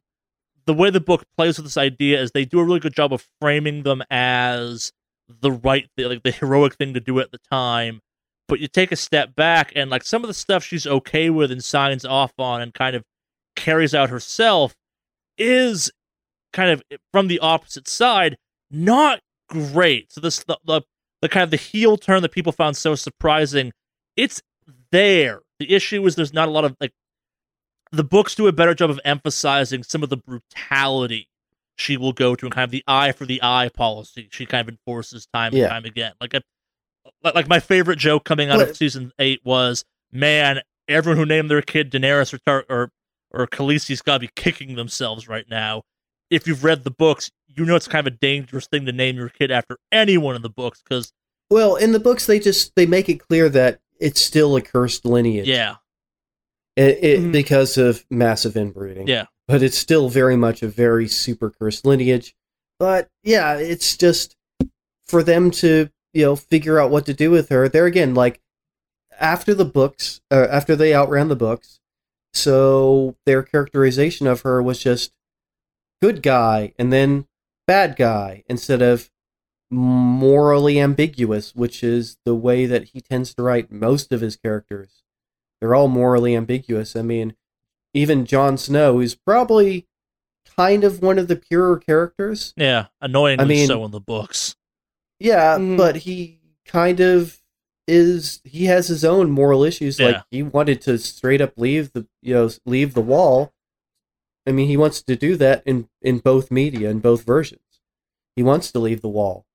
the 0.66 0.74
way 0.74 0.90
the 0.90 1.00
book 1.00 1.24
plays 1.38 1.58
with 1.58 1.66
this 1.66 1.78
idea 1.78 2.22
is 2.22 2.32
they 2.32 2.44
do 2.46 2.60
a 2.60 2.64
really 2.66 2.82
good 2.82 2.94
job 2.94 3.14
of 3.14 3.26
framing 3.40 3.84
them 3.84 4.04
as 4.12 4.92
the 5.40 5.52
right, 5.52 5.88
thing, 5.96 6.08
like 6.08 6.24
the 6.24 6.32
heroic 6.32 6.76
thing 6.76 6.94
to 6.94 7.00
do 7.00 7.20
at 7.20 7.32
the 7.32 7.40
time. 7.50 8.02
But 8.48 8.60
you 8.60 8.68
take 8.68 8.92
a 8.92 8.98
step 8.98 9.36
back, 9.36 9.72
and 9.76 9.90
like 9.90 10.04
some 10.04 10.24
of 10.24 10.28
the 10.28 10.34
stuff 10.34 10.64
she's 10.64 10.86
okay 10.86 11.30
with 11.30 11.52
and 11.52 11.64
signs 11.64 12.06
off 12.06 12.34
on, 12.38 12.62
and 12.62 12.74
kind 12.74 12.96
of 12.96 13.04
carries 13.56 13.94
out 13.94 14.10
herself 14.10 14.74
is 15.38 15.92
kind 16.54 16.72
of 16.72 16.82
eh, 16.92 16.98
from 17.12 17.28
the 17.28 17.40
opposite 17.40 17.88
side 17.88 18.38
not 18.70 19.20
great 19.50 20.12
so 20.12 20.22
this 20.22 20.44
the, 20.44 20.58
the 20.66 20.82
the 21.22 21.30
kind 21.30 21.44
of 21.44 21.52
the 21.52 21.58
heel 21.58 21.98
turn 21.98 22.22
that 22.22 22.32
people 22.32 22.52
found 22.52 22.76
so 22.76 22.96
surprising 22.96 23.72
it's 24.16 24.42
there 24.92 25.42
the 25.60 25.74
issue 25.74 26.06
is 26.06 26.16
there's 26.16 26.34
not 26.34 26.48
a 26.48 26.52
lot 26.52 26.66
of 26.66 26.76
like 26.80 26.94
the 27.92 28.04
books 28.04 28.36
do 28.36 28.48
a 28.48 28.54
better 28.54 28.74
job 28.74 28.90
of 28.90 29.00
emphasizing 29.04 29.84
some 29.84 30.04
of 30.04 30.10
the 30.10 30.18
brutality 30.18 31.28
she 31.78 31.98
will 31.98 32.14
go 32.14 32.36
to 32.36 32.46
and 32.46 32.54
kind 32.54 32.66
of 32.66 32.72
the 32.72 32.84
eye 32.88 33.12
for 33.12 33.26
the 33.26 33.40
eye 33.42 33.70
policy 33.74 34.28
she 34.32 34.46
kind 34.46 34.62
of 34.68 34.70
enforces 34.70 35.28
time 35.34 35.54
Yeah. 35.54 35.64
and 35.64 35.70
time 35.72 35.86
again. 35.86 36.14
Like 36.22 36.34
a, 36.34 36.42
like 37.24 37.48
my 37.48 37.60
favorite 37.60 37.98
joke 38.00 38.24
coming 38.26 38.50
out 38.50 38.62
of 38.62 38.76
season 38.78 39.12
eight 39.20 39.42
was, 39.44 39.84
"Man, 40.12 40.62
everyone 40.88 41.18
who 41.18 41.26
named 41.26 41.50
their 41.50 41.62
kid 41.62 41.92
Daenerys 41.92 42.34
or 42.34 42.38
Tar- 42.40 42.66
or 42.70 42.92
or 43.32 43.48
Khaleesi's 43.48 44.02
got 44.02 44.16
to 44.16 44.20
be 44.20 44.30
kicking 44.36 44.76
themselves 44.76 45.28
right 45.28 45.46
now." 45.50 45.84
If 46.30 46.48
you've 46.48 46.64
read 46.64 46.84
the 46.84 46.92
books, 46.92 47.30
you 47.48 47.66
know 47.66 47.76
it's 47.76 47.88
kind 47.88 48.06
of 48.08 48.14
a 48.14 48.18
dangerous 48.18 48.68
thing 48.68 48.86
to 48.86 48.92
name 48.92 49.16
your 49.18 49.30
kid 49.30 49.52
after 49.52 49.78
anyone 49.92 50.36
in 50.36 50.42
the 50.44 50.50
books 50.50 50.82
because 50.82 51.12
Well, 51.50 51.76
in 51.76 51.92
the 51.92 52.00
books, 52.00 52.26
they 52.28 52.40
just 52.40 52.74
they 52.76 52.86
make 52.86 53.10
it 53.10 53.18
clear 53.20 53.50
that 53.50 53.80
it's 54.00 54.22
still 54.22 54.56
a 54.56 54.62
cursed 54.62 55.04
lineage. 55.06 55.48
yeah, 55.48 55.76
it, 56.76 57.00
it, 57.04 57.20
Mhm. 57.20 57.32
because 57.32 57.78
of 57.78 58.06
massive 58.10 58.56
inbreeding. 58.56 59.08
Yeah. 59.08 59.26
But 59.52 59.62
it's 59.62 59.78
still 59.78 60.08
very 60.08 60.38
much 60.38 60.64
a 60.64 60.68
very 60.70 61.10
super 61.10 61.50
cursed 61.50 61.86
lineage. 61.86 62.34
But 62.80 63.10
yeah, 63.22 63.58
it's 63.58 63.98
just 63.98 64.38
for 65.06 65.24
them 65.24 65.52
to 65.52 65.90
you 66.14 66.24
know 66.24 66.38
figure 66.38 66.80
out 66.80 66.90
what 66.90 67.06
to 67.08 67.14
do 67.14 67.30
with 67.30 67.50
her. 67.50 67.68
There 67.68 67.86
again, 67.86 68.14
like 68.14 68.40
after 69.20 69.54
the 69.54 69.66
books, 69.66 70.22
uh, 70.32 70.48
after 70.50 70.74
they 70.78 70.94
outran 70.94 71.28
the 71.28 71.36
books, 71.36 71.82
so 72.34 73.18
their 73.26 73.44
characterization 73.44 74.26
of 74.26 74.42
her 74.42 74.64
was 74.64 74.82
just 74.82 75.12
good 76.02 76.24
guy 76.24 76.74
and 76.80 76.94
then 76.94 77.28
bad 77.68 77.98
guy 77.98 78.44
instead 78.48 78.82
of 78.82 79.10
morally 79.70 80.80
ambiguous, 80.80 81.54
which 81.54 81.84
is 81.84 82.18
the 82.24 82.36
way 82.36 82.66
that 82.66 82.86
he 82.86 83.02
tends 83.02 83.34
to 83.34 83.44
write 83.44 83.70
most 83.70 84.14
of 84.14 84.22
his 84.22 84.38
characters. 84.38 85.04
They're 85.60 85.76
all 85.76 85.90
morally 85.90 86.38
ambiguous. 86.38 86.96
I 86.96 87.02
mean, 87.02 87.36
even 87.94 88.26
Jon 88.26 88.58
Snow 88.58 89.00
is 89.00 89.16
probably 89.16 89.88
kind 90.58 90.84
of 90.84 91.02
one 91.02 91.18
of 91.20 91.28
the 91.28 91.36
purer 91.36 91.78
characters. 91.80 92.54
yeah, 92.58 92.88
annoyingly 93.02 93.44
I 93.44 93.48
mean- 93.48 93.68
so 93.68 93.84
in 93.86 93.92
the 93.92 94.00
books. 94.00 94.56
Yeah, 95.20 95.58
Mhm. 95.58 95.78
but 95.78 95.98
he 95.98 96.40
kind 96.66 97.00
of 97.00 97.42
is 97.88 98.42
he 98.44 98.66
has 98.66 98.88
his 98.88 99.04
own 99.04 99.30
moral 99.32 99.64
issues 99.64 100.00
Yeah. 100.00 100.06
like 100.08 100.24
he 100.32 100.44
wanted 100.44 100.82
to 100.82 100.98
straight 100.98 101.42
up 101.42 101.54
leave 101.58 101.92
the 101.94 102.08
you 102.22 102.34
know 102.36 102.50
leave 102.66 102.94
the 102.94 103.02
wall 103.02 103.54
i 104.48 104.52
mean 104.52 104.68
he 104.68 104.78
wants 104.78 105.02
to 105.02 105.16
do 105.16 105.36
that 105.38 105.64
in 105.66 105.90
in 106.02 106.20
both 106.20 106.52
media 106.52 106.90
in 106.92 107.00
both 107.00 107.24
versions 107.24 107.82
he 108.36 108.44
wants 108.44 108.72
to 108.72 108.80
leave 108.80 109.02
the 109.02 109.10
wall 109.10 109.46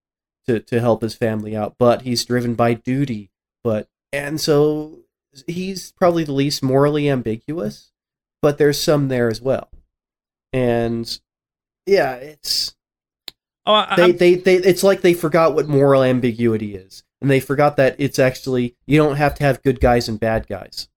to 0.47 0.59
to 0.61 0.81
help 0.81 1.03
his 1.03 1.15
family 1.15 1.57
out 1.57 1.77
but 1.79 2.03
he's 2.03 2.25
driven 2.25 2.55
by 2.55 2.75
duty 2.75 3.31
but 3.63 3.89
and 4.13 4.41
so 4.41 4.99
he's 5.47 5.93
probably 5.93 6.25
the 6.25 6.33
least 6.33 6.63
morally 6.65 7.09
ambiguous 7.09 7.93
but 8.43 8.59
there's 8.59 8.81
some 8.81 9.09
there 9.09 9.29
as 9.29 9.41
well 9.41 9.69
and 10.53 11.21
yeah 11.87 12.15
it's 12.15 12.75
Oh, 13.69 13.75
I, 13.75 13.97
they, 13.97 14.13
they, 14.13 14.35
they, 14.37 14.55
it's 14.59 14.85
like 14.85 15.01
they 15.01 15.13
forgot 15.13 15.57
what 15.57 15.67
moral 15.67 16.05
ambiguity 16.05 16.77
is, 16.77 17.03
and 17.21 17.29
they 17.29 17.41
forgot 17.41 17.77
that 17.79 17.97
it's 17.99 18.21
actually 18.21 18.77
you 18.87 18.97
don't 18.97 19.17
have 19.17 19.35
to 19.35 19.43
have 19.43 19.61
good 19.65 19.81
guys 19.81 20.09
and 20.09 20.21
bad 20.21 20.47
guys. 20.47 20.89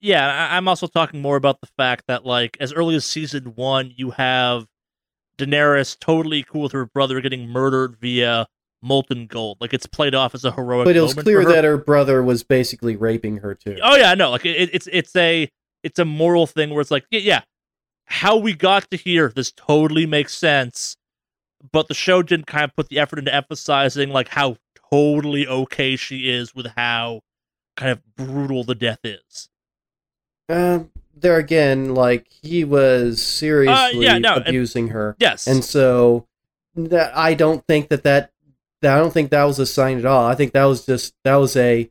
Yeah, 0.00 0.26
I- 0.26 0.56
I'm 0.56 0.66
also 0.66 0.88
talking 0.88 1.22
more 1.22 1.36
about 1.36 1.60
the 1.60 1.68
fact 1.76 2.08
that, 2.08 2.26
like, 2.26 2.56
as 2.58 2.72
early 2.72 2.96
as 2.96 3.04
season 3.06 3.52
one, 3.54 3.92
you 3.94 4.10
have 4.10 4.66
Daenerys 5.38 5.96
totally 5.96 6.42
cool 6.42 6.62
with 6.62 6.72
her 6.72 6.86
brother 6.86 7.20
getting 7.20 7.48
murdered 7.48 7.96
via 8.00 8.48
molten 8.82 9.28
gold. 9.28 9.58
Like, 9.60 9.72
it's 9.72 9.86
played 9.86 10.16
off 10.16 10.34
as 10.34 10.44
a 10.44 10.50
heroic. 10.50 10.86
But 10.86 10.96
it 10.96 11.02
was 11.02 11.14
clear 11.14 11.42
her. 11.42 11.52
that 11.52 11.62
her 11.62 11.78
brother 11.78 12.20
was 12.20 12.42
basically 12.42 12.96
raping 12.96 13.36
her 13.36 13.54
too. 13.54 13.78
Oh 13.80 13.94
yeah, 13.94 14.14
no, 14.14 14.30
like 14.30 14.44
it, 14.44 14.70
it's 14.72 14.88
it's 14.92 15.14
a 15.14 15.48
it's 15.82 15.98
a 15.98 16.04
moral 16.04 16.46
thing 16.46 16.70
where 16.70 16.80
it's 16.80 16.90
like, 16.90 17.04
yeah, 17.10 17.20
yeah, 17.20 17.40
how 18.06 18.36
we 18.36 18.54
got 18.54 18.90
to 18.90 18.96
here, 18.96 19.32
this 19.34 19.52
totally 19.52 20.06
makes 20.06 20.36
sense. 20.36 20.96
But 21.72 21.88
the 21.88 21.94
show 21.94 22.22
didn't 22.22 22.46
kind 22.46 22.64
of 22.64 22.74
put 22.74 22.88
the 22.88 22.98
effort 22.98 23.18
into 23.20 23.34
emphasizing 23.34 24.10
like 24.10 24.28
how 24.28 24.56
totally 24.90 25.46
okay 25.46 25.96
she 25.96 26.28
is 26.28 26.54
with 26.54 26.66
how 26.76 27.20
kind 27.76 27.90
of 27.92 28.00
brutal 28.16 28.64
the 28.64 28.74
death 28.74 28.98
is. 29.04 29.48
Um, 30.48 30.90
there 31.14 31.36
again, 31.38 31.94
like 31.94 32.26
he 32.42 32.64
was 32.64 33.22
seriously 33.22 34.08
Uh, 34.08 34.18
no, 34.18 34.34
and- 34.36 34.46
abusing 34.48 34.88
her, 34.88 35.16
Yes, 35.18 35.46
and 35.46 35.64
so 35.64 36.26
that 36.74 37.16
I 37.16 37.34
don't 37.34 37.64
think 37.66 37.88
that 37.88 38.02
that 38.02 38.30
that 38.82 38.96
I 38.96 38.98
don't 38.98 39.12
think 39.12 39.30
that 39.30 39.44
was 39.44 39.58
a 39.58 39.66
sign 39.66 39.98
at 39.98 40.04
all. 40.04 40.26
I 40.26 40.34
think 40.34 40.52
that 40.52 40.64
was 40.64 40.84
just 40.84 41.14
that 41.24 41.36
was 41.36 41.56
a 41.56 41.90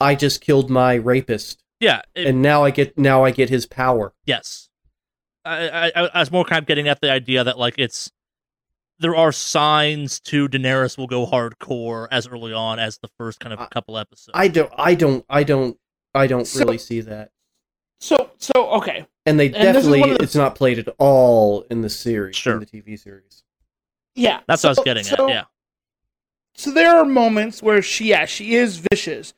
I 0.00 0.14
just 0.16 0.40
killed 0.40 0.68
my 0.70 0.94
rapist, 0.94 1.62
yeah, 1.84 2.02
it- 2.14 2.26
and 2.26 2.42
now 2.42 2.64
I 2.64 2.70
get 2.70 2.96
now 2.98 3.24
I 3.24 3.30
get 3.30 3.48
his 3.50 3.66
power. 3.66 4.12
Yes, 4.24 4.68
I, 5.44 5.68
I, 5.68 5.86
I 5.94 6.10
I 6.14 6.18
was 6.20 6.30
more 6.32 6.44
kind 6.44 6.60
of 6.62 6.66
getting 6.66 6.88
at 6.88 7.00
the 7.00 7.10
idea 7.10 7.44
that 7.44 7.58
like 7.58 7.74
it's 7.78 8.10
there 9.00 9.14
are 9.16 9.32
signs 9.32 10.20
to 10.20 10.48
Daenerys 10.48 10.96
will 10.96 11.06
go 11.08 11.26
hardcore 11.26 12.06
as 12.10 12.26
early 12.28 12.52
on 12.52 12.78
as 12.78 12.98
the 12.98 13.08
first 13.18 13.40
kind 13.40 13.52
of 13.52 13.60
I- 13.60 13.66
couple 13.66 13.98
episodes. 13.98 14.32
I 14.34 14.48
don't 14.48 14.72
I 14.76 14.94
don't 14.94 15.24
I 15.28 15.42
don't 15.44 15.76
I 16.14 16.26
don't 16.26 16.46
So- 16.46 16.60
really 16.60 16.78
see 16.78 17.00
that. 17.02 17.30
So 18.00 18.30
so 18.38 18.52
okay. 18.78 19.06
And 19.26 19.38
they 19.40 19.46
And 19.46 19.54
definitely 19.54 20.02
the- 20.02 20.22
it's 20.22 20.34
not 20.34 20.54
played 20.54 20.78
at 20.78 20.88
all 20.98 21.62
in 21.70 21.80
the 21.82 21.88
series, 21.90 22.36
Sure. 22.36 22.54
in 22.54 22.60
the 22.60 22.66
TV 22.66 22.98
series. 22.98 23.42
Yeah. 24.14 24.40
That's 24.46 24.62
so, 24.62 24.68
what 24.68 24.78
I 24.78 24.80
was 24.80 24.84
getting 24.84 25.04
so, 25.04 25.24
at. 25.28 25.30
Yeah, 25.30 25.44
So 26.54 26.70
there 26.70 26.96
are 26.96 27.04
moments 27.04 27.62
where 27.62 27.82
she 27.82 28.06
yeah, 28.10 28.26
she 28.26 28.54
is 28.54 28.76
vicious, 28.90 29.34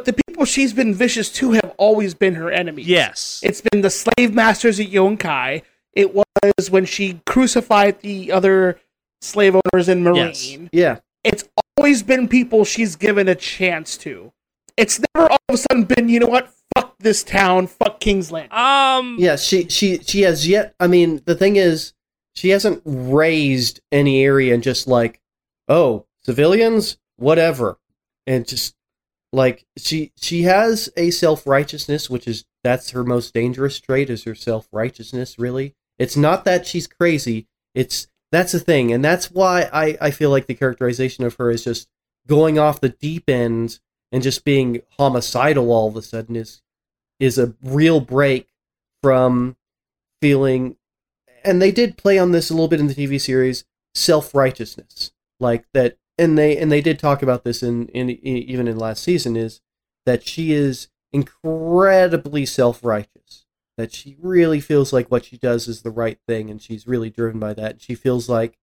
but 0.00 0.16
the 0.16 0.22
people 0.26 0.44
she's 0.46 0.72
been 0.72 0.94
vicious 0.94 1.30
to 1.30 1.52
have 1.52 1.74
always 1.76 2.14
been 2.14 2.34
her 2.36 2.50
enemies. 2.50 2.86
yes, 2.86 3.40
It's 3.42 3.60
been 3.60 3.82
the 3.82 3.90
slave 3.90 4.32
masters 4.34 4.80
at 4.80 4.86
Yunkai. 4.86 5.62
It 5.92 6.14
was 6.14 6.70
when 6.70 6.86
she 6.86 7.20
crucified 7.26 8.00
the 8.00 8.32
other 8.32 8.80
slave 9.20 9.54
owners 9.56 9.88
in 9.88 10.02
Yes. 10.04 10.42
Meereen. 10.46 10.68
Yeah. 10.72 10.98
It's 11.24 11.44
always 11.76 12.02
been 12.02 12.28
people 12.28 12.64
she's 12.64 12.96
given 12.96 13.28
a 13.28 13.34
chance 13.34 13.98
to. 13.98 14.32
It's 14.78 15.00
never 15.14 15.28
all 15.30 15.38
of 15.48 15.54
a 15.54 15.58
sudden 15.58 15.84
been, 15.84 16.08
you 16.08 16.20
know 16.20 16.28
what, 16.28 16.50
fuck 16.74 16.96
this 16.98 17.22
town, 17.22 17.66
fuck 17.66 18.00
Kingsland. 18.00 18.50
Um, 18.52 19.16
Yeah, 19.18 19.36
she 19.36 19.68
she 19.68 19.98
she 19.98 20.22
has 20.22 20.48
yet 20.48 20.74
I 20.80 20.86
mean, 20.86 21.20
the 21.26 21.34
thing 21.34 21.56
is 21.56 21.92
she 22.34 22.48
hasn't 22.50 22.80
raised 22.86 23.80
any 23.92 24.24
area 24.24 24.54
and 24.54 24.62
just 24.62 24.86
like, 24.86 25.20
oh, 25.68 26.06
civilians, 26.22 26.96
whatever. 27.16 27.78
And 28.26 28.46
just 28.48 28.74
like 29.32 29.64
she 29.76 30.12
she 30.16 30.42
has 30.42 30.88
a 30.96 31.10
self-righteousness 31.10 32.10
which 32.10 32.26
is 32.26 32.44
that's 32.64 32.90
her 32.90 33.04
most 33.04 33.32
dangerous 33.32 33.78
trait 33.80 34.10
is 34.10 34.24
her 34.24 34.34
self-righteousness 34.34 35.38
really. 35.38 35.74
It's 35.98 36.16
not 36.16 36.44
that 36.44 36.66
she's 36.66 36.86
crazy. 36.86 37.46
It's 37.74 38.08
that's 38.32 38.52
the 38.52 38.60
thing 38.60 38.92
and 38.92 39.04
that's 39.04 39.30
why 39.30 39.68
I 39.72 39.96
I 40.00 40.10
feel 40.10 40.30
like 40.30 40.46
the 40.46 40.54
characterization 40.54 41.24
of 41.24 41.34
her 41.36 41.50
is 41.50 41.64
just 41.64 41.88
going 42.26 42.58
off 42.58 42.80
the 42.80 42.90
deep 42.90 43.28
end 43.28 43.78
and 44.12 44.22
just 44.22 44.44
being 44.44 44.82
homicidal 44.98 45.70
all 45.72 45.88
of 45.88 45.96
a 45.96 46.02
sudden 46.02 46.36
is 46.36 46.62
is 47.18 47.38
a 47.38 47.54
real 47.62 48.00
break 48.00 48.48
from 49.02 49.56
feeling 50.20 50.76
and 51.44 51.62
they 51.62 51.70
did 51.70 51.96
play 51.96 52.18
on 52.18 52.32
this 52.32 52.50
a 52.50 52.54
little 52.54 52.68
bit 52.68 52.80
in 52.80 52.88
the 52.88 52.94
TV 52.94 53.20
series 53.20 53.64
self-righteousness 53.94 55.12
like 55.38 55.64
that 55.72 55.96
and 56.20 56.38
they 56.38 56.56
and 56.56 56.70
they 56.70 56.80
did 56.80 56.98
talk 56.98 57.22
about 57.22 57.42
this 57.44 57.62
in, 57.62 57.88
in 57.88 58.10
even 58.10 58.68
in 58.68 58.78
last 58.78 59.02
season 59.02 59.36
is 59.36 59.60
that 60.06 60.26
she 60.26 60.52
is 60.52 60.88
incredibly 61.12 62.46
self-righteous 62.46 63.46
that 63.76 63.92
she 63.94 64.16
really 64.20 64.60
feels 64.60 64.92
like 64.92 65.10
what 65.10 65.24
she 65.24 65.36
does 65.36 65.66
is 65.66 65.82
the 65.82 65.90
right 65.90 66.18
thing 66.28 66.50
and 66.50 66.60
she's 66.62 66.86
really 66.86 67.10
driven 67.10 67.40
by 67.40 67.52
that 67.54 67.80
she 67.82 67.94
feels 67.94 68.28
like 68.28 68.58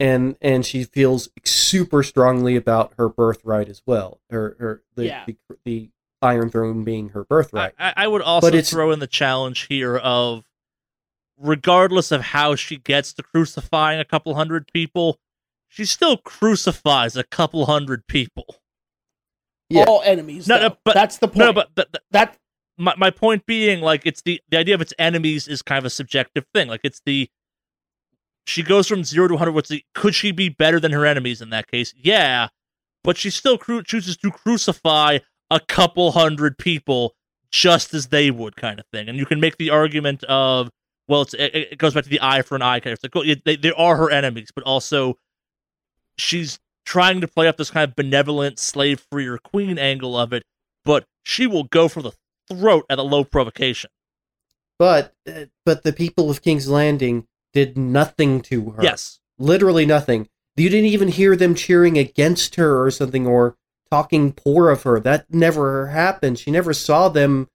and 0.00 0.36
and 0.40 0.66
she 0.66 0.82
feels 0.82 1.28
super 1.44 2.02
strongly 2.02 2.56
about 2.56 2.92
her 2.98 3.08
birthright 3.08 3.68
as 3.68 3.82
well 3.86 4.20
her 4.30 4.56
her 4.58 4.82
the 4.96 5.06
Yeah. 5.06 5.24
the, 5.26 5.36
the 5.64 5.90
iron 6.22 6.50
throne 6.50 6.82
being 6.84 7.10
her 7.10 7.22
birthright 7.24 7.74
I, 7.78 7.92
I 7.96 8.06
would 8.08 8.22
also 8.22 8.50
But 8.50 8.66
throw 8.66 8.90
in 8.90 8.98
the 8.98 9.06
challenge 9.06 9.66
here 9.68 9.96
of 9.96 10.44
regardless 11.38 12.10
of 12.12 12.22
how 12.22 12.54
she 12.54 12.76
gets 12.76 13.12
to 13.14 13.22
crucifying 13.22 14.00
a 14.00 14.04
couple 14.04 14.34
hundred 14.34 14.72
people, 14.72 15.18
she 15.74 15.84
still 15.84 16.16
crucifies 16.18 17.16
a 17.16 17.24
couple 17.24 17.66
hundred 17.66 18.06
people. 18.06 18.56
yeah. 19.68 19.84
All 19.88 20.02
enemies. 20.04 20.46
No, 20.46 20.60
no, 20.60 20.76
but- 20.84 20.94
that's 20.94 21.18
the 21.18 21.26
point. 21.26 21.38
No, 21.38 21.52
but 21.52 21.74
th- 21.74 21.88
th- 21.92 22.04
that 22.12 22.36
my 22.78 22.94
my 22.96 23.10
point 23.10 23.44
being, 23.46 23.80
like, 23.80 24.02
it's 24.06 24.22
the 24.22 24.40
the 24.50 24.56
idea 24.58 24.74
of 24.76 24.80
its 24.80 24.94
enemies 24.98 25.48
is 25.48 25.62
kind 25.62 25.78
of 25.78 25.84
a 25.84 25.90
subjective 25.90 26.44
thing. 26.54 26.68
Like, 26.68 26.82
it's 26.84 27.00
the 27.04 27.28
she 28.46 28.62
goes 28.62 28.86
from 28.86 29.02
zero 29.04 29.26
to 29.28 29.36
hundred. 29.36 29.52
What's 29.52 29.68
the 29.70 29.84
could 29.94 30.14
she 30.14 30.30
be 30.32 30.48
better 30.48 30.78
than 30.78 30.92
her 30.92 31.04
enemies 31.06 31.40
in 31.40 31.50
that 31.50 31.66
case? 31.68 31.92
Yeah, 31.96 32.48
but 33.02 33.16
she 33.16 33.30
still 33.30 33.58
cru- 33.58 33.82
chooses 33.82 34.16
to 34.18 34.30
crucify 34.30 35.18
a 35.50 35.60
couple 35.60 36.12
hundred 36.12 36.56
people 36.58 37.14
just 37.50 37.94
as 37.94 38.08
they 38.08 38.30
would, 38.30 38.56
kind 38.56 38.78
of 38.78 38.86
thing. 38.92 39.08
And 39.08 39.18
you 39.18 39.26
can 39.26 39.40
make 39.40 39.56
the 39.56 39.70
argument 39.70 40.22
of 40.24 40.70
well, 41.08 41.22
it's 41.22 41.34
it, 41.34 41.54
it 41.72 41.78
goes 41.78 41.94
back 41.94 42.04
to 42.04 42.10
the 42.10 42.20
eye 42.22 42.42
for 42.42 42.54
an 42.54 42.62
eye 42.62 42.80
kind 42.80 42.92
of 42.92 43.00
thing. 43.00 43.10
Well, 43.14 43.24
They, 43.44 43.56
they 43.56 43.72
are 43.72 43.96
her 43.96 44.10
enemies, 44.10 44.50
but 44.54 44.62
also 44.64 45.16
she's 46.18 46.58
trying 46.86 47.20
to 47.20 47.28
play 47.28 47.48
up 47.48 47.56
this 47.56 47.70
kind 47.70 47.88
of 47.88 47.96
benevolent 47.96 48.58
slave 48.58 49.04
free 49.10 49.26
or 49.26 49.38
queen 49.38 49.78
angle 49.78 50.16
of 50.18 50.32
it, 50.32 50.42
but 50.84 51.04
she 51.22 51.46
will 51.46 51.64
go 51.64 51.88
for 51.88 52.02
the 52.02 52.12
throat 52.50 52.84
at 52.90 52.98
a 52.98 53.02
low 53.02 53.24
provocation. 53.24 53.90
but 54.78 55.12
uh, 55.28 55.44
but 55.64 55.82
the 55.82 55.92
people 55.92 56.30
of 56.30 56.42
King's 56.42 56.68
Landing 56.68 57.26
did 57.52 57.78
nothing 57.78 58.40
to 58.42 58.70
her. 58.70 58.82
Yes. 58.82 59.20
literally 59.38 59.86
nothing. 59.86 60.28
You 60.56 60.68
didn't 60.68 60.86
even 60.90 61.08
hear 61.08 61.34
them 61.36 61.54
cheering 61.54 61.96
against 61.98 62.54
her 62.56 62.82
or 62.84 62.90
something 62.90 63.26
or 63.26 63.56
talking 63.90 64.32
poor 64.32 64.70
of 64.70 64.82
her. 64.84 65.00
That 65.00 65.32
never 65.32 65.88
happened. 65.88 66.38
She 66.38 66.50
never 66.50 66.72
saw 66.74 67.08
them, 67.08 67.48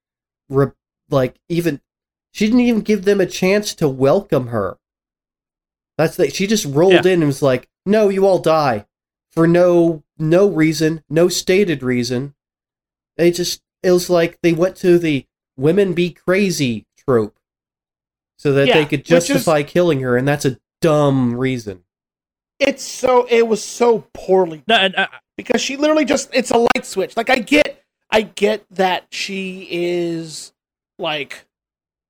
re- 0.50 0.72
like 1.10 1.36
even. 1.50 1.82
She 2.32 2.46
didn't 2.46 2.62
even 2.62 2.82
give 2.82 3.06
them 3.06 3.20
a 3.22 3.26
chance 3.26 3.74
to 3.76 3.88
welcome 3.90 4.48
her. 4.48 4.78
That's 5.98 6.16
the, 6.16 6.30
she 6.30 6.48
just 6.48 6.66
rolled 6.66 6.94
Yeah. 7.06 7.12
in 7.14 7.22
and 7.22 7.26
was 7.28 7.42
like, 7.42 7.68
"No, 7.90 8.10
you 8.10 8.26
all 8.26 8.40
die 8.40 8.86
for 9.32 9.48
no 9.48 10.04
no 10.18 10.48
reason, 10.50 11.04
no 11.10 11.28
stated 11.28 11.82
reason." 11.84 12.36
They 13.18 13.32
just 13.32 13.62
it 13.84 13.92
was 13.92 14.10
like 14.10 14.40
they 14.42 14.54
went 14.54 14.76
to 14.78 14.98
the 15.00 15.26
women 15.58 15.94
be 15.94 16.12
crazy 16.12 16.86
trope 16.98 17.38
so 18.38 18.54
that 18.54 18.68
Yeah, 18.68 18.76
they 18.76 18.86
could 18.86 19.00
which 19.02 19.12
is- 19.12 19.28
justify 19.28 19.64
killing 19.64 20.00
her 20.02 20.16
and 20.16 20.28
that's 20.28 20.46
a 20.46 20.58
dumb 20.82 21.36
reason. 21.36 21.84
It's 22.60 22.84
so 22.84 23.26
it 23.30 23.48
was 23.48 23.64
so 23.64 24.06
poorly 24.14 24.64
No, 24.68 24.76
and 24.76 24.96
uh, 24.96 25.08
because 25.38 25.62
she 25.62 25.78
literally 25.78 26.06
just 26.06 26.30
it's 26.34 26.52
a 26.52 26.58
light 26.58 26.86
switch. 26.86 27.16
Like 27.18 27.30
I 27.30 27.40
get 27.40 27.84
I 28.12 28.22
get 28.22 28.66
that 28.72 29.06
she 29.12 29.68
is 29.70 30.54
like 30.98 31.46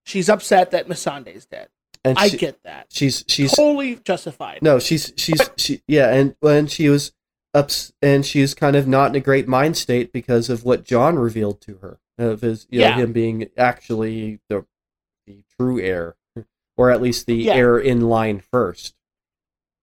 she's 0.06 0.30
upset 0.30 0.72
that 0.72 0.88
Missandei's 0.88 1.46
dead. 1.46 1.70
And 2.04 2.18
I 2.18 2.30
she- 2.30 2.38
get 2.38 2.62
that. 2.64 2.88
she's 2.90 3.24
she's 3.28 3.52
totally 3.56 3.96
justified. 4.06 4.60
no 4.62 4.80
she's 4.80 5.12
she's 5.18 5.42
she 5.58 5.82
yeah 5.88 6.14
and 6.14 6.36
when 6.40 6.68
she 6.68 6.88
was 6.90 7.12
ups 7.54 7.92
and 8.02 8.26
she's 8.26 8.54
kind 8.54 8.76
of 8.76 8.88
not 8.88 9.10
in 9.10 9.16
a 9.16 9.20
great 9.20 9.48
mind 9.48 9.76
state 9.76 10.14
because 10.14 10.50
of 10.50 10.64
what 10.64 10.84
Jon 10.86 11.18
revealed 11.20 11.60
to 11.62 11.78
her 11.78 12.00
of 12.18 12.42
his 12.42 12.68
you 12.70 12.80
know 12.80 12.88
Yeah. 12.88 12.96
him 12.98 13.12
being 13.14 13.50
actually 13.58 14.40
the 14.50 14.66
the 15.28 15.44
true 15.58 15.80
heir 15.82 16.16
or 16.78 16.90
at 16.90 17.02
least 17.02 17.26
the 17.26 17.36
Yeah. 17.36 17.56
heir 17.56 17.78
in 17.78 18.02
line 18.02 18.40
first. 18.40 18.96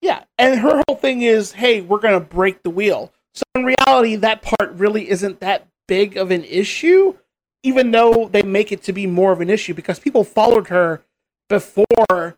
Yeah, 0.01 0.25
and 0.39 0.61
her 0.61 0.83
whole 0.87 0.97
thing 0.97 1.23
is, 1.23 1.53
hey, 1.53 1.81
we're 1.81 1.99
gonna 1.99 2.21
break 2.21 2.63
the 2.63 2.71
wheel. 2.71 3.13
So 3.35 3.43
in 3.55 3.65
reality, 3.65 4.17
that 4.17 4.41
part 4.43 4.73
really 4.73 5.11
isn't 5.11 5.41
that 5.41 5.67
big 5.89 6.17
of 6.17 6.31
an 6.31 6.45
issue, 6.45 7.17
even 7.63 7.91
though 7.91 8.29
they 8.31 8.43
make 8.43 8.73
it 8.73 8.83
to 8.85 8.93
be 8.93 9.07
more 9.07 9.33
of 9.33 9.41
an 9.41 9.51
issue 9.51 9.75
because 9.75 9.99
people 9.99 10.25
followed 10.25 10.69
her 10.69 11.03
before, 11.49 12.37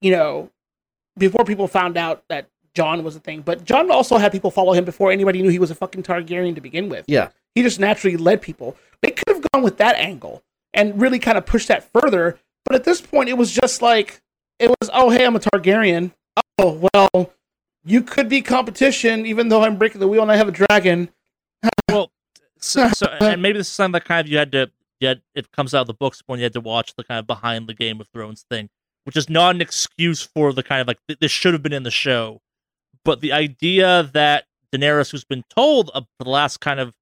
you 0.00 0.10
know, 0.10 0.50
before 1.16 1.44
people 1.44 1.68
found 1.68 1.96
out 1.96 2.24
that 2.28 2.48
Jon 2.74 3.04
was 3.04 3.16
a 3.16 3.20
thing. 3.20 3.42
But 3.42 3.64
Jon 3.64 3.90
also 3.90 4.18
had 4.18 4.32
people 4.32 4.50
follow 4.50 4.72
him 4.72 4.84
before 4.84 5.12
anybody 5.12 5.42
knew 5.42 5.50
he 5.50 5.58
was 5.58 5.70
a 5.70 5.74
fucking 5.74 6.02
Targaryen 6.02 6.54
to 6.54 6.60
begin 6.60 6.88
with. 6.88 7.04
Yeah. 7.08 7.28
He 7.54 7.62
just 7.62 7.78
naturally 7.78 8.16
led 8.16 8.40
people. 8.40 8.76
They 9.02 9.10
could 9.10 9.28
have 9.28 9.46
gone 9.52 9.62
with 9.62 9.76
that 9.78 9.96
angle 9.96 10.42
and 10.72 11.00
really 11.00 11.18
kind 11.18 11.36
of 11.36 11.44
pushed 11.44 11.68
that 11.68 11.90
further. 11.92 12.38
But 12.64 12.76
at 12.76 12.84
this 12.84 13.00
point, 13.00 13.28
it 13.28 13.36
was 13.36 13.52
just 13.52 13.82
like, 13.82 14.22
it 14.58 14.68
was, 14.68 14.88
oh, 14.92 15.10
hey, 15.10 15.26
I'm 15.26 15.36
a 15.36 15.40
Targaryen. 15.40 16.12
Oh, 16.58 16.88
well, 16.94 17.32
you 17.84 18.02
could 18.02 18.28
be 18.28 18.40
competition, 18.40 19.26
even 19.26 19.48
though 19.48 19.62
I'm 19.62 19.76
breaking 19.76 20.00
the 20.00 20.08
wheel 20.08 20.22
and 20.22 20.30
I 20.30 20.36
have 20.36 20.48
a 20.48 20.52
dragon. 20.52 21.10
so, 21.90 22.08
so 22.60 23.06
and 23.20 23.42
maybe 23.42 23.58
this 23.58 23.68
is 23.68 23.72
something 23.72 23.92
that 23.92 24.04
kind 24.04 24.26
of 24.26 24.30
you 24.30 24.38
had 24.38 24.52
to 24.52 24.70
yet 25.02 25.18
it 25.34 25.50
comes 25.52 25.74
out 25.74 25.82
of 25.82 25.86
the 25.88 25.94
books 25.94 26.22
when 26.26 26.38
you 26.38 26.44
had 26.44 26.52
to 26.54 26.60
watch 26.60 26.94
the 26.96 27.04
kind 27.04 27.18
of 27.18 27.26
behind 27.26 27.66
the 27.68 27.74
Game 27.74 28.00
of 28.00 28.08
Thrones 28.14 28.44
thing, 28.50 28.70
which 29.04 29.16
is 29.16 29.28
not 29.28 29.54
an 29.54 29.60
excuse 29.60 30.22
for 30.22 30.52
the 30.52 30.62
kind 30.62 30.80
of 30.80 30.86
like 30.86 30.98
th- 31.08 31.18
this 31.18 31.32
should 31.32 31.52
have 31.52 31.62
been 31.62 31.72
in 31.72 31.82
the 31.82 31.90
show, 31.90 32.40
but 33.04 33.20
the 33.20 33.32
idea 33.32 34.08
that 34.14 34.44
Daenerys, 34.72 35.10
who's 35.10 35.24
been 35.24 35.44
told 35.54 35.90
uh, 35.92 36.00
for 36.18 36.24
the 36.24 36.30
last 36.30 36.60
kind 36.60 36.80
of 36.80 36.94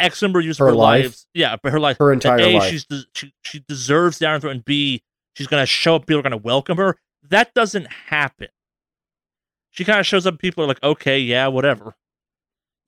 X 0.00 0.22
number 0.22 0.38
of 0.38 0.44
years 0.44 0.58
Her 0.58 0.66
of 0.68 0.72
her 0.72 0.76
life. 0.76 1.04
lives, 1.04 1.26
yeah, 1.34 1.56
but 1.62 1.72
her 1.72 1.80
life, 1.80 1.98
Her 1.98 2.12
entire 2.12 2.38
A, 2.38 2.54
life. 2.58 2.70
she's 2.70 2.84
de- 2.84 3.04
she 3.14 3.34
she 3.42 3.60
deserves 3.68 4.18
the 4.18 4.26
Iron 4.28 4.40
Throne, 4.40 4.52
and 4.56 4.64
B, 4.64 5.02
she's 5.34 5.48
gonna 5.48 5.66
show 5.66 5.96
up, 5.96 6.06
people 6.06 6.20
are 6.20 6.22
gonna 6.22 6.36
welcome 6.36 6.78
her. 6.78 6.96
That 7.28 7.52
doesn't 7.52 7.86
happen. 7.86 8.48
She 9.70 9.84
kind 9.84 10.00
of 10.00 10.06
shows 10.06 10.26
up, 10.26 10.38
people 10.38 10.64
are 10.64 10.66
like, 10.66 10.82
okay, 10.82 11.18
yeah, 11.18 11.48
whatever. 11.48 11.94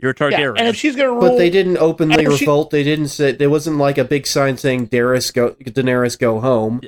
You're 0.02 0.14
a 0.18 0.30
Yeah, 0.30 0.52
and 0.56 0.66
if 0.68 0.76
she's 0.76 0.96
gonna 0.96 1.12
rule, 1.12 1.20
But 1.20 1.36
they 1.38 1.50
didn't 1.50 1.76
openly 1.76 2.14
and 2.24 2.32
if 2.32 2.38
she- 2.38 2.44
revolt. 2.46 2.70
They 2.70 2.82
didn't 2.82 3.08
say 3.08 3.32
there 3.32 3.50
wasn't 3.50 3.76
like 3.76 3.98
a 3.98 4.04
big 4.04 4.26
sign 4.26 4.56
saying 4.56 4.88
Daenerys 4.88 5.32
go 5.32 5.50
Daenerys 5.60 6.18
go 6.18 6.40
home. 6.40 6.80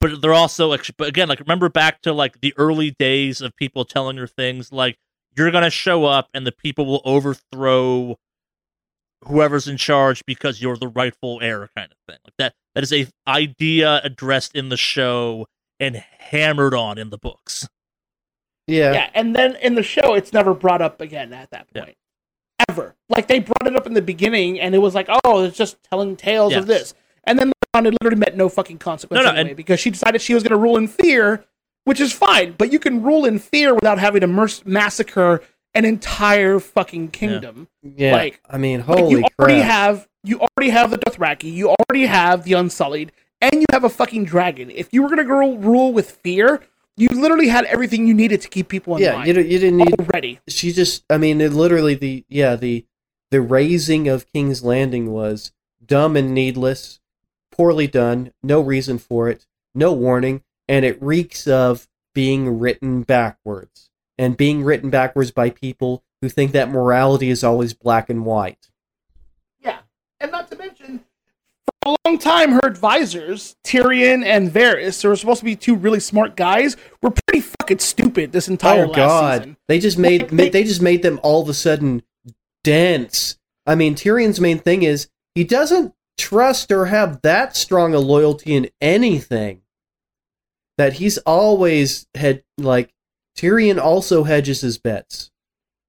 but 0.00 0.20
they're 0.20 0.34
also 0.34 0.76
but 0.96 1.08
again 1.08 1.28
like 1.28 1.40
remember 1.40 1.68
back 1.68 2.02
to 2.02 2.12
like 2.12 2.40
the 2.40 2.52
early 2.56 2.90
days 2.98 3.40
of 3.40 3.56
people 3.56 3.84
telling 3.84 4.16
her 4.16 4.26
things 4.26 4.70
like 4.70 4.96
you're 5.36 5.50
gonna 5.50 5.70
show 5.70 6.04
up 6.04 6.28
and 6.34 6.46
the 6.46 6.52
people 6.52 6.84
will 6.86 7.02
overthrow 7.04 8.16
whoever's 9.24 9.66
in 9.66 9.76
charge 9.76 10.24
because 10.26 10.60
you're 10.62 10.76
the 10.76 10.86
rightful 10.88 11.40
heir 11.42 11.68
kind 11.76 11.90
of 11.90 11.98
thing 12.06 12.18
like 12.24 12.34
that 12.38 12.54
that 12.74 12.84
is 12.84 12.92
a 12.92 13.06
idea 13.26 14.00
addressed 14.04 14.54
in 14.54 14.68
the 14.68 14.76
show 14.76 15.46
and 15.80 15.96
hammered 15.96 16.74
on 16.74 16.98
in 16.98 17.10
the 17.10 17.18
books 17.18 17.68
Yeah. 18.68 18.92
yeah, 18.92 19.10
and 19.14 19.34
then 19.34 19.56
in 19.56 19.74
the 19.74 19.82
show, 19.82 20.14
it's 20.14 20.32
never 20.32 20.52
brought 20.54 20.82
up 20.82 21.00
again 21.00 21.32
at 21.32 21.50
that 21.50 21.66
Yeah. 21.74 21.86
Point. 22.68 22.78
Ever. 22.78 22.94
Like 23.08 23.28
they 23.28 23.40
brought 23.40 23.66
it 23.66 23.76
up 23.76 23.86
in 23.86 23.94
the 23.94 24.02
beginning, 24.02 24.60
and 24.60 24.74
it 24.74 24.78
was 24.78 24.94
like, 24.94 25.08
oh, 25.24 25.44
it's 25.44 25.56
just 25.56 25.82
telling 25.90 26.16
tales 26.16 26.52
Yes. 26.52 26.60
of 26.60 26.66
this. 26.66 26.94
And 27.24 27.38
then 27.38 27.48
later 27.48 27.54
on, 27.74 27.86
it 27.86 27.94
literally 28.02 28.18
met 28.20 28.36
no 28.36 28.48
fucking 28.48 28.78
consequence 28.78 29.18
No, 29.18 29.24
no, 29.24 29.30
anyway, 29.36 29.50
and- 29.50 29.56
because 29.56 29.80
she 29.80 29.90
decided 29.90 30.20
she 30.20 30.34
was 30.34 30.42
going 30.42 30.50
to 30.52 30.56
rule 30.58 30.76
in 30.76 30.88
fear, 30.88 31.44
which 31.84 32.00
is 32.00 32.12
fine. 32.12 32.54
But 32.56 32.72
you 32.72 32.78
can 32.78 33.02
rule 33.02 33.24
in 33.24 33.38
fear 33.38 33.74
without 33.74 33.98
having 33.98 34.20
to 34.22 34.26
mers- 34.26 34.64
massacre 34.64 35.42
an 35.74 35.84
entire 35.84 36.58
fucking 36.58 37.08
kingdom. 37.08 37.68
Yeah. 37.82 38.12
Like- 38.12 38.40
I 38.48 38.58
mean, 38.58 38.84
Like, 38.86 38.98
holy 38.98 39.10
you 39.20 39.24
already 39.38 39.60
have 39.60 40.08
you 40.24 40.40
already 40.40 40.70
have 40.70 40.90
the 40.90 40.98
Dothraki, 40.98 41.52
you 41.52 41.70
already 41.70 42.06
have 42.06 42.42
the 42.44 42.52
Unsullied, 42.54 43.12
and 43.40 43.54
you 43.54 43.64
have 43.72 43.84
a 43.84 43.88
fucking 43.88 44.24
dragon. 44.24 44.70
If 44.70 44.88
you 44.92 45.02
were 45.02 45.08
going 45.08 45.26
to 45.26 45.32
rule, 45.32 45.56
rule 45.58 45.92
with 45.92 46.10
fear, 46.10 46.60
you 46.98 47.08
literally 47.10 47.48
had 47.48 47.64
everything 47.66 48.06
you 48.06 48.14
needed 48.14 48.40
to 48.42 48.48
keep 48.48 48.68
people 48.68 48.96
in 48.96 49.02
yeah, 49.02 49.14
line 49.14 49.26
you, 49.26 49.34
you 49.34 49.58
didn't 49.58 49.76
need 49.78 50.00
already. 50.00 50.40
she 50.48 50.72
just 50.72 51.04
i 51.08 51.16
mean 51.16 51.40
it 51.40 51.52
literally 51.52 51.94
the 51.94 52.24
yeah 52.28 52.56
the 52.56 52.84
the 53.30 53.40
razing 53.40 54.08
of 54.08 54.30
king's 54.32 54.62
landing 54.62 55.10
was 55.10 55.52
dumb 55.84 56.16
and 56.16 56.34
needless 56.34 57.00
poorly 57.52 57.86
done 57.86 58.32
no 58.42 58.60
reason 58.60 58.98
for 58.98 59.28
it 59.28 59.46
no 59.74 59.92
warning 59.92 60.42
and 60.68 60.84
it 60.84 61.00
reeks 61.02 61.46
of 61.46 61.88
being 62.14 62.58
written 62.58 63.02
backwards 63.02 63.90
and 64.18 64.36
being 64.36 64.64
written 64.64 64.90
backwards 64.90 65.30
by 65.30 65.48
people 65.48 66.02
who 66.20 66.28
think 66.28 66.50
that 66.52 66.68
morality 66.70 67.30
is 67.30 67.44
always 67.44 67.72
black 67.74 68.10
and 68.10 68.24
white 68.24 68.70
Yeah, 69.60 69.78
and 70.20 70.32
not 70.32 70.50
to 70.50 70.56
mention, 70.56 71.04
a 71.88 71.96
long 72.08 72.18
time, 72.18 72.52
her 72.52 72.60
advisors 72.64 73.56
Tyrion 73.64 74.24
and 74.24 74.50
Varys, 74.50 75.02
who 75.02 75.08
were 75.08 75.16
supposed 75.16 75.40
to 75.40 75.44
be 75.44 75.56
two 75.56 75.74
really 75.76 76.00
smart 76.00 76.36
guys, 76.36 76.76
were 77.02 77.10
pretty 77.10 77.40
fucking 77.60 77.78
stupid 77.78 78.32
this 78.32 78.48
entire 78.48 78.84
oh 78.84 78.88
last 78.88 78.96
god. 78.96 79.38
season. 79.42 79.56
they 79.68 79.78
just 79.78 79.98
made 79.98 80.22
Like, 80.22 80.30
they- 80.30 80.48
they 80.50 80.64
just 80.64 80.82
made 80.82 81.02
them 81.02 81.18
all 81.22 81.42
of 81.42 81.48
a 81.48 81.54
sudden 81.54 82.02
dense. 82.64 83.36
I 83.66 83.74
mean 83.74 83.94
tyrion's 83.94 84.40
main 84.40 84.58
thing 84.58 84.82
is 84.82 85.08
he 85.34 85.44
doesn't 85.44 85.94
trust 86.16 86.72
or 86.72 86.86
have 86.86 87.22
that 87.22 87.56
strong 87.56 87.94
a 87.94 87.98
loyalty 88.00 88.54
in 88.54 88.68
anything 88.80 89.62
that 90.76 90.94
he's 90.94 91.18
always 91.18 92.06
had 92.14 92.42
like 92.56 92.92
tyrion 93.36 93.78
also 93.80 94.24
hedges 94.24 94.60
his 94.62 94.78
bets. 94.78 95.30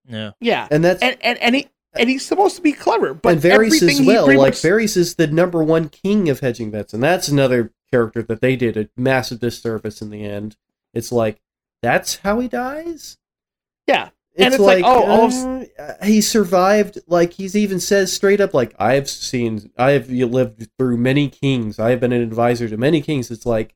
Yeah. 0.08 0.32
Yeah, 0.40 0.68
and 0.72 0.84
that's 0.84 1.02
and 1.02 1.18
and 1.22 1.38
and, 1.40 1.56
he, 1.56 1.68
and 1.94 2.10
he's 2.10 2.26
supposed 2.26 2.56
to 2.56 2.62
be 2.62 2.74
clever, 2.74 3.14
but 3.14 3.34
and 3.34 3.42
Varys 3.42 3.82
as 3.82 4.02
well. 4.02 4.28
Like 4.28 4.38
much- 4.38 4.62
Varys 4.62 4.96
is 4.96 5.16
the 5.16 5.28
number 5.28 5.64
one 5.64 5.90
king 5.90 6.30
of 6.30 6.40
hedging 6.40 6.72
bets, 6.72 6.94
and 6.94 7.02
that's 7.02 7.28
another 7.28 7.74
character 7.92 8.22
that 8.24 8.42
they 8.42 8.56
did 8.56 8.78
a 8.78 8.90
massive 8.96 9.40
disservice 9.40 10.02
in 10.02 10.10
the 10.10 10.24
end. 10.24 10.56
It's 10.94 11.12
like 11.12 11.42
that's 11.82 12.18
how 12.18 12.40
he 12.40 12.48
dies. 12.48 13.18
yeah, 13.88 14.10
And 14.38 14.54
it's 14.54 14.62
like, 14.62 14.84
oh, 14.86 15.66
uh, 15.80 16.06
he 16.06 16.22
survived. 16.22 17.00
Like 17.08 17.34
he's 17.34 17.56
even 17.56 17.80
says 17.80 18.12
straight 18.14 18.42
up, 18.42 18.54
like 18.54 18.76
I've 18.78 19.10
seen, 19.10 19.72
I 19.78 19.92
have 19.92 20.10
lived 20.10 20.68
through 20.78 20.98
many 20.98 21.30
kings. 21.30 21.80
I 21.80 21.92
have 21.92 22.00
been 22.00 22.12
an 22.12 22.22
advisor 22.22 22.68
to 22.70 22.78
many 22.78 23.02
kings. 23.02 23.32
It's 23.32 23.46
like, 23.46 23.76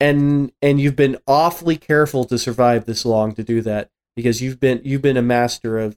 and 0.00 0.52
and 0.60 0.80
you've 0.80 0.96
been 0.96 1.16
awfully 1.26 1.76
careful 1.76 2.24
to 2.24 2.38
survive 2.38 2.84
this 2.86 3.04
long 3.04 3.32
to 3.34 3.44
do 3.44 3.60
that 3.62 3.90
because 4.16 4.42
you've 4.42 4.58
been 4.60 4.80
you've 4.84 5.02
been 5.02 5.16
a 5.16 5.22
master 5.22 5.78
of 5.78 5.96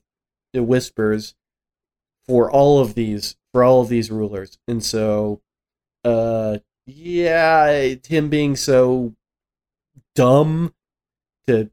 the 0.55 0.63
whispers 0.63 1.35
for 2.27 2.49
all 2.49 2.79
of 2.79 2.95
these 2.95 3.35
for 3.53 3.63
all 3.63 3.81
of 3.81 3.89
these 3.89 4.09
rulers, 4.11 4.57
and 4.67 4.83
so, 4.83 5.41
uh, 6.03 6.57
yeah, 6.85 7.93
him 8.05 8.29
being 8.29 8.55
so 8.55 9.13
dumb 10.15 10.73
to 11.47 11.69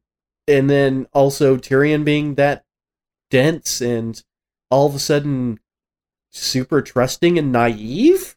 and 0.49 0.69
then 0.69 1.07
also 1.13 1.57
Tyrion 1.57 2.05
being 2.05 2.35
that 2.35 2.65
dense 3.31 3.81
and 3.81 4.23
all 4.71 4.87
of 4.87 4.95
a 4.95 4.99
sudden 4.99 5.61
super 6.31 6.83
trusting 6.83 7.39
and 7.39 7.53
naive. 7.53 8.37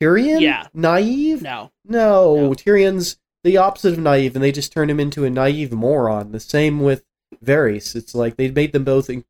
Tyrion, 0.00 0.40
Yeah. 0.40 0.66
naive. 0.74 1.42
no, 1.42 1.70
No, 1.84 2.34
No. 2.36 2.50
Tyrion's 2.54 3.16
the 3.44 3.56
opposite 3.58 3.92
of 3.92 3.98
naive, 3.98 4.34
and 4.34 4.42
they 4.42 4.50
just 4.52 4.72
turned 4.72 4.90
him 4.90 4.98
into 4.98 5.24
a 5.24 5.30
naive 5.30 5.70
moron. 5.72 6.32
The 6.32 6.40
same 6.40 6.80
with 6.80 7.04
Varys. 7.44 7.94
It's 7.94 8.14
like 8.14 8.36
they 8.36 8.50
made 8.50 8.72
them 8.72 8.84
both 8.84 9.08
in- 9.10 9.24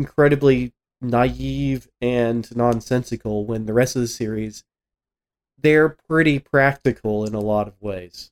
incredibly 0.00 0.72
naive 1.02 1.88
and 2.00 2.54
nonsensical 2.56 3.44
when 3.44 3.66
the 3.66 3.72
rest 3.72 3.96
of 3.96 4.02
the 4.02 4.08
series 4.08 4.64
they're 5.62 5.90
pretty 6.08 6.38
practical 6.38 7.26
in 7.26 7.34
a 7.34 7.40
lot 7.40 7.68
of 7.68 7.74
ways. 7.82 8.30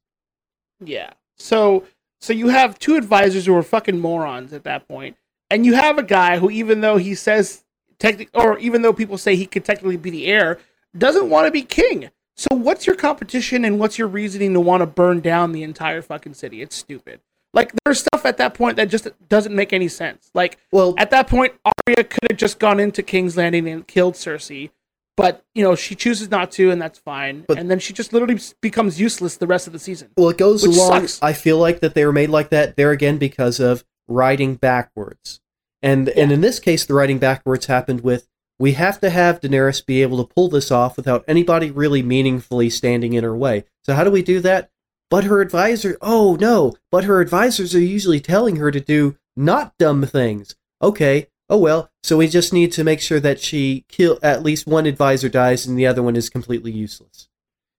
Yeah. 0.83 1.13
So 1.37 1.85
so 2.21 2.33
you 2.33 2.49
have 2.49 2.79
two 2.79 2.97
advisors 2.97 3.47
who 3.47 3.55
are 3.55 3.63
fucking 3.63 4.01
morons 4.01 4.53
at 4.53 4.65
that 4.65 4.89
point, 4.89 5.17
and 5.51 5.65
you 5.65 5.75
have 5.75 5.99
a 5.99 6.03
guy 6.03 6.39
who, 6.39 6.51
even 6.51 6.81
though 6.81 6.97
he 6.97 7.15
says 7.15 7.65
technic, 7.99 8.31
or 8.35 8.59
even 8.59 8.83
though 8.83 8.93
people 8.93 9.19
say 9.19 9.37
he 9.37 9.47
could 9.47 9.65
technically 9.65 9.97
be 9.97 10.11
the 10.11 10.27
heir, 10.27 10.59
doesn't 10.97 11.31
want 11.31 11.47
to 11.47 11.51
be 11.51 11.63
king. 11.63 12.11
So 12.37 12.49
what's 12.55 12.87
your 12.87 12.97
competition 12.97 13.65
and 13.65 13.79
what's 13.79 13.99
your 13.99 14.09
reasoning 14.09 14.55
to 14.55 14.61
want 14.61 14.81
to 14.81 14.87
burn 14.87 15.21
down 15.21 15.53
the 15.53 15.63
entire 15.63 16.03
fucking 16.03 16.35
city? 16.35 16.63
It's 16.63 16.77
stupid. 16.77 17.21
Like 17.55 17.73
there's 17.85 18.01
stuff 18.01 18.27
at 18.27 18.37
that 18.37 18.55
point 18.55 18.77
that 18.77 18.89
just 18.89 19.09
doesn't 19.29 19.55
make 19.55 19.73
any 19.73 19.89
sense. 19.89 20.31
Like 20.35 20.59
Well, 20.73 20.95
at 20.99 21.11
that 21.11 21.29
point, 21.29 21.55
Arya 21.65 22.05
could 22.05 22.31
have 22.31 22.39
just 22.39 22.59
gone 22.59 22.79
into 22.79 23.03
King's 23.03 23.37
Landing 23.37 23.67
and 23.69 23.87
killed 23.87 24.15
Cersei, 24.15 24.71
but 25.17 25.45
you 25.55 25.63
know 25.65 25.75
she 25.75 25.95
chooses 25.95 26.31
not 26.31 26.51
to, 26.53 26.71
and 26.71 26.81
that's 26.81 26.99
fine. 26.99 27.45
But- 27.49 27.59
and 27.59 27.71
then 27.71 27.79
she 27.79 27.93
just 27.93 28.13
literally 28.13 28.39
becomes 28.61 29.01
useless 29.01 29.37
the 29.37 29.47
rest 29.47 29.67
of 29.67 29.73
the 29.73 29.79
season. 29.79 30.11
well, 30.17 30.29
it 30.29 30.39
goes 30.39 30.63
along. 30.65 31.07
sucks. 31.09 31.23
I 31.23 31.33
feel 31.33 31.59
like 31.59 31.81
that 31.81 31.95
they 31.95 32.05
were 32.05 32.13
made 32.13 32.31
like 32.31 32.51
that 32.51 32.77
there 32.77 32.91
again 32.91 33.19
because 33.19 33.61
of 33.61 33.85
writing 34.07 34.55
backwards, 34.55 35.41
and 35.83 36.09
and 36.11 36.31
in 36.31 36.41
this 36.43 36.61
case, 36.61 36.85
the 36.85 36.95
writing 36.95 37.19
backwards 37.19 37.67
happened 37.67 38.03
with 38.03 38.29
we 38.61 38.73
have 38.73 39.01
to 39.01 39.09
have 39.11 39.41
Daenerys 39.41 39.87
be 39.87 40.03
able 40.03 40.23
to 40.23 40.35
pull 40.35 40.49
this 40.49 40.71
off 40.71 40.97
without 40.97 41.25
anybody 41.29 41.71
really 41.71 42.03
meaningfully 42.03 42.69
standing 42.69 43.13
in 43.15 43.23
her 43.25 43.37
way. 43.37 43.65
So 43.85 43.95
how 43.95 44.03
do 44.05 44.11
we 44.11 44.21
do 44.23 44.41
that? 44.41 44.71
But 45.11 45.25
her 45.25 45.41
advisor, 45.41 45.97
oh 46.03 46.37
no, 46.41 46.75
but 46.91 47.05
her 47.05 47.21
advisors 47.21 47.75
are 47.75 47.81
usually 47.81 48.21
telling 48.21 48.57
her 48.57 48.71
to 48.71 48.81
do 48.81 49.17
not 49.37 49.73
dumb 49.79 50.05
things. 50.05 50.55
Okay, 50.83 51.29
oh 51.49 51.59
well, 51.59 51.91
so 52.03 52.17
we 52.19 52.29
just 52.29 52.53
need 52.53 52.73
to 52.73 52.85
make 52.85 53.01
sure 53.01 53.21
that 53.21 53.41
she 53.41 53.85
kill 53.89 54.19
at 54.23 54.43
least 54.43 54.67
one 54.67 54.87
advisor 54.87 55.29
dies 55.29 55.67
and 55.67 55.79
the 55.79 55.87
other 55.87 56.03
one 56.03 56.17
is 56.17 56.29
completely 56.29 56.73
useless. 56.73 57.29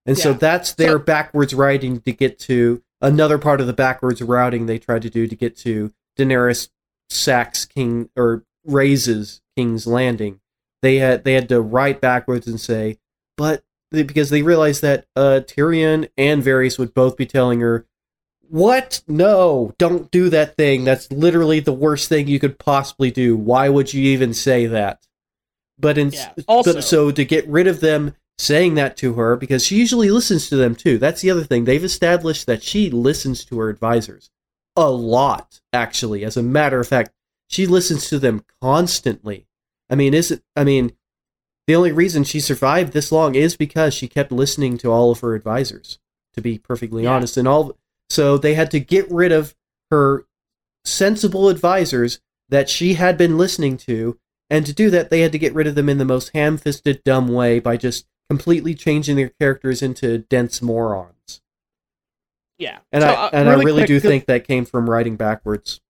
And 0.06 0.18
so 0.18 0.34
that's 0.34 0.74
their 0.74 0.94
So- 0.94 1.00
backwards 1.00 1.54
writing 1.54 2.02
to 2.02 2.12
get 2.12 2.40
to 2.40 2.82
another 3.02 3.38
part 3.38 3.62
of 3.62 3.68
the 3.68 3.74
backwards 3.74 4.22
routing 4.22 4.66
they 4.66 4.80
tried 4.80 5.04
to 5.04 5.10
do 5.10 5.28
to 5.28 5.36
get 5.36 5.56
to 5.58 5.94
Daenerys 6.18 6.70
sacks 7.10 7.66
King 7.66 8.10
or 8.16 8.44
razes 8.66 9.42
King's 9.56 9.86
Landing. 9.86 10.40
They 10.82 10.98
had 10.98 11.24
they 11.26 11.34
had 11.34 11.50
to 11.50 11.62
write 11.62 12.02
backwards 12.02 12.48
and 12.48 12.60
say, 12.60 12.98
but 13.38 13.64
because 13.92 14.30
they 14.30 14.42
realized 14.42 14.82
that 14.82 15.06
uh, 15.16 15.42
Tyrion 15.46 16.10
and 16.18 16.44
Varys 16.44 16.78
would 16.78 16.94
both 16.94 17.18
be 17.18 17.26
telling 17.26 17.60
her, 17.62 17.86
"What? 18.48 19.02
No, 19.08 19.74
don't 19.78 20.12
do 20.12 20.30
that 20.30 20.56
thing. 20.56 20.84
That's 20.84 21.12
literally 21.12 21.60
the 21.60 21.74
worst 21.74 22.10
thing 22.10 22.28
you 22.28 22.40
could 22.40 22.60
possibly 22.60 23.12
do. 23.12 23.36
Why 23.36 23.70
would 23.70 23.94
you 23.94 24.04
even 24.04 24.34
say 24.34 24.66
that?" 24.68 25.08
But 25.80 25.98
in 25.98 26.12
Yeah. 26.12 26.34
Also- 26.48 26.74
but 26.74 26.84
so 26.84 27.12
to 27.12 27.26
get 27.26 27.48
rid 27.48 27.68
of 27.68 27.80
them 27.80 28.16
saying 28.38 28.76
that 28.76 28.96
to 28.98 29.14
her 29.14 29.36
because 29.36 29.66
she 29.66 29.78
usually 29.78 30.10
listens 30.10 30.48
to 30.50 30.56
them 30.56 30.74
too. 30.76 30.98
That's 30.98 31.22
the 31.22 31.30
other 31.30 31.44
thing. 31.44 31.66
They've 31.66 31.84
established 31.84 32.46
that 32.46 32.64
she 32.64 32.90
listens 32.90 33.44
to 33.46 33.60
her 33.60 33.70
advisors 33.70 34.30
a 34.76 34.90
lot 34.90 35.60
actually. 35.74 36.24
As 36.24 36.38
a 36.38 36.44
matter 36.44 36.80
of 36.80 36.88
fact, 36.88 37.12
she 37.48 37.66
listens 37.66 38.08
to 38.10 38.20
them 38.20 38.44
constantly. 38.62 39.46
I 39.90 39.96
mean, 39.96 40.14
is 40.14 40.32
it 40.32 40.44
I 40.56 40.64
mean, 40.64 40.94
the 41.70 41.76
only 41.76 41.92
reason 41.92 42.24
she 42.24 42.40
survived 42.40 42.94
this 42.94 43.12
long 43.12 43.36
is 43.36 43.56
because 43.56 43.94
she 43.94 44.08
kept 44.08 44.32
listening 44.32 44.76
to 44.80 44.92
all 44.92 45.12
of 45.12 45.20
her 45.20 45.36
advisors, 45.36 46.00
to 46.34 46.42
be 46.42 46.58
perfectly 46.58 47.04
Yeah. 47.04 47.12
honest. 47.12 47.38
And 47.38 47.48
all 47.48 47.78
so 48.10 48.40
they 48.40 48.56
had 48.56 48.72
to 48.72 48.80
get 48.80 49.10
rid 49.12 49.32
of 49.32 49.54
her 49.92 50.26
sensible 50.84 51.48
advisors 51.48 52.20
that 52.50 52.70
she 52.70 52.96
had 52.96 53.20
been 53.20 53.38
listening 53.38 53.78
to, 53.78 54.18
and 54.50 54.66
to 54.66 54.74
do 54.74 54.90
that 54.90 55.12
they 55.12 55.20
had 55.22 55.32
to 55.32 55.38
get 55.38 55.54
rid 55.54 55.68
of 55.68 55.76
them 55.76 55.90
in 55.90 56.00
the 56.00 56.06
most 56.06 56.30
ham-fisted 56.34 57.04
dumb 57.04 57.28
way 57.28 57.60
by 57.60 57.78
just 57.78 58.08
completely 58.32 58.74
changing 58.74 59.16
their 59.16 59.30
characters 59.40 59.84
into 59.84 60.18
dense 60.18 60.64
morons. 60.64 61.42
Yeah, 62.58 62.80
And 62.92 63.04
So, 63.04 63.10
I 63.10 63.14
uh, 63.14 63.30
and 63.32 63.48
I 63.48 63.54
really 63.54 63.74
quick, 63.82 63.88
do 63.88 64.00
'cause- 64.02 64.10
think 64.10 64.26
that 64.26 64.48
came 64.48 64.66
from 64.66 64.90
writing 64.90 65.18
backwards. 65.18 65.82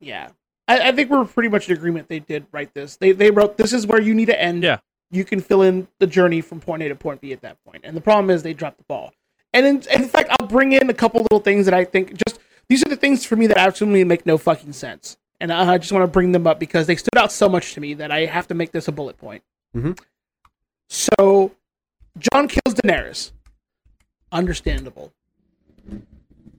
Yeah, 0.00 0.30
I, 0.66 0.88
I 0.88 0.92
think 0.92 1.10
we're 1.10 1.26
pretty 1.26 1.50
much 1.50 1.68
in 1.68 1.76
agreement. 1.76 2.08
They 2.08 2.18
did 2.20 2.46
write 2.50 2.72
this. 2.72 2.96
They 2.96 3.12
they 3.12 3.30
wrote 3.30 3.58
this 3.58 3.74
is 3.74 3.86
where 3.86 4.00
you 4.00 4.14
need 4.14 4.26
to 4.26 4.40
end. 4.42 4.62
Yeah. 4.62 4.78
You 5.12 5.24
can 5.24 5.40
fill 5.40 5.62
in 5.62 5.86
the 5.98 6.06
journey 6.06 6.40
from 6.40 6.58
point 6.58 6.82
A 6.82 6.88
to 6.88 6.96
point 6.96 7.20
B 7.20 7.32
at 7.32 7.42
that 7.42 7.62
point. 7.64 7.82
And 7.84 7.96
the 7.96 8.00
problem 8.00 8.30
is 8.30 8.42
they 8.42 8.54
dropped 8.54 8.78
the 8.78 8.84
ball. 8.84 9.12
And 9.52 9.66
in, 9.66 9.82
in 9.92 10.08
fact, 10.08 10.30
I'll 10.40 10.48
bring 10.48 10.72
in 10.72 10.88
a 10.90 10.94
couple 10.94 11.20
little 11.20 11.38
things 11.38 11.66
that 11.66 11.74
I 11.74 11.84
think 11.84 12.14
just 12.26 12.40
these 12.68 12.82
are 12.84 12.88
the 12.88 12.96
things 12.96 13.24
for 13.24 13.36
me 13.36 13.46
that 13.48 13.58
absolutely 13.58 14.02
make 14.04 14.24
no 14.26 14.38
fucking 14.38 14.72
sense. 14.72 15.18
And 15.40 15.52
I, 15.52 15.74
I 15.74 15.78
just 15.78 15.92
want 15.92 16.02
to 16.04 16.10
bring 16.10 16.32
them 16.32 16.46
up 16.46 16.58
because 16.58 16.86
they 16.86 16.96
stood 16.96 17.16
out 17.16 17.30
so 17.30 17.48
much 17.48 17.74
to 17.74 17.80
me 17.80 17.94
that 17.94 18.10
I 18.10 18.24
have 18.24 18.48
to 18.48 18.54
make 18.54 18.72
this 18.72 18.88
a 18.88 18.92
bullet 18.92 19.18
point. 19.18 19.42
Mhm. 19.76 19.98
So, 20.88 21.52
Jon 22.18 22.48
kills 22.48 22.74
Daenerys. 22.74 23.32
Understandable. 24.30 25.12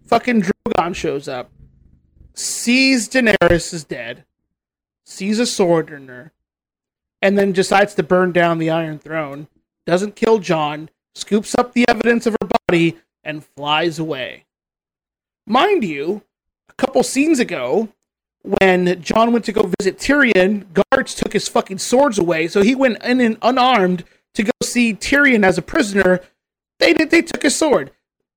Fucking 0.05 0.43
Drogon 0.43 0.95
shows 0.95 1.27
up, 1.27 1.49
sees 2.35 3.09
Daenerys 3.09 3.73
is 3.73 3.84
dead, 3.84 4.25
sees 5.05 5.39
a 5.39 5.45
sword 5.45 5.89
in 5.89 6.07
her, 6.07 6.31
and 7.23 7.37
then 7.37 7.53
decides 7.53 7.95
to 7.95 8.03
burn 8.03 8.33
down 8.33 8.57
the 8.57 8.69
Iron 8.69 8.99
Throne. 8.99 9.47
Doesn't 9.85 10.17
kill 10.17 10.39
Jon, 10.39 10.89
scoops 11.15 11.55
up 11.55 11.71
the 11.71 11.85
evidence 11.87 12.25
of 12.25 12.35
her 12.41 12.49
body, 12.67 12.97
and 13.23 13.45
flies 13.45 13.97
away. 13.97 14.43
Mind 15.47 15.85
you, 15.85 16.23
a 16.69 16.73
couple 16.73 17.01
scenes 17.01 17.39
ago, 17.39 17.87
when 18.41 19.01
Jon 19.01 19.31
went 19.31 19.45
to 19.45 19.53
go 19.53 19.71
visit 19.79 19.97
Tyrion, 19.97 20.65
guards 20.73 21.15
took 21.15 21.31
his 21.31 21.47
fucking 21.47 21.77
swords 21.77 22.19
away, 22.19 22.49
so 22.49 22.61
he 22.61 22.75
went 22.75 23.01
in 23.01 23.21
and 23.21 23.37
unarmed 23.41 24.03
to 24.33 24.43
go 24.43 24.51
see 24.61 24.93
Tyrion 24.93 25.45
as 25.45 25.57
a 25.57 25.61
prisoner. 25.61 26.19
They 26.79 26.93
did. 26.93 27.09
They 27.09 27.21
took 27.21 27.43
his 27.43 27.55
sword. 27.55 27.91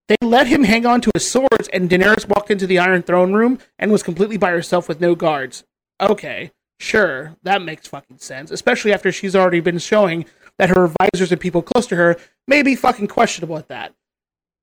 They 0.07 0.17
let 0.23 0.47
him 0.47 0.63
hang 0.63 0.87
on 0.87 1.01
to 1.01 1.11
his 1.13 1.29
swords, 1.29 1.69
and 1.73 1.91
Daenerys 1.91 2.29
walked 2.29 2.53
into 2.53 2.69
the 2.69 2.79
Iron 2.79 3.03
Throne 3.03 3.33
room 3.33 3.59
and 3.81 3.91
was 3.91 4.05
completely 4.05 4.37
by 4.37 4.53
herself 4.53 4.89
with 4.89 5.01
no 5.01 5.17
guards. 5.17 5.65
Okay, 6.01 6.53
sure, 6.79 7.37
that 7.43 7.63
makes 7.63 7.87
fucking 7.87 8.19
sense, 8.19 8.51
especially 8.51 8.93
after 8.93 9.11
she's 9.13 9.37
already 9.37 9.61
been 9.61 9.79
showing 9.79 10.27
that 10.59 10.71
her 10.71 10.85
advisors 10.85 11.33
and 11.33 11.41
people 11.41 11.63
close 11.63 11.87
to 11.87 11.97
her 11.97 12.17
may 12.49 12.63
be 12.63 12.75
fucking 12.75 13.09
questionable 13.09 13.59
at 13.59 13.69
that. 13.69 13.95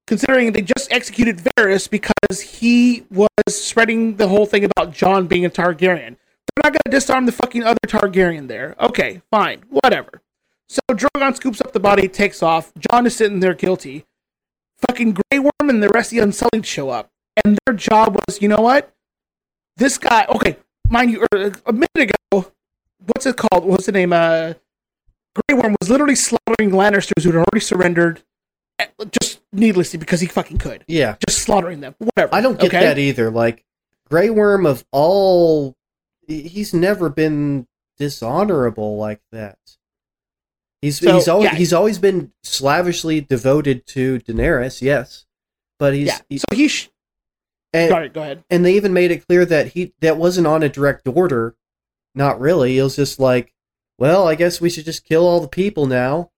Considering 0.06 0.52
they 0.52 0.62
just 0.62 0.92
executed 0.92 1.38
Varys 1.58 1.90
because 1.90 2.42
he 2.42 3.06
was 3.10 3.30
spreading 3.48 4.18
the 4.18 4.28
whole 4.28 4.46
thing 4.46 4.66
about 4.66 4.94
Jon 4.94 5.28
being 5.28 5.46
a 5.46 5.50
Targaryen. 5.50 6.18
They're 6.18 6.64
not 6.64 6.74
gonna 6.74 6.92
disarm 6.92 7.26
the 7.26 7.32
fucking 7.32 7.64
other 7.64 7.80
Targaryen 7.88 8.48
there. 8.48 8.76
Okay, 8.80 9.22
fine, 9.32 9.64
whatever. 9.70 10.22
So 10.68 10.82
Drogon 10.92 11.36
scoops 11.36 11.62
up 11.62 11.72
the 11.72 11.80
body, 11.80 12.08
takes 12.08 12.44
off. 12.44 12.74
Jon 12.92 13.06
is 13.06 13.16
sitting 13.16 13.40
there 13.40 13.54
guilty. 13.54 14.06
Fucking 14.88 15.14
Grey 15.14 15.40
Worm 15.40 15.70
and 15.70 15.82
the 15.82 15.90
rest 15.90 16.12
of 16.12 16.18
the 16.18 16.24
Unsullied 16.24 16.66
show 16.66 16.90
up, 16.90 17.12
and 17.46 17.58
their 17.66 17.76
job 17.76 18.16
was, 18.16 18.42
you 18.42 18.50
know 18.50 18.62
what? 18.62 18.94
This 19.78 19.98
guy, 19.98 20.26
okay, 20.30 20.58
mind 20.94 21.12
you, 21.12 21.26
er, 21.34 21.52
a 21.66 21.74
minute 21.74 21.90
ago, 22.32 22.52
what's 23.06 23.26
it 23.26 23.36
called? 23.36 23.66
What's 23.66 23.88
the 23.88 23.92
name? 23.92 24.14
Uh, 24.14 24.54
Grey 25.36 25.58
Worm 25.60 25.76
was 25.82 25.90
literally 25.90 26.16
slaughtering 26.16 26.70
Lannisters 26.72 27.24
who 27.24 27.32
had 27.32 27.38
already 27.38 27.60
surrendered, 27.60 28.22
eh, 28.80 28.86
just 29.22 29.42
needlessly 29.52 29.98
because 29.98 30.22
he 30.22 30.28
fucking 30.28 30.60
could, 30.60 30.86
Yeah. 30.88 31.16
just 31.28 31.40
slaughtering 31.42 31.82
them. 31.82 31.96
Whatever. 31.98 32.34
I 32.34 32.42
don't 32.42 32.60
get 32.60 32.68
okay? 32.68 32.82
that 32.86 32.98
either. 33.00 33.32
Like 33.32 33.66
Grey 34.10 34.30
Worm 34.30 34.66
of 34.66 34.86
all 34.92 35.76
he's 36.28 36.74
never 36.74 37.10
been 37.10 37.68
dishonorable 37.98 38.96
like 38.98 39.22
that. 39.32 39.58
He's 40.82 41.00
So, 41.00 41.16
he's 41.16 41.28
always 41.28 41.52
yeah. 41.52 41.56
he's 41.58 41.74
always 41.74 41.98
been 41.98 42.32
slavishly 42.44 43.22
devoted 43.22 43.86
to 43.88 44.20
Daenerys, 44.20 44.82
yes. 44.82 45.26
But 45.80 45.94
he's 45.96 46.08
Yeah. 46.08 46.20
he- 46.30 46.38
So 46.38 46.46
he. 46.54 46.68
Sh- 46.68 46.90
and, 47.74 47.90
Sorry, 47.90 48.10
go 48.10 48.22
ahead. 48.22 48.44
and 48.50 48.64
they 48.64 48.76
even 48.76 48.94
made 48.94 49.12
it 49.12 49.26
clear 49.28 49.46
that 49.46 49.70
he 49.70 49.94
that 50.02 50.18
wasn't 50.18 50.48
on 50.48 50.64
a 50.64 50.70
direct 50.70 51.08
order. 51.08 51.56
Not 52.16 52.40
really. 52.40 52.78
It 52.78 52.84
was 52.84 52.96
just 52.96 53.20
like, 53.20 53.54
well, 53.98 54.28
I 54.28 54.36
guess 54.36 54.62
we 54.62 54.70
should 54.70 54.86
just 54.86 55.06
kill 55.06 55.26
all 55.28 55.40
the 55.40 55.48
people 55.48 55.88
now. 55.88 56.30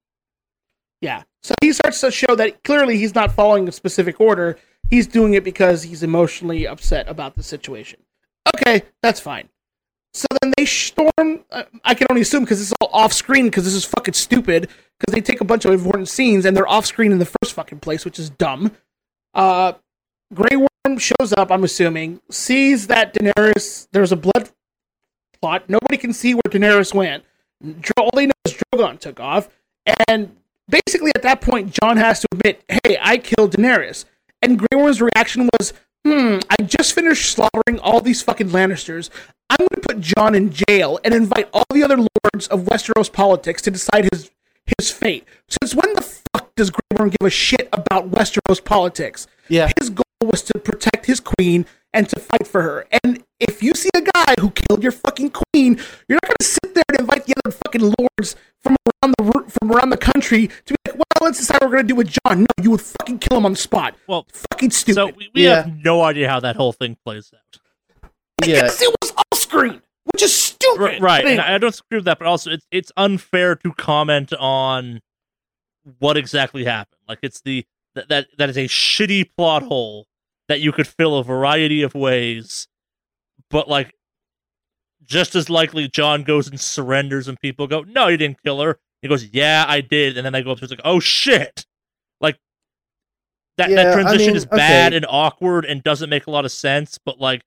Yeah. 1.02 1.24
So 1.44 1.54
he 1.62 1.74
starts 1.74 2.00
to 2.02 2.10
show 2.12 2.36
that 2.36 2.64
clearly 2.64 2.98
he's 2.98 3.14
not 3.14 3.32
following 3.34 3.68
a 3.68 3.72
specific 3.72 4.20
order. 4.20 4.58
He's 4.90 5.08
doing 5.08 5.34
it 5.34 5.44
because 5.44 5.84
he's 5.84 6.02
emotionally 6.04 6.66
upset 6.66 7.08
about 7.10 7.36
the 7.36 7.44
situation. 7.44 8.00
Okay, 8.56 8.84
that's 9.04 9.20
fine. 9.20 9.50
So 10.14 10.28
then 10.42 10.54
they 10.58 10.66
storm. 10.66 11.44
Uh, 11.52 11.64
I 11.84 11.94
can 11.94 12.08
only 12.10 12.22
assume 12.22 12.44
because 12.46 12.62
it's 12.62 12.72
all 12.80 12.90
off 12.94 13.12
screen 13.12 13.46
because 13.46 13.66
this 13.66 13.74
is 13.74 13.84
fucking 13.84 14.14
stupid. 14.14 14.70
Because 14.98 15.14
they 15.14 15.22
take 15.22 15.42
a 15.42 15.46
bunch 15.46 15.66
of 15.66 15.74
important 15.74 16.08
scenes 16.08 16.46
and 16.46 16.56
they're 16.56 16.68
off 16.68 16.86
screen 16.86 17.12
in 17.12 17.20
the 17.20 17.26
first 17.26 17.54
fucking 17.54 17.80
place, 17.80 18.06
which 18.06 18.18
is 18.18 18.30
dumb. 18.30 18.72
Uh, 19.34 19.74
Grey 20.34 20.56
shows 20.98 21.34
up. 21.38 21.52
I'm 21.52 21.64
assuming 21.64 22.22
sees 22.30 22.88
that 22.88 23.14
Daenerys. 23.14 23.88
There's 23.92 24.12
a 24.12 24.16
blood 24.16 24.50
plot. 25.42 25.70
Nobody 25.70 25.98
can 25.98 26.14
see 26.14 26.34
where 26.34 26.44
Daenerys 26.50 26.94
went. 26.94 27.24
All 27.98 28.12
they 28.14 28.28
know 28.28 28.34
is 28.46 28.54
Drogon 28.54 29.00
took 29.00 29.20
off, 29.20 29.50
and 30.08 30.36
basically 30.70 31.12
at 31.16 31.24
that 31.24 31.42
point, 31.42 31.72
Jon 31.72 31.98
has 31.98 32.20
to 32.22 32.28
admit, 32.32 32.64
"Hey, 32.68 32.98
I 33.02 33.18
killed 33.18 33.56
Daenerys." 33.56 34.06
And 34.42 34.60
Grey 34.60 34.80
Worm's 34.80 35.02
reaction 35.02 35.50
was, 35.58 35.74
"Hmm, 36.06 36.40
I 36.50 36.62
just 36.64 36.94
finished 36.94 37.32
slaughtering 37.32 37.80
all 37.80 38.02
these 38.02 38.22
fucking 38.22 38.50
Lannisters. 38.50 39.10
I'm 39.50 39.58
going 39.58 39.82
to 39.82 39.82
put 39.82 40.02
Jon 40.02 40.36
in 40.36 40.52
jail 40.52 41.00
and 41.04 41.14
invite 41.14 41.50
all 41.54 41.66
the 41.74 41.84
other 41.84 41.98
lords 41.98 42.48
of 42.48 42.62
Westeros 42.62 43.12
politics 43.12 43.62
to 43.64 43.72
decide 43.72 44.08
his 44.12 44.30
his 44.78 44.92
fate. 44.92 45.26
Since 45.48 45.76
when 45.76 45.94
the 45.94 46.02
fuck 46.02 46.54
does 46.56 46.72
Grey 46.72 46.98
Worm 46.98 47.10
give 47.10 47.26
a 47.26 47.30
shit 47.30 47.70
about 47.72 48.12
Westeros 48.12 48.64
politics? 48.64 49.28
Yeah. 49.48 49.70
His 49.80 49.90
goal 49.90 50.04
was 50.26 50.42
to 50.44 50.60
protect 50.60 51.06
his 51.06 51.20
queen 51.20 51.66
and 51.94 52.10
to 52.10 52.20
fight 52.20 52.46
for 52.48 52.62
her. 52.62 52.86
And 53.04 53.24
if 53.40 53.64
you 53.64 53.74
see 53.74 53.90
a 53.96 54.02
guy 54.02 54.34
who 54.40 54.52
killed 54.52 54.84
your 54.84 54.92
fucking 54.92 55.32
queen, 55.32 55.80
you're 56.08 56.20
not 56.22 56.28
going 56.28 56.38
to 56.40 56.46
sit 56.46 56.74
there 56.76 56.84
and 56.90 57.00
invite 57.00 57.26
the 57.26 57.34
other 57.46 57.56
fucking 57.66 57.94
lords 58.00 58.36
from 58.64 58.76
around 59.04 59.14
the 59.18 59.52
from 59.60 59.72
around 59.72 59.90
the 59.92 59.98
country 59.98 60.48
to 60.48 60.74
be 60.74 60.76
like, 60.92 60.96
well, 60.96 61.28
let's 61.28 61.38
decide 61.40 61.56
what 61.62 61.70
we're 61.70 61.76
going 61.78 61.88
to 61.88 61.94
do 61.94 61.96
with 61.96 62.08
Jon. 62.26 62.42
No, 62.42 62.46
you 62.64 62.72
would 62.72 62.82
fucking 62.82 63.20
kill 63.20 63.38
him 63.38 63.46
on 63.46 63.54
the 63.54 63.58
spot. 63.58 63.96
Well, 64.08 64.26
Fucking 64.52 64.72
stupid. 64.72 64.96
So 64.96 65.06
we, 65.08 65.30
we 65.34 65.44
Yeah. 65.46 65.64
have 65.64 65.84
no 65.84 66.02
idea 66.02 66.28
how 66.30 66.40
that 66.42 66.56
whole 66.56 66.74
thing 66.74 66.98
plays 67.06 67.32
out. 67.34 67.62
Yeah. 68.46 68.56
Yes, 68.56 68.82
it 68.82 68.94
was 69.02 69.12
off 69.12 69.40
screen, 69.40 69.82
which 70.12 70.22
is 70.22 70.34
stupid. 70.34 70.82
Right, 70.82 71.02
right. 71.02 71.20
And 71.22 71.40
anyway, 71.40 71.46
I 71.56 71.58
don't 71.58 71.80
agree 71.80 71.98
with 72.00 72.06
that, 72.06 72.20
but 72.20 72.28
also 72.28 72.52
it's 72.52 72.66
it's 72.72 72.92
unfair 72.98 73.56
to 73.56 73.72
comment 73.74 74.34
on 74.34 75.02
what 76.00 76.18
exactly 76.18 76.66
happened. 76.66 77.00
Like 77.08 77.20
it's 77.22 77.42
the 77.42 77.66
that 77.94 78.10
that, 78.10 78.28
that 78.38 78.50
is 78.50 78.58
a 78.58 78.66
shitty 78.68 79.30
plot 79.38 79.64
hole 79.64 80.08
that 80.48 80.62
you 80.62 80.72
could 80.72 80.88
fill 80.88 81.18
a 81.18 81.24
variety 81.24 81.82
of 81.82 81.96
ways, 81.96 82.68
but 83.50 83.68
like 83.68 83.94
just 85.04 85.36
as 85.36 85.50
likely 85.50 85.88
Jon 85.88 86.24
goes 86.24 86.48
and 86.48 86.60
surrenders 86.60 87.28
and 87.28 87.40
people 87.40 87.68
go, 87.68 87.82
No, 87.82 88.08
you 88.08 88.18
didn't 88.18 88.42
kill 88.44 88.62
her. 88.62 88.80
He 89.02 89.08
goes, 89.08 89.26
Yeah, 89.26 89.66
I 89.68 89.82
did, 89.82 90.18
and 90.18 90.26
then 90.26 90.34
they 90.34 90.42
go 90.44 90.52
up 90.52 90.60
to 90.60 90.68
like, 90.68 90.82
Oh 90.84 91.00
shit. 91.00 91.66
Like 92.22 92.38
that, 93.58 93.70
Yeah, 93.70 93.76
that 93.76 93.88
I 93.88 93.94
transition 93.94 94.28
mean, 94.28 94.36
is 94.36 94.46
bad 94.46 94.94
okay. 94.94 94.98
and 94.98 95.06
awkward 95.08 95.66
and 95.66 95.84
doesn't 95.84 96.10
make 96.10 96.28
a 96.28 96.32
lot 96.32 96.46
of 96.46 96.52
sense, 96.52 96.98
but 97.04 97.20
like 97.20 97.44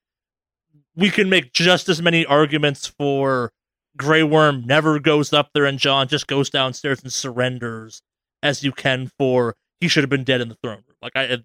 we 0.94 1.10
can 1.10 1.28
make 1.28 1.52
just 1.52 1.88
as 1.88 2.02
many 2.02 2.26
arguments 2.26 2.86
for 2.86 3.52
Grey 3.96 4.22
Worm 4.22 4.64
never 4.64 4.98
goes 4.98 5.32
up 5.32 5.50
there 5.54 5.64
and 5.64 5.78
Jon 5.78 6.08
just 6.08 6.26
goes 6.26 6.50
downstairs 6.50 7.02
and 7.02 7.12
surrenders 7.12 8.02
as 8.42 8.62
you 8.62 8.72
can 8.72 9.10
for 9.18 9.56
he 9.80 9.88
should 9.88 10.02
have 10.02 10.10
been 10.10 10.24
dead 10.24 10.40
in 10.40 10.48
the 10.48 10.56
throne 10.56 10.76
room. 10.76 10.96
Like 11.02 11.12
I 11.16 11.38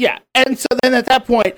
yeah. 0.00 0.18
And 0.34 0.58
so 0.58 0.66
then 0.82 0.94
at 0.94 1.06
that 1.06 1.26
point, 1.26 1.54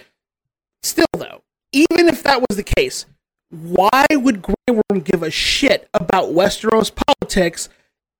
still 0.82 1.06
though, 1.16 1.42
even 1.72 2.08
if 2.08 2.22
that 2.24 2.40
was 2.40 2.56
the 2.56 2.62
case, 2.64 3.06
why 3.50 4.04
would 4.10 4.42
Grey 4.42 4.54
Worm 4.68 5.00
give 5.02 5.22
a 5.22 5.30
shit 5.30 5.88
about 5.94 6.26
Westeros 6.30 6.90
politics 6.94 7.68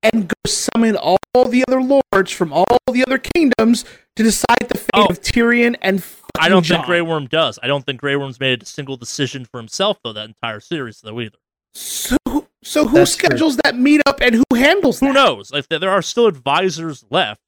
and 0.01 0.27
go 0.27 0.35
summon 0.45 0.95
all 0.97 1.17
the 1.45 1.63
other 1.67 1.81
lords 1.81 2.31
from 2.31 2.53
all 2.53 2.65
the 2.91 3.03
other 3.05 3.17
kingdoms 3.17 3.83
to 4.15 4.23
decide 4.23 4.67
the 4.69 4.77
fate 4.77 4.89
Oh. 4.93 5.05
of 5.07 5.21
Tyrion 5.21 5.75
and 5.81 6.03
I 6.39 6.49
don't 6.49 6.63
Jon? 6.63 6.77
think 6.79 6.87
Grey 6.87 7.01
Worm 7.01 7.27
does. 7.27 7.57
I 7.63 7.67
don't 7.67 7.85
think 7.85 7.99
Grey 7.99 8.15
Worm's 8.15 8.39
made 8.39 8.63
a 8.63 8.65
single 8.65 8.97
decision 8.97 9.45
for 9.45 9.59
himself 9.59 9.97
though 10.03 10.13
that 10.13 10.25
entire 10.27 10.59
series 10.59 11.01
though 11.01 11.19
either. 11.21 11.37
So, 11.73 12.17
so 12.63 12.87
who 12.87 12.97
That's 12.97 13.15
true. 13.15 13.27
schedules 13.29 13.57
that 13.63 13.73
meetup 13.75 14.19
and 14.21 14.35
who 14.35 14.43
handles 14.55 14.99
Who 14.99 15.07
that? 15.07 15.13
knows? 15.13 15.51
Like 15.51 15.67
there 15.69 15.79
there 15.79 15.89
are 15.91 16.01
still 16.03 16.27
advisors 16.27 17.03
left. 17.09 17.41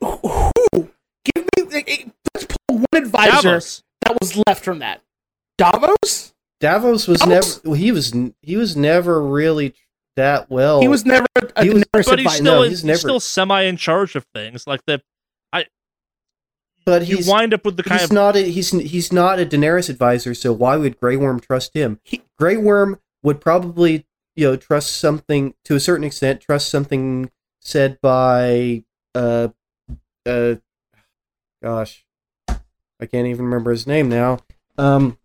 Who? 0.00 0.50
Give 1.82 1.98
me. 1.98 2.04
like, 2.04 2.14
Let's 2.34 2.46
pull 2.68 2.78
one 2.78 3.02
advisor 3.02 3.42
Davos. 3.48 3.82
that 4.04 4.16
was 4.20 4.40
left 4.46 4.64
from 4.64 4.78
that. 4.80 5.02
Davos. 5.58 6.34
Davos 6.60 7.06
was 7.08 7.20
Davos- 7.20 7.64
never. 7.64 7.76
He 7.76 7.92
was. 7.92 8.12
he 8.42 8.56
was 8.56 8.76
never 8.76 9.22
really 9.22 9.74
that 10.16 10.50
well. 10.50 10.80
He 10.80 10.88
was 10.88 11.04
never 11.04 11.26
a 11.56 11.64
He 11.64 11.70
was- 11.70 11.84
But 11.92 12.04
he's 12.04 12.08
advisor. 12.12 12.36
still 12.36 12.44
No, 12.44 12.62
he's, 12.62 12.70
he's 12.72 12.84
never- 12.84 12.98
still 12.98 13.20
semi 13.20 13.62
in 13.62 13.76
charge 13.76 14.16
of 14.16 14.24
things. 14.34 14.66
Like 14.66 14.80
the 14.86 15.02
I. 15.52 15.66
but 16.84 17.06
you 17.06 17.16
he's 17.16 17.28
wind 17.28 17.52
up 17.54 17.64
with 17.64 17.76
the 17.76 17.82
kind 17.82 18.00
he's 18.00 18.10
of 18.10 18.14
not 18.14 18.36
a 18.36 18.40
he's 18.50 18.70
he's 18.70 19.12
not 19.12 19.38
a 19.38 19.46
Daenerys 19.46 19.88
advisor. 19.90 20.34
So 20.34 20.52
why 20.52 20.76
would 20.76 20.98
Grey 20.98 21.16
Worm 21.16 21.40
trust 21.40 21.74
him? 21.74 22.00
He- 22.04 22.22
Grey 22.38 22.56
Worm 22.56 22.98
would 23.22 23.40
probably 23.40 24.06
you 24.34 24.46
know 24.46 24.56
trust 24.56 24.96
something 24.96 25.54
to 25.64 25.74
a 25.74 25.80
certain 25.80 26.04
extent. 26.04 26.40
Trust 26.40 26.68
something 26.70 27.30
said 27.60 27.98
by 28.00 28.84
uh 29.14 29.48
uh 30.26 30.54
gosh, 31.62 32.04
I 32.48 33.06
can't 33.06 33.26
even 33.26 33.44
remember 33.46 33.70
his 33.70 33.86
name 33.86 34.08
now. 34.08 34.38
Um, 34.78 35.18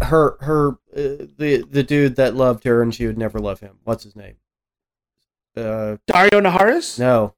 her 0.00 0.36
her 0.40 0.68
uh, 0.94 1.26
the 1.38 1.64
the 1.68 1.82
dude 1.82 2.16
that 2.16 2.34
loved 2.34 2.64
her 2.64 2.82
and 2.82 2.94
she 2.94 3.06
would 3.06 3.18
never 3.18 3.38
love 3.38 3.60
him. 3.60 3.78
What's 3.84 4.04
his 4.04 4.16
name? 4.16 4.36
Uh, 5.56 5.96
Daario 6.10 6.40
Naharis. 6.40 6.98
no, 6.98 7.34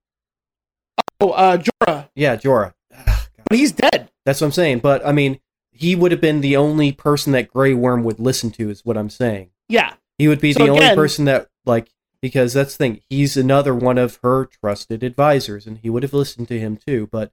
Oh, 1.20 1.30
uh, 1.30 1.58
Jorah. 1.58 2.08
yeah, 2.14 2.36
Jorah. 2.36 2.74
But 2.90 3.58
he's 3.58 3.72
dead. 3.72 4.10
That's 4.24 4.40
what 4.40 4.46
I'm 4.48 4.52
saying. 4.52 4.78
But 4.80 5.04
I 5.06 5.12
mean, 5.12 5.40
he 5.70 5.96
would 5.96 6.12
have 6.12 6.20
been 6.20 6.40
the 6.40 6.56
only 6.56 6.92
person 6.92 7.32
that 7.32 7.52
Grey 7.52 7.74
Worm 7.74 8.04
would 8.04 8.20
listen 8.20 8.50
to. 8.52 8.70
Is 8.70 8.84
what 8.84 8.96
I'm 8.96 9.10
saying. 9.10 9.50
Yeah. 9.68 9.94
He 10.18 10.28
would 10.28 10.40
be 10.40 10.52
So 10.52 10.64
the 10.64 10.70
only 10.70 10.94
person 10.94 11.24
that 11.24 11.48
like 11.66 11.90
because 12.22 12.52
that's 12.52 12.76
the 12.76 12.78
thing. 12.78 13.00
He's 13.10 13.36
another 13.36 13.74
one 13.74 13.98
of 13.98 14.18
her 14.22 14.46
trusted 14.46 15.02
advisors, 15.02 15.66
and 15.66 15.78
he 15.78 15.90
would 15.90 16.02
have 16.04 16.12
listened 16.14 16.46
to 16.48 16.58
him 16.58 16.76
too. 16.76 17.08
But 17.10 17.32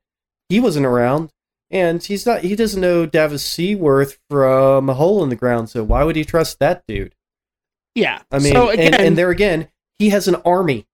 he 0.52 0.60
wasn't 0.60 0.86
around, 0.86 1.32
and 1.70 2.04
he's 2.04 2.26
not. 2.26 2.42
He 2.42 2.56
doesn't 2.56 2.80
know 2.82 3.06
Davos 3.06 3.44
Seaworth 3.44 4.20
from 4.30 4.90
a 4.90 4.94
hole 4.94 5.24
in 5.24 5.30
the 5.30 5.36
ground. 5.36 5.70
So 5.70 5.84
why 5.84 6.04
would 6.04 6.16
he 6.16 6.24
trust 6.26 6.60
that 6.60 6.84
dude? 6.88 7.16
Yeah. 7.96 8.22
I 8.32 8.40
mean, 8.40 8.54
so 8.54 8.70
again, 8.70 8.94
and, 8.94 9.04
and 9.04 9.18
there 9.18 9.30
again, 9.32 9.70
he 10.00 10.10
has 10.10 10.28
an 10.28 10.36
army. 10.46 10.88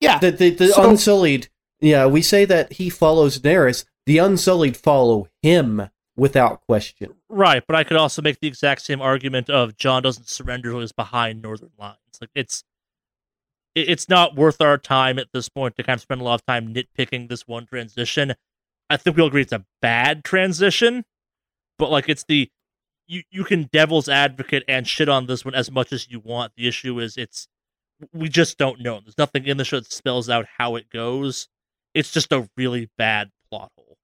yeah. 0.00 0.18
The 0.18 0.30
the, 0.30 0.50
the 0.50 0.68
So- 0.68 0.88
Unsullied. 0.90 1.48
Yeah, 1.80 2.06
we 2.06 2.22
say 2.22 2.46
that 2.46 2.72
he 2.74 2.88
follows 2.88 3.38
Daenerys. 3.38 3.84
The 4.06 4.16
Unsullied 4.18 4.76
follow 4.78 5.28
him 5.42 5.90
without 6.16 6.62
question. 6.62 7.12
Right, 7.28 7.62
but 7.66 7.76
I 7.76 7.84
could 7.84 7.98
also 7.98 8.22
make 8.22 8.40
the 8.40 8.48
exact 8.48 8.80
same 8.80 9.02
argument 9.02 9.50
of 9.50 9.76
Jon 9.76 10.02
doesn't 10.02 10.28
surrender 10.28 10.70
till 10.70 10.80
he's 10.80 10.92
behind 10.92 11.42
Northern 11.42 11.72
Lines. 11.78 11.98
Like 12.20 12.30
it's 12.34 12.64
it's 13.74 14.08
not 14.08 14.34
worth 14.36 14.62
our 14.62 14.78
time 14.78 15.18
at 15.18 15.32
this 15.34 15.50
point 15.50 15.76
to 15.76 15.82
kind 15.82 15.98
of 15.98 16.00
spend 16.00 16.22
a 16.22 16.24
lot 16.24 16.40
of 16.40 16.46
time 16.46 16.72
nitpicking 16.72 17.28
this 17.28 17.46
one 17.46 17.66
transition. 17.66 18.32
I 18.88 18.96
think 18.96 19.16
we'll 19.16 19.26
agree 19.26 19.42
it's 19.42 19.52
a 19.52 19.64
bad 19.80 20.24
transition, 20.24 21.04
but 21.78 21.90
like 21.90 22.08
it's 22.08 22.24
the 22.24 22.50
you 23.06 23.22
you 23.30 23.44
can 23.44 23.68
devil's 23.72 24.08
advocate 24.08 24.64
and 24.68 24.86
shit 24.86 25.08
on 25.08 25.26
this 25.26 25.44
one 25.44 25.54
as 25.54 25.70
much 25.70 25.92
as 25.92 26.10
you 26.10 26.20
want. 26.20 26.52
The 26.56 26.68
issue 26.68 26.98
is 27.00 27.16
it's 27.16 27.48
we 28.12 28.28
just 28.28 28.58
don't 28.58 28.80
know. 28.80 29.00
There's 29.00 29.18
nothing 29.18 29.46
in 29.46 29.56
the 29.56 29.64
show 29.64 29.80
that 29.80 29.92
spells 29.92 30.28
out 30.28 30.46
how 30.58 30.76
it 30.76 30.90
goes. 30.90 31.48
It's 31.94 32.10
just 32.12 32.32
a 32.32 32.48
really 32.56 32.90
bad 32.98 33.30
plot 33.48 33.70
hole. 33.76 33.96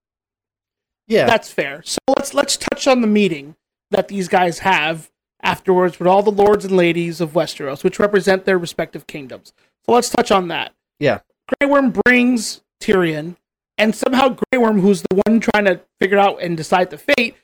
Yeah, 1.07 1.27
That's 1.27 1.51
fair. 1.51 1.83
So 1.85 1.99
let's 2.17 2.33
let's 2.33 2.57
touch 2.57 2.87
on 2.87 3.01
the 3.01 3.07
meeting 3.07 3.57
that 3.91 4.09
these 4.09 4.29
guys 4.29 4.61
have 4.61 5.11
afterwards 5.43 5.99
with 5.99 6.09
all 6.09 6.23
the 6.23 6.31
lords 6.31 6.65
and 6.65 6.77
ladies 6.77 7.21
of 7.21 7.33
Westeros, 7.33 7.85
which 7.85 7.99
represent 7.99 8.45
their 8.45 8.59
respective 8.59 9.07
kingdoms. 9.07 9.53
So 9.85 9.93
let's 9.93 10.09
touch 10.09 10.31
on 10.31 10.49
that. 10.49 10.73
Yeah. 10.99 11.21
Grey 11.49 11.69
Worm 11.69 11.91
brings 11.91 12.63
Tyrion, 12.81 13.37
and 13.83 13.95
somehow 13.97 14.29
Grey 14.29 14.59
Worm, 14.61 14.81
who's 14.81 15.03
the 15.03 15.21
one 15.27 15.41
trying 15.41 15.65
to 15.65 15.81
figure 16.01 16.19
out 16.19 16.41
and 16.41 16.57
decide 16.57 16.91
the 16.91 16.99
fate, 16.99 17.35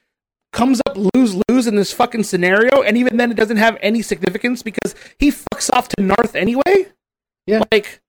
comes 0.52 0.80
up 0.86 0.96
lose 1.14 1.36
lose 1.48 1.66
in 1.66 1.74
this 1.74 1.92
fucking 1.92 2.22
scenario, 2.22 2.82
and 2.82 2.96
even 2.96 3.16
then 3.16 3.30
it 3.32 3.36
doesn't 3.36 3.56
have 3.56 3.76
any 3.82 4.02
significance 4.02 4.62
because 4.62 4.94
he 5.18 5.32
fucks 5.32 5.68
off 5.72 5.88
to 5.88 5.96
Naath 5.96 6.36
anyway. 6.36 6.86
Yeah. 7.46 7.62
Like, 7.72 8.00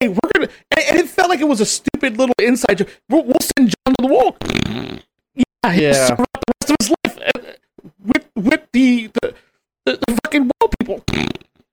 hey, 0.00 0.08
we're 0.08 0.30
gonna, 0.34 0.48
and, 0.76 0.98
it 0.98 1.08
felt 1.08 1.28
like 1.28 1.40
it 1.40 1.48
was 1.48 1.60
a 1.60 1.66
stupid 1.66 2.18
little 2.18 2.34
inside 2.40 2.78
joke. 2.78 2.88
We'll, 3.08 3.24
we'll 3.24 3.36
send 3.56 3.68
Jon 3.86 3.94
to 3.98 4.02
the 4.02 4.08
wall. 4.08 4.36
Yeah, 5.62 5.72
Yeah. 5.72 6.14
the 6.16 6.26
rest 6.60 6.70
of 6.70 6.76
his 6.80 6.90
life 6.90 7.18
uh, 7.34 7.40
with 8.04 8.28
with 8.34 8.62
the 8.72 9.10
the, 9.22 9.34
the, 9.86 9.92
the 10.06 10.18
fucking 10.24 10.50
wall 10.60 10.70
people. 10.80 11.04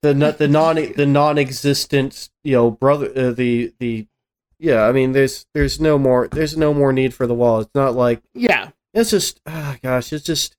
the 0.04 0.14
the 0.38 0.48
non 0.48 0.76
the 0.76 1.06
non-existent 1.08 2.30
you 2.44 2.54
know 2.54 2.70
brother 2.72 3.12
uh, 3.16 3.32
the 3.32 3.74
the 3.80 4.06
yeah 4.60 4.84
i 4.84 4.92
mean 4.92 5.12
there's 5.12 5.46
there's 5.54 5.80
no 5.80 5.98
more 5.98 6.28
there's 6.30 6.56
no 6.58 6.74
more 6.74 6.92
need 6.94 7.14
for 7.14 7.28
the 7.28 7.34
wall. 7.34 7.60
It's 7.62 7.76
not 7.76 7.94
like 7.96 8.22
Yeah, 8.34 8.72
it's 8.94 9.10
just 9.12 9.42
ah 9.46 9.78
gosh 9.84 10.12
it's 10.14 10.24
just 10.26 10.56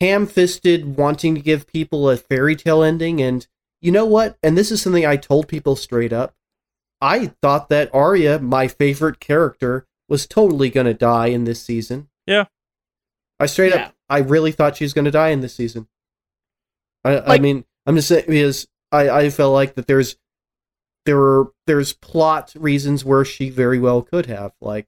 ham-fisted 0.00 0.96
wanting 0.96 1.34
to 1.34 1.40
give 1.40 1.66
people 1.66 2.08
a 2.10 2.16
fairy 2.16 2.54
tale 2.56 2.82
ending. 2.82 3.20
And 3.22 3.46
you 3.80 3.90
know 3.90 4.04
what? 4.04 4.36
And 4.42 4.56
this 4.56 4.70
is 4.70 4.82
something 4.82 5.06
i 5.06 5.16
told 5.16 5.48
people 5.48 5.76
straight 5.76 6.12
up. 6.12 6.34
I 7.00 7.32
thought 7.42 7.68
that 7.68 7.94
Arya, 7.94 8.38
my 8.40 8.68
favorite 8.68 9.20
character 9.20 9.86
was 10.08 10.26
totally 10.26 10.70
going 10.70 10.86
to 10.86 10.94
die 10.94 11.26
in 11.28 11.44
this 11.44 11.62
season. 11.62 12.08
Yeah. 12.26 12.44
i 13.40 13.46
straight 13.46 13.72
Yeah. 13.74 13.86
up 13.86 13.94
i 14.08 14.18
really 14.18 14.52
thought 14.52 14.76
she 14.76 14.84
was 14.84 14.92
going 14.92 15.04
to 15.06 15.10
die 15.10 15.28
in 15.30 15.40
this 15.40 15.54
season. 15.54 15.88
I, 17.04 17.34
I 17.34 17.38
mean 17.38 17.64
i'm 17.86 17.96
just 17.96 18.08
saying 18.08 18.24
because 18.26 18.66
i 18.92 19.08
i 19.08 19.30
felt 19.30 19.52
like 19.52 19.74
that 19.74 19.86
there's 19.86 20.16
there 21.06 21.16
were 21.16 21.52
there's 21.66 21.92
plot 21.94 22.52
reasons 22.56 23.04
where 23.04 23.24
she 23.24 23.48
very 23.48 23.78
well 23.78 24.02
could 24.02 24.26
have 24.26 24.52
like 24.60 24.86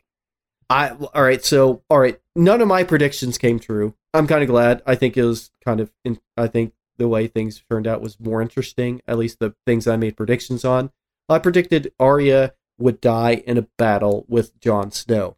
I 0.70 0.90
all 0.90 1.22
right, 1.22 1.42
so 1.44 1.82
all 1.88 1.98
right, 1.98 2.20
none 2.36 2.60
of 2.60 2.68
my 2.68 2.84
predictions 2.84 3.38
came 3.38 3.58
true. 3.58 3.94
I'm 4.12 4.26
kind 4.26 4.42
of 4.42 4.48
glad. 4.48 4.82
I 4.86 4.94
think 4.94 5.16
it 5.16 5.24
was 5.24 5.50
kind 5.64 5.80
of 5.80 5.90
in, 6.04 6.20
I 6.36 6.46
think 6.46 6.74
the 6.98 7.08
way 7.08 7.26
things 7.26 7.62
turned 7.70 7.86
out 7.86 8.02
was 8.02 8.20
more 8.20 8.42
interesting, 8.42 9.00
at 9.06 9.18
least 9.18 9.38
the 9.38 9.54
things 9.66 9.86
I 9.86 9.96
made 9.96 10.16
predictions 10.16 10.64
on. 10.64 10.90
I 11.28 11.38
predicted 11.38 11.92
Arya 11.98 12.54
would 12.78 13.00
die 13.00 13.42
in 13.46 13.56
a 13.56 13.66
battle 13.78 14.24
with 14.28 14.58
Jon 14.60 14.90
Snow. 14.90 15.36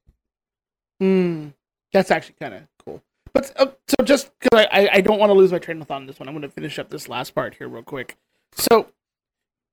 mm, 1.00 1.52
that's 1.92 2.10
actually 2.10 2.36
kind 2.40 2.54
of 2.54 2.62
cool. 2.84 3.02
But 3.32 3.52
uh, 3.56 3.66
so 3.86 4.04
just 4.04 4.30
because 4.40 4.66
I, 4.72 4.80
I 4.80 4.88
I 4.94 5.00
don't 5.00 5.18
want 5.18 5.30
to 5.30 5.34
lose 5.34 5.52
my 5.52 5.58
train 5.58 5.80
of 5.80 5.86
thought 5.86 5.96
on 5.96 6.06
this 6.06 6.18
one, 6.18 6.28
I'm 6.28 6.34
going 6.34 6.42
to 6.42 6.48
finish 6.48 6.78
up 6.78 6.90
this 6.90 7.08
last 7.08 7.36
part 7.36 7.54
here 7.54 7.68
real 7.68 7.84
quick. 7.84 8.16
So 8.52 8.88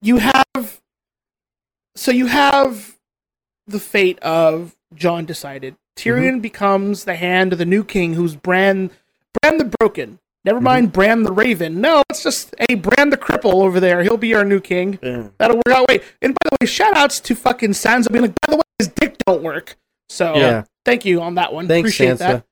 you 0.01 0.17
have 0.17 0.81
so 1.97 2.11
you 2.11 2.27
have 2.27 2.97
the 3.65 3.79
fate 3.79 4.19
of 4.19 4.75
Jon 4.93 5.25
decided. 5.25 5.75
Tyrion 5.97 6.33
mm-hmm. 6.33 6.39
becomes 6.39 7.03
the 7.03 7.15
hand 7.15 7.53
of 7.53 7.59
the 7.59 7.65
new 7.65 7.83
king, 7.83 8.13
who's 8.13 8.35
Bran, 8.35 8.91
Bran 9.41 9.57
the 9.57 9.73
Broken. 9.79 10.19
Never 10.45 10.59
mm-hmm. 10.59 10.63
mind 10.63 10.93
Bran 10.93 11.23
the 11.23 11.31
Raven. 11.31 11.81
No, 11.81 12.03
it's 12.09 12.23
just 12.23 12.55
a 12.69 12.75
Bran 12.75 13.09
the 13.09 13.17
Cripple 13.17 13.53
over 13.65 13.79
there. 13.79 14.03
He'll 14.03 14.15
be 14.17 14.33
our 14.33 14.45
new 14.45 14.61
king. 14.61 14.99
Yeah. 15.01 15.29
That'll 15.39 15.57
work 15.57 15.75
out. 15.75 15.87
Wait, 15.89 16.03
and 16.21 16.33
by 16.33 16.49
the 16.49 16.57
way, 16.61 16.67
shout 16.67 16.95
outs 16.95 17.19
to 17.21 17.35
fucking 17.35 17.71
Sansa 17.71 18.11
being 18.11 18.21
like, 18.21 18.35
by 18.45 18.53
the 18.53 18.57
way, 18.57 18.63
his 18.79 18.87
dick 18.89 19.17
don't 19.25 19.41
work. 19.41 19.77
So 20.07 20.35
Yeah. 20.37 20.63
thank 20.85 21.03
you 21.03 21.21
on 21.21 21.35
that 21.35 21.51
one. 21.51 21.67
Thanks, 21.67 21.89
Appreciate 21.89 22.15
Sansa. 22.15 22.19
that. 22.19 22.45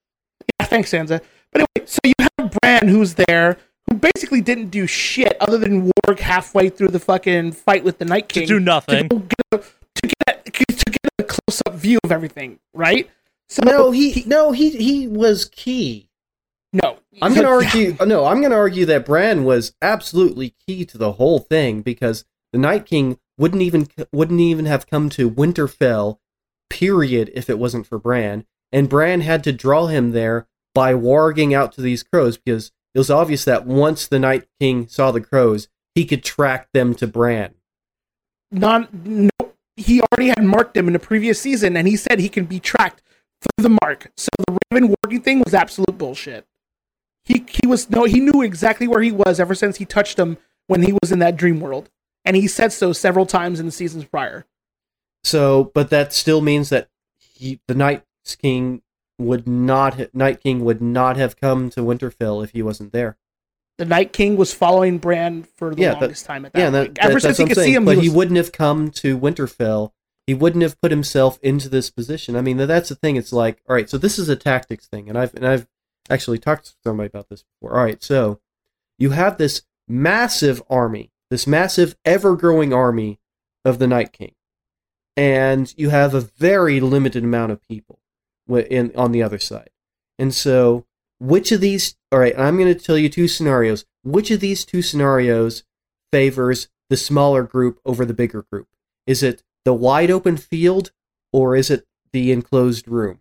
Yeah, 0.60 0.66
thanks, 0.66 0.92
Sansa. 0.92 1.22
But 1.52 1.68
anyway, 1.78 1.88
so 1.88 2.00
you 2.04 2.14
have 2.20 2.52
Bran 2.62 2.88
who's 2.88 3.14
there, 3.14 3.58
basically 4.02 4.42
didn't 4.42 4.70
do 4.70 4.88
shit 4.88 5.38
other 5.42 5.58
than 5.58 5.92
work 6.08 6.20
halfway 6.20 6.70
through 6.70 6.90
the 6.90 7.00
fucking 7.00 7.52
fight 7.54 7.84
with 7.84 7.98
the 7.98 8.06
Night 8.06 8.30
To 8.30 8.40
King 8.42 8.48
do 8.48 8.60
nothing. 8.60 9.10
to, 9.10 9.16
get 9.20 9.36
a, 9.52 9.58
to 9.58 10.08
get 10.08 10.48
a, 10.48 10.52
to 10.52 10.92
get 10.92 11.12
a 11.20 11.24
close 11.24 11.62
up 11.66 11.76
view 11.76 12.00
of 12.04 12.12
everything, 12.12 12.60
right? 12.74 13.10
So 13.50 13.64
No, 13.64 13.92
he, 13.92 14.24
no 14.26 14.52
he 14.52 14.72
he 14.72 15.08
was 15.08 15.46
key. 15.46 16.10
no. 16.74 16.98
I'm 17.22 17.34
going 17.34 17.46
to 17.48 17.52
argue. 17.52 17.96
Oh, 18.00 18.06
no, 18.06 18.26
I'm 18.26 18.40
going 18.40 18.52
to 18.52 18.58
argue 18.58 18.86
that 18.88 19.06
Bran 19.06 19.44
was 19.44 19.74
absolutely 19.82 20.54
key 20.68 20.84
to 20.86 20.98
the 20.98 21.14
whole 21.14 21.40
thing 21.40 21.82
because 21.82 22.26
the 22.52 22.60
Night 22.60 22.86
King 22.86 23.18
wouldn't 23.38 23.62
even 23.62 23.88
wouldn't 24.12 24.40
even 24.42 24.66
have 24.66 24.88
come 24.88 25.10
to 25.12 25.30
Winterfell, 25.30 26.18
period, 26.70 27.32
if 27.34 27.50
it 27.50 27.60
wasn't 27.60 27.88
for 27.88 28.00
Bran. 28.00 28.46
And 28.72 28.90
Bran 28.90 29.22
had 29.22 29.44
to 29.46 29.54
draw 29.54 29.88
him 29.88 30.12
there 30.12 30.48
by 30.74 30.94
warging 30.94 31.54
out 31.56 31.72
to 31.74 31.82
these 31.82 32.04
crows 32.04 32.38
because 32.38 32.72
it 32.96 32.98
was 32.98 33.12
obvious 33.12 33.44
that 33.44 33.66
once 33.68 34.08
the 34.08 34.20
Night 34.20 34.48
King 34.58 34.88
saw 34.88 35.12
the 35.12 35.20
crows, 35.20 35.68
he 35.94 36.06
could 36.06 36.24
track 36.24 36.70
them 36.74 36.96
to 36.96 37.06
Bran. 37.06 37.54
non 38.52 38.88
no, 38.94 39.52
he 39.76 40.02
already 40.02 40.30
had 40.30 40.44
marked 40.44 40.76
them 40.76 40.88
in 40.88 40.94
the 40.94 41.00
previous 41.00 41.40
season, 41.40 41.76
and 41.76 41.90
he 41.90 41.98
said 41.98 42.20
he 42.20 42.30
can 42.30 42.46
be 42.46 42.60
tracked 42.60 43.02
through 43.42 43.64
the 43.64 43.78
mark. 43.82 44.12
So 44.16 44.30
the 44.48 44.58
Raven 44.72 44.96
warging 45.04 45.24
thing 45.24 45.44
was 45.44 45.54
absolute 45.54 45.98
bullshit. 45.98 46.48
He 47.26 47.46
he 47.50 47.68
was 47.68 47.90
no, 47.90 48.06
he 48.06 48.22
knew 48.22 48.42
exactly 48.42 48.88
where 48.88 49.02
he 49.02 49.12
was 49.12 49.42
ever 49.42 49.56
since 49.56 49.76
he 49.76 49.86
touched 49.86 50.18
him 50.18 50.38
when 50.68 50.82
he 50.82 50.94
was 51.02 51.12
in 51.12 51.20
that 51.20 51.36
dream 51.36 51.60
world, 51.60 51.90
and 52.24 52.38
he 52.38 52.48
said 52.48 52.72
so 52.72 52.94
several 52.94 53.26
times 53.26 53.60
in 53.60 53.66
the 53.66 53.74
seasons 53.74 54.06
prior. 54.06 54.46
So, 55.26 55.70
but 55.74 55.90
that 55.90 56.14
still 56.14 56.40
means 56.40 56.70
that 56.70 56.88
he, 57.18 57.60
the 57.68 57.76
Night 57.76 58.04
King 58.42 58.82
would 59.18 59.48
not 59.48 59.96
ha- 59.96 60.06
Night 60.14 60.42
King 60.42 60.64
would 60.66 60.82
not 60.82 61.18
have 61.18 61.38
come 61.40 61.70
to 61.72 61.82
Winterfell 61.82 62.44
if 62.44 62.52
he 62.52 62.62
wasn't 62.62 62.92
there. 62.92 63.18
The 63.78 63.86
Night 63.86 64.14
King 64.14 64.38
was 64.38 64.54
following 64.54 64.98
Bran 64.98 65.44
for 65.44 65.74
the 65.76 65.82
Yeah, 65.82 65.92
that- 65.94 66.02
longest 66.02 66.26
time 66.26 66.46
at 66.46 66.54
that 66.54 66.60
yeah, 66.60 66.70
that, 66.70 66.98
ever 67.00 67.14
that- 67.16 67.22
since 67.22 67.38
he 67.38 67.46
could 67.46 67.56
saying. 67.56 67.66
see 67.68 67.74
him, 67.76 67.86
but 67.86 67.98
he, 67.98 68.04
he 68.04 68.10
wouldn't 68.10 68.38
have 68.38 68.52
come 68.52 68.92
to 68.92 69.18
Winterfell. 69.18 69.92
He 70.28 70.34
wouldn't 70.34 70.64
have 70.64 70.80
put 70.82 70.92
himself 70.92 71.38
into 71.42 71.70
this 71.70 71.90
position. 71.92 72.36
I 72.36 72.42
mean, 72.42 72.58
that's 72.58 72.90
the 72.90 72.96
thing. 72.96 73.16
It's 73.16 73.32
like, 73.34 73.62
all 73.70 73.76
right, 73.76 73.90
so 73.90 73.98
this 73.98 74.18
is 74.18 74.28
a 74.30 74.36
tactics 74.36 74.88
thing, 74.88 75.08
and 75.10 75.18
I've 75.18 75.34
and 75.36 75.46
I've 75.46 75.68
actually 76.10 76.40
talked 76.40 76.66
to 76.66 76.74
somebody 76.84 77.08
about 77.08 77.30
this 77.30 77.44
before. 77.44 77.78
All 77.78 77.84
right, 77.84 78.02
so 78.02 78.40
you 78.98 79.12
have 79.12 79.38
this 79.38 79.62
massive 79.88 80.64
army, 80.70 81.12
this 81.30 81.46
massive, 81.46 81.96
ever-growing 82.06 82.74
army 82.74 83.20
of 83.64 83.78
the 83.78 83.88
Night 83.88 84.14
King, 84.14 84.34
and 85.18 85.74
you 85.78 85.90
have 85.90 86.14
a 86.14 86.22
very 86.22 86.80
limited 86.80 87.24
amount 87.24 87.52
of 87.52 87.62
people 87.62 88.00
in 88.48 88.92
on 88.96 89.12
the 89.12 89.24
other 89.24 89.40
side, 89.40 89.70
and 90.20 90.34
so 90.34 90.86
which 91.20 91.52
of 91.52 91.62
these? 91.62 91.96
All 92.12 92.20
right, 92.20 92.38
I'm 92.38 92.58
going 92.58 92.74
to 92.74 92.80
tell 92.80 92.98
you 92.98 93.10
two 93.10 93.28
scenarios. 93.28 93.86
Which 94.04 94.32
of 94.32 94.40
these 94.40 94.66
two 94.66 94.82
scenarios 94.82 95.64
favors 96.12 96.68
the 96.90 96.98
smaller 96.98 97.44
group 97.44 97.80
over 97.86 98.06
the 98.06 98.14
bigger 98.14 98.46
group? 98.52 98.68
Is 99.08 99.24
it 99.24 99.44
the 99.64 99.74
wide 99.74 100.12
open 100.12 100.38
field 100.38 100.92
or 101.34 101.56
is 101.56 101.70
it 101.70 101.86
the 102.14 102.32
enclosed 102.32 102.88
room? 102.88 103.20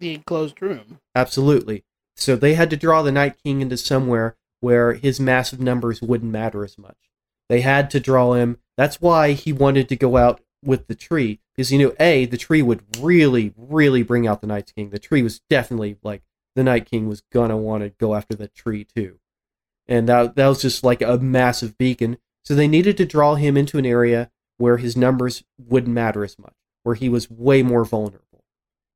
the 0.00 0.14
enclosed 0.14 0.60
room. 0.60 0.98
Absolutely. 1.14 1.84
So 2.16 2.34
they 2.34 2.54
had 2.54 2.70
to 2.70 2.76
draw 2.76 3.02
the 3.02 3.12
Night 3.12 3.36
King 3.42 3.60
into 3.60 3.76
somewhere 3.76 4.36
where 4.60 4.94
his 4.94 5.20
massive 5.20 5.60
numbers 5.60 6.02
wouldn't 6.02 6.32
matter 6.32 6.64
as 6.64 6.76
much. 6.76 6.96
They 7.48 7.60
had 7.60 7.90
to 7.90 8.00
draw 8.00 8.32
him. 8.34 8.58
That's 8.76 9.00
why 9.00 9.32
he 9.32 9.52
wanted 9.52 9.88
to 9.88 9.96
go 9.96 10.16
out 10.16 10.40
with 10.62 10.86
the 10.86 10.94
tree 10.94 11.40
because 11.54 11.70
he 11.70 11.78
knew 11.78 11.94
a 11.98 12.26
the 12.26 12.36
tree 12.36 12.62
would 12.62 12.82
really, 12.98 13.54
really 13.56 14.02
bring 14.02 14.26
out 14.26 14.40
the 14.40 14.46
Night 14.46 14.72
King. 14.74 14.90
The 14.90 14.98
tree 14.98 15.22
was 15.22 15.40
definitely 15.50 15.96
like 16.02 16.22
the 16.54 16.64
Night 16.64 16.86
King 16.90 17.08
was 17.08 17.22
gonna 17.32 17.56
want 17.56 17.82
to 17.82 17.90
go 17.90 18.14
after 18.14 18.34
the 18.34 18.48
tree 18.48 18.84
too, 18.84 19.18
and 19.86 20.08
that 20.08 20.36
that 20.36 20.48
was 20.48 20.62
just 20.62 20.84
like 20.84 21.02
a 21.02 21.18
massive 21.18 21.78
beacon. 21.78 22.18
So 22.44 22.54
they 22.54 22.68
needed 22.68 22.96
to 22.96 23.06
draw 23.06 23.34
him 23.34 23.56
into 23.56 23.78
an 23.78 23.86
area 23.86 24.30
where 24.56 24.76
his 24.76 24.96
numbers 24.96 25.42
wouldn't 25.58 25.94
matter 25.94 26.24
as 26.24 26.38
much, 26.38 26.54
where 26.82 26.94
he 26.94 27.08
was 27.08 27.30
way 27.30 27.62
more 27.62 27.84
vulnerable. 27.84 28.44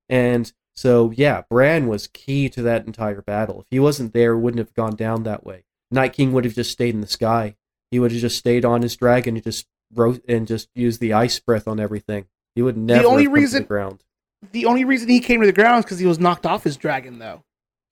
And 0.09 0.53
so, 0.77 1.13
yeah, 1.15 1.43
Bran 1.49 1.87
was 1.87 2.09
key 2.09 2.49
to 2.51 2.63
that 2.63 2.87
entire 2.87 3.23
battle. 3.23 3.61
If 3.61 3.67
he 3.71 3.79
wasn't 3.79 4.13
there, 4.13 4.37
wouldn't 4.37 4.59
have 4.59 4.75
gone 4.75 4.97
down 4.97 5.23
that 5.23 5.45
way. 5.45 5.65
Night 5.91 6.13
King 6.13 6.33
would 6.33 6.45
have 6.45 6.55
just 6.55 6.73
stayed 6.73 6.95
in 6.95 7.01
the 7.01 7.07
sky. 7.07 7.57
He 7.91 8.01
would 8.01 8.11
have 8.13 8.21
just 8.21 8.39
stayed 8.39 8.65
on 8.65 8.83
his 8.83 8.97
dragon 8.97 9.37
and 9.37 9.45
just 9.45 9.67
wrote 9.95 10.23
and 10.29 10.47
just 10.47 10.69
use 10.75 10.99
the 10.99 11.13
ice 11.13 11.39
breath 11.39 11.67
on 11.69 11.81
everything. 11.81 12.27
He 12.55 12.63
would 12.63 12.77
never 12.77 13.07
only 13.07 13.25
come 13.25 13.35
to 13.35 13.41
reason- 13.41 13.63
the 13.63 13.69
ground. 13.69 14.05
The 14.53 14.67
only 14.67 14.85
reason 14.85 15.09
he 15.09 15.21
came 15.21 15.41
to 15.41 15.47
the 15.47 15.53
ground 15.53 15.79
is 15.81 15.85
because 15.87 15.99
he 15.99 16.07
was 16.07 16.19
knocked 16.19 16.45
off 16.45 16.65
his 16.65 16.77
dragon, 16.77 17.19
though. 17.19 17.43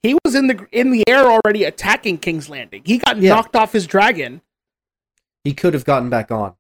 He 0.03 0.17
was 0.25 0.35
in 0.35 0.49
the 0.49 0.67
in 0.73 0.91
the 0.91 1.03
air 1.09 1.25
already 1.25 1.65
attacking 1.65 2.19
King's 2.19 2.49
Landing. 2.51 2.83
He 2.85 2.99
got 2.99 3.17
Yeah. 3.19 3.31
knocked 3.35 3.57
off 3.57 3.73
his 3.73 3.87
dragon. 3.87 4.43
He 5.45 5.55
could 5.55 5.75
have 5.75 5.85
gotten 5.85 6.11
back 6.11 6.31
on. 6.31 6.55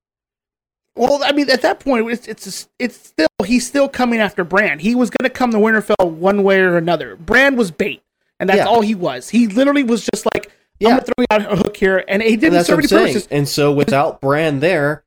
Well, 0.96 1.22
I 1.24 1.32
mean, 1.32 1.48
at 1.50 1.62
that 1.62 1.80
point, 1.80 2.08
it's 2.10 2.26
it's 2.28 2.68
it's 2.78 2.96
still 3.08 3.26
he's 3.44 3.66
still 3.66 3.88
coming 3.88 4.20
after 4.20 4.44
Bran. 4.44 4.78
He 4.78 4.94
was 4.94 5.10
going 5.10 5.28
to 5.28 5.34
come 5.34 5.50
to 5.52 5.58
Winterfell 5.58 6.10
one 6.10 6.42
way 6.42 6.60
or 6.60 6.76
another. 6.76 7.16
Bran 7.16 7.56
was 7.56 7.70
bait, 7.70 8.02
and 8.40 8.48
that's 8.48 8.58
Yeah. 8.58 8.64
all 8.66 8.80
he 8.80 8.94
was. 8.94 9.28
He 9.30 9.46
literally 9.46 9.82
was 9.82 10.06
just 10.14 10.26
like, 10.34 10.46
"I'm 10.46 10.52
Yeah. 10.80 10.88
going 10.90 11.00
to 11.00 11.04
throw 11.06 11.14
you 11.18 11.26
out 11.30 11.52
a 11.52 11.56
hook 11.56 11.76
here," 11.76 12.04
and 12.08 12.22
he 12.22 12.36
didn't 12.36 12.64
serve 12.64 12.78
any 12.78 12.84
I'm 12.84 13.12
saying. 13.12 13.22
And 13.30 13.48
so 13.48 13.72
without 13.72 14.20
Bran 14.20 14.60
there, 14.60 15.04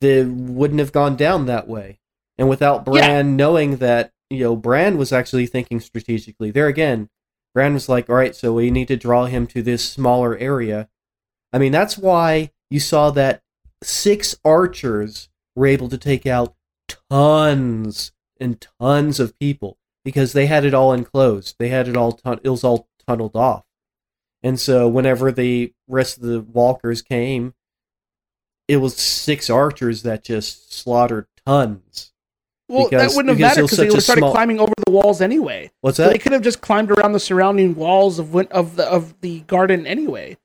they 0.00 0.24
wouldn't 0.24 0.80
have 0.80 0.92
gone 0.92 1.16
down 1.16 1.46
that 1.46 1.68
way. 1.68 2.00
And 2.38 2.48
without 2.48 2.84
Bran 2.84 3.36
knowing 3.36 3.76
that, 3.76 4.12
you 4.30 4.40
know, 4.40 4.56
Bran 4.56 4.98
was 4.98 5.12
actually 5.12 5.46
thinking 5.46 5.80
strategically. 5.80 6.50
There 6.50 6.66
again, 6.66 7.08
Bran 7.54 7.74
was 7.74 7.88
like, 7.88 8.10
all 8.10 8.16
right, 8.16 8.36
so 8.36 8.52
we 8.52 8.70
need 8.70 8.88
to 8.88 8.96
draw 8.96 9.26
him 9.26 9.46
to 9.48 9.62
this 9.62 9.88
smaller 9.88 10.36
area. 10.36 10.88
I 11.52 11.58
mean, 11.58 11.72
that's 11.72 11.96
why 11.96 12.50
you 12.68 12.80
saw 12.80 13.10
that 13.12 13.42
six 13.82 14.36
archers 14.44 15.28
were 15.54 15.66
able 15.66 15.88
to 15.88 15.98
take 15.98 16.26
out 16.26 16.54
tons 17.10 18.12
and 18.38 18.66
tons 18.80 19.18
of 19.18 19.38
people 19.38 19.78
because 20.04 20.32
they 20.32 20.46
had 20.46 20.64
it 20.64 20.74
all 20.74 20.92
enclosed. 20.92 21.56
They 21.58 21.68
had 21.68 21.88
it 21.88 21.96
all, 21.96 22.12
tun- 22.12 22.40
it 22.42 22.50
was 22.50 22.64
all 22.64 22.88
tunneled 23.06 23.36
off. 23.36 23.64
And 24.42 24.60
so 24.60 24.86
whenever 24.86 25.32
the 25.32 25.72
rest 25.88 26.18
of 26.18 26.24
the 26.24 26.40
walkers 26.40 27.02
came, 27.02 27.54
it 28.68 28.78
was 28.78 28.96
six 28.96 29.48
archers 29.50 30.02
that 30.02 30.24
just 30.24 30.72
slaughtered 30.72 31.26
tons. 31.44 32.12
well, 32.68 32.88
because- 32.88 33.12
that 33.12 33.16
wouldn't 33.16 33.30
have 33.30 33.38
mattered 33.38 33.62
because 33.62 33.78
they 33.78 33.84
would 33.86 33.94
have 33.94 34.02
started 34.02 34.20
small- 34.22 34.32
climbing 34.32 34.58
over 34.58 34.72
the 34.84 34.90
walls 34.90 35.20
anyway. 35.20 35.70
What's 35.82 35.98
So 35.98 36.04
that? 36.04 36.12
they 36.12 36.18
could 36.18 36.32
have 36.32 36.42
just 36.42 36.60
climbed 36.60 36.90
around 36.90 37.12
the 37.12 37.20
surrounding 37.20 37.74
walls 37.76 38.18
of 38.18 38.34
of 38.34 38.74
the 38.76 38.84
of 38.90 39.14
the 39.20 39.40
garden 39.40 39.86
anyway. 39.86 40.36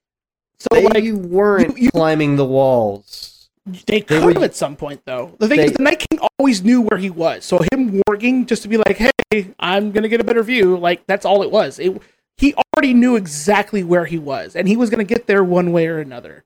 So 0.59 0.67
They 0.71 0.83
like 0.83 1.03
weren't 1.15 1.77
you- 1.77 1.85
you- 1.85 1.91
climbing 1.91 2.35
the 2.35 2.45
walls. 2.45 3.49
They 3.65 3.79
They 3.87 4.01
could 4.01 4.23
were- 4.23 4.33
have 4.33 4.43
at 4.43 4.55
some 4.55 4.75
point, 4.75 5.01
though. 5.05 5.33
The 5.39 5.47
thing 5.47 5.59
is, 5.59 5.71
the 5.73 5.81
Night 5.83 6.03
King 6.09 6.19
always 6.39 6.63
knew 6.63 6.81
where 6.81 6.97
he 6.99 7.09
was. 7.09 7.43
So 7.45 7.59
him 7.71 8.01
warging 8.07 8.45
just 8.45 8.61
to 8.63 8.67
be 8.67 8.77
like, 8.77 8.97
"Hey, 8.97 9.53
I'm 9.59 9.91
gonna 9.91 10.07
get 10.07 10.19
a 10.21 10.23
better 10.23 10.43
view," 10.43 10.77
like 10.77 11.05
that's 11.07 11.25
all 11.25 11.41
it 11.41 11.49
was. 11.51 11.79
It, 11.79 11.99
he 12.37 12.53
already 12.75 12.93
knew 12.93 13.15
exactly 13.15 13.83
where 13.83 14.05
he 14.05 14.19
was, 14.19 14.55
and 14.55 14.67
he 14.67 14.75
was 14.75 14.89
gonna 14.91 15.03
get 15.03 15.25
there 15.27 15.43
one 15.43 15.71
way 15.71 15.87
or 15.87 15.97
another. 15.99 16.43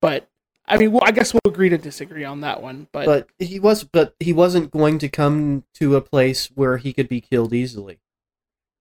But 0.00 0.28
I 0.68 0.78
mean, 0.78 0.92
well, 0.92 1.04
I 1.04 1.12
guess 1.12 1.32
we'll 1.32 1.52
agree 1.52 1.68
to 1.68 1.78
disagree 1.78 2.24
on 2.24 2.40
that 2.40 2.60
one. 2.60 2.88
But, 2.92 3.06
But 3.06 3.28
he 3.38 3.60
was 3.60 3.84
but 3.84 4.14
he 4.18 4.32
wasn't 4.32 4.70
going 4.70 4.98
to 4.98 5.08
come 5.08 5.64
to 5.74 5.96
a 5.96 6.00
place 6.00 6.46
where 6.54 6.76
he 6.78 6.92
could 6.92 7.08
be 7.08 7.20
killed 7.20 7.54
easily. 7.54 8.00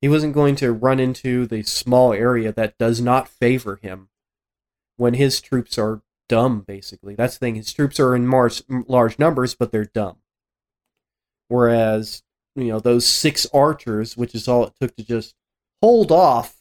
He 0.02 0.10
wasn't 0.10 0.34
going 0.34 0.56
to 0.58 0.72
run 0.72 1.00
into 1.00 1.46
the 1.46 1.64
small 1.64 2.14
area 2.14 2.52
that 2.52 2.78
does 2.78 3.02
not 3.02 3.28
favor 3.28 3.80
him 3.82 4.10
when 4.98 5.14
his 5.14 5.42
troops 5.42 5.78
are 5.78 6.02
dumb 6.28 6.62
basically. 6.62 7.14
That's 7.16 7.36
the 7.36 7.40
thing. 7.40 7.56
His 7.56 7.72
troops 7.72 8.00
are 8.00 8.16
in 8.16 8.26
mar- 8.26 8.50
large 8.88 9.20
numbers 9.20 9.54
but 9.54 9.72
they're 9.72 9.86
dumb. 9.86 10.18
Whereas, 11.48 12.24
you 12.56 12.66
know, 12.66 12.80
those 12.80 13.06
six 13.06 13.46
archers, 13.54 14.18
which 14.18 14.34
is 14.34 14.48
all 14.48 14.66
it 14.66 14.74
took 14.82 14.96
to 14.96 15.04
just 15.04 15.36
hold 15.82 16.12
off 16.12 16.56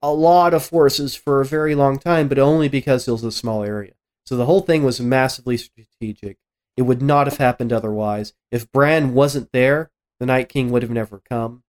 a 0.00 0.12
lot 0.12 0.54
of 0.54 0.64
forces 0.64 1.16
for 1.16 1.40
a 1.40 1.44
very 1.44 1.74
long 1.74 1.98
time, 1.98 2.28
but 2.28 2.38
only 2.38 2.68
because 2.68 3.08
it 3.08 3.12
was 3.12 3.24
a 3.24 3.32
small 3.32 3.64
area. 3.64 3.92
So 4.30 4.36
the 4.36 4.46
whole 4.46 4.60
thing 4.60 4.84
was 4.84 5.00
massively 5.00 5.56
strategic. 5.56 6.36
It 6.76 6.82
would 6.82 7.02
not 7.02 7.26
have 7.26 7.38
happened 7.38 7.72
otherwise. 7.72 8.32
If 8.52 8.70
Bran 8.70 9.12
wasn't 9.12 9.50
there, 9.50 9.90
the 10.20 10.26
Night 10.26 10.48
King 10.48 10.70
would 10.70 10.82
have 10.82 10.90
never 10.92 11.20
come. 11.28 11.64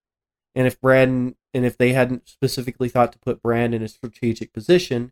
And 0.53 0.67
if 0.67 0.79
Bran 0.79 1.35
and 1.55 1.65
if 1.65 1.75
they 1.75 1.93
hadn't 1.93 2.29
specifically 2.29 2.87
thought 2.87 3.13
to 3.13 3.19
put 3.19 3.41
Bran 3.41 3.73
in 3.73 3.81
a 3.81 3.87
strategic 3.87 4.53
position, 4.53 5.11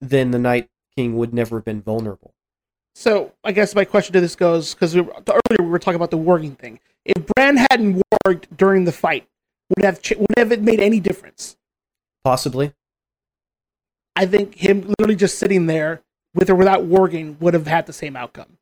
then 0.00 0.32
the 0.32 0.40
Night 0.40 0.68
King 0.96 1.16
would 1.16 1.32
never 1.32 1.58
have 1.58 1.64
been 1.64 1.82
vulnerable. 1.82 2.34
So 2.96 3.32
I 3.44 3.52
guess 3.52 3.76
my 3.76 3.84
question 3.84 4.14
to 4.14 4.20
this 4.20 4.34
goes 4.34 4.74
because 4.74 4.92
we, 4.92 5.02
earlier 5.02 5.60
we 5.60 5.66
were 5.66 5.78
talking 5.78 5.94
about 5.94 6.10
the 6.10 6.18
warging 6.18 6.58
thing. 6.58 6.80
If 7.04 7.26
Bran 7.26 7.58
hadn't 7.70 8.02
warged 8.26 8.46
during 8.56 8.86
the 8.86 8.92
fight, 8.92 9.28
would 9.68 9.84
have 9.84 10.02
ch- 10.02 10.16
would 10.16 10.26
it 10.36 10.50
have 10.50 10.62
made 10.62 10.80
any 10.80 10.98
difference? 10.98 11.56
Possibly. 12.24 12.74
I 14.16 14.26
think 14.26 14.56
him 14.56 14.92
literally 14.98 15.14
just 15.14 15.38
sitting 15.38 15.66
there 15.66 16.02
with 16.36 16.50
or 16.50 16.54
without 16.54 16.82
warging 16.82 17.40
would 17.40 17.54
have 17.54 17.66
had 17.66 17.86
the 17.86 17.92
same 17.92 18.14
outcome. 18.14 18.58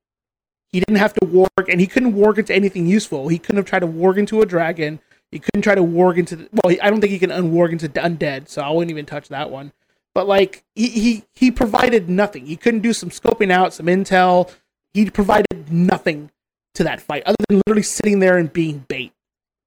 He 0.70 0.80
didn't 0.80 0.96
have 0.96 1.12
to 1.14 1.26
warg, 1.26 1.68
and 1.68 1.80
he 1.80 1.86
couldn't 1.86 2.14
warg 2.14 2.38
into 2.38 2.54
anything 2.54 2.86
useful. 2.86 3.28
He 3.28 3.38
couldn't 3.38 3.58
have 3.58 3.66
tried 3.66 3.80
to 3.80 3.86
warg 3.86 4.16
into 4.16 4.40
a 4.40 4.46
dragon. 4.46 5.00
He 5.30 5.38
couldn't 5.38 5.62
try 5.62 5.74
to 5.74 5.82
warg 5.82 6.16
into. 6.16 6.36
The, 6.36 6.48
well, 6.52 6.74
I 6.82 6.90
don't 6.90 7.00
think 7.00 7.12
he 7.12 7.18
can 7.18 7.30
unwarg 7.30 7.72
into 7.72 7.88
undead, 7.88 8.48
so 8.48 8.62
I 8.62 8.70
wouldn't 8.70 8.90
even 8.90 9.06
touch 9.06 9.28
that 9.28 9.50
one. 9.50 9.72
But 10.14 10.28
like 10.28 10.64
he, 10.74 10.88
he 10.88 11.24
he 11.34 11.50
provided 11.50 12.08
nothing. 12.08 12.46
He 12.46 12.56
couldn't 12.56 12.80
do 12.80 12.92
some 12.92 13.10
scoping 13.10 13.50
out, 13.50 13.74
some 13.74 13.86
intel. 13.86 14.50
He 14.92 15.10
provided 15.10 15.72
nothing 15.72 16.30
to 16.74 16.84
that 16.84 17.00
fight 17.00 17.24
other 17.24 17.36
than 17.48 17.58
literally 17.58 17.82
sitting 17.82 18.20
there 18.20 18.38
and 18.38 18.52
being 18.52 18.84
bait. 18.88 19.12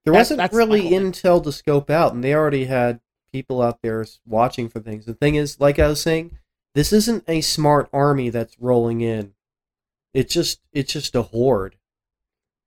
There 0.06 0.14
wasn't 0.14 0.38
that's 0.38 0.56
really 0.56 0.84
intel 0.92 1.44
to 1.44 1.52
scope 1.52 1.90
out, 1.90 2.14
and 2.14 2.24
they 2.24 2.34
already 2.34 2.66
had 2.66 3.02
people 3.34 3.62
out 3.62 3.82
there 3.82 4.06
watching 4.26 4.70
for 4.70 4.80
things. 4.80 5.06
The 5.06 5.14
thing 5.14 5.36
is, 5.36 5.60
like 5.60 5.80
I 5.80 5.88
was 5.88 6.02
saying, 6.02 6.38
this 6.78 6.94
isn't 6.94 7.24
a 7.28 7.42
smart 7.42 7.90
army 7.92 8.30
that's 8.30 8.56
rolling 8.60 9.02
in. 9.02 9.34
It's 10.14 10.32
just 10.32 10.62
it's 10.72 10.94
just 10.94 11.16
a 11.16 11.24
horde. 11.24 11.76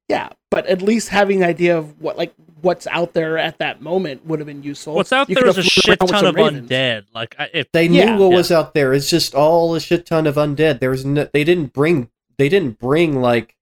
Yeah, 0.08 0.30
but 0.50 0.66
at 0.66 0.82
least 0.82 1.10
having 1.10 1.44
an 1.44 1.48
idea 1.48 1.78
of 1.78 2.00
what 2.00 2.18
like 2.18 2.34
what's 2.60 2.88
out 2.88 3.14
there 3.14 3.38
at 3.38 3.58
that 3.58 3.80
moment 3.80 4.26
would 4.26 4.40
have 4.40 4.46
been 4.48 4.64
useful. 4.64 4.94
What's 4.94 5.12
out 5.12 5.28
You 5.28 5.36
there 5.36 5.44
could 5.44 5.58
a 5.58 5.62
shit 5.62 6.00
ton 6.00 6.26
of 6.26 6.34
ravens. 6.34 6.68
undead. 6.68 7.04
Like 7.14 7.36
if 7.54 7.70
They 7.70 7.86
knew 7.86 7.98
Yeah. 8.00 8.16
what 8.18 8.30
Yeah. 8.32 8.36
was 8.36 8.50
out 8.50 8.74
there. 8.74 8.92
It's 8.92 9.08
just 9.08 9.32
all 9.36 9.76
a 9.76 9.80
shit 9.80 10.06
ton 10.06 10.26
of 10.26 10.34
undead. 10.34 10.80
There 10.80 10.90
was 10.90 11.04
no, 11.04 11.28
they 11.32 11.44
didn't 11.44 11.72
bring 11.72 12.10
they 12.36 12.48
didn't 12.48 12.80
bring 12.80 13.20
like 13.20 13.54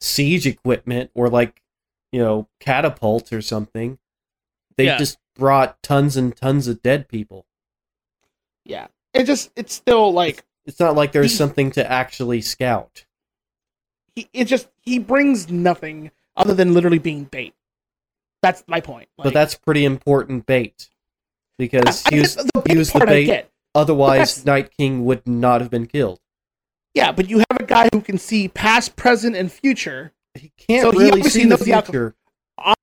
siege 0.00 0.46
equipment 0.46 1.10
or 1.14 1.28
like 1.28 1.60
you 2.12 2.20
know 2.20 2.48
catapults 2.60 3.32
or 3.32 3.42
something. 3.42 3.98
They 4.76 4.84
Yeah. 4.86 4.96
just 4.98 5.18
brought 5.34 5.82
tons 5.82 6.16
and 6.16 6.36
tons 6.36 6.68
of 6.68 6.82
dead 6.82 7.08
people. 7.08 7.46
Yeah, 8.64 8.86
it 9.14 9.24
just 9.24 9.50
it's 9.56 9.72
still 9.74 10.12
like 10.12 10.44
It's 10.66 10.80
not 10.80 10.94
like 10.96 11.12
there's 11.12 11.32
He- 11.32 11.36
something 11.36 11.70
to 11.72 11.90
actually 11.90 12.40
scout. 12.40 13.04
he 14.14 14.28
it 14.32 14.44
just 14.46 14.68
he 14.80 14.98
brings 14.98 15.48
nothing 15.50 16.10
other 16.36 16.54
than 16.54 16.74
literally 16.74 16.98
being 16.98 17.24
bait. 17.24 17.54
That's 18.42 18.62
my 18.68 18.80
point. 18.80 19.08
but 19.16 19.32
that's 19.32 19.54
pretty 19.56 19.84
important 19.84 20.46
bait 20.46 20.90
because 21.58 22.04
I 22.06 22.10
he 22.14 22.20
was, 22.20 22.36
get 22.36 22.46
the 22.54 22.62
he 22.68 22.74
the 22.74 23.00
I 23.02 23.04
bait. 23.06 23.46
Otherwise, 23.74 24.44
Night 24.46 24.70
King 24.76 25.04
would 25.04 25.26
not 25.26 25.60
have 25.60 25.70
been 25.70 25.86
killed. 25.86 26.20
Yeah, 26.94 27.12
but 27.12 27.28
you 27.28 27.38
have 27.38 27.60
a 27.60 27.64
guy 27.64 27.88
who 27.92 28.00
can 28.00 28.18
see 28.18 28.48
past, 28.48 28.96
present, 28.96 29.36
and 29.36 29.52
future. 29.52 30.12
He 30.34 30.52
can't 30.56 30.82
So 30.82 30.90
he 30.92 30.98
really 30.98 31.10
obviously 31.12 31.30
see 31.42 31.44
the 31.44 31.50
knows 31.50 31.58
the 31.60 31.82
future. 31.82 32.14
I 32.58 32.74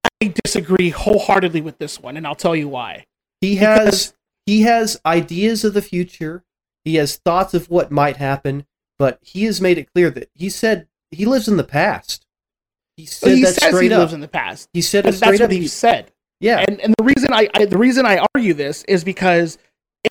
disagree 0.43 0.89
wholeheartedly 0.89 1.61
with 1.61 1.77
this 1.79 1.99
one, 2.01 2.17
and 2.17 2.25
I'll 2.27 2.35
tell 2.35 2.55
you 2.55 2.67
why. 2.69 3.05
He 3.41 3.55
Because- 3.55 3.85
has 3.85 4.13
he 4.45 4.61
has 4.63 4.99
ideas 5.05 5.63
of 5.63 5.73
the 5.73 5.81
future. 5.81 6.43
He 6.83 6.95
has 6.95 7.17
thoughts 7.17 7.53
of 7.53 7.69
what 7.69 7.91
might 7.91 8.17
happen, 8.17 8.65
but 8.99 9.17
he 9.21 9.45
has 9.45 9.59
made 9.59 9.77
it 9.77 9.91
clear 9.93 10.09
that 10.11 10.29
he 10.35 10.49
said 10.49 10.87
he 11.11 11.25
lives 11.25 11.47
in 11.47 11.57
the 11.57 11.63
past. 11.63 12.25
He 12.97 13.05
said 13.05 13.35
he 13.35 13.41
that 13.43 13.55
says 13.55 13.69
straight 13.69 13.89
he 13.89 13.93
up. 13.93 13.99
lives 14.01 14.13
in 14.13 14.21
the 14.21 14.27
past. 14.27 14.69
he 14.73 14.81
said 14.81 15.05
it 15.05 15.09
And 15.09 15.15
straight 15.17 15.31
that's 15.31 15.41
up. 15.41 15.49
what 15.49 15.57
he 15.57 15.67
said. 15.67 16.11
yeah, 16.39 16.63
And 16.67 16.79
and 16.81 16.93
the 16.97 17.03
reason 17.03 17.33
I, 17.33 17.49
I 17.55 17.65
the 17.65 17.77
reason 17.77 18.05
I 18.05 18.23
argue 18.35 18.53
this 18.53 18.83
is 18.83 19.03
because 19.03 19.57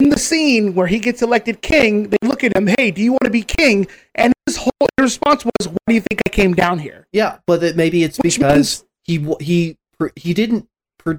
in 0.01 0.09
the 0.11 0.19
scene 0.19 0.74
where 0.74 0.89
he 0.89 0.98
gets 0.98 1.23
elected 1.23 1.62
king, 1.62 2.09
they 2.09 2.16
look 2.23 2.43
at 2.43 2.56
him, 2.56 2.66
"Hey, 2.66 2.90
do 2.90 3.01
you 3.02 3.12
want 3.12 3.23
to 3.24 3.31
be 3.31 3.43
king?" 3.43 3.86
And 4.16 4.32
his 4.47 4.56
whole 4.56 4.73
response 4.98 5.44
was, 5.44 5.69
"Why 5.69 5.77
do 5.86 5.94
you 5.94 6.01
think 6.01 6.20
I 6.27 6.31
came 6.31 6.52
down 6.55 6.81
here?" 6.81 7.06
yeah, 7.12 7.39
but 7.47 7.61
that 7.61 7.77
maybe 7.77 8.02
it's 8.02 8.19
Which 8.19 8.36
because 8.39 8.85
he 9.05 9.24
he 9.40 9.77
he 10.16 10.35
didn't 10.35 10.66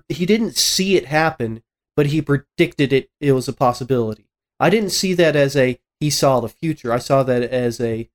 he 0.09 0.25
didn't 0.25 0.57
see 0.57 0.97
it 0.97 1.05
happen, 1.05 1.63
but 1.95 2.07
he 2.07 2.21
predicted 2.21 2.93
it. 2.93 3.09
It 3.19 3.31
was 3.31 3.47
a 3.47 3.53
possibility. 3.53 4.27
I 4.59 4.69
didn't 4.69 4.91
see 4.91 5.13
that 5.13 5.35
as 5.35 5.55
a 5.55 5.79
he 5.99 6.09
saw 6.09 6.39
the 6.39 6.49
future. 6.49 6.91
I 6.91 6.99
saw 6.99 7.23
that 7.23 7.43
as 7.43 7.79
a 7.79 8.09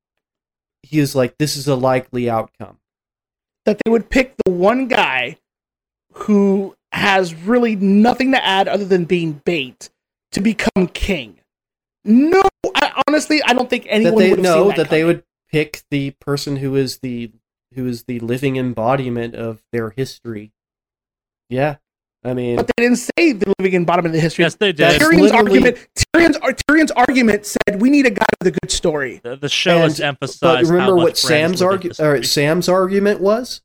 he 0.82 1.00
was 1.00 1.14
like 1.14 1.38
this 1.38 1.56
is 1.56 1.68
a 1.68 1.74
likely 1.74 2.28
outcome. 2.28 2.78
That 3.66 3.80
they 3.84 3.90
would 3.90 4.10
pick 4.10 4.34
the 4.44 4.52
one 4.52 4.88
guy 4.88 5.38
who 6.12 6.74
has 6.92 7.34
really 7.34 7.76
nothing 7.76 8.32
to 8.32 8.44
add 8.44 8.68
other 8.68 8.84
than 8.84 9.04
being 9.04 9.40
bait 9.44 9.90
to 10.32 10.40
become 10.40 10.88
king. 10.88 11.40
No, 12.04 12.42
I, 12.74 13.02
honestly, 13.06 13.42
I 13.42 13.52
don't 13.52 13.68
think 13.68 13.86
anyone 13.88 14.14
that 14.14 14.20
they 14.20 14.30
would 14.30 14.42
know 14.42 14.68
that, 14.68 14.76
that, 14.76 14.90
they 14.90 15.04
would 15.04 15.22
pick 15.50 15.82
the 15.90 16.12
person 16.12 16.56
who 16.56 16.74
is 16.76 16.98
the 16.98 17.30
who 17.74 17.86
is 17.86 18.04
the 18.04 18.18
living 18.20 18.56
embodiment 18.56 19.34
of 19.34 19.62
their 19.72 19.90
history. 19.90 20.52
Yeah, 21.48 21.76
I 22.22 22.34
mean, 22.34 22.56
But 22.56 22.66
they 22.76 22.82
didn't 22.84 22.98
say 22.98 23.32
the 23.32 23.52
living 23.58 23.72
in 23.72 23.84
bottom 23.86 24.04
of 24.04 24.12
the 24.12 24.20
history. 24.20 24.44
yes, 24.44 24.54
they 24.54 24.72
That's 24.72 24.98
did. 24.98 25.02
Tyrion's 25.10 25.32
argument, 25.32 25.78
Tyrion's, 26.14 26.36
Tyrion's 26.68 26.90
argument 26.90 27.46
said 27.46 27.80
we 27.80 27.88
need 27.88 28.04
a 28.04 28.10
guy 28.10 28.26
with 28.42 28.54
a 28.54 28.58
good 28.60 28.70
story. 28.70 29.20
The, 29.24 29.36
the 29.36 29.48
show 29.48 29.76
and- 29.76 29.82
has 29.84 30.00
emphasized. 30.00 30.40
but 30.40 30.64
remember 30.64 30.92
how 30.92 30.96
what 30.96 31.04
Bran's 31.04 31.20
Sam's 31.20 31.62
living 31.62 31.90
argu- 31.92 32.00
or. 32.20 32.22
Sam's 32.22 32.68
argument 32.68 33.20
was. 33.20 33.62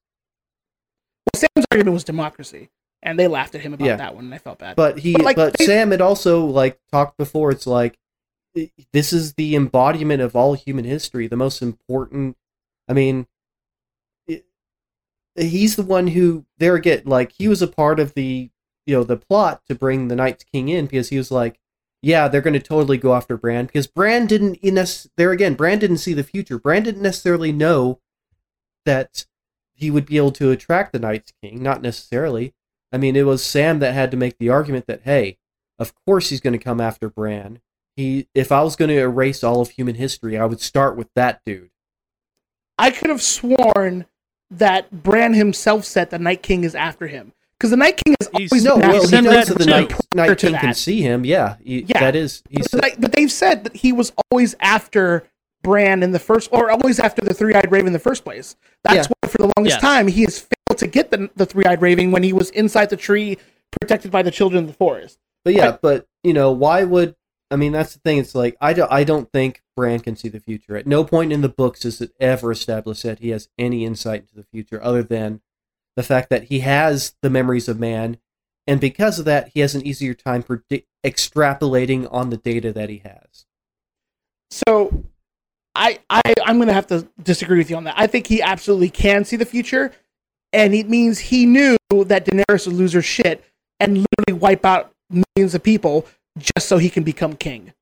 Well, 1.34 1.41
Sam's 1.41 1.65
argument 1.72 1.94
was 1.95 2.03
democracy, 2.06 2.69
and 3.03 3.19
they 3.19 3.27
laughed 3.27 3.56
at 3.56 3.61
him 3.61 3.73
about 3.73 3.86
Yeah. 3.86 3.95
that 3.98 4.15
one, 4.15 4.26
and 4.26 4.34
I 4.34 4.38
felt 4.38 4.60
bad. 4.60 4.76
But 4.77 4.99
he, 4.99 5.14
But, 5.14 5.36
but, 5.36 5.57
they- 5.57 5.65
Sam 5.65 5.91
had 5.91 5.99
also 6.02 6.45
like 6.45 6.80
talked 6.91 7.18
before. 7.18 7.52
It's 7.52 7.68
like 7.68 7.98
this 8.94 9.11
is 9.11 9.34
the 9.34 9.53
embodiment 9.56 10.22
of 10.22 10.34
all 10.34 10.53
human 10.53 10.86
history. 10.86 11.27
The 11.27 11.36
most 11.36 11.61
important. 11.61 12.38
I 12.88 12.94
mean, 12.94 13.22
it, 13.22 13.27
he's 15.36 15.76
the 15.76 15.84
one 15.84 16.07
who 16.07 16.45
there 16.57 16.76
again, 16.76 17.03
like 17.06 17.34
he 17.34 17.48
was 17.48 17.62
a 17.62 17.68
part 17.68 17.99
of 17.99 18.14
the 18.14 18.49
you 18.86 18.95
know 18.95 19.03
the 19.03 19.18
plot 19.18 19.62
to 19.68 19.76
bring 19.76 20.07
the 20.07 20.16
Night's 20.16 20.44
King 20.44 20.70
in 20.70 20.86
because 20.86 21.10
he 21.10 21.18
was 21.18 21.32
like, 21.32 21.60
yeah, 22.02 22.28
they're 22.28 22.41
going 22.41 22.53
to 22.53 22.60
totally 22.60 22.98
go 22.98 23.14
after 23.14 23.38
Bran 23.38 23.66
because 23.66 23.88
Bran 23.88 24.28
didn't 24.28 24.56
in 24.56 24.76
this 24.76 25.07
there 25.18 25.32
again. 25.32 25.56
Bran 25.56 25.80
didn't 25.80 25.98
see 25.98 26.14
the 26.14 26.24
future. 26.24 26.60
Bran 26.60 26.84
didn't 26.84 27.02
necessarily 27.02 27.52
know 27.52 27.99
that 28.86 29.26
he 29.74 29.91
would 29.91 30.06
be 30.06 30.18
able 30.18 30.32
to 30.32 30.52
attract 30.52 30.94
the 30.94 30.99
Night's 30.99 31.34
King. 31.41 31.62
Not 31.62 31.82
necessarily. 31.82 32.53
I 32.91 32.98
mean, 32.98 33.16
it 33.16 33.26
was 33.26 33.44
Sam 33.44 33.80
that 33.80 33.94
had 33.94 34.12
to 34.12 34.18
make 34.18 34.38
the 34.38 34.49
argument 34.49 34.88
that, 34.88 35.02
hey, 35.03 35.38
of 35.78 35.94
course 36.06 36.30
he's 36.30 36.40
going 36.40 36.57
to 36.57 36.64
come 36.64 36.80
after 36.80 37.10
Bran. 37.10 37.60
He, 37.95 38.28
if 38.34 38.52
I 38.52 38.62
was 38.62 38.76
going 38.76 38.90
to 38.90 38.99
erase 38.99 39.44
all 39.44 39.62
of 39.62 39.72
human 39.72 39.95
history, 39.95 40.38
I 40.38 40.45
would 40.45 40.62
start 40.62 40.95
with 40.95 41.10
that 41.16 41.41
dude. 41.45 41.72
I 42.78 42.91
could 42.91 43.10
have 43.10 43.22
sworn 43.22 44.06
that 44.57 44.91
Bran 45.03 45.34
himself 45.34 45.86
said 45.86 46.10
the 46.10 46.19
Night 46.19 46.44
King 46.44 46.64
is 46.64 46.76
after 46.76 47.07
him 47.07 47.34
because 47.60 47.72
the 47.72 47.77
Night 47.77 47.99
King 48.03 48.15
has 48.19 48.30
He's- 48.38 48.52
always 48.52 48.64
No, 48.64 48.76
well, 48.77 48.95
after 49.03 49.10
he 49.10 49.15
him. 49.18 49.23
knows 49.26 49.48
that 49.48 49.57
that 49.57 49.64
the. 49.64 49.69
Night, 49.69 49.94
Night 50.14 50.27
to 50.27 50.36
King 50.36 50.56
can 50.57 50.73
see 50.73 51.02
him. 51.02 51.26
Yeah, 51.26 51.56
he, 51.64 51.82
Yeah. 51.88 51.99
that 51.99 52.15
is. 52.15 52.44
He's, 52.49 52.68
But, 52.69 52.82
the 52.82 52.95
but 52.99 53.11
they've 53.14 53.32
said 53.32 53.64
that 53.64 53.76
he 53.77 53.91
was 53.94 54.11
always 54.32 54.56
after 54.60 55.23
Bran 55.64 56.03
in 56.03 56.11
the 56.11 56.19
first, 56.19 56.49
or 56.52 56.69
always 56.69 56.99
after 56.99 57.22
the 57.23 57.34
Three 57.34 57.53
Eyed 57.56 57.72
Raven 57.72 57.88
in 57.88 57.94
the 57.94 57.99
first 57.99 58.23
place. 58.23 58.56
That's 58.84 59.07
Yeah. 59.07 59.14
why, 59.22 59.30
for 59.30 59.38
the 59.40 59.52
longest 59.57 59.76
Yes. 59.77 59.82
time, 59.82 60.07
he 60.07 60.22
has 60.23 60.40
failed 60.40 60.77
to 60.77 60.88
get 60.88 61.11
the 61.11 61.30
the 61.36 61.45
Three 61.45 61.65
Eyed 61.65 61.82
Raven 61.82 62.11
when 62.11 62.23
he 62.23 62.34
was 62.34 62.49
inside 62.52 62.90
the 62.91 62.98
tree, 62.98 63.38
protected 63.82 64.11
by 64.11 64.22
the 64.22 64.32
children 64.32 64.64
of 64.64 64.68
the 64.68 64.76
forest. 64.76 65.18
but 65.44 65.53
yeah, 65.53 65.77
but 65.82 66.06
you 66.23 66.34
know, 66.34 66.52
why 66.52 66.84
would 66.84 67.15
I 67.52 67.56
mean? 67.58 67.72
That's 67.72 67.94
the 67.94 68.00
thing. 68.00 68.18
It's 68.18 68.36
like 68.36 68.58
I 68.60 68.74
don't, 68.74 68.92
I 68.92 69.04
don't 69.04 69.32
think 69.32 69.62
Bran 69.76 70.00
can 70.00 70.16
see 70.16 70.30
the 70.30 70.40
future. 70.40 70.76
At 70.76 70.88
no 70.88 71.04
point 71.04 71.32
in 71.32 71.42
the 71.42 71.50
books 71.50 71.86
is 71.86 72.02
it 72.02 72.12
ever 72.20 72.52
established 72.52 73.04
that 73.04 73.20
he 73.20 73.30
has 73.30 73.50
any 73.58 73.86
insight 73.86 74.22
into 74.22 74.36
the 74.36 74.44
future, 74.52 74.82
other 74.84 75.04
than 75.04 75.42
the 75.96 76.04
fact 76.04 76.30
that 76.30 76.46
he 76.46 76.62
has 76.62 77.16
the 77.22 77.30
memories 77.30 77.68
of 77.68 77.80
man, 77.80 78.18
and 78.68 78.82
because 78.82 79.20
of 79.20 79.26
that, 79.26 79.50
he 79.50 79.60
has 79.60 79.76
an 79.76 79.86
easier 79.86 80.14
time 80.14 80.44
extrapolating 80.44 82.12
on 82.12 82.30
the 82.30 82.38
data 82.38 82.74
that 82.74 82.90
he 82.90 82.98
has. 83.00 83.46
So, 84.50 85.06
I, 85.76 86.00
I 86.10 86.22
I'm 86.44 86.58
going 86.58 86.68
to 86.68 86.74
have 86.74 86.88
to 86.88 87.08
disagree 87.22 87.58
with 87.58 87.70
you 87.70 87.78
on 87.78 87.84
that. 87.84 87.96
I 87.98 88.08
think 88.08 88.28
he 88.28 88.42
absolutely 88.42 88.90
can 88.90 89.24
see 89.24 89.36
the 89.36 89.46
future, 89.46 89.92
and 90.52 90.74
it 90.74 90.90
means 90.90 91.20
he 91.20 91.46
knew 91.46 91.78
that 91.92 92.26
Daenerys 92.26 92.66
would 92.66 92.76
lose 92.76 92.94
her 92.94 93.02
shit 93.02 93.44
and 93.80 94.06
literally 94.18 94.40
wipe 94.40 94.66
out 94.66 94.94
millions 95.10 95.54
of 95.54 95.62
people 95.62 96.08
just 96.38 96.68
so 96.68 96.78
he 96.78 96.90
can 96.90 97.03
become 97.03 97.36
king. 97.36 97.74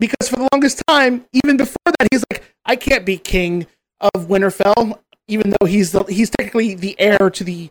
Because 0.00 0.28
for 0.28 0.36
the 0.36 0.48
longest 0.52 0.82
time, 0.86 1.24
even 1.32 1.56
before 1.56 1.92
that, 1.98 2.08
he's 2.10 2.24
like, 2.30 2.42
I 2.64 2.76
can't 2.76 3.06
be 3.06 3.16
king 3.16 3.66
of 4.00 4.28
Winterfell, 4.28 4.98
even 5.28 5.54
though 5.58 5.66
he's 5.66 5.92
the 5.92 6.02
he's 6.04 6.30
technically 6.30 6.74
the 6.74 6.98
heir 6.98 7.30
to 7.30 7.44
the 7.44 7.70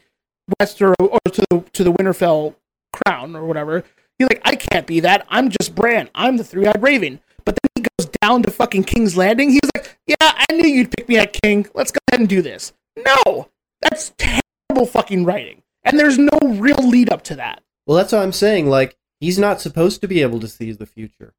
Wester 0.60 0.94
or 1.00 1.20
to 1.32 1.44
the 1.50 1.64
to 1.74 1.84
the 1.84 1.92
Winterfell 1.92 2.56
crown 2.94 3.36
or 3.36 3.46
whatever. 3.46 3.84
He's 4.18 4.30
like, 4.30 4.42
I 4.46 4.56
can't 4.56 4.88
be 4.88 5.00
that. 5.02 5.26
I'm 5.30 5.50
just 5.50 5.76
Bran. 5.76 6.10
I'm 6.16 6.38
the 6.38 6.44
three 6.44 6.68
eyed 6.68 6.82
raven. 6.82 7.20
But 7.46 7.58
then 7.62 7.84
he 7.84 7.90
goes 7.98 8.10
down 8.22 8.44
to 8.44 8.52
fucking 8.52 8.86
King's 8.86 9.18
Landing. 9.18 9.50
He's 9.50 9.70
like, 9.76 9.98
Yeah, 10.08 10.16
I 10.22 10.46
knew 10.54 10.68
you'd 10.68 10.92
pick 10.92 11.10
me 11.10 11.18
at 11.18 11.34
King. 11.34 11.68
Let's 11.74 11.92
go 11.92 12.00
ahead 12.10 12.22
and 12.22 12.30
do 12.30 12.42
this. 12.42 12.74
No, 12.98 13.50
that's 13.82 14.14
terrible 14.18 14.86
fucking 14.86 15.26
writing. 15.26 15.64
And 15.84 16.00
there's 16.00 16.18
no 16.18 16.38
real 16.42 16.88
lead 16.88 17.12
up 17.12 17.24
to 17.24 17.36
that. 17.36 17.62
Well, 17.86 17.98
that's 17.98 18.14
what 18.14 18.22
I'm 18.22 18.32
saying. 18.32 18.70
Like 18.70 18.96
he's 19.24 19.40
not 19.40 19.62
supposed 19.62 20.02
to 20.02 20.08
be 20.08 20.22
able 20.22 20.40
to 20.42 20.48
see 20.48 20.72
the 20.74 20.86
future. 20.86 21.34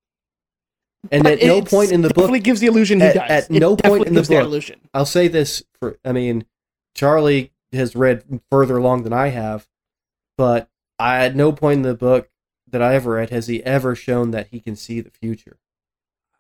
And 1.13 1.23
But 1.23 1.35
at 1.41 1.47
no 1.47 1.61
point 1.61 1.93
in 1.93 2.01
the 2.01 2.09
book, 2.09 2.17
definitely 2.17 2.41
gives 2.41 2.61
the 2.61 2.67
illusion 2.67 3.01
he 3.01 3.07
at- 3.07 3.15
does. 3.15 3.31
at 3.31 3.51
It 3.51 3.61
no 3.61 3.77
point 3.77 4.07
in 4.07 4.15
the 4.15 4.21
gives 4.21 4.29
that 4.29 4.37
book- 4.41 4.47
illusion. 4.47 4.81
I'll 4.95 5.05
say 5.05 5.29
this 5.29 5.63
for 5.79 5.99
I 6.05 6.13
mean, 6.13 6.47
Charlie 6.95 7.53
has 7.73 7.95
read 7.95 8.41
further 8.51 8.79
along 8.79 9.03
than 9.03 9.13
I 9.13 9.29
have, 9.29 9.69
but 10.39 10.71
I 10.99 11.25
at 11.27 11.37
no 11.37 11.53
point 11.53 11.79
in 11.79 11.83
the 11.83 11.95
book 11.95 12.31
that 12.69 12.81
I 12.81 12.95
ever 12.95 13.13
read 13.13 13.29
has 13.31 13.49
he 13.49 13.63
ever 13.65 13.95
shown 13.95 14.31
that 14.31 14.49
he 14.49 14.61
can 14.61 14.77
see 14.77 15.01
the 15.03 15.11
future. 15.11 15.59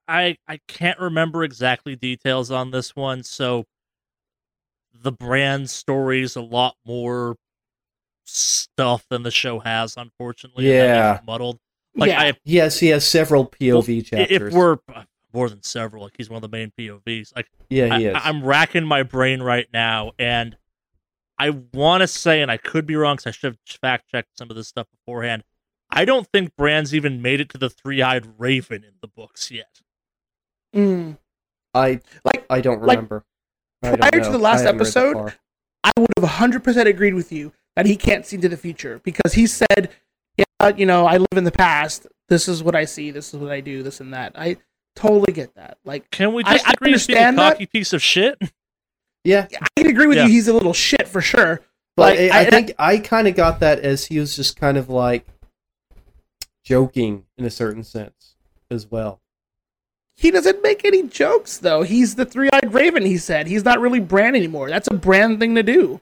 I 0.08 0.38
I 0.48 0.60
can't 0.66 0.98
remember 0.98 1.44
exactly 1.44 1.94
details 1.94 2.50
on 2.50 2.70
this 2.70 2.96
one, 2.96 3.22
so 3.22 3.66
the 4.94 5.12
Bran 5.12 5.66
story 5.66 6.22
is 6.22 6.36
a 6.36 6.40
lot 6.40 6.76
more 6.86 7.36
stuff 8.24 9.06
than 9.08 9.22
the 9.22 9.30
show 9.30 9.60
has, 9.60 9.96
unfortunately. 9.96 10.70
Yeah. 10.70 11.20
muddled. 11.26 11.58
Like 11.96 12.10
yeah. 12.10 12.20
I, 12.20 12.32
Yes, 12.44 12.80
he 12.80 12.88
has 12.88 13.06
several 13.06 13.46
POV 13.46 14.00
if 14.00 14.06
chapters. 14.06 14.52
we're 14.52 14.78
uh, 14.92 15.04
more 15.32 15.48
than 15.48 15.62
several, 15.62 16.04
like 16.04 16.14
he's 16.16 16.28
one 16.28 16.42
of 16.42 16.50
the 16.50 16.56
main 16.56 16.72
POVs. 16.78 17.34
Like 17.36 17.48
yeah, 17.70 17.98
he 17.98 18.08
I, 18.08 18.10
is. 18.10 18.22
I'm 18.22 18.44
racking 18.44 18.84
my 18.84 19.02
brain 19.02 19.42
right 19.42 19.66
now, 19.72 20.12
and 20.18 20.56
I 21.38 21.50
want 21.50 22.02
to 22.02 22.06
say, 22.06 22.42
and 22.42 22.50
I 22.50 22.56
could 22.56 22.86
be 22.86 22.96
wrong, 22.96 23.16
because 23.16 23.28
I 23.28 23.30
should 23.32 23.52
have 23.52 23.78
fact 23.80 24.08
checked 24.08 24.38
some 24.38 24.50
of 24.50 24.56
this 24.56 24.68
stuff 24.68 24.86
beforehand. 24.90 25.44
I 25.90 26.04
don't 26.04 26.26
think 26.32 26.56
Bran's 26.56 26.94
even 26.94 27.22
made 27.22 27.40
it 27.40 27.48
to 27.50 27.58
the 27.58 27.70
three-eyed 27.70 28.26
raven 28.38 28.82
in 28.82 28.94
the 29.00 29.08
books 29.08 29.50
yet. 29.50 29.80
Mm. 30.74 31.18
I 31.72 32.00
Like, 32.24 32.46
I 32.50 32.60
don't 32.60 32.82
like, 32.82 32.96
remember. 32.96 33.24
I 33.82 33.90
don't 33.90 33.98
prior 34.00 34.24
to 34.24 34.30
the 34.30 34.38
last 34.38 34.62
I 34.62 34.66
haven't 34.66 34.78
read 34.78 34.86
that 34.86 34.96
episode, 34.96 35.12
far. 35.14 35.34
I 35.84 35.92
would 35.98 36.08
have 36.18 36.28
100% 36.28 36.86
agreed 36.86 37.14
with 37.14 37.30
you 37.30 37.52
that 37.76 37.86
he 37.86 37.96
can't 37.96 38.24
see 38.26 38.36
into 38.36 38.48
the 38.48 38.56
future 38.56 39.00
because 39.04 39.32
he 39.34 39.46
said, 39.46 39.90
yeah, 40.36 40.68
you 40.76 40.86
know, 40.86 41.06
I 41.06 41.18
live 41.18 41.28
in 41.36 41.44
the 41.44 41.52
past. 41.52 42.06
This 42.28 42.48
is 42.48 42.62
what 42.62 42.74
I 42.74 42.84
see. 42.84 43.10
This 43.10 43.34
is 43.34 43.40
what 43.40 43.50
I 43.52 43.60
do. 43.60 43.82
This 43.82 44.00
and 44.00 44.12
that. 44.14 44.32
I 44.36 44.56
totally 44.96 45.32
get 45.32 45.54
that. 45.56 45.78
Like, 45.84 46.10
Can 46.10 46.32
we 46.34 46.42
I- 46.44 46.54
just 46.54 46.68
I 46.68 46.72
agree 46.72 46.92
to 46.96 47.06
be 47.06 47.12
a 47.14 47.16
understand 47.18 47.38
that. 47.38 47.70
piece 47.72 47.92
of 47.92 48.02
shit? 48.02 48.40
Yeah, 49.24 49.46
I 49.60 49.66
can 49.76 49.86
agree 49.90 50.06
with 50.06 50.18
Yeah. 50.18 50.26
you. 50.26 50.32
He's 50.32 50.48
a 50.48 50.52
little 50.52 50.72
shit 50.74 51.08
for 51.08 51.20
sure. 51.20 51.60
but 51.96 52.16
Like, 52.18 52.30
I, 52.32 52.38
I 52.38 52.40
I- 52.42 52.50
think 52.50 52.72
I 52.78 52.98
kind 52.98 53.26
of 53.28 53.34
got 53.34 53.60
that 53.60 53.78
as 53.80 54.06
he 54.06 54.18
was 54.18 54.36
just 54.36 54.56
kind 54.58 54.76
of 54.76 54.88
like 54.88 55.26
joking 56.64 57.24
in 57.36 57.44
a 57.44 57.50
certain 57.50 57.82
sense 57.84 58.36
as 58.70 58.90
well. 58.90 59.20
He 60.16 60.30
doesn't 60.30 60.62
make 60.62 60.84
any 60.84 61.02
jokes 61.08 61.58
though. 61.58 61.82
He's 61.82 62.14
the 62.14 62.24
three-eyed 62.24 62.72
raven. 62.72 63.04
He 63.04 63.18
said 63.18 63.46
he's 63.46 63.64
not 63.64 63.80
really 63.80 64.00
Bran 64.00 64.36
anymore. 64.36 64.68
That's 64.70 64.88
a 64.88 64.94
Bran 64.94 65.38
thing 65.38 65.54
to 65.56 65.62
do. 65.62 66.00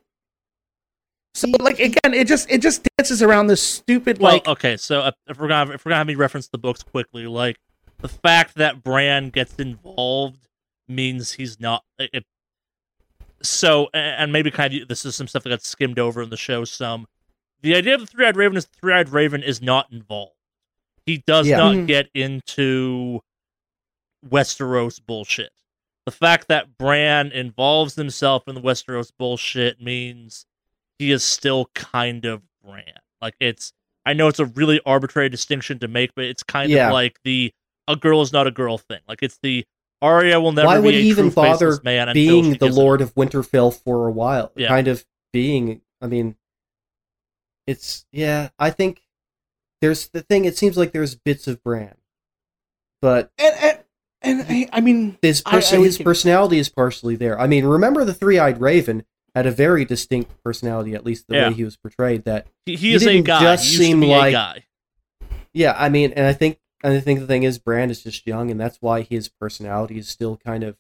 So, 1.35 1.49
like 1.61 1.79
again, 1.79 2.13
it 2.15 2.27
just 2.27 2.51
it 2.51 2.61
just 2.61 2.87
dances 2.99 3.23
around 3.23 3.47
this 3.47 3.63
stupid 3.63 4.19
Well, 4.19 4.35
like 4.35 4.47
okay, 4.47 4.77
so 4.77 5.01
uh, 5.01 5.13
if 5.29 5.39
we're 5.39 5.49
gonna 5.49 5.73
if 5.73 5.85
we're 5.85 5.91
gonna 5.91 5.99
have 6.01 6.07
me 6.07 6.15
reference 6.15 6.49
the 6.49 6.59
books 6.59 6.83
quickly, 6.83 7.27
like 7.27 7.59
the 8.01 8.09
fact 8.09 8.57
that 8.57 8.83
Bran 8.83 9.31
gets 9.31 9.55
involved 9.55 10.49
means 10.89 11.33
he's 11.33 11.59
not. 11.59 11.85
It, 11.99 12.25
so, 13.43 13.89
and 13.95 14.31
maybe 14.33 14.51
kind 14.51 14.75
of 14.75 14.89
this 14.89 15.05
is 15.07 15.17
some 15.17 15.27
stuff 15.27 15.43
that 15.45 15.49
got 15.49 15.63
skimmed 15.63 15.99
over 15.99 16.21
in 16.23 16.29
the 16.31 16.37
show. 16.37 16.65
Some 16.65 17.07
the 17.63 17.75
idea 17.77 17.95
of 17.95 18.01
the 18.01 18.07
three 18.07 18.27
eyed 18.27 18.37
raven 18.37 18.57
is 18.59 18.67
the 18.67 18.77
three 18.81 18.93
eyed 18.93 19.09
raven 19.09 19.43
is 19.43 19.63
not 19.63 19.91
involved. 19.91 20.33
He 21.07 21.19
does 21.27 21.49
Yeah. 21.49 21.57
not 21.57 21.75
Mhm. 21.75 21.87
get 21.87 22.09
into 22.15 23.21
Westeros 24.29 25.01
bullshit. 25.05 25.51
The 26.05 26.13
fact 26.13 26.49
that 26.49 26.77
Bran 26.77 27.33
involves 27.33 27.95
himself 27.95 28.47
in 28.47 28.55
the 28.55 28.61
Westeros 28.61 29.11
bullshit 29.17 29.81
means 29.81 30.47
he 31.03 31.11
is 31.13 31.25
still 31.25 31.67
kind 31.75 32.25
of 32.25 32.43
Bran. 32.65 32.85
Like 33.21 33.35
it's 33.41 33.73
I 34.07 34.13
know 34.13 34.29
it's 34.29 34.39
a 34.39 34.47
really 34.47 34.81
arbitrary 34.87 35.29
distinction 35.29 35.79
to 35.81 35.89
make, 35.89 36.15
but 36.15 36.25
it's 36.25 36.43
kind 36.43 36.71
Yeah. 36.71 36.89
of 36.89 36.93
like 36.93 37.19
the 37.25 37.53
a 37.89 37.97
girl 37.97 38.23
is 38.23 38.33
not 38.33 38.47
a 38.47 38.51
girl 38.53 38.79
thing. 38.79 39.01
Like 39.09 39.19
it's 39.23 39.39
the 39.43 39.65
Arya 40.01 40.41
will 40.41 40.53
never 40.53 40.67
Why 40.67 40.79
be 40.79 40.85
would 40.87 40.95
a 40.95 41.01
he 41.01 41.09
even 41.11 41.31
bother 41.31 41.81
man 41.85 42.13
being 42.15 42.51
the 42.53 42.59
gives 42.59 42.77
it- 42.77 42.81
Lord 42.81 43.01
of 43.01 43.15
Winterfell 43.15 43.73
for 43.83 44.07
a 44.09 44.13
while? 44.13 44.53
Yeah. 44.57 44.69
Kind 44.69 44.89
of 44.89 45.05
being. 45.33 45.81
I 46.01 46.07
mean, 46.07 46.37
it's 47.67 48.05
yeah. 48.13 48.51
I 48.59 48.71
think 48.71 49.03
there's 49.81 50.09
the 50.09 50.23
thing. 50.23 50.45
It 50.45 50.57
seems 50.57 50.77
like 50.77 50.93
there's 50.93 51.15
bits 51.15 51.47
of 51.47 51.63
Bran, 51.63 51.95
but 53.01 53.31
and 53.39 53.55
and, 53.61 53.79
and 54.23 54.47
I, 54.49 54.69
I 54.73 54.81
mean 54.81 55.19
his 55.23 55.43
I- 55.47 55.51
pers- 55.53 55.73
I 55.73 55.79
would 55.79 55.85
his 55.87 55.97
think- 55.99 56.07
personality 56.07 56.59
is 56.59 56.69
partially 56.69 57.17
there. 57.17 57.39
I 57.39 57.47
mean, 57.47 57.65
remember 57.65 58.05
the 58.05 58.15
three 58.15 58.39
eyed 58.39 58.61
Raven 58.61 59.05
had 59.35 59.47
a 59.47 59.51
very 59.51 59.85
distinct 59.85 60.31
personality, 60.45 60.95
at 60.95 61.05
least 61.05 61.27
the 61.27 61.35
Yeah. 61.37 61.49
way 61.49 61.55
he 61.55 61.65
was 61.65 61.77
portrayed. 61.77 62.25
That 62.25 62.47
He, 62.67 62.77
he 62.77 62.89
he 62.91 62.95
is 62.95 63.07
a 63.07 63.21
guy. 63.23 63.41
just 63.41 63.65
he 63.65 63.71
used 63.71 63.79
to 63.81 63.85
seem 63.87 64.03
a 64.03 64.07
like- 64.07 64.33
guy. 64.33 64.65
yeah, 65.55 65.75
I 65.79 65.89
mean, 65.89 66.13
and 66.13 66.27
I 66.27 66.33
think 66.33 66.59
and 66.85 66.95
I 66.95 67.01
think 67.01 67.21
the 67.21 67.27
thing 67.29 67.45
is, 67.45 67.59
Bran 67.61 67.91
is 67.91 68.03
just 68.03 68.27
young, 68.27 68.51
and 68.51 68.61
that's 68.61 68.79
why 68.83 69.03
his 69.03 69.29
personality 69.29 69.99
is 69.99 70.09
still 70.09 70.37
kind 70.37 70.65
of 70.65 70.77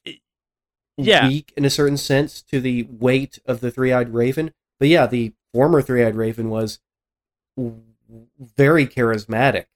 Yeah. 0.96 1.28
weak 1.28 1.52
in 1.56 1.64
a 1.64 1.70
certain 1.70 1.96
sense 1.96 2.42
to 2.42 2.60
the 2.60 2.82
weight 2.90 3.38
of 3.46 3.60
the 3.60 3.70
three 3.70 3.92
eyed 3.92 4.12
Raven. 4.12 4.52
But 4.80 4.88
yeah, 4.88 5.06
the 5.06 5.32
former 5.52 5.80
three 5.80 6.02
eyed 6.04 6.16
Raven 6.16 6.50
was 6.50 6.80
very 7.56 8.86
charismatic. 8.86 9.66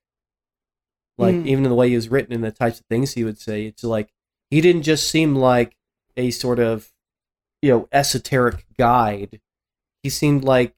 Like 1.19 1.35
Mm. 1.37 1.47
even 1.47 1.65
in 1.65 1.71
the 1.71 1.77
way 1.77 1.89
he 1.89 1.95
was 1.97 2.09
written 2.11 2.33
and 2.35 2.45
the 2.45 2.51
types 2.51 2.81
of 2.81 2.87
things 2.87 3.15
he 3.15 3.25
would 3.25 3.39
say, 3.39 3.65
it's 3.67 3.85
like 3.85 4.13
he 4.51 4.61
didn't 4.61 4.83
just 4.83 5.09
seem 5.09 5.35
like 5.37 5.77
a 6.17 6.31
sort 6.31 6.59
of 6.59 6.93
you 7.67 7.73
know 7.73 7.89
esoteric 7.93 8.65
guide. 8.79 9.41
He 10.03 10.11
seemed 10.11 10.45
like 10.45 10.75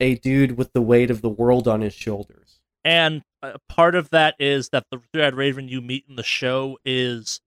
a 0.00 0.16
dude 0.16 0.58
with 0.58 0.72
the 0.74 0.82
weight 0.82 1.10
of 1.10 1.22
the 1.22 1.30
world 1.30 1.66
on 1.66 1.80
his 1.80 1.94
shoulders. 1.94 2.60
And 2.84 3.22
uh, 3.42 3.54
part 3.68 3.94
of 3.94 4.10
that 4.10 4.34
is 4.38 4.68
that 4.68 4.84
the 4.90 5.00
three-eyed 5.12 5.34
raven 5.34 5.68
you 5.68 5.80
meet 5.80 6.04
in 6.08 6.16
the 6.16 6.22
show 6.22 6.78
is 6.84 7.40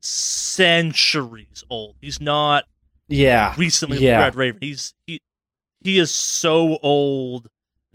centuries 0.00 1.64
old. 1.70 1.96
He's 2.00 2.20
not 2.20 2.64
Yeah, 3.08 3.54
recently 3.58 3.98
Yeah. 3.98 4.18
three-eyed 4.18 4.34
raven. 4.34 4.58
He's 4.60 4.94
he 5.06 5.20
he 5.84 5.98
is 5.98 6.10
so 6.10 6.78
old 6.82 7.48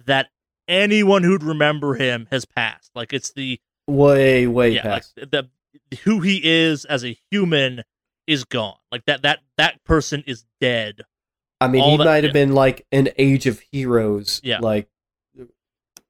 that 0.06 0.30
anyone 0.68 1.24
who'd 1.24 1.44
remember 1.44 1.96
him 1.96 2.28
has 2.32 2.46
passed. 2.46 2.92
Like 2.96 3.14
it's 3.14 3.32
the 3.34 3.60
way 3.88 4.48
way 4.48 4.70
yeah, 4.72 4.88
like 4.88 5.02
past. 5.04 5.16
the 5.16 5.50
who 6.04 6.20
he 6.22 6.42
is 6.44 6.86
as 6.86 7.04
a 7.06 7.18
human 7.32 7.84
is 8.28 8.44
gone. 8.44 8.76
Like 8.92 9.06
that 9.06 9.24
that 9.24 9.40
that 9.58 9.84
person 9.84 10.24
is 10.28 10.46
dead. 10.62 11.02
I 11.60 11.68
mean, 11.68 11.82
all 11.82 11.92
he 11.92 11.98
that- 11.98 12.06
might 12.06 12.24
have 12.24 12.36
yeah. 12.36 12.46
been 12.46 12.54
like 12.54 12.86
an 12.92 13.10
Age 13.18 13.48
of 13.48 13.60
Heroes. 13.72 14.42
Yeah. 14.44 14.60
like 14.60 14.88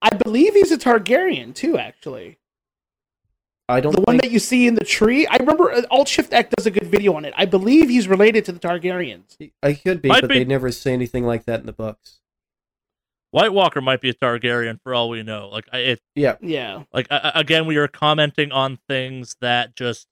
I 0.02 0.10
believe 0.16 0.54
he's 0.54 0.72
a 0.72 0.78
Targaryen 0.78 1.56
too. 1.56 1.78
Actually, 1.78 2.38
I 3.70 3.80
don't 3.82 3.94
the 3.96 4.02
one 4.02 4.16
think 4.20 4.24
that 4.24 4.32
you 4.32 4.40
see 4.40 4.68
in 4.68 4.76
the 4.76 4.86
tree. 4.86 5.26
I 5.28 5.38
remember 5.38 5.72
uh, 5.72 5.82
Alt 5.90 6.08
Shift 6.08 6.34
X 6.34 6.50
does 6.56 6.66
a 6.68 6.72
good 6.72 6.88
video 6.88 7.14
on 7.16 7.26
it. 7.26 7.34
I 7.38 7.46
believe 7.46 7.90
he's 7.90 8.08
related 8.08 8.46
to 8.46 8.52
the 8.52 8.60
Targaryens. 8.60 9.36
I 9.64 9.74
could 9.74 10.02
be, 10.02 10.10
Might 10.10 10.22
but 10.22 10.30
be. 10.30 10.40
they 10.40 10.46
never 10.46 10.72
say 10.72 10.94
anything 10.94 11.26
like 11.26 11.46
that 11.46 11.60
in 11.62 11.66
the 11.66 11.74
books. 11.74 12.20
White 13.32 13.52
Walker 13.54 13.82
might 13.82 14.00
be 14.00 14.10
a 14.10 14.14
Targaryen 14.14 14.80
for 14.84 14.94
all 14.94 15.10
we 15.10 15.22
know. 15.24 15.50
Like 15.50 15.66
I, 15.74 15.78
it, 15.80 16.02
Yeah, 16.16 16.36
Yeah, 16.42 16.84
like 16.94 17.08
I, 17.12 17.32
I- 17.36 17.40
again, 17.40 17.66
we 17.66 17.78
are 17.78 17.88
commenting 17.88 18.52
on 18.52 18.78
things 18.88 19.36
that 19.42 19.76
just 19.76 20.08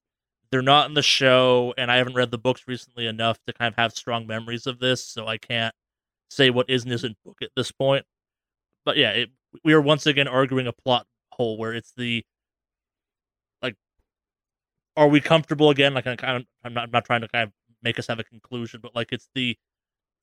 they're 0.55 0.61
not 0.61 0.87
in 0.87 0.93
the 0.93 1.01
show, 1.01 1.73
and 1.77 1.91
I 1.91 1.97
haven't 1.97 2.13
read 2.13 2.31
the 2.31 2.37
books 2.37 2.63
recently 2.65 3.07
enough 3.07 3.37
to 3.45 3.51
kind 3.51 3.73
of 3.73 3.75
have 3.75 3.91
strong 3.91 4.25
memories 4.25 4.65
of 4.67 4.79
this, 4.79 5.03
so 5.03 5.27
I 5.27 5.37
can't 5.37 5.75
say 6.29 6.49
what 6.49 6.69
is 6.69 6.85
and 6.85 6.93
isn't 6.93 7.17
book 7.25 7.39
at 7.41 7.49
this 7.57 7.73
point. 7.73 8.05
But 8.85 8.95
yeah, 8.95 9.09
it, 9.09 9.31
we 9.65 9.73
are 9.73 9.81
once 9.81 10.05
again 10.05 10.29
arguing 10.29 10.65
a 10.65 10.71
plot 10.71 11.07
hole 11.33 11.57
where 11.57 11.73
it's 11.73 11.91
the 11.97 12.23
like, 13.61 13.75
are 14.95 15.09
we 15.09 15.19
comfortable 15.19 15.71
again? 15.71 15.93
Like, 15.93 16.07
I 16.07 16.15
kind 16.15 16.37
of, 16.37 16.45
I'm 16.63 16.73
not, 16.73 16.85
I'm 16.85 16.91
not 16.91 17.03
trying 17.03 17.19
to 17.19 17.27
kind 17.27 17.47
of 17.47 17.53
make 17.83 17.99
us 17.99 18.07
have 18.07 18.19
a 18.19 18.23
conclusion, 18.23 18.79
but 18.81 18.95
like, 18.95 19.09
it's 19.11 19.27
the, 19.35 19.57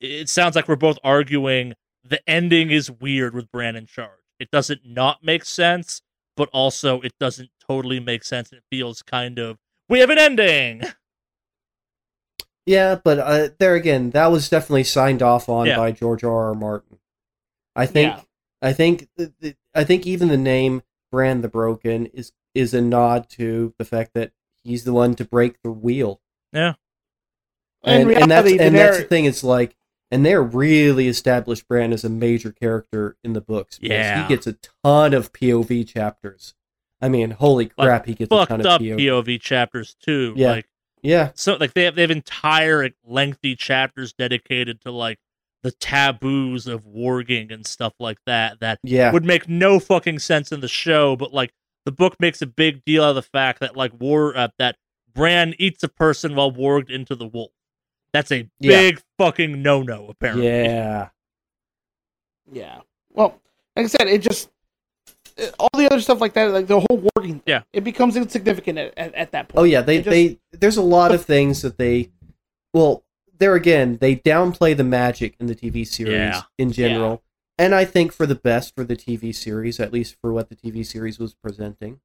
it 0.01 0.31
sounds 0.31 0.57
like 0.57 0.67
we're 0.67 0.77
both 0.77 0.99
arguing 1.05 1.75
the 2.03 2.27
ending 2.27 2.71
is 2.71 2.91
weird 2.91 3.35
with 3.35 3.53
Bran 3.53 3.77
in 3.77 3.85
charge. 3.85 4.09
It 4.41 4.51
doesn't 4.51 4.81
not 4.83 5.23
make 5.23 5.45
sense, 5.45 6.01
but 6.39 6.49
also 6.55 7.03
it 7.03 7.13
doesn't 7.21 7.51
totally 7.69 8.01
make 8.01 8.25
sense. 8.25 8.51
It 8.51 8.63
feels 8.71 9.03
kind 9.03 9.39
of 9.39 9.59
we 9.93 10.01
have 10.01 10.11
an 10.11 10.19
ending. 10.19 10.83
yeah, 12.67 12.97
but 13.03 13.19
uh, 13.19 13.49
there 13.59 13.75
again, 13.75 14.11
that 14.11 14.29
was 14.31 14.49
definitely 14.49 14.85
signed 14.85 15.23
off 15.23 15.49
on 15.49 15.67
Yeah. 15.67 15.77
by 15.77 15.93
George 15.93 16.25
R. 16.25 16.47
R. 16.49 16.55
Martin. 16.55 16.99
I 17.75 17.87
think, 17.87 18.13
Yeah. 18.15 18.23
I 18.61 18.73
think, 18.73 19.09
th- 19.17 19.31
th- 19.41 19.57
I 19.75 19.85
think 19.85 20.07
even 20.07 20.29
the 20.29 20.37
name 20.37 20.83
Bran 21.11 21.41
the 21.43 21.49
Broken 21.49 22.07
is 22.07 22.33
is 22.55 22.75
a 22.75 22.81
nod 22.83 23.29
to 23.31 23.73
the 23.79 23.85
fact 23.85 24.13
that 24.15 24.31
he's 24.63 24.85
the 24.85 24.93
one 24.93 25.15
to 25.15 25.25
break 25.25 25.57
the 25.63 25.71
wheel. 25.71 26.21
Yeah. 26.53 26.75
In 27.85 28.03
and, 28.03 28.11
and 28.13 28.31
that's 28.31 28.45
reality, 28.47 28.59
and 28.65 28.77
that's 28.77 28.99
the 28.99 29.05
thing. 29.05 29.25
It's 29.25 29.43
like, 29.43 29.75
and 30.11 30.25
they're 30.25 30.43
really 30.43 31.09
established 31.09 31.67
Bran 31.67 31.93
as 31.95 32.05
a 32.05 32.11
major 32.11 32.53
character 32.53 33.17
in 33.25 33.33
the 33.33 33.41
books. 33.41 33.79
because 33.79 33.97
Yeah. 33.97 34.23
he 34.23 34.29
gets 34.35 34.47
a 34.47 34.57
ton 34.85 35.15
of 35.15 35.33
POV 35.33 35.87
chapters. 35.89 36.55
I 37.03 37.09
mean, 37.09 37.31
holy 37.33 37.65
Like, 37.77 37.87
crap, 37.89 38.07
he 38.07 38.15
gets 38.15 38.31
a 38.33 38.37
Fucked 38.37 38.51
ton 38.51 38.61
of 38.61 38.67
up 38.67 38.81
POV. 38.81 38.97
POV 38.99 39.41
chapters 39.41 39.95
too. 40.01 40.33
Yeah. 40.37 40.51
Like 40.53 40.67
Yeah, 41.03 41.33
so 41.35 41.57
like 41.57 41.75
they 41.75 41.83
have 41.85 41.97
they 41.97 42.03
have 42.03 42.11
entire 42.13 42.85
like, 42.85 42.95
lengthy 43.05 43.57
chapters 43.57 44.13
dedicated 44.13 44.81
to 44.83 44.93
like 44.93 45.19
the 45.65 45.73
taboos 45.73 46.67
of 46.67 46.85
warging 46.85 47.53
and 47.53 47.67
stuff 47.67 47.93
like 48.01 48.19
that 48.27 48.61
that 48.61 48.79
yeah, 48.83 49.13
would 49.13 49.25
make 49.25 49.49
no 49.49 49.79
fucking 49.81 50.19
sense 50.21 50.51
in 50.53 50.61
the 50.61 50.69
show, 50.69 51.15
but 51.17 51.33
like 51.35 51.53
the 51.85 51.93
book 51.93 52.15
makes 52.21 52.41
a 52.43 52.47
big 52.47 52.85
deal 52.85 53.03
out 53.05 53.11
of 53.11 53.15
the 53.17 53.23
fact 53.23 53.59
that 53.61 53.77
like 53.77 53.93
war 54.01 54.37
uh, 54.37 54.49
that 54.59 54.77
Bran 55.15 55.55
eats 55.59 55.83
a 55.83 55.89
person 55.89 56.35
while 56.37 56.51
warged 56.53 56.91
into 56.91 57.15
the 57.17 57.27
wolf. 57.27 57.51
That's 58.13 58.31
a 58.31 58.49
Yeah. 58.61 58.81
big 58.81 59.01
fucking 59.19 59.61
no 59.63 59.83
no. 59.83 60.07
Apparently, 60.09 60.47
Yeah. 60.47 61.09
Yeah. 62.53 62.81
Well, 63.11 63.41
like 63.77 63.85
I 63.85 63.89
said, 63.89 64.07
it 64.09 64.19
just 64.23 64.51
all 65.59 65.69
the 65.77 65.87
other 65.87 66.01
stuff 66.01 66.21
like 66.21 66.35
that, 66.35 66.51
like 66.53 66.67
the 66.67 66.81
whole 66.81 67.03
warging, 67.17 67.41
Yeah. 67.47 67.63
it 67.73 67.83
becomes 67.85 68.17
insignificant 68.17 68.79
at, 68.79 68.97
at, 68.99 69.15
at 69.15 69.33
that 69.33 69.49
point. 69.49 69.61
Oh 69.61 69.65
yeah, 69.65 69.81
they 69.83 69.99
just- 69.99 70.11
they 70.11 70.39
there's 70.53 70.77
a 70.77 70.83
lot 70.83 71.13
of 71.15 71.25
things 71.25 71.63
that 71.63 71.79
they 71.79 72.11
well, 72.75 73.05
there 73.39 73.55
again, 73.55 73.99
they 74.01 74.17
downplay 74.17 74.77
the 74.77 74.85
magic 74.85 75.35
in 75.41 75.47
the 75.47 75.55
TV 75.55 75.87
series 75.87 76.13
Yeah. 76.15 76.43
in 76.59 76.73
general. 76.73 77.23
And 77.59 77.75
I 77.75 77.85
think 77.85 78.13
for 78.13 78.25
the 78.27 78.35
best 78.35 78.75
for 78.75 78.83
the 78.85 78.97
TV 78.97 79.35
series, 79.35 79.79
at 79.79 79.93
least 79.93 80.17
for 80.21 80.33
what 80.33 80.49
the 80.49 80.57
TV 80.57 80.85
series 80.87 81.19
was 81.19 81.35
presenting. 81.35 82.01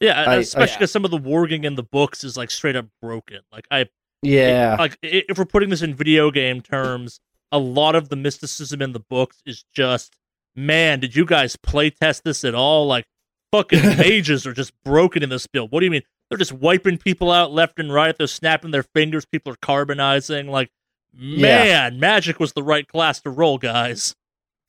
yeah, 0.00 0.24
I- 0.28 0.36
especially 0.36 0.72
I- 0.72 0.76
because 0.76 0.92
some 0.92 1.04
of 1.04 1.10
the 1.10 1.18
warging 1.18 1.64
in 1.64 1.74
the 1.76 1.82
books 1.82 2.24
is 2.24 2.36
like 2.36 2.50
straight 2.50 2.76
up 2.76 2.86
broken. 3.00 3.40
Like 3.52 3.66
I 3.70 3.86
Yeah. 4.22 4.76
like 4.78 4.98
if 5.02 5.38
we're 5.38 5.44
putting 5.44 5.70
this 5.70 5.82
in 5.82 5.94
video 5.94 6.30
game 6.30 6.60
terms, 6.60 7.20
a 7.52 7.58
lot 7.58 7.94
of 7.94 8.08
the 8.08 8.16
mysticism 8.16 8.82
in 8.82 8.92
the 8.92 9.00
books 9.00 9.40
is 9.46 9.64
just, 9.72 10.16
man, 10.56 10.98
did 11.00 11.14
you 11.14 11.24
guys 11.24 11.54
play 11.56 11.90
test 11.90 12.24
this 12.24 12.42
at 12.44 12.54
all? 12.54 12.86
Like, 12.86 13.04
fucking 13.52 13.82
mages 13.98 14.46
are 14.46 14.52
just 14.54 14.72
broken 14.84 15.22
in 15.22 15.28
this 15.28 15.46
build. 15.46 15.70
What 15.70 15.80
do 15.80 15.86
you 15.86 15.90
mean? 15.92 16.02
They're 16.28 16.38
just 16.38 16.52
wiping 16.52 16.98
people 16.98 17.30
out 17.30 17.52
left 17.52 17.78
and 17.78 17.92
right. 17.92 18.16
They're 18.16 18.26
snapping 18.26 18.72
their 18.72 18.82
fingers. 18.82 19.24
People 19.24 19.52
are 19.52 19.56
carbonizing. 19.62 20.48
Like, 20.48 20.70
man, 21.14 22.00
magic 22.00 22.40
was 22.40 22.52
the 22.54 22.62
right 22.64 22.86
class 22.88 23.20
to 23.20 23.30
roll, 23.30 23.58
guys. 23.58 24.16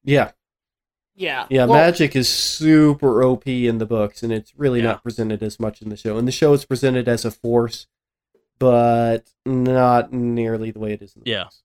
yeah. 0.03 0.31
yeah, 1.15 1.47
Yeah, 1.49 1.65
Well, 1.65 1.80
magic 1.80 2.15
is 2.15 2.30
super 2.30 3.23
OP 3.23 3.47
in 3.47 3.80
the 3.80 3.88
books, 3.88 4.22
and 4.22 4.31
it's 4.31 4.53
really 4.55 4.80
Yeah. 4.81 4.88
not 4.88 5.03
presented 5.03 5.41
as 5.41 5.59
much 5.59 5.81
in 5.81 5.89
the 5.89 5.97
show. 5.97 6.18
And 6.18 6.27
the 6.27 6.31
show 6.31 6.53
is 6.53 6.64
presented 6.64 7.07
as 7.07 7.26
a 7.26 7.31
force, 7.31 7.88
but 8.59 9.31
not 9.45 10.14
nearly 10.14 10.69
the 10.69 10.80
way 10.80 10.93
it 10.93 11.01
is 11.01 11.15
in 11.15 11.23
the 11.23 11.31
Yeah. 11.31 11.43
books. 11.45 11.64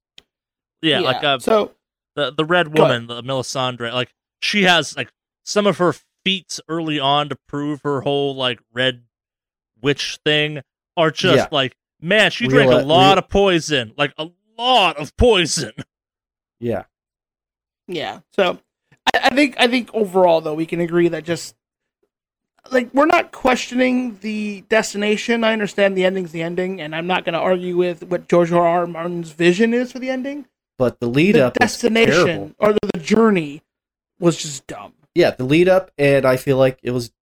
Yeah, 0.81 1.01
like 1.01 1.23
uh, 1.23 1.39
so 1.39 1.73
the 2.15 2.33
the 2.33 2.45
red 2.45 2.77
woman, 2.79 3.07
the 3.07 3.23
Melisandre, 3.23 3.93
like 3.93 4.13
she 4.41 4.65
has 4.65 4.97
like 4.97 5.11
some 5.45 5.67
of 5.67 5.79
her 5.79 5.95
feats 6.25 6.61
early 6.69 7.01
on 7.01 7.29
to 7.29 7.37
prove 7.49 7.83
her 7.83 8.03
whole 8.03 8.35
like 8.37 8.61
red 8.73 9.03
witch 9.81 10.19
thing 10.25 10.61
are 10.97 11.11
just 11.11 11.37
Yeah. 11.37 11.49
like 11.51 11.77
man, 12.01 12.31
she 12.31 12.47
Real- 12.47 12.67
drank 12.69 12.73
a 12.73 12.87
lot 12.87 13.11
real- 13.15 13.19
of 13.19 13.29
poison, 13.29 13.93
like 13.97 14.13
a 14.19 14.29
lot 14.59 14.97
of 14.99 15.17
poison. 15.17 15.73
Yeah. 16.61 16.85
yeah, 17.89 18.21
so 18.37 18.61
I, 19.13 19.19
I 19.25 19.29
think 19.35 19.57
I 19.59 19.67
think 19.67 19.93
overall 19.93 20.41
though 20.41 20.55
we 20.55 20.65
can 20.65 20.79
agree 20.81 21.09
that 21.09 21.25
just 21.25 21.57
like 22.71 22.95
we're 22.95 23.07
not 23.07 23.33
questioning 23.33 24.19
the 24.21 24.61
destination. 24.69 25.43
I 25.43 25.53
understand 25.53 25.97
the 25.97 26.05
ending's 26.05 26.31
the 26.31 26.43
ending, 26.43 26.81
and 26.81 26.95
I'm 26.95 27.09
not 27.09 27.25
going 27.25 27.33
to 27.33 27.41
argue 27.41 27.77
with 27.77 28.05
what 28.05 28.29
George 28.29 28.53
R. 28.53 28.65
R. 28.65 28.87
Martin's 28.87 29.33
vision 29.33 29.75
is 29.75 29.91
for 29.91 29.99
the 29.99 30.11
ending. 30.11 30.47
But 30.79 31.01
the 31.01 31.07
lead 31.07 31.35
the 31.37 31.47
up 31.47 31.55
destination 31.55 32.55
or 32.59 32.73
the, 32.73 32.79
the 32.95 32.99
journey 32.99 33.63
was 34.19 34.37
just 34.37 34.67
dumb. 34.67 34.95
yeah, 35.15 35.31
the 35.31 35.45
lead 35.45 35.69
up, 35.69 35.91
and 35.99 36.25
I 36.25 36.37
feel 36.37 36.57
like 36.57 36.79
it 36.83 36.91
was 36.93 37.13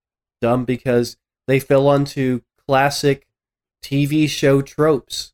dumb 0.40 0.64
because 0.64 1.16
they 1.47 1.60
fell 1.60 1.86
onto 1.89 2.40
classic 2.66 3.27
TV 3.82 4.28
show 4.28 4.62
tropes, 4.62 5.32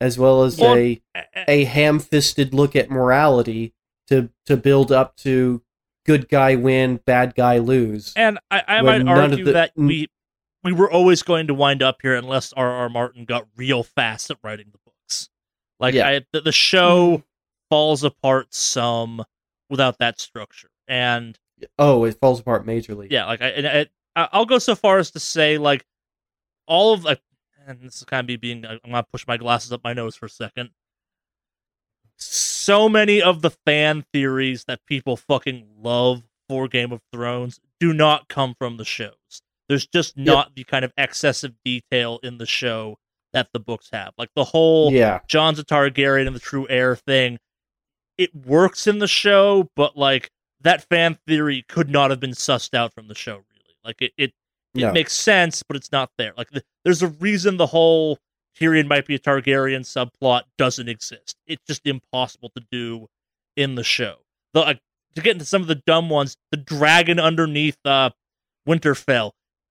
as 0.00 0.18
well 0.18 0.42
as 0.44 0.58
Well, 0.58 0.76
a 0.76 1.02
a 1.46 1.64
ham 1.64 1.98
fisted 1.98 2.54
look 2.54 2.74
at 2.74 2.90
morality 2.90 3.74
to 4.08 4.30
to 4.46 4.56
build 4.56 4.90
up 4.90 5.16
to 5.18 5.62
good 6.06 6.28
guy 6.28 6.54
win, 6.56 7.00
bad 7.04 7.34
guy 7.34 7.58
lose. 7.58 8.12
And 8.16 8.38
I, 8.50 8.62
I 8.66 8.82
might 8.82 9.06
argue 9.06 9.44
the- 9.44 9.52
that 9.52 9.72
we 9.76 10.08
we 10.64 10.72
were 10.72 10.90
always 10.90 11.22
going 11.22 11.46
to 11.48 11.54
wind 11.54 11.82
up 11.82 11.98
here 12.02 12.14
unless 12.14 12.52
R. 12.54 12.68
R. 12.68 12.88
Martin 12.88 13.24
got 13.24 13.46
real 13.56 13.82
fast 13.82 14.30
at 14.30 14.38
writing 14.42 14.66
the 14.72 14.78
books. 14.84 15.28
Like 15.78 15.94
Yeah. 15.94 16.08
I, 16.08 16.20
the, 16.32 16.40
the 16.40 16.52
show 16.52 17.18
mm-hmm. 17.18 17.22
Falls 17.70 18.02
apart 18.04 18.54
some 18.54 19.24
without 19.70 19.98
that 19.98 20.20
structure, 20.20 20.70
and 20.86 21.38
Oh, 21.78 22.04
it 22.04 22.18
falls 22.20 22.40
apart 22.40 22.64
majorly. 22.66 23.08
yeah, 23.10 23.26
like 23.26 23.42
I, 23.42 23.48
and 23.48 23.88
I, 24.16 24.28
I'll 24.32 24.46
go 24.46 24.58
so 24.58 24.74
far 24.74 24.98
as 24.98 25.10
to 25.12 25.20
say 25.20 25.58
like 25.58 25.84
all 26.66 26.92
of 26.94 27.04
like, 27.04 27.20
and 27.66 27.80
this 27.82 27.96
is 27.96 28.04
kind 28.04 28.20
of 28.20 28.28
me 28.28 28.36
being, 28.36 28.64
I'm 28.64 28.78
gonna 28.84 29.02
push 29.12 29.26
my 29.26 29.36
glasses 29.36 29.72
up 29.72 29.82
my 29.84 29.92
nose 29.92 30.14
for 30.16 30.26
a 30.26 30.30
second. 30.30 30.70
So 32.16 32.88
many 32.88 33.22
of 33.22 33.42
the 33.42 33.50
fan 33.50 34.04
theories 34.12 34.64
that 34.66 34.84
people 34.86 35.16
fucking 35.16 35.66
love 35.80 36.22
for 36.48 36.66
Game 36.68 36.92
of 36.92 37.00
Thrones 37.12 37.60
do 37.78 37.92
not 37.92 38.28
come 38.28 38.54
from 38.58 38.76
the 38.76 38.84
shows. 38.84 39.42
There's 39.68 39.86
just 39.86 40.16
not 40.16 40.54
the 40.56 40.64
kind 40.64 40.84
of 40.84 40.92
excessive 40.96 41.52
detail 41.64 42.18
in 42.22 42.38
the 42.38 42.46
show 42.46 42.98
that 43.32 43.48
the 43.52 43.60
books 43.60 43.90
have. 43.92 44.14
Like 44.18 44.30
the 44.34 44.44
whole 44.44 44.90
Yeah. 44.92 45.20
Jon's 45.28 45.58
a 45.58 45.64
Targaryen 45.64 46.26
and 46.26 46.34
the 46.34 46.40
true 46.40 46.66
heir 46.68 46.96
thing. 46.96 47.38
It 48.18 48.34
works 48.34 48.86
in 48.86 48.98
the 48.98 49.06
show, 49.08 49.70
but 49.76 49.96
like 49.96 50.30
that 50.60 50.86
fan 50.88 51.16
theory 51.26 51.64
could 51.68 51.88
not 51.88 52.10
have 52.10 52.20
been 52.20 52.32
sussed 52.32 52.74
out 52.74 52.92
from 52.92 53.08
the 53.08 53.14
show. 53.14 53.36
Really, 53.36 53.76
like 53.84 54.02
it, 54.02 54.12
it, 54.18 54.32
it 54.74 54.80
No. 54.82 54.92
makes 54.92 55.12
sense, 55.14 55.62
but 55.62 55.76
it's 55.76 55.92
not 55.92 56.10
there. 56.18 56.32
Like 56.36 56.50
the, 56.50 56.62
there's 56.84 57.02
a 57.02 57.08
reason 57.08 57.56
the 57.56 57.66
whole 57.68 58.18
Tyrion 58.58 58.88
might 58.88 59.06
be 59.06 59.14
a 59.14 59.18
Targaryen 59.20 59.82
subplot 59.82 60.42
doesn't 60.58 60.88
exist. 60.88 61.36
It's 61.46 61.62
just 61.66 61.86
impossible 61.86 62.50
to 62.56 62.64
do 62.72 63.06
in 63.56 63.76
the 63.76 63.84
show. 63.84 64.16
The 64.52 64.60
like, 64.60 64.80
to 65.14 65.22
get 65.22 65.32
into 65.32 65.44
some 65.44 65.62
of 65.62 65.68
the 65.68 65.80
dumb 65.86 66.10
ones, 66.10 66.36
the 66.50 66.56
dragon 66.56 67.20
underneath 67.20 67.78
uh, 67.84 68.10
Winterfell 68.68 69.30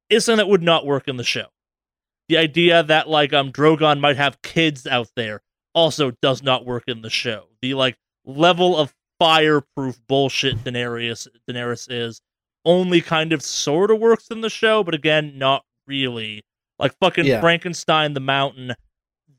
is 0.09 0.25
something 0.25 0.37
that 0.37 0.47
would 0.49 0.63
not 0.63 0.85
work 0.85 1.07
in 1.07 1.17
the 1.17 1.23
show. 1.23 1.47
The 2.29 2.37
idea 2.37 2.81
that 2.83 3.09
like 3.09 3.33
um 3.33 3.51
Drogon 3.51 3.99
might 3.99 4.17
have 4.17 4.41
kids 4.41 4.87
out 4.87 5.09
there 5.15 5.41
also 5.73 6.11
does 6.21 6.41
not 6.41 6.65
work 6.65 6.83
in 6.87 7.01
the 7.01 7.09
show. 7.09 7.47
The 7.61 7.73
like 7.73 7.97
level 8.27 8.77
of 8.77 8.93
fireproof 9.19 9.99
bullshit 10.07 10.63
Daenerys 10.63 11.27
Daenerys 11.49 11.87
is 11.89 12.21
only 12.65 13.01
kind 13.01 13.31
of 13.33 13.41
sort 13.41 13.89
of 13.89 13.99
works 13.99 14.27
in 14.29 14.41
the 14.41 14.49
show, 14.49 14.83
but 14.83 14.93
again, 14.93 15.37
not 15.37 15.63
really. 15.87 16.43
Like 16.77 16.95
fucking 16.99 17.25
Yeah. 17.25 17.39
Frankenstein 17.41 18.13
the 18.13 18.19
Mountain, 18.19 18.75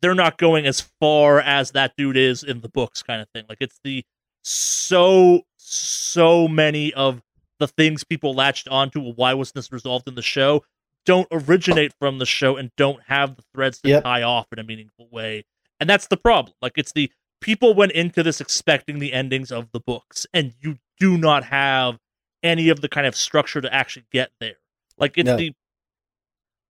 they're 0.00 0.14
not 0.14 0.38
going 0.38 0.66
as 0.66 0.80
far 1.00 1.40
as 1.40 1.72
that 1.72 1.92
dude 1.96 2.16
is 2.16 2.42
in 2.42 2.60
the 2.62 2.68
books, 2.68 3.02
kind 3.02 3.20
of 3.20 3.28
thing. 3.34 3.44
Like 3.48 3.58
it's 3.60 3.78
the 3.84 4.04
so 4.42 5.42
so 5.58 6.48
many 6.48 6.92
of 6.94 7.20
the 7.60 7.68
things 7.68 8.02
people 8.04 8.34
latched 8.34 8.68
onto. 8.68 9.12
Why 9.12 9.34
wasn't 9.34 9.56
this 9.56 9.70
resolved 9.72 10.08
in 10.08 10.14
the 10.14 10.22
show? 10.22 10.64
Don't 11.04 11.28
originate 11.30 11.92
from 12.00 12.18
the 12.18 12.26
show 12.26 12.56
and 12.56 12.70
don't 12.76 13.02
have 13.06 13.36
the 13.36 13.42
threads 13.54 13.80
to 13.82 13.88
Yep. 13.90 14.04
tie 14.04 14.22
off 14.22 14.46
in 14.52 14.58
a 14.58 14.64
meaningful 14.64 15.08
way. 15.10 15.44
And 15.80 15.88
that's 15.88 16.06
the 16.06 16.16
problem. 16.16 16.54
Like 16.62 16.72
it's 16.76 16.92
the 16.92 17.10
people 17.40 17.74
went 17.74 17.92
into 17.92 18.22
this 18.22 18.40
expecting 18.40 18.98
the 18.98 19.12
endings 19.12 19.50
of 19.52 19.70
the 19.72 19.80
books, 19.80 20.26
and 20.32 20.54
you 20.60 20.78
do 20.98 21.16
not 21.16 21.44
have 21.44 21.98
any 22.42 22.68
of 22.68 22.80
the 22.80 22.88
kind 22.88 23.06
of 23.06 23.16
structure 23.16 23.60
to 23.60 23.72
actually 23.72 24.06
get 24.12 24.30
there. 24.40 24.56
Like 24.96 25.16
it's 25.16 25.26
No. 25.26 25.36
the 25.36 25.52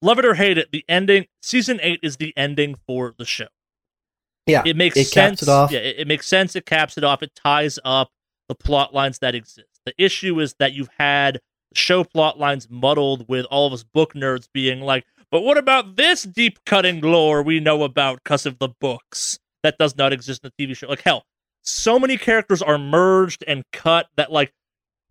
love 0.02 0.18
it 0.18 0.24
or 0.24 0.34
hate 0.34 0.58
it, 0.58 0.70
the 0.72 0.84
ending 0.88 1.26
season 1.42 1.78
eight 1.82 2.00
is 2.02 2.16
the 2.16 2.32
ending 2.36 2.76
for 2.86 3.14
the 3.18 3.24
show. 3.24 3.48
Yeah, 4.46 4.62
It 4.64 4.76
makes 4.76 4.96
it 4.96 5.04
caps 5.04 5.12
sense. 5.12 5.42
it 5.42 5.48
off. 5.48 5.70
Yeah, 5.70 5.80
it, 5.80 5.96
it 6.00 6.06
makes 6.08 6.26
sense. 6.26 6.56
It 6.56 6.64
caps 6.64 6.96
it 6.96 7.04
off. 7.04 7.22
It 7.22 7.34
ties 7.34 7.78
up 7.84 8.10
the 8.48 8.54
plot 8.54 8.94
lines 8.94 9.18
that 9.18 9.34
exist. 9.34 9.68
The 9.84 9.92
issue 10.02 10.40
is 10.40 10.54
that 10.58 10.72
you've 10.72 10.88
had 10.98 11.40
show 11.74 12.02
plot 12.02 12.38
lines 12.38 12.66
muddled 12.70 13.28
with 13.28 13.44
all 13.50 13.66
of 13.66 13.74
us 13.74 13.82
book 13.82 14.14
nerds 14.14 14.48
being 14.54 14.80
like, 14.80 15.04
but 15.30 15.42
what 15.42 15.58
about 15.58 15.96
this 15.96 16.22
deep 16.22 16.58
cutting 16.64 17.02
lore 17.02 17.42
we 17.42 17.60
know 17.60 17.82
about 17.82 18.20
because 18.24 18.46
of 18.46 18.58
the 18.58 18.68
books 18.80 19.38
that 19.62 19.78
does 19.78 19.96
not 19.96 20.12
exist 20.12 20.42
in 20.44 20.50
the 20.56 20.66
TV 20.66 20.76
show? 20.76 20.88
Like, 20.88 21.02
hell, 21.02 21.24
so 21.62 21.98
many 21.98 22.16
characters 22.16 22.62
are 22.62 22.78
merged 22.78 23.44
and 23.46 23.64
cut 23.72 24.08
that, 24.16 24.30
like, 24.32 24.52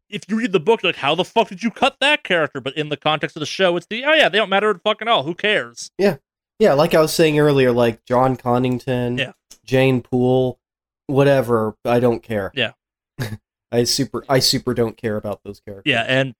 if 0.09 0.21
you 0.29 0.37
read 0.37 0.53
the 0.53 0.59
book, 0.59 0.81
you're 0.83 0.89
like, 0.91 0.95
how 1.01 1.15
the 1.15 1.25
fuck 1.25 1.49
did 1.49 1.61
you 1.61 1.69
cut 1.69 1.97
that 1.99 2.23
character? 2.23 2.61
But 2.61 2.77
in 2.77 2.89
the 2.89 2.95
context 2.97 3.35
of 3.35 3.41
the 3.41 3.45
show, 3.45 3.75
it's 3.75 3.87
the, 3.89 4.05
oh 4.05 4.13
yeah, 4.13 4.29
they 4.29 4.37
don't 4.37 4.49
matter 4.49 4.69
at 4.69 4.81
fucking 4.81 5.07
all. 5.07 5.23
Who 5.23 5.35
cares? 5.35 5.91
Yeah. 5.97 6.17
Yeah, 6.59 6.73
like 6.73 6.93
I 6.95 7.01
was 7.01 7.13
saying 7.13 7.37
earlier, 7.37 7.71
like 7.71 8.03
Jon 8.05 8.37
Connington, 8.37 9.19
Yeah. 9.19 9.33
Jeyne 9.65 10.01
Poole, 10.01 10.59
whatever. 11.07 11.75
I 11.83 11.99
don't 11.99 12.23
care. 12.23 12.51
Yeah. 12.55 12.71
I 13.71 13.83
super, 13.83 14.23
I 14.29 14.39
super 14.39 14.73
don't 14.73 14.95
care 14.95 15.17
about 15.17 15.41
those 15.43 15.59
characters. 15.59 15.91
Yeah, 15.91 16.03
and 16.07 16.33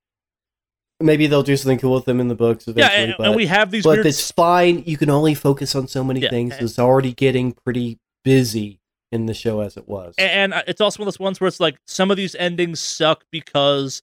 maybe 1.00 1.28
they'll 1.28 1.44
do 1.44 1.56
something 1.58 1.78
cool 1.80 1.94
with 1.96 2.06
them 2.06 2.20
in 2.20 2.28
the 2.28 2.36
books 2.36 2.68
yeah, 2.76 2.88
and, 2.90 3.16
but 3.18 3.28
and 3.28 3.36
we 3.36 3.46
have 3.46 3.70
these 3.72 3.84
but 3.84 3.98
weird 3.98 4.06
it's 4.08 4.32
fine. 4.32 4.84
You 4.86 4.98
can 4.98 5.10
only 5.10 5.36
focus 5.36 5.76
on 5.76 5.88
so 5.88 6.04
many 6.04 6.22
Yeah, 6.22 6.30
things. 6.30 6.54
and- 6.56 6.64
It's 6.64 6.80
already 6.80 7.14
getting 7.14 7.52
pretty 7.52 8.00
busy 8.24 8.80
in 9.12 9.26
the 9.26 9.34
show 9.34 9.62
as 9.62 9.78
it 9.78 9.88
was. 9.88 10.16
and 10.18 10.54
uh, 10.54 10.64
it's 10.68 10.82
also 10.82 11.00
one 11.00 11.08
of 11.08 11.14
those 11.14 11.20
ones 11.20 11.40
where 11.40 11.48
it's 11.48 11.60
like 11.60 11.78
some 11.86 12.12
of 12.12 12.18
these 12.18 12.36
endings 12.36 12.80
suck 12.80 13.24
because 13.32 14.02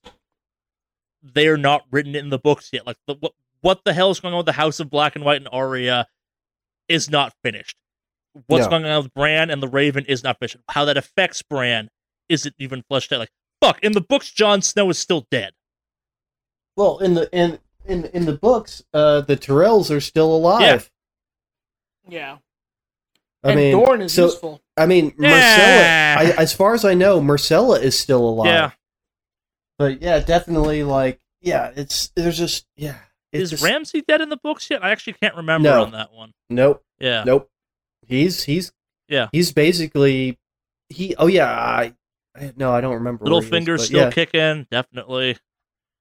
they're 1.21 1.57
not 1.57 1.83
written 1.91 2.15
in 2.15 2.29
the 2.29 2.39
books 2.39 2.69
yet. 2.71 2.85
Like 2.87 2.97
the, 3.07 3.15
what 3.19 3.33
what 3.61 3.83
the 3.83 3.93
hell 3.93 4.11
is 4.11 4.19
going 4.19 4.33
on 4.33 4.37
with 4.37 4.45
the 4.45 4.51
House 4.51 4.79
of 4.79 4.89
Black 4.89 5.15
and 5.15 5.25
White 5.25 5.37
and 5.37 5.49
Arya 5.51 6.07
is 6.87 7.09
not 7.09 7.33
finished. 7.43 7.75
What's 8.47 8.65
No. 8.65 8.69
going 8.69 8.85
on 8.85 9.03
with 9.03 9.13
Bran 9.13 9.49
and 9.49 9.61
the 9.61 9.67
Raven 9.67 10.05
is 10.05 10.23
not 10.23 10.37
finished. 10.39 10.57
How 10.69 10.85
that 10.85 10.97
affects 10.97 11.41
Bran 11.41 11.89
isn't 12.29 12.53
even 12.59 12.83
fleshed 12.87 13.11
out. 13.11 13.19
Like 13.19 13.31
fuck, 13.61 13.79
in 13.83 13.93
the 13.93 14.01
books, 14.01 14.31
Jon 14.31 14.61
Snow 14.61 14.89
is 14.89 14.97
still 14.99 15.25
dead. 15.31 15.53
Well, 16.75 16.99
in 16.99 17.13
the 17.13 17.29
in 17.31 17.59
in 17.85 18.05
in 18.13 18.25
the 18.25 18.33
books, 18.37 18.83
uh, 18.93 19.21
the 19.21 19.37
Tyrells 19.37 19.95
are 19.95 20.01
still 20.01 20.35
alive. 20.35 20.91
Yeah. 22.07 22.37
I 23.43 23.51
and 23.51 23.59
mean, 23.59 23.71
Dorne 23.73 24.01
is 24.01 24.13
so 24.13 24.25
useful. 24.25 24.61
I 24.75 24.85
mean, 24.85 25.13
Yeah. 25.19 26.17
Myrcella. 26.17 26.37
I, 26.37 26.41
as 26.41 26.53
far 26.53 26.73
as 26.73 26.83
I 26.83 26.93
know, 26.95 27.21
Myrcella 27.21 27.79
is 27.81 27.97
still 27.97 28.27
alive. 28.27 28.47
Yeah. 28.47 28.71
But 29.77 30.01
yeah, 30.01 30.19
definitely 30.19 30.83
like 30.83 31.19
yeah, 31.41 31.71
it's 31.75 32.07
there's 32.15 32.37
just 32.37 32.65
yeah. 32.75 32.97
It's 33.31 33.43
Is 33.43 33.49
just, 33.51 33.63
Ramsay 33.63 34.01
dead 34.07 34.21
in 34.21 34.29
the 34.29 34.37
books 34.37 34.69
yet? 34.69 34.83
I 34.83 34.91
actually 34.91 35.13
can't 35.13 35.35
remember 35.35 35.69
No. 35.69 35.83
on 35.83 35.91
that 35.91 36.13
one. 36.13 36.33
Nope, 36.49 36.83
Yeah. 36.99 37.23
nope. 37.25 37.49
He's 38.07 38.43
he's 38.43 38.71
Yeah. 39.09 39.27
He's 39.31 39.51
basically 39.51 40.39
he. 40.89 41.15
Oh 41.17 41.27
yeah, 41.27 41.49
I, 41.51 41.93
I 42.35 42.53
no, 42.55 42.71
I 42.71 42.81
don't 42.81 42.93
remember. 42.95 43.25
Little 43.25 43.39
where 43.39 43.43
he 43.43 43.47
is, 43.47 43.51
fingers 43.51 43.85
still 43.85 43.99
yeah, 44.05 44.11
kicking, 44.11 44.67
definitely. 44.71 45.37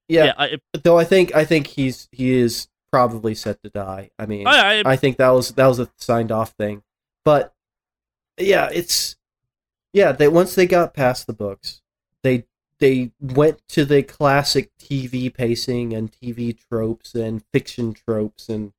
Yeah. 0.09 0.25
Yeah. 0.27 0.33
I, 0.37 0.47
it- 0.47 0.63
Though 0.83 0.99
I 0.99 1.05
think 1.05 1.35
I 1.35 1.45
think 1.45 1.67
he's 1.69 2.09
he 2.13 2.33
is 2.33 2.69
probably 2.93 3.35
set 3.35 3.63
to 3.63 3.71
die. 3.71 4.11
I 4.19 4.27
mean, 4.27 4.47
oh, 4.47 4.51
I, 4.51 4.77
I, 4.79 4.83
I 4.93 4.97
think 4.97 5.17
that 5.19 5.31
was 5.31 5.51
that 5.53 5.67
was 5.67 5.79
a 5.81 5.89
signed 5.99 6.31
off 6.33 6.51
thing. 6.53 6.83
But 7.25 7.53
yeah, 8.39 8.69
it's 8.73 9.17
yeah. 9.93 10.13
They 10.13 10.29
once 10.29 10.55
they 10.55 10.67
got 10.67 10.95
past 10.95 11.27
the 11.27 11.33
books, 11.33 11.81
they 12.23 12.45
they 12.81 13.13
went 13.21 13.61
to 13.69 13.85
the 13.85 14.03
classic 14.03 14.71
TV 14.79 15.33
pacing 15.33 15.93
and 15.95 16.11
TV 16.13 16.57
tropes 16.69 17.15
and 17.15 17.43
fiction 17.53 17.95
tropes, 17.95 18.49
and 18.49 18.73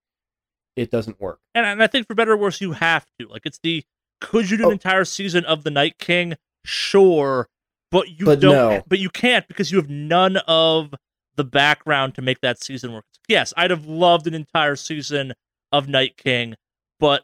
it 0.76 0.92
doesn't 0.92 1.20
work. 1.22 1.40
and, 1.56 1.66
and 1.66 1.82
I 1.82 1.88
think 1.88 2.06
for 2.08 2.14
better 2.16 2.34
or 2.34 2.38
worse, 2.38 2.60
you 2.62 2.74
have 2.74 3.06
to. 3.20 3.28
Like, 3.28 3.44
it's 3.46 3.60
the 3.64 3.84
could 4.22 4.50
you 4.50 4.58
do 4.58 4.64
an 4.64 4.70
Oh. 4.70 4.72
entire 4.74 5.06
season 5.06 5.46
of 5.46 5.64
the 5.64 5.72
Night 5.72 5.98
King? 5.98 6.36
Sure, 6.66 7.48
but 7.92 8.10
you 8.20 8.26
But 8.26 8.40
don't. 8.42 8.54
no. 8.54 8.84
But 8.88 9.00
you 9.00 9.10
can't 9.10 9.48
because 9.48 9.72
you 9.72 9.78
have 9.78 9.90
none 9.90 10.38
of 10.48 10.94
the 11.36 11.44
background 11.44 12.16
to 12.16 12.22
make 12.22 12.42
that 12.42 12.62
season 12.64 12.94
work. 12.94 13.06
Yes, 13.28 13.54
I'd 13.58 13.72
have 13.72 13.86
loved 13.86 14.28
an 14.28 14.34
entire 14.34 14.76
season 14.76 15.34
of 15.72 15.88
Night 15.88 16.18
King, 16.18 16.56
but 17.00 17.24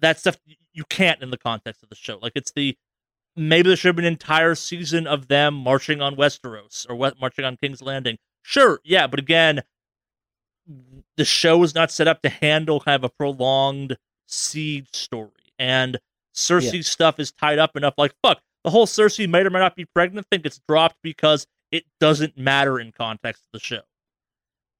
that 0.00 0.18
stuff 0.18 0.36
you 0.72 0.84
can't 0.88 1.22
in 1.22 1.30
the 1.30 1.38
context 1.38 1.82
of 1.82 1.88
the 1.88 1.94
show. 1.94 2.18
Like, 2.20 2.32
it's 2.34 2.52
the 2.52 2.76
maybe 3.36 3.68
there 3.68 3.76
should 3.76 3.88
have 3.88 3.96
been 3.96 4.04
an 4.04 4.12
entire 4.12 4.54
season 4.54 5.06
of 5.06 5.28
them 5.28 5.54
marching 5.54 6.00
on 6.00 6.16
Westeros 6.16 6.88
or 6.88 6.96
what 6.96 7.20
marching 7.20 7.44
on 7.44 7.56
King's 7.56 7.82
Landing. 7.82 8.18
Sure, 8.42 8.80
yeah, 8.84 9.06
but 9.06 9.18
again, 9.18 9.62
the 11.16 11.24
show 11.24 11.62
is 11.62 11.74
not 11.74 11.90
set 11.90 12.08
up 12.08 12.22
to 12.22 12.28
handle 12.28 12.80
kind 12.80 12.96
of 12.96 13.04
a 13.04 13.08
prolonged 13.08 13.96
siege 14.26 14.88
story. 14.92 15.30
And 15.58 15.98
Cersei's 16.34 16.88
stuff 16.88 17.20
is 17.20 17.32
tied 17.32 17.58
up 17.58 17.76
enough. 17.76 17.94
Like, 17.96 18.14
fuck, 18.22 18.40
the 18.64 18.70
whole 18.70 18.86
Cersei 18.86 19.28
might 19.28 19.46
or 19.46 19.50
might 19.50 19.60
not 19.60 19.76
be 19.76 19.84
pregnant 19.84 20.26
thing 20.30 20.40
gets 20.40 20.60
dropped 20.68 20.96
because 21.02 21.46
it 21.74 21.84
doesn't 22.00 22.38
matter 22.38 22.78
in 22.78 22.92
context 22.92 23.42
of 23.44 23.52
the 23.52 23.58
show. 23.64 23.80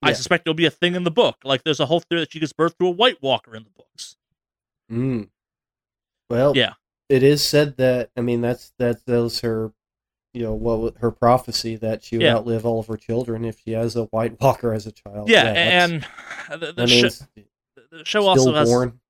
I 0.02 0.12
suspect 0.12 0.44
there'll 0.44 0.54
be 0.54 0.66
a 0.66 0.70
thing 0.70 0.94
in 0.94 1.04
the 1.04 1.10
book. 1.10 1.36
Like, 1.44 1.64
there's 1.64 1.80
a 1.80 1.86
whole 1.86 2.00
theory 2.00 2.20
that 2.20 2.32
she 2.32 2.38
gives 2.38 2.52
birth 2.52 2.76
to 2.78 2.86
a 2.86 2.90
White 2.90 3.22
Walker 3.22 3.56
in 3.56 3.64
the 3.64 3.70
books. 3.70 4.16
Mm. 4.92 5.28
Well, 6.28 6.52
Yeah. 6.54 6.74
it 7.08 7.22
is 7.22 7.42
said 7.42 7.78
that 7.78 8.10
I 8.16 8.20
mean 8.20 8.40
that's 8.42 8.72
that 8.78 9.00
was 9.06 9.40
her, 9.40 9.72
you 10.34 10.42
know, 10.42 10.52
what 10.54 10.98
her 10.98 11.10
prophecy 11.10 11.76
that 11.76 12.04
she 12.04 12.16
would 12.18 12.24
Yeah. 12.24 12.34
outlive 12.36 12.66
all 12.66 12.80
of 12.80 12.86
her 12.88 12.96
children 12.98 13.44
if 13.46 13.60
she 13.64 13.72
has 13.72 13.96
a 13.96 14.04
White 14.04 14.38
Walker 14.40 14.72
as 14.74 14.86
a 14.86 14.92
child. 14.92 15.28
Yeah, 15.30 15.44
that's- 15.44 15.90
and 16.50 16.60
the, 16.60 16.66
the, 16.72 17.26
that 17.76 17.90
the 17.90 18.04
show 18.04 18.26
also 18.26 18.52
has 18.54 18.68
stillborn. 18.68 19.00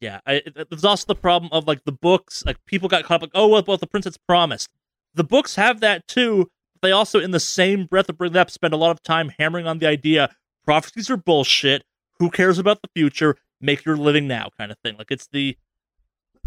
yeah, 0.00 0.20
I, 0.26 0.42
there's 0.68 0.84
also 0.84 1.06
the 1.06 1.14
problem 1.18 1.50
of 1.52 1.66
like 1.66 1.84
the 1.84 1.92
books. 1.92 2.44
Like 2.44 2.62
people 2.66 2.90
got 2.90 3.04
caught 3.04 3.16
up 3.16 3.22
like, 3.22 3.30
oh, 3.34 3.48
well, 3.48 3.64
well, 3.66 3.78
the 3.78 3.86
princess 3.86 4.18
promised. 4.18 4.68
The 5.14 5.24
books 5.24 5.54
have 5.56 5.80
that 5.80 6.06
too. 6.06 6.50
They 6.82 6.92
also, 6.92 7.18
in 7.20 7.30
the 7.32 7.40
same 7.40 7.86
breath 7.86 8.08
of 8.08 8.18
bringing 8.18 8.34
that 8.34 8.40
up, 8.42 8.50
spend 8.50 8.74
a 8.74 8.76
lot 8.76 8.90
of 8.90 9.02
time 9.02 9.32
hammering 9.38 9.66
on 9.66 9.78
the 9.78 9.86
idea 9.86 10.34
prophecies 10.64 11.08
are 11.10 11.16
bullshit. 11.16 11.82
Who 12.18 12.30
cares 12.30 12.58
about 12.58 12.82
the 12.82 12.88
future? 12.94 13.36
Make 13.60 13.84
your 13.84 13.96
living 13.96 14.28
now, 14.28 14.50
kind 14.58 14.70
of 14.70 14.78
thing. 14.84 14.96
Like 14.98 15.10
it's 15.10 15.26
the, 15.32 15.56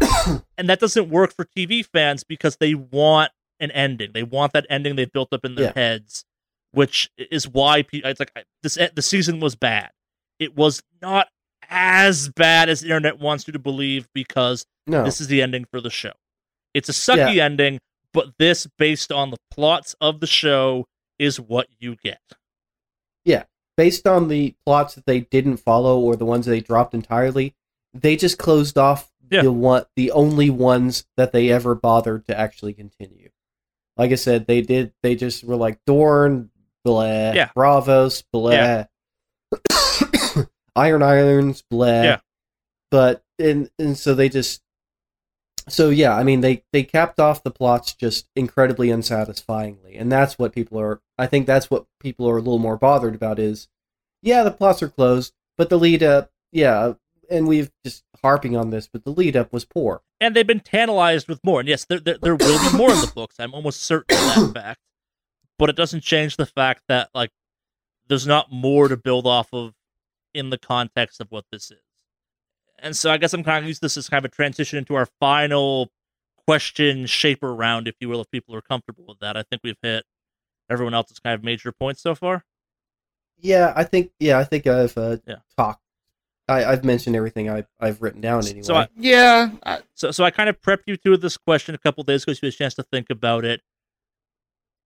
and 0.58 0.68
that 0.68 0.80
doesn't 0.80 1.08
work 1.10 1.32
for 1.34 1.44
TV 1.44 1.84
fans 1.84 2.24
because 2.24 2.56
they 2.58 2.74
want 2.74 3.30
an 3.60 3.70
ending. 3.72 4.10
They 4.12 4.22
want 4.22 4.52
that 4.52 4.66
ending 4.70 4.96
they've 4.96 5.12
built 5.12 5.32
up 5.32 5.44
in 5.44 5.54
their 5.54 5.66
Yeah. 5.66 5.72
heads, 5.74 6.24
which 6.72 7.10
is 7.18 7.48
why 7.48 7.84
it's 7.92 8.20
like 8.20 8.32
this. 8.62 8.78
The 8.94 9.02
season 9.02 9.40
was 9.40 9.54
bad. 9.54 9.90
It 10.38 10.56
was 10.56 10.82
not 11.00 11.28
as 11.68 12.28
bad 12.28 12.68
as 12.68 12.80
the 12.80 12.86
internet 12.88 13.18
wants 13.18 13.46
you 13.46 13.52
to 13.52 13.58
believe 13.58 14.08
because 14.14 14.66
No, 14.86 15.04
this 15.04 15.20
is 15.20 15.28
the 15.28 15.42
ending 15.42 15.64
for 15.64 15.80
the 15.80 15.90
show. 15.90 16.12
It's 16.74 16.88
a 16.88 16.92
sucky 16.92 17.36
ending, 17.40 17.78
but 18.12 18.34
this, 18.38 18.66
based 18.78 19.10
on 19.12 19.30
the 19.30 19.38
plots 19.50 19.94
of 20.00 20.20
the 20.20 20.26
show, 20.26 20.86
is 21.18 21.38
what 21.40 21.68
you 21.78 21.96
get. 22.02 22.20
Yeah. 23.24 23.44
Based 23.76 24.06
on 24.06 24.28
the 24.28 24.54
plots 24.66 24.94
that 24.96 25.06
they 25.06 25.20
didn't 25.20 25.56
follow 25.58 25.98
or 26.00 26.16
the 26.16 26.24
ones 26.24 26.46
they 26.46 26.60
dropped 26.60 26.94
entirely, 26.94 27.54
they 27.94 28.16
just 28.16 28.38
closed 28.38 28.76
off 28.76 29.10
Yeah. 29.30 29.42
the 29.42 29.52
one, 29.52 29.84
the 29.96 30.10
only 30.10 30.50
ones 30.50 31.06
that 31.16 31.32
they 31.32 31.50
ever 31.50 31.74
bothered 31.74 32.26
to 32.26 32.38
actually 32.38 32.74
continue. 32.74 33.30
Like 33.96 34.10
I 34.12 34.16
said, 34.16 34.46
they 34.46 34.60
did. 34.62 34.92
They 35.02 35.14
just 35.16 35.44
were 35.44 35.56
like 35.56 35.78
Dorne, 35.86 36.50
blah, 36.84 37.32
Yeah. 37.32 37.50
Braavos, 37.56 38.24
blah, 38.32 38.84
Iron 40.76 41.02
Irons, 41.02 41.62
blah. 41.70 42.02
Yeah. 42.02 42.20
But 42.90 43.22
and 43.38 43.70
and 43.78 43.96
so 43.96 44.14
they 44.14 44.28
just. 44.28 44.62
So 45.68 45.90
yeah, 45.90 46.14
I 46.14 46.22
mean 46.22 46.40
they 46.40 46.64
they 46.72 46.82
capped 46.82 47.20
off 47.20 47.42
the 47.42 47.50
plots 47.50 47.94
just 47.94 48.28
incredibly 48.34 48.90
unsatisfyingly, 48.90 49.96
and 49.96 50.10
that's 50.10 50.38
what 50.38 50.52
people 50.52 50.80
are. 50.80 51.00
I 51.18 51.26
think 51.26 51.46
that's 51.46 51.70
what 51.70 51.86
people 52.00 52.28
are 52.28 52.36
a 52.36 52.40
little 52.40 52.58
more 52.58 52.76
bothered 52.76 53.14
about. 53.14 53.38
Is 53.38 53.68
yeah, 54.22 54.42
the 54.42 54.50
plots 54.50 54.82
are 54.82 54.88
closed, 54.88 55.34
but 55.56 55.68
the 55.68 55.78
lead 55.78 56.02
up, 56.02 56.30
yeah, 56.50 56.94
and 57.30 57.46
we've 57.46 57.70
just 57.84 58.04
harping 58.22 58.56
on 58.56 58.70
this, 58.70 58.86
but 58.86 59.04
the 59.04 59.10
lead 59.10 59.36
up 59.36 59.52
was 59.52 59.64
poor. 59.64 60.02
And 60.20 60.36
they've 60.36 60.46
been 60.46 60.60
tantalized 60.60 61.28
with 61.28 61.40
more. 61.42 61.60
And 61.60 61.68
yes, 61.68 61.84
there, 61.84 61.98
there, 61.98 62.18
there 62.18 62.36
will 62.36 62.70
be 62.70 62.76
more 62.76 62.90
in 62.92 63.00
the 63.00 63.10
books. 63.12 63.36
I'm 63.38 63.54
almost 63.54 63.82
certain 63.82 64.16
of 64.16 64.52
that 64.54 64.54
fact. 64.54 64.80
But 65.58 65.70
it 65.70 65.76
doesn't 65.76 66.02
change 66.02 66.36
the 66.36 66.46
fact 66.46 66.82
that, 66.88 67.10
like, 67.14 67.30
there's 68.08 68.26
not 68.26 68.52
more 68.52 68.88
to 68.88 68.96
build 68.96 69.26
off 69.26 69.48
of 69.52 69.74
in 70.34 70.50
the 70.50 70.58
context 70.58 71.20
of 71.20 71.30
what 71.30 71.44
this 71.50 71.70
is. 71.70 71.78
And 72.82 72.96
so 72.96 73.10
I 73.12 73.16
guess 73.16 73.32
I'm 73.32 73.44
kind 73.44 73.64
of 73.64 73.68
use 73.68 73.78
this 73.78 73.96
as 73.96 74.08
kind 74.08 74.24
of 74.24 74.30
a 74.30 74.34
transition 74.34 74.78
into 74.78 74.94
our 74.94 75.06
final 75.20 75.90
question 76.46 77.06
shaper 77.06 77.54
round, 77.54 77.86
if 77.86 77.94
you 78.00 78.08
will, 78.08 78.20
if 78.20 78.30
people 78.30 78.54
are 78.54 78.60
comfortable 78.60 79.04
with 79.06 79.20
that. 79.20 79.36
I 79.36 79.44
think 79.44 79.62
we've 79.62 79.76
hit 79.82 80.04
everyone 80.68 80.92
else's 80.92 81.18
kind 81.20 81.34
of 81.34 81.44
major 81.44 81.70
points 81.72 82.02
so 82.02 82.14
far. 82.14 82.44
Yeah, 83.38 83.72
I 83.74 83.84
think 83.84 84.10
yeah, 84.20 84.38
I 84.38 84.44
think 84.44 84.66
I've 84.66 84.96
uh, 84.98 85.18
Yeah. 85.26 85.36
talked. 85.56 85.80
I, 86.48 86.64
I've 86.64 86.84
mentioned 86.84 87.14
everything 87.16 87.48
I, 87.48 87.64
I've 87.80 88.02
written 88.02 88.20
down 88.20 88.46
anyway. 88.46 88.62
So 88.62 88.74
I, 88.74 88.88
Yeah, 88.96 89.50
I, 89.64 89.80
So, 89.94 90.10
so 90.10 90.24
I 90.24 90.30
kind 90.30 90.48
of 90.50 90.60
prepped 90.60 90.82
you 90.86 90.96
to 90.98 91.16
this 91.16 91.36
question 91.36 91.74
a 91.74 91.78
couple 91.78 92.02
days 92.04 92.24
ago, 92.24 92.32
so 92.32 92.40
you 92.42 92.48
had 92.48 92.54
a 92.54 92.56
chance 92.56 92.74
to 92.74 92.82
think 92.82 93.10
about 93.10 93.44
it. 93.44 93.62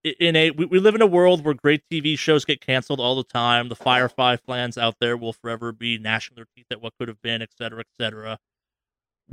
In 0.05 0.37
a, 0.37 0.51
we, 0.51 0.67
we 0.67 0.79
live 0.79 0.95
in 0.95 1.03
a 1.03 1.07
world 1.07 1.45
where 1.45 1.55
great 1.55 1.83
TV 1.91 2.17
shows 2.17 2.45
get 2.45 2.61
canceled 2.61 3.01
all 3.01 3.17
the 3.17 3.25
time. 3.25 3.69
The 3.69 3.75
Firefly 3.75 4.37
fans 4.37 4.79
out 4.79 4.97
there 5.01 5.17
will 5.17 5.33
forever 5.33 5.73
be 5.73 5.99
gnashing 5.99 6.37
their 6.37 6.47
teeth 6.55 6.67
at 6.71 6.81
what 6.81 6.93
could 6.99 7.09
have 7.09 7.21
been, 7.23 7.43
et 7.43 7.51
cetera, 7.57 7.81
et 7.81 7.89
cetera. 8.01 8.39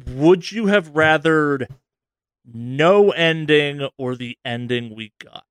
Would 0.08 0.52
you 0.52 0.68
have 0.68 0.94
rathered 0.94 1.68
no 2.46 3.12
ending 3.12 3.88
or 3.98 4.16
the 4.16 4.38
ending 4.44 4.96
we 4.96 5.14
got? 5.24 5.46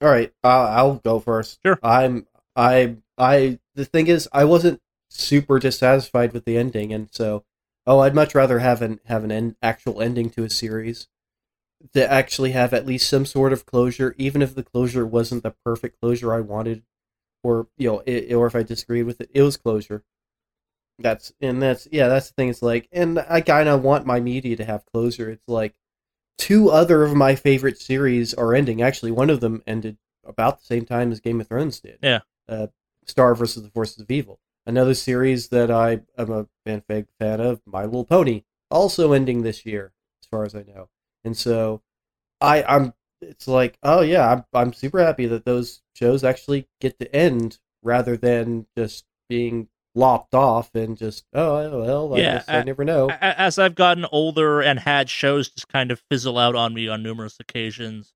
All 0.00 0.08
right, 0.08 0.32
I'll, 0.44 0.66
I'll 0.66 0.94
go 0.96 1.18
first. 1.20 1.58
Sure. 1.64 1.78
I'm 1.82 2.26
I 2.54 2.96
I 3.16 3.58
the 3.74 3.84
thing 3.84 4.06
is 4.06 4.28
I 4.32 4.44
wasn't 4.44 4.80
super 5.08 5.58
dissatisfied 5.58 6.32
with 6.32 6.44
the 6.44 6.56
ending, 6.56 6.92
and 6.92 7.08
so 7.10 7.44
oh, 7.86 8.00
I'd 8.00 8.14
much 8.14 8.34
rather 8.34 8.58
have 8.58 8.82
an 8.82 9.00
have 9.06 9.24
an 9.24 9.32
end, 9.32 9.56
actual 9.62 10.00
ending 10.00 10.30
to 10.30 10.44
a 10.44 10.50
series 10.50 11.08
to 11.92 12.10
actually 12.10 12.52
have 12.52 12.74
at 12.74 12.86
least 12.86 13.08
some 13.08 13.24
sort 13.24 13.52
of 13.52 13.66
closure, 13.66 14.14
even 14.18 14.42
if 14.42 14.54
the 14.54 14.62
closure 14.62 15.06
wasn't 15.06 15.42
the 15.42 15.54
perfect 15.64 16.00
closure 16.00 16.32
I 16.32 16.40
wanted, 16.40 16.82
or 17.42 17.68
you 17.76 17.88
know, 17.88 18.02
it, 18.06 18.32
or 18.32 18.46
if 18.46 18.56
I 18.56 18.62
disagreed 18.62 19.06
with 19.06 19.20
it, 19.20 19.30
it 19.32 19.42
was 19.42 19.56
closure. 19.56 20.04
That's 20.98 21.32
and 21.40 21.62
that's 21.62 21.86
yeah, 21.92 22.08
that's 22.08 22.28
the 22.28 22.34
thing. 22.34 22.48
It's 22.48 22.62
like, 22.62 22.88
and 22.92 23.24
I 23.28 23.40
kind 23.40 23.68
of 23.68 23.82
want 23.82 24.06
my 24.06 24.18
media 24.20 24.56
to 24.56 24.64
have 24.64 24.86
closure. 24.86 25.30
It's 25.30 25.48
like 25.48 25.74
two 26.36 26.70
other 26.70 27.04
of 27.04 27.14
my 27.14 27.34
favorite 27.36 27.78
series 27.78 28.34
are 28.34 28.54
ending. 28.54 28.82
Actually, 28.82 29.12
one 29.12 29.30
of 29.30 29.40
them 29.40 29.62
ended 29.66 29.98
about 30.24 30.58
the 30.60 30.66
same 30.66 30.84
time 30.84 31.12
as 31.12 31.20
Game 31.20 31.40
of 31.40 31.48
Thrones 31.48 31.80
did. 31.80 31.98
Yeah. 32.02 32.20
Uh, 32.48 32.68
Star 33.06 33.34
versus 33.34 33.62
the 33.62 33.70
Forces 33.70 34.00
of 34.00 34.10
Evil. 34.10 34.40
Another 34.66 34.94
series 34.94 35.48
that 35.48 35.70
I 35.70 36.00
am 36.18 36.30
a 36.30 36.46
fan 36.66 36.82
fan 37.18 37.40
of, 37.40 37.62
My 37.64 37.84
Little 37.84 38.04
Pony, 38.04 38.42
also 38.70 39.12
ending 39.12 39.42
this 39.42 39.64
year, 39.64 39.92
as 40.22 40.28
far 40.28 40.44
as 40.44 40.54
I 40.54 40.62
know. 40.62 40.88
And 41.24 41.36
so, 41.36 41.82
I 42.40 42.62
I'm 42.64 42.94
it's 43.20 43.48
like, 43.48 43.78
oh 43.82 44.00
yeah, 44.02 44.30
I'm 44.32 44.44
I'm 44.54 44.72
super 44.72 45.00
happy 45.00 45.26
that 45.26 45.44
those 45.44 45.82
shows 45.94 46.24
actually 46.24 46.68
get 46.80 46.98
to 47.00 47.14
end 47.14 47.58
rather 47.82 48.16
than 48.16 48.66
just 48.76 49.04
being 49.28 49.68
lopped 49.94 50.34
off 50.34 50.74
and 50.74 50.96
just 50.96 51.24
oh 51.34 51.80
well, 51.80 52.14
I 52.14 52.20
Yeah, 52.20 52.34
guess 52.34 52.48
I 52.48 52.58
uh, 52.58 52.64
never 52.64 52.84
know. 52.84 53.10
As 53.10 53.58
I've 53.58 53.74
gotten 53.74 54.06
older 54.12 54.60
and 54.60 54.78
had 54.80 55.10
shows 55.10 55.48
just 55.48 55.68
kind 55.68 55.90
of 55.90 56.02
fizzle 56.10 56.38
out 56.38 56.54
on 56.54 56.74
me 56.74 56.88
on 56.88 57.02
numerous 57.02 57.36
occasions, 57.40 58.12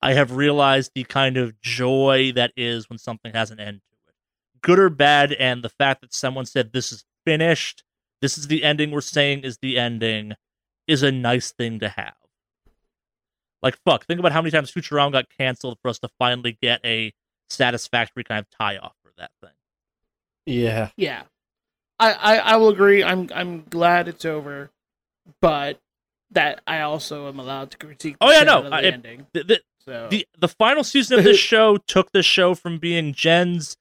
I 0.00 0.14
have 0.14 0.32
realized 0.36 0.92
the 0.94 1.04
kind 1.04 1.36
of 1.36 1.60
joy 1.60 2.32
that 2.34 2.52
is 2.56 2.88
when 2.88 2.98
something 2.98 3.32
has 3.32 3.50
an 3.50 3.58
end 3.58 3.80
to 3.90 3.96
it. 4.08 4.14
Good 4.62 4.78
or 4.78 4.90
bad, 4.90 5.32
and 5.32 5.62
the 5.64 5.68
fact 5.68 6.02
that 6.02 6.14
someone 6.14 6.46
said 6.46 6.72
this 6.72 6.92
is 6.92 7.04
finished, 7.26 7.82
this 8.22 8.38
is 8.38 8.46
the 8.48 8.62
ending 8.62 8.90
we're 8.90 9.00
saying 9.00 9.40
is 9.40 9.58
the 9.58 9.78
ending, 9.78 10.34
is 10.86 11.02
a 11.02 11.12
nice 11.12 11.52
thing 11.52 11.80
to 11.80 11.88
have. 11.88 12.14
Like 13.64 13.78
fuck, 13.84 14.06
think 14.06 14.20
about 14.20 14.30
how 14.32 14.42
many 14.42 14.52
times 14.52 14.70
Futurama 14.70 15.10
got 15.12 15.26
canceled 15.36 15.78
for 15.82 15.88
us 15.88 15.98
to 16.00 16.08
finally 16.18 16.56
get 16.62 16.80
a 16.84 17.12
satisfactory 17.50 18.22
kind 18.22 18.38
of 18.40 18.46
tie 18.50 18.76
off 18.76 18.94
for 19.02 19.10
that 19.18 19.30
thing. 19.40 19.50
Yeah. 20.46 20.90
Yeah, 20.96 21.22
I, 21.98 22.12
I 22.12 22.36
I 22.36 22.56
will 22.56 22.68
agree. 22.68 23.02
I'm 23.02 23.28
I'm 23.34 23.64
glad 23.70 24.06
it's 24.08 24.24
over, 24.24 24.70
but 25.40 25.80
that 26.30 26.60
I 26.66 26.80
also 26.80 27.28
am 27.28 27.38
allowed 27.38 27.70
to 27.72 27.78
critique. 27.78 28.16
Oh, 28.20 28.28
the 28.28 28.34
Oh, 28.34 28.38
yeah, 28.38 28.44
no, 28.44 28.58
of 28.58 28.64
the 28.66 28.74
I- 28.76 28.82
ending. 28.82 29.26
The, 29.32 29.42
the, 29.44 29.60
So 29.84 30.08
the 30.10 30.26
the 30.38 30.48
final 30.48 30.84
season 30.84 31.18
of 31.18 31.24
this 31.24 31.38
show 31.52 31.78
took 31.78 32.12
this 32.12 32.26
show 32.26 32.54
from 32.54 32.78
being 32.78 33.12
Jen's 33.14 33.76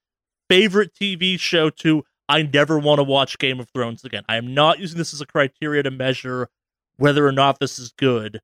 favorite 0.50 0.92
TV 0.94 1.40
show 1.40 1.70
to 1.70 2.06
I 2.30 2.44
never 2.44 2.80
want 2.80 3.00
to 3.00 3.04
watch 3.04 3.38
Game 3.38 3.60
of 3.60 3.70
Thrones 3.70 4.06
again. 4.06 4.24
I 4.30 4.38
am 4.38 4.54
not 4.54 4.80
using 4.80 4.98
this 4.98 5.14
as 5.14 5.20
a 5.20 5.26
criteria 5.26 5.84
to 5.84 5.92
measure 5.92 6.48
whether 6.96 7.28
or 7.28 7.32
not 7.34 7.60
this 7.60 7.78
is 7.80 7.92
good. 7.98 8.40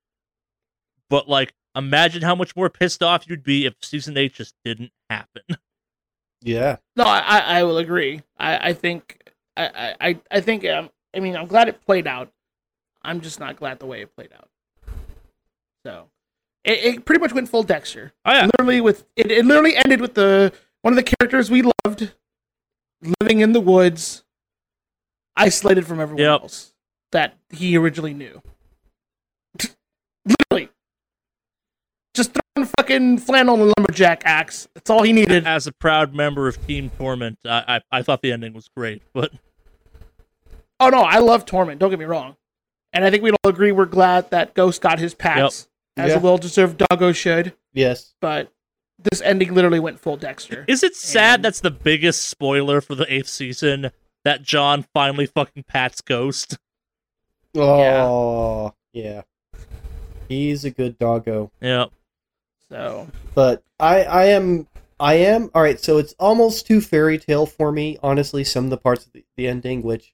But 1.10 1.28
like 1.30 1.54
imagine 1.76 2.22
how 2.22 2.36
much 2.36 2.56
more 2.56 2.70
pissed 2.70 3.02
off 3.04 3.28
you'd 3.28 3.44
be 3.44 3.66
if 3.66 3.76
season 3.82 4.18
8 4.18 4.34
just 4.34 4.56
didn't 4.64 4.92
happen. 5.10 5.44
Yeah. 6.42 6.78
no, 6.96 7.04
I 7.04 7.20
I 7.20 7.40
I 7.60 7.64
will 7.64 7.80
agree. 7.80 8.22
I 8.38 8.70
I 8.70 8.74
think 8.74 9.22
I 9.58 9.68
I 10.00 10.10
I- 10.10 10.22
I 10.32 10.40
think 10.40 10.66
um, 10.66 10.90
I 11.14 11.20
mean 11.20 11.36
I'm 11.36 11.48
glad 11.48 11.68
it 11.68 11.84
played 11.86 12.08
out. 12.08 12.32
I'm 13.02 13.20
just 13.20 13.42
not 13.42 13.58
glad 13.58 13.80
the 13.80 13.86
way 13.86 14.02
it 14.02 14.16
played 14.16 14.30
out. 14.34 14.48
So 15.86 16.08
it, 16.64 16.80
it 16.96 17.06
pretty 17.06 17.20
much 17.20 17.34
went 17.34 17.50
full 17.50 17.64
Dexter. 17.64 18.14
Oh 18.24 18.32
yeah. 18.32 18.46
literally 18.58 18.80
with 18.80 19.04
it, 19.18 19.30
it 19.30 19.46
literally 19.46 19.76
ended 19.76 20.00
with 20.00 20.14
the 20.14 20.54
one 20.82 20.94
of 20.94 20.96
the 20.96 21.04
characters 21.18 21.52
we 21.52 21.62
loved 21.86 22.14
living 23.20 23.42
in 23.42 23.52
the 23.52 23.60
woods 23.60 24.24
isolated 25.36 25.86
from 25.86 26.00
everyone 26.00 26.24
Yep. 26.24 26.42
else 26.42 26.74
that 27.12 27.34
he 27.50 27.76
originally 27.78 28.14
knew 28.14 28.42
literally 30.26 30.70
just 32.64 32.74
throwing 32.78 32.88
fucking 32.90 33.18
flannel 33.20 33.56
and 33.62 33.74
lumberjack 33.78 34.22
axe 34.26 34.68
that's 34.74 34.90
all 34.90 35.04
he 35.04 35.14
needed 35.14 35.46
As 35.46 35.68
a 35.68 35.72
proud 35.72 36.14
member 36.14 36.48
of 36.48 36.66
Team 36.66 36.92
Tormund, 37.00 37.38
I, 37.46 37.82
I 37.92 38.00
I 38.00 38.02
thought 38.02 38.22
the 38.22 38.32
ending 38.32 38.54
was 38.54 38.70
great, 38.76 39.02
but 39.14 39.32
oh 40.80 40.90
no 40.90 41.02
i 41.02 41.20
love 41.20 41.46
Tormund 41.46 41.80
don't 41.80 41.90
get 41.90 42.00
me 42.00 42.06
wrong 42.06 42.36
and 42.94 43.04
i 43.04 43.12
think 43.12 43.22
we'd 43.24 43.36
all 43.44 43.50
agree 43.50 43.72
we're 43.72 43.86
glad 43.86 44.30
that 44.32 44.54
ghost 44.54 44.82
got 44.82 44.98
his 45.00 45.14
pats 45.14 45.68
as 45.98 46.12
Yeah. 46.12 46.18
a 46.18 46.20
well-deserved 46.22 46.78
doggo 46.90 47.12
should 47.12 47.54
Yes. 47.74 48.14
but 48.22 48.52
this 49.12 49.22
ending 49.22 49.54
literally 49.54 49.80
went 49.80 50.00
full 50.00 50.16
dexter 50.18 50.64
Is 50.68 50.84
it 50.84 50.96
sad 50.96 51.36
And- 51.36 51.46
that's 51.46 51.60
the 51.62 51.72
biggest 51.72 52.30
spoiler 52.30 52.80
for 52.82 52.96
the 52.96 53.12
eighth 53.14 53.28
season 53.30 53.92
that 54.26 54.42
Jon 54.44 54.86
finally 54.94 55.26
fucking 55.26 55.64
pats 55.64 56.02
Ghost? 56.02 56.58
Oh, 57.56 58.74
yeah. 58.94 59.22
He's 60.28 60.66
a 60.66 60.70
good 60.72 60.98
doggo. 61.00 61.52
Yeah. 61.62 61.86
So 62.70 63.08
But 63.36 63.64
I 63.80 64.04
I 64.04 64.26
am 64.26 64.68
I 65.00 65.14
am 65.16 65.50
all 65.56 65.62
right, 65.62 65.80
so 65.80 65.98
it's 65.98 66.14
almost 66.20 66.68
too 66.68 66.82
fairy 66.82 67.18
tale 67.18 67.46
for 67.46 67.72
me, 67.72 67.98
honestly, 68.04 68.44
some 68.44 68.66
of 68.66 68.70
the 68.70 68.78
parts 68.78 69.06
of 69.06 69.14
the, 69.14 69.24
the 69.38 69.48
ending 69.48 69.82
which 69.82 70.14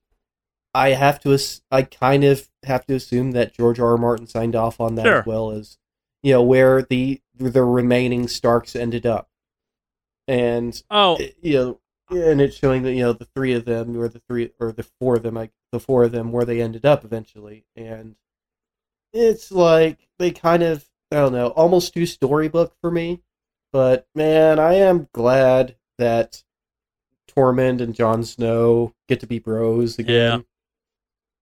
I 0.74 0.90
have 0.90 1.20
to 1.22 1.38
I 1.72 1.84
kind 1.84 2.24
of 2.24 2.50
have 2.64 2.86
to 2.88 2.96
assume 2.96 3.32
that 3.32 3.54
George 3.54 3.80
R. 3.80 3.92
R. 3.92 3.98
Martin 3.98 4.28
signed 4.28 4.56
off 4.56 4.80
on 4.80 4.96
that 4.96 5.04
Sure. 5.06 5.20
as 5.20 5.26
well 5.26 5.52
as 5.52 5.78
you 6.22 6.34
know 6.34 6.44
where 6.44 6.82
the 6.82 7.22
the 7.38 7.64
remaining 7.64 8.28
Starks 8.28 8.76
ended 8.76 9.06
up. 9.06 9.30
And 10.28 10.82
Oh, 10.90 11.16
eh, 11.16 11.32
you 11.42 11.54
know, 11.54 11.80
and 12.10 12.42
it's 12.42 12.58
showing 12.58 12.84
that 12.84 12.94
you 12.94 13.04
know 13.04 13.14
the 13.14 13.26
three 13.26 13.54
of 13.54 13.66
them, 13.66 13.98
or 13.98 14.08
the 14.10 14.22
three, 14.28 14.52
or 14.60 14.72
the 14.72 14.84
four 15.00 15.16
of 15.16 15.24
them, 15.24 15.36
like 15.36 15.52
the 15.72 15.80
four 15.80 16.04
of 16.04 16.12
them, 16.12 16.32
where 16.32 16.46
they 16.46 16.62
ended 16.62 16.86
up 16.86 17.04
eventually, 17.06 17.66
and 17.76 18.16
it's 19.14 19.52
like 19.52 20.08
they 20.20 20.32
kind 20.32 20.64
of, 20.64 20.86
I 21.12 21.18
don't 21.18 21.34
know, 21.34 21.48
almost 21.50 21.94
too 21.94 22.06
storybook 22.06 22.74
for 22.82 22.90
me. 22.92 23.22
But 23.72 24.08
man, 24.16 24.60
I 24.60 24.76
am 24.76 25.08
glad 25.14 25.76
that 25.98 26.44
Tormund 27.36 27.82
and 27.82 27.94
Jon 27.94 28.24
Snow 28.24 28.94
get 29.08 29.20
to 29.20 29.28
be 29.28 29.40
bros 29.40 30.00
again. 30.00 30.46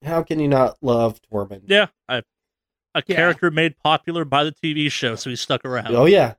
How 0.03 0.23
can 0.23 0.39
you 0.39 0.47
not 0.47 0.77
love 0.81 1.19
Tormund? 1.31 1.63
yeah. 1.67 1.87
I, 2.09 2.17
a 2.95 3.03
Yeah. 3.07 3.15
character 3.15 3.49
made 3.51 3.77
popular 3.83 4.25
by 4.25 4.43
the 4.43 4.51
TV 4.51 4.91
show, 4.91 5.15
so 5.15 5.29
he 5.29 5.35
stuck 5.35 5.63
around. 5.65 5.95
Oh 5.95 6.05
yeah, 6.05 6.33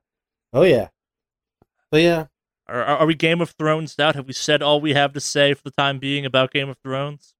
oh 0.53 0.63
yeah. 0.63 0.89
But 1.91 2.01
yeah, 2.01 2.25
Are, 2.67 2.81
are 2.83 2.97
are 2.99 3.05
we 3.05 3.15
Game 3.15 3.41
of 3.41 3.51
Thrones 3.51 3.97
out? 3.99 4.15
Have 4.15 4.27
we 4.27 4.33
said 4.33 4.61
all 4.61 4.79
we 4.81 4.93
have 4.93 5.13
to 5.13 5.19
say 5.19 5.53
for 5.53 5.63
the 5.63 5.71
time 5.71 5.99
being 5.99 6.25
about 6.25 6.51
Game 6.51 6.69
of 6.69 6.77
Thrones? 6.77 7.33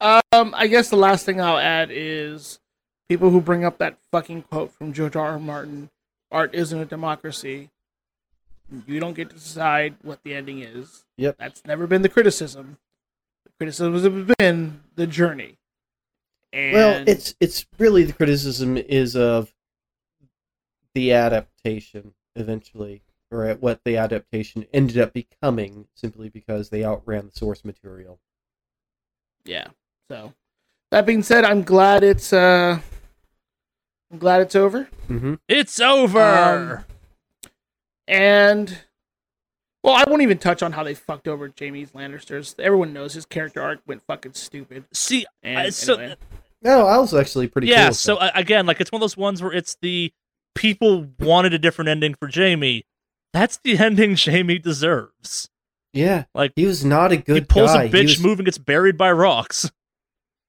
Um, 0.00 0.20
I 0.54 0.66
guess 0.68 0.90
the 0.90 0.96
last 0.96 1.24
thing 1.26 1.40
I'll 1.40 1.58
add 1.58 1.90
is 1.90 2.60
people 3.08 3.30
who 3.30 3.40
bring 3.40 3.64
up 3.64 3.78
that 3.78 3.98
fucking 4.12 4.42
quote 4.42 4.72
from 4.72 4.92
George 4.92 5.16
R. 5.16 5.30
R. 5.30 5.38
Martin: 5.38 5.90
"Art 6.30 6.54
isn't 6.54 6.78
a 6.78 6.84
democracy. 6.84 7.70
You 8.86 9.00
don't 9.00 9.14
get 9.14 9.30
to 9.30 9.36
decide 9.36 9.96
what 10.02 10.22
the 10.24 10.34
ending 10.34 10.60
is." 10.60 11.04
Yep. 11.16 11.36
That's 11.38 11.64
never 11.64 11.86
been 11.86 12.02
the 12.02 12.08
criticism. 12.08 12.78
The 13.44 13.52
criticism 13.58 13.94
has 13.94 14.36
been 14.38 14.80
the 14.94 15.06
journey. 15.06 15.58
And 16.52 16.72
Well, 16.72 17.04
it's 17.06 17.34
it's 17.40 17.66
really 17.78 18.04
the 18.04 18.12
criticism 18.12 18.76
is 18.76 19.16
of 19.16 19.52
the 20.94 21.12
adaptation 21.12 22.14
eventually, 22.36 23.02
or 23.30 23.44
at 23.44 23.60
what 23.60 23.80
the 23.84 23.96
adaptation 23.96 24.66
ended 24.72 24.98
up 24.98 25.12
becoming, 25.12 25.86
simply 25.94 26.28
because 26.28 26.70
they 26.70 26.84
outran 26.84 27.26
the 27.26 27.32
source 27.38 27.64
material. 27.64 28.18
yeah. 29.44 29.68
So 30.10 30.32
that 30.90 31.04
being 31.04 31.22
said, 31.22 31.44
I'm 31.44 31.62
glad 31.62 32.02
it's 32.02 32.32
uh, 32.32 32.80
I'm 34.10 34.18
glad 34.18 34.40
it's 34.40 34.56
over. 34.56 34.88
Mm-hmm. 35.08 35.34
It's 35.48 35.80
over. 35.80 36.78
Um, 36.78 36.84
And 38.06 38.78
well, 39.82 39.94
I 39.94 40.04
won't 40.08 40.22
even 40.22 40.38
touch 40.38 40.62
on 40.62 40.72
how 40.72 40.82
they 40.82 40.94
fucked 40.94 41.28
over 41.28 41.52
Jaime's 41.58 41.92
Lannisters. 41.92 42.58
Everyone 42.58 42.92
knows 42.92 43.12
his 43.14 43.26
character 43.26 43.60
arc 43.62 43.80
went 43.86 44.02
fucking 44.06 44.32
stupid. 44.34 44.84
See, 44.92 45.26
And 45.42 45.68
Uh, 45.68 45.70
so- 45.70 45.94
anyway. 45.96 46.16
No, 46.62 46.86
I 46.88 46.98
was 46.98 47.14
actually 47.14 47.46
pretty. 47.46 47.68
yeah. 47.68 47.86
cool 47.88 47.94
So 47.94 48.14
that. 48.16 48.34
uh, 48.34 48.38
again, 48.40 48.66
like 48.66 48.80
it's 48.80 48.90
one 48.90 48.98
of 48.98 49.02
those 49.02 49.16
ones 49.16 49.40
where 49.42 49.52
it's 49.52 49.76
the 49.80 50.12
people 50.56 51.06
wanted 51.20 51.54
a 51.54 51.58
different 51.58 51.88
ending 51.88 52.14
for 52.14 52.28
Jaime. 52.32 52.84
That's 53.32 53.58
the 53.62 53.78
ending 53.78 54.16
Jaime 54.16 54.58
deserves. 54.58 55.48
yeah, 55.92 56.24
like, 56.34 56.52
he 56.56 56.64
was 56.66 56.84
not 56.84 57.12
a 57.12 57.16
good 57.16 57.36
he 57.36 57.40
pulls 57.44 57.70
guy. 57.72 57.84
a 57.84 57.86
He 57.86 57.92
bitch 57.92 58.04
was- 58.16 58.20
move 58.20 58.38
and 58.40 58.46
gets 58.46 58.58
buried 58.58 58.96
by 58.98 59.12
rocks. 59.12 59.70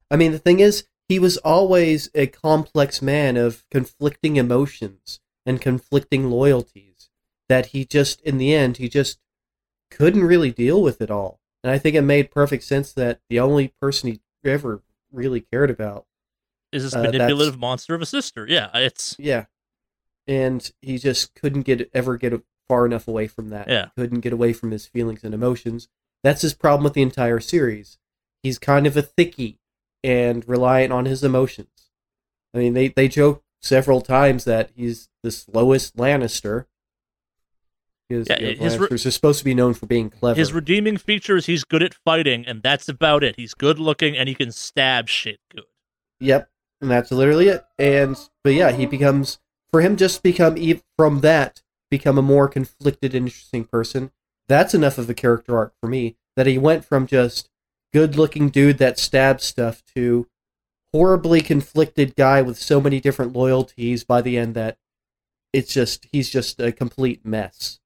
I 0.09 0.15
mean, 0.15 0.31
the 0.31 0.39
thing 0.39 0.59
is, 0.61 0.85
he 1.09 1.19
was 1.19 1.37
always 1.37 2.09
a 2.15 2.27
complex 2.27 3.01
man 3.01 3.35
of 3.35 3.65
conflicting 3.69 4.37
emotions 4.37 5.19
and 5.45 5.59
conflicting 5.59 6.29
loyalties 6.29 7.09
that 7.49 7.67
he 7.67 7.83
just, 7.83 8.21
in 8.21 8.37
the 8.37 8.53
end, 8.53 8.77
he 8.77 8.87
just 8.87 9.19
couldn't 9.89 10.23
really 10.23 10.51
deal 10.51 10.81
with 10.81 11.01
it 11.01 11.09
all. 11.09 11.39
And 11.63 11.71
I 11.71 11.77
think 11.79 11.95
it 11.95 12.03
made 12.03 12.31
perfect 12.31 12.63
sense 12.63 12.93
that 12.93 13.19
the 13.27 13.39
only 13.39 13.73
person 13.81 14.11
he 14.11 14.21
ever 14.45 14.83
really 15.11 15.41
cared 15.41 15.69
about, 15.71 16.05
Is 16.71 16.83
this 16.83 16.93
Uh, 16.95 17.01
manipulative 17.01 17.57
monster 17.59 17.95
of 17.95 18.01
a 18.01 18.05
sister? 18.05 18.45
Yeah, 18.47 18.69
it's 18.75 19.15
yeah, 19.17 19.45
and 20.27 20.71
he 20.81 20.99
just 20.99 21.33
couldn't 21.33 21.63
get 21.63 21.89
ever 21.93 22.15
get 22.17 22.39
far 22.67 22.85
enough 22.85 23.07
away 23.07 23.27
from 23.27 23.49
that. 23.49 23.67
Yeah. 23.67 23.89
couldn't 23.97 24.19
get 24.19 24.31
away 24.33 24.53
from 24.53 24.69
his 24.69 24.85
feelings 24.85 25.23
and 25.23 25.33
emotions. 25.33 25.87
That's 26.23 26.43
his 26.43 26.53
problem 26.53 26.83
with 26.83 26.93
the 26.93 27.01
entire 27.01 27.39
series. 27.39 27.97
He's 28.43 28.59
kind 28.59 28.85
of 28.85 28.95
a 28.95 29.01
thickie 29.01 29.57
and 30.03 30.47
reliant 30.47 30.93
on 30.93 31.05
his 31.05 31.23
emotions. 31.23 31.91
I 32.53 32.59
mean, 32.59 32.73
they 32.73 32.89
they 32.89 33.07
joke 33.07 33.43
several 33.61 34.01
times 34.01 34.45
that 34.45 34.71
he's 34.75 35.09
the 35.23 35.31
slowest 35.31 35.97
Lannister. 35.97 36.65
Because 38.07 38.27
Yeah, 38.29 38.39
you 38.39 38.55
know, 38.55 38.63
his 38.63 38.77
re- 38.77 38.87
Lannisters 38.87 39.05
are 39.05 39.11
supposed 39.11 39.39
to 39.39 39.45
be 39.45 39.53
known 39.53 39.73
for 39.75 39.85
being 39.85 40.09
clever. 40.09 40.39
his 40.39 40.51
redeeming 40.51 40.97
feature 40.97 41.37
is 41.37 41.45
he's 41.45 41.63
good 41.63 41.83
at 41.83 41.93
fighting, 41.93 42.45
and 42.47 42.63
that's 42.63 42.89
about 42.89 43.23
it. 43.23 43.35
He's 43.35 43.53
good 43.53 43.79
looking 43.79 44.17
and 44.17 44.27
he 44.27 44.35
can 44.35 44.51
stab 44.51 45.07
shit 45.07 45.39
good. 45.53 45.65
Yep, 46.19 46.49
and 46.81 46.89
that's 46.89 47.11
literally 47.11 47.49
it. 47.49 47.65
And 47.77 48.17
but 48.43 48.53
yeah, 48.53 48.71
he 48.71 48.85
becomes 48.85 49.39
for 49.71 49.81
him 49.81 49.95
just 49.95 50.23
become 50.23 50.57
from 50.97 51.21
that 51.21 51.61
become 51.91 52.17
a 52.17 52.23
more 52.23 52.47
conflicted, 52.47 53.13
interesting 53.13 53.65
person. 53.65 54.11
That's 54.47 54.73
enough 54.73 54.97
of 54.97 55.09
a 55.09 55.13
character 55.13 55.55
arc 55.55 55.73
for 55.79 55.87
me. 55.87 56.15
That 56.35 56.47
he 56.47 56.57
went 56.57 56.85
from 56.85 57.05
just 57.05 57.49
good-looking 57.93 58.49
dude 58.49 58.77
that 58.77 58.99
stabs 58.99 59.43
stuff 59.45 59.83
to 59.95 60.27
horribly 60.93 61.41
conflicted 61.41 62.15
guy 62.15 62.41
with 62.41 62.57
so 62.57 62.81
many 62.81 62.99
different 62.99 63.33
loyalties 63.33 64.03
by 64.03 64.21
the 64.21 64.37
end 64.37 64.55
that 64.55 64.77
it's 65.53 65.73
just 65.73 66.07
he's 66.11 66.29
just 66.29 66.59
a 66.59 66.71
complete 66.71 67.25
mess. 67.25 67.79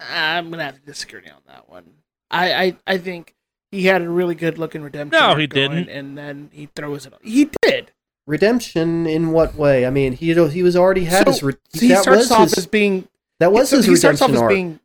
I'm 0.00 0.50
gonna 0.50 0.64
have 0.64 0.76
to 0.76 0.80
disagree 0.80 1.28
on 1.28 1.40
that 1.46 1.68
one. 1.68 1.84
I 2.30 2.52
I, 2.52 2.76
I 2.86 2.98
think 2.98 3.34
he 3.72 3.86
had 3.86 4.02
a 4.02 4.08
really 4.08 4.34
good 4.34 4.58
looking 4.58 4.82
redemption. 4.82 5.18
No, 5.20 5.34
he 5.34 5.46
going, 5.46 5.70
didn't. 5.70 5.88
and 5.90 6.16
then 6.16 6.50
he 6.52 6.68
throws 6.74 7.04
it. 7.06 7.12
Off. 7.14 7.20
He 7.22 7.50
did. 7.62 7.92
redemption 8.26 9.06
in 9.06 9.32
what 9.32 9.54
way? 9.54 9.86
I 9.86 9.90
mean, 9.90 10.12
he 10.12 10.32
he 10.48 10.62
was 10.62 10.76
already 10.76 11.04
had 11.04 11.26
So, 11.26 11.32
his. 11.32 11.42
Re- 11.42 11.52
he 11.72 11.88
that 11.88 12.02
starts 12.02 12.20
was 12.20 12.30
off 12.30 12.48
his, 12.50 12.58
as 12.58 12.66
being 12.66 13.08
that 13.40 13.52
was 13.52 13.70
so 13.70 13.78
his 13.78 13.86
he 13.86 13.96
starts 13.96 14.22
off 14.22 14.28
redemption 14.30 14.44
as 14.50 14.54
being 14.56 14.80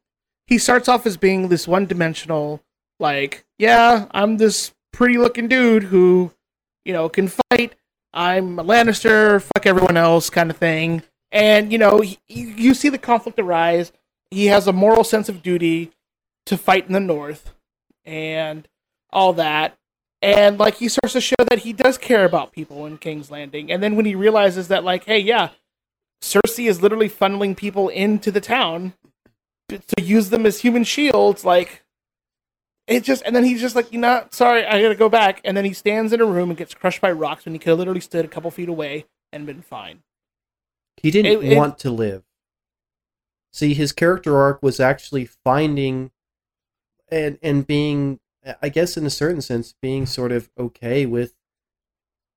he 0.48 0.58
starts 0.58 0.90
off 0.90 1.06
as 1.06 1.16
being 1.18 1.48
this 1.50 1.68
one 1.68 1.86
dimensional 1.86 2.62
like 3.04 3.46
yeah 3.60 4.08
i'm 4.12 4.38
this 4.38 4.74
pretty 4.94 5.18
looking 5.18 5.50
dude 5.50 5.84
who 5.84 6.32
you 6.86 6.94
know 6.94 7.10
can 7.10 7.28
fight. 7.28 7.76
I'm 8.14 8.60
a 8.60 8.64
lannister 8.64 9.42
fuck 9.42 9.66
everyone 9.66 9.98
else 9.98 10.30
kind 10.30 10.50
of 10.50 10.58
thing. 10.58 11.04
And 11.32 11.72
you 11.72 11.78
know 11.78 12.00
he, 12.00 12.20
you 12.28 12.74
see 12.74 12.90
the 12.90 12.98
conflict 12.98 13.40
arise. 13.40 13.92
He 14.32 14.46
has 14.46 14.68
a 14.68 14.74
moral 14.74 15.04
sense 15.04 15.28
of 15.28 15.44
duty 15.44 15.92
to 16.46 16.58
fight 16.58 16.88
in 16.88 16.94
the 16.94 17.00
north 17.00 17.54
and 18.06 18.68
all 19.12 19.34
that. 19.34 19.78
And 20.22 20.58
like 20.58 20.76
he 20.76 20.88
starts 20.88 21.14
to 21.14 21.22
show 21.22 21.36
that 21.50 21.60
he 21.60 21.74
does 21.74 21.98
care 21.98 22.24
about 22.24 22.54
people 22.54 22.86
in 22.86 22.98
king's 22.98 23.32
landing. 23.32 23.72
And 23.72 23.82
then 23.84 23.96
when 23.96 24.06
he 24.06 24.16
realizes 24.16 24.68
that 24.70 24.84
like 24.84 25.06
hey 25.06 25.20
yeah 25.20 25.50
Cersei 26.22 26.70
is 26.70 26.82
literally 26.82 27.10
funneling 27.10 27.58
people 27.58 27.90
into 27.90 28.32
the 28.32 28.40
town 28.40 28.94
to 29.70 30.02
use 30.02 30.30
them 30.30 30.46
as 30.46 30.60
human 30.62 30.84
shields. 30.84 31.44
Like 31.44 31.83
it 32.88 33.04
just, 33.04 33.24
and 33.26 33.36
then 33.36 33.44
he's 33.44 33.62
just 33.62 33.76
like, 33.76 33.92
you 33.94 34.00
know, 34.00 34.26
sorry, 34.32 34.66
I 34.66 34.82
gotta 34.82 34.96
go 34.96 35.10
back. 35.10 35.42
And 35.44 35.56
then 35.56 35.66
he 35.66 35.74
stands 35.74 36.12
in 36.14 36.22
a 36.22 36.26
room 36.26 36.50
and 36.50 36.58
gets 36.58 36.74
crushed 36.74 37.02
by 37.02 37.12
rocks 37.12 37.46
when 37.46 37.54
he 37.54 37.60
could 37.60 37.70
have 37.70 37.78
literally 37.80 38.02
stood 38.02 38.26
a 38.26 38.28
couple 38.28 38.52
feet 38.52 38.70
away 38.70 39.06
and 39.32 39.46
been 39.46 39.62
fine. 39.62 40.00
He 40.98 41.10
didn't 41.12 41.32
It- 41.44 41.52
it- 41.54 41.58
want 41.58 41.80
to 41.80 41.92
live. 41.92 42.24
See, 43.52 43.74
his 43.74 43.92
character 43.92 44.36
arc 44.38 44.62
was 44.64 44.80
actually 44.80 45.26
finding 45.26 46.12
and 47.10 47.38
and 47.44 47.68
being, 47.68 48.20
I 48.62 48.70
guess, 48.70 48.98
in 48.98 49.06
a 49.06 49.10
certain 49.12 49.42
sense, 49.42 49.76
being 49.82 50.06
sort 50.06 50.32
of 50.32 50.50
okay 50.58 51.06
with 51.06 51.36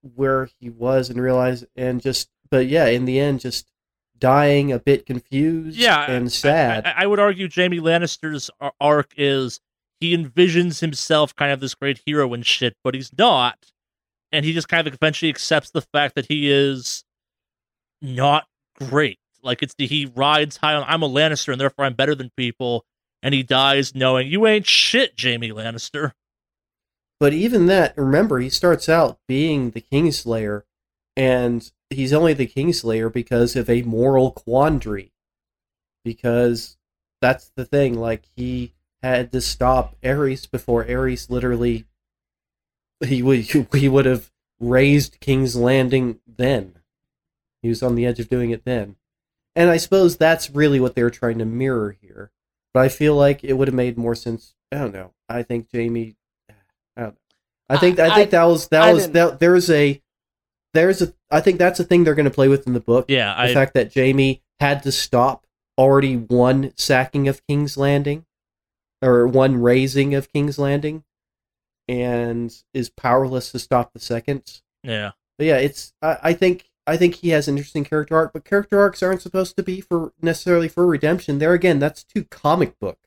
where 0.03 0.49
he 0.61 0.69
was 0.71 1.09
and 1.11 1.21
realize 1.21 1.65
and 1.75 2.01
just, 2.01 2.29
but 2.51 2.67
yeah, 2.67 2.87
in 2.87 3.07
the 3.07 3.19
end, 3.19 3.41
just 3.41 3.71
dying 4.19 4.71
a 4.73 4.79
bit 4.79 5.05
confused 5.07 5.77
Yeah, 5.79 6.11
and 6.11 6.31
sad. 6.31 6.87
I, 6.87 7.03
I 7.03 7.07
would 7.07 7.19
argue 7.19 7.49
Jaime 7.55 7.81
Lannister's 7.81 8.51
arc 8.81 9.13
is 9.17 9.61
he 10.01 10.17
envisions 10.17 10.81
himself 10.81 11.35
kind 11.35 11.53
of 11.53 11.61
this 11.61 11.75
great 11.75 12.01
hero 12.05 12.33
and 12.35 12.45
shit, 12.45 12.77
but 12.85 12.95
he's 12.95 13.11
not, 13.17 13.73
and 14.33 14.45
he 14.45 14.53
just 14.53 14.69
kind 14.69 14.87
of 14.87 14.95
eventually 14.95 15.29
accepts 15.29 15.71
the 15.71 15.83
fact 15.83 16.15
that 16.15 16.27
he 16.27 16.51
is 16.51 17.05
not 18.03 18.47
great. 18.79 19.19
Like 19.43 19.63
it's 19.63 19.75
the 19.75 19.87
he 19.87 20.07
rides 20.07 20.59
high 20.59 20.75
on 20.75 20.85
I'm 20.87 21.03
a 21.03 21.09
Lannister 21.09 21.53
and 21.53 21.61
therefore 21.61 21.85
I'm 21.85 21.95
better 21.95 22.15
than 22.15 22.31
people, 22.37 22.85
and 23.23 23.35
he 23.35 23.43
dies 23.43 23.95
knowing 23.95 24.29
you 24.29 24.47
ain't 24.47 24.67
shit, 24.67 25.15
Jaime 25.21 25.51
Lannister. 25.51 26.13
But 27.19 27.33
even 27.33 27.67
that, 27.67 27.97
remember, 27.97 28.39
he 28.41 28.51
starts 28.51 28.89
out 28.89 29.19
being 29.27 29.71
the 29.71 29.81
Kingslayer, 29.81 30.63
and 31.17 31.71
he's 31.89 32.13
only 32.13 32.35
the 32.35 32.47
Kingslayer 32.47 33.11
because 33.11 33.57
of 33.57 33.71
a 33.71 33.83
moral 33.83 34.33
quandary. 34.33 35.13
Because 36.05 36.77
that's 37.23 37.51
the 37.57 37.65
thing, 37.65 37.95
like, 37.95 38.25
he 38.37 38.75
had 39.03 39.33
to 39.33 39.41
stop 39.41 39.97
Aerys 40.03 40.51
before 40.51 40.85
Aerys 40.85 41.31
literally. 41.31 41.85
He 43.05 43.23
would, 43.23 43.41
he 43.75 43.89
would 43.89 44.07
have 44.07 44.31
razed 44.59 45.21
King's 45.21 45.55
Landing 45.57 46.19
then. 46.27 46.79
He 47.63 47.69
was 47.69 47.83
on 47.83 47.95
the 47.95 48.07
edge 48.07 48.21
of 48.21 48.29
doing 48.29 48.51
it 48.51 48.65
then. 48.65 48.97
And 49.55 49.71
I 49.71 49.77
suppose 49.77 50.17
that's 50.17 50.51
really 50.51 50.81
what 50.81 50.95
they're 50.95 51.11
trying 51.11 51.39
to 51.39 51.45
mirror 51.45 51.97
here. 52.01 52.31
But 52.73 52.81
I 52.85 52.89
feel 52.89 53.15
like 53.15 53.43
it 53.45 53.55
would 53.55 53.69
have 53.69 53.75
made 53.75 53.97
more 53.99 54.15
sense. 54.15 54.55
I 54.73 54.77
don't 54.79 54.93
know. 54.93 55.13
I 55.29 55.43
think 55.43 55.69
Jaime 55.73 56.17
I 56.49 56.55
don't 57.03 57.09
know. 57.13 57.17
I 57.69 57.77
think 57.79 57.99
I, 57.99 58.09
I- 58.09 58.15
think 58.15 58.31
that 58.31 58.45
was 58.45 58.69
that 58.69 58.83
I 58.83 58.93
was 58.93 59.05
didn't- 59.05 59.15
that 59.15 59.41
there's 59.41 59.71
a 59.71 60.03
there's 60.75 61.01
a 61.03 61.13
I 61.31 61.41
think 61.41 61.59
that's 61.59 61.81
a 61.81 61.85
thing 61.85 62.05
they're 62.05 62.15
going 62.15 62.25
to 62.25 62.31
play 62.31 62.49
with 62.49 62.67
in 62.67 62.75
the 62.75 62.81
book. 62.81 63.07
Yeah, 63.09 63.35
the 63.35 63.51
I 63.51 63.55
fact 63.55 63.75
that 63.75 63.95
Jaime 63.95 64.43
had 64.61 64.83
to 64.85 64.93
stop 64.93 65.47
already 65.79 66.17
one 66.17 66.73
sacking 66.77 67.27
of 67.29 67.45
King's 67.47 67.77
Landing 67.77 68.25
or 69.03 69.27
one 69.27 69.61
razing 69.61 70.15
of 70.15 70.33
King's 70.33 70.59
Landing 70.59 71.05
and 71.89 72.55
is 72.75 72.91
powerless 72.91 73.53
to 73.53 73.59
stop 73.59 73.93
the 73.93 74.01
second. 74.01 74.61
yeah. 74.83 75.13
But 75.39 75.47
yeah, 75.49 75.57
it's 75.59 75.93
I, 76.01 76.19
I 76.23 76.33
think 76.33 76.71
I 76.87 76.97
think 76.97 77.17
he 77.17 77.29
has 77.31 77.47
an 77.47 77.59
interesting 77.59 77.85
character 77.85 78.17
arc, 78.17 78.33
but 78.33 78.45
character 78.47 78.81
arcs 78.81 79.03
aren't 79.03 79.21
supposed 79.21 79.55
to 79.57 79.63
be 79.63 79.83
for 79.83 80.15
necessarily 80.23 80.67
for 80.69 80.87
redemption. 80.87 81.39
There 81.39 81.53
again, 81.53 81.79
that's 81.79 82.03
too 82.03 82.25
comic 82.25 82.79
book. 82.79 82.99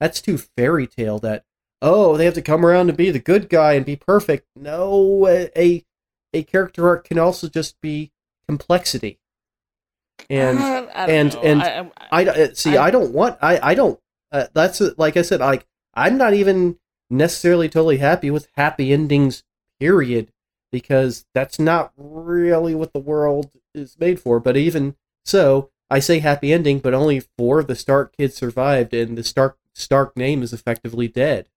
That's 0.00 0.22
too 0.22 0.38
fairy 0.38 0.86
tale. 0.86 1.18
That 1.18 1.44
oh, 1.82 2.16
they 2.16 2.24
have 2.24 2.32
to 2.34 2.42
come 2.42 2.64
around 2.64 2.88
and 2.88 2.96
be 2.96 3.10
the 3.10 3.18
good 3.18 3.50
guy 3.50 3.74
and 3.74 3.84
be 3.84 3.96
perfect. 3.96 4.46
No, 4.56 5.26
a 5.28 5.50
a, 5.60 5.84
a 6.32 6.42
character 6.44 6.88
arc 6.88 7.06
can 7.06 7.18
also 7.18 7.48
just 7.50 7.78
be 7.82 8.10
complexity. 8.48 9.18
And 10.30 10.58
Uh, 10.58 10.86
I 10.94 11.06
don't 11.06 11.10
and- 11.16 11.34
know. 11.34 11.40
and 11.42 11.62
I, 11.62 11.68
I'm- 11.68 11.92
I 12.10 12.24
uh, 12.26 12.54
see. 12.54 12.78
I- 12.78 12.86
I, 12.86 12.90
don't 12.90 13.12
want. 13.12 13.36
I 13.42 13.60
I 13.72 13.74
don't. 13.74 14.00
Uh, 14.34 14.48
that's 14.52 14.82
like 14.98 15.16
I 15.16 15.22
said. 15.22 15.40
Like 15.40 15.66
I'm 15.94 16.18
not 16.18 16.34
even 16.34 16.78
necessarily 17.08 17.68
totally 17.68 17.98
happy 17.98 18.30
with 18.30 18.48
happy 18.56 18.92
endings. 18.92 19.44
Period. 19.78 20.32
Because 20.72 21.24
that's 21.34 21.60
not 21.60 21.92
really 21.96 22.74
what 22.74 22.92
the 22.92 22.98
world 22.98 23.52
is 23.74 23.96
made 23.98 24.18
for. 24.18 24.40
But 24.40 24.56
even 24.56 24.96
so, 25.24 25.70
I 25.88 26.00
say 26.00 26.18
happy 26.18 26.52
ending, 26.52 26.80
but 26.80 26.94
only 26.94 27.20
four 27.38 27.60
of 27.60 27.68
the 27.68 27.76
Stark 27.76 28.16
kids 28.16 28.34
survived, 28.34 28.92
and 28.92 29.16
the 29.16 29.22
Stark 29.22 29.56
Stark 29.72 30.16
name 30.16 30.42
is 30.42 30.52
effectively 30.52 31.06
dead. 31.06 31.48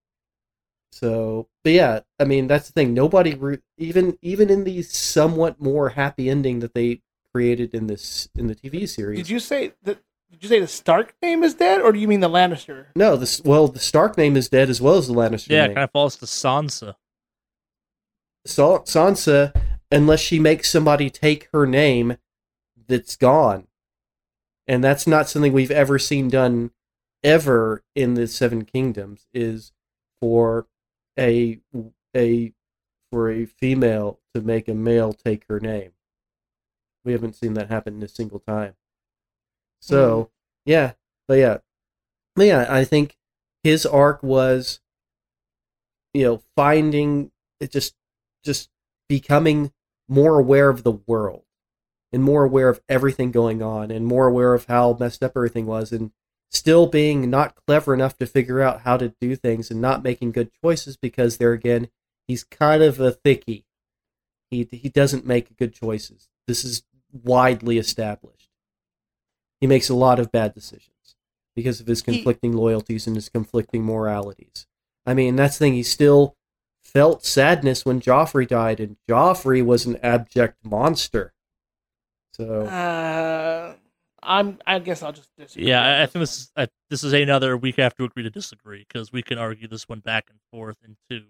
So, 0.91 1.47
but 1.63 1.73
yeah, 1.73 2.01
I 2.19 2.25
mean 2.25 2.45
that's 2.45 2.67
the 2.67 2.73
thing. 2.73 2.93
Nobody 2.93 3.33
re- 3.33 3.59
even 3.79 4.19
even 4.21 4.51
in 4.51 4.65
the 4.65 4.83
somewhat 4.83 5.59
more 5.59 5.89
happy 5.89 6.29
ending 6.29 6.59
that 6.59 6.75
they 6.75 7.01
created 7.33 7.73
in 7.73 7.87
this 7.87 8.29
in 8.35 8.45
the 8.45 8.55
TV 8.55 8.87
series. 8.87 9.17
did 9.17 9.29
you 9.29 9.39
say 9.39 9.73
that? 9.83 9.97
Did 10.31 10.43
you 10.43 10.49
say 10.49 10.59
the 10.59 10.67
Stark 10.67 11.15
name 11.21 11.43
is 11.43 11.53
dead, 11.55 11.81
or 11.81 11.91
do 11.91 11.99
you 11.99 12.07
mean 12.07 12.19
the 12.19 12.29
Lannister? 12.29 12.87
No, 12.95 13.15
this 13.15 13.41
well, 13.43 13.67
the 13.67 13.79
Stark 13.79 14.17
name 14.17 14.35
is 14.35 14.49
dead 14.49 14.69
as 14.69 14.81
well 14.81 14.95
as 14.97 15.07
the 15.07 15.13
Lannister 15.13 15.49
Yeah, 15.49 15.63
it 15.65 15.67
name. 15.69 15.75
kind 15.75 15.83
of 15.85 15.91
falls 15.91 16.15
to 16.17 16.25
Sansa. 16.25 16.95
Sa- 18.45 18.79
Sansa, 18.83 19.53
unless 19.91 20.19
she 20.19 20.39
makes 20.39 20.69
somebody 20.69 21.09
take 21.09 21.49
her 21.53 21.65
name, 21.65 22.17
that's 22.87 23.15
gone, 23.15 23.67
and 24.67 24.83
that's 24.83 25.07
not 25.07 25.27
something 25.29 25.53
we've 25.53 25.71
ever 25.71 25.97
seen 25.99 26.29
done 26.29 26.71
ever 27.23 27.83
in 27.95 28.13
the 28.13 28.27
Seven 28.27 28.63
Kingdoms. 28.65 29.27
Is 29.33 29.71
for 30.21 30.67
a 31.17 31.59
a 32.15 32.53
for 33.11 33.31
a 33.31 33.45
female 33.45 34.19
to 34.35 34.41
make 34.41 34.67
a 34.67 34.73
male 34.73 35.13
take 35.13 35.45
her 35.49 35.59
name. 35.59 35.91
We 37.05 37.13
haven't 37.13 37.35
seen 37.37 37.53
that 37.53 37.69
happen 37.69 37.95
in 37.95 38.03
a 38.03 38.07
single 38.09 38.39
time. 38.39 38.75
So 39.79 40.23
hmm. 40.65 40.71
yeah, 40.71 40.93
but 41.27 41.35
yeah, 41.35 41.57
but 42.35 42.45
yeah, 42.45 42.65
I 42.69 42.83
think 42.83 43.17
his 43.63 43.85
arc 43.85 44.21
was, 44.23 44.79
you 46.13 46.23
know, 46.23 46.41
finding 46.55 47.31
it 47.59 47.71
just 47.71 47.95
just 48.43 48.69
becoming 49.09 49.71
more 50.07 50.39
aware 50.39 50.69
of 50.69 50.83
the 50.83 50.91
world 50.91 51.43
and 52.13 52.23
more 52.23 52.43
aware 52.43 52.69
of 52.69 52.81
everything 52.87 53.31
going 53.31 53.61
on 53.61 53.91
and 53.91 54.05
more 54.05 54.27
aware 54.27 54.53
of 54.53 54.65
how 54.65 54.95
messed 54.99 55.23
up 55.23 55.33
everything 55.35 55.65
was 55.65 55.91
and 55.91 56.11
still 56.49 56.87
being 56.87 57.29
not 57.29 57.55
clever 57.55 57.93
enough 57.93 58.17
to 58.17 58.25
figure 58.25 58.61
out 58.61 58.81
how 58.81 58.95
to 58.95 59.13
do 59.19 59.35
things 59.35 59.69
and 59.69 59.81
not 59.81 60.03
making 60.03 60.31
good 60.31 60.49
choices 60.63 60.95
because 60.95 61.37
there 61.37 61.51
again 61.51 61.89
he's 62.27 62.43
kind 62.43 62.83
of 62.83 62.99
a 62.99 63.11
thicky. 63.11 63.65
He 64.51 64.67
he 64.71 64.89
doesn't 64.89 65.25
make 65.25 65.57
good 65.57 65.73
choices. 65.73 66.29
This 66.47 66.63
is 66.63 66.83
widely 67.11 67.77
established 67.77 68.36
he 69.61 69.67
makes 69.67 69.89
a 69.89 69.95
lot 69.95 70.19
of 70.19 70.31
bad 70.31 70.53
decisions 70.53 71.15
because 71.55 71.79
of 71.79 71.87
his 71.87 71.99
He- 72.03 72.05
conflicting 72.13 72.53
loyalties 72.53 73.07
and 73.07 73.15
his 73.15 73.29
conflicting 73.29 73.83
moralities 73.83 74.65
i 75.05 75.13
mean 75.13 75.35
that's 75.35 75.57
the 75.57 75.65
thing 75.65 75.73
he 75.73 75.83
still 75.83 76.35
felt 76.83 77.25
sadness 77.25 77.85
when 77.85 77.99
Joffrey 77.99 78.47
died, 78.47 78.79
and 78.79 78.95
Joffrey 79.09 79.63
was 79.63 79.85
an 79.85 79.97
abject 80.01 80.55
monster. 80.63 81.33
So 82.31 82.61
Uh, 82.65 83.75
I'm. 84.23 84.57
I 84.65 84.79
guess 84.79 85.03
I'll 85.03 85.11
just 85.11 85.29
disagree. 85.37 85.67
Yeah, 85.67 85.81
I, 85.83 86.03
I 86.03 86.05
think 86.05 86.21
this 86.23 86.37
is 86.37 86.51
I, 86.55 86.67
this 86.89 87.03
is 87.03 87.11
another 87.11 87.57
we 87.57 87.73
have 87.77 87.93
to 87.95 88.05
agree 88.05 88.23
to 88.23 88.29
disagree 88.29 88.85
because 88.87 89.11
we 89.11 89.21
can 89.21 89.37
argue 89.37 89.67
this 89.67 89.89
one 89.89 89.99
back 89.99 90.27
and 90.29 90.39
forth 90.51 90.77
into 90.81 91.25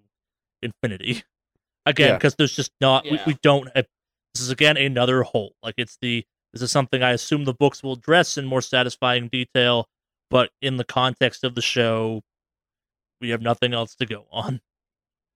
infinity. 0.62 1.24
Again, 1.88 2.10
Yeah. 2.10 2.14
because 2.18 2.36
there's 2.36 2.56
just 2.56 2.72
not 2.80 3.06
we, 3.06 3.20
we 3.26 3.38
don't 3.42 3.68
have 3.76 3.88
this 4.36 4.44
is 4.44 4.52
again 4.52 4.78
another 4.78 5.24
hole. 5.24 5.54
Like 5.64 5.76
it's 5.78 5.98
the 6.02 6.24
this 6.54 6.62
is 6.62 6.72
something 6.72 7.04
I 7.04 7.12
assume 7.12 7.46
the 7.46 7.54
books 7.54 7.84
will 7.84 7.94
address 7.94 8.38
in 8.38 8.46
more 8.46 8.62
satisfying 8.62 9.28
detail, 9.28 9.88
but 10.30 10.50
in 10.62 10.78
the 10.78 10.84
context 10.84 11.44
of 11.44 11.56
the 11.56 11.62
show, 11.62 12.22
we 13.22 13.30
have 13.30 13.42
nothing 13.42 13.74
else 13.74 13.96
to 13.96 14.06
go 14.06 14.26
on. 14.32 14.62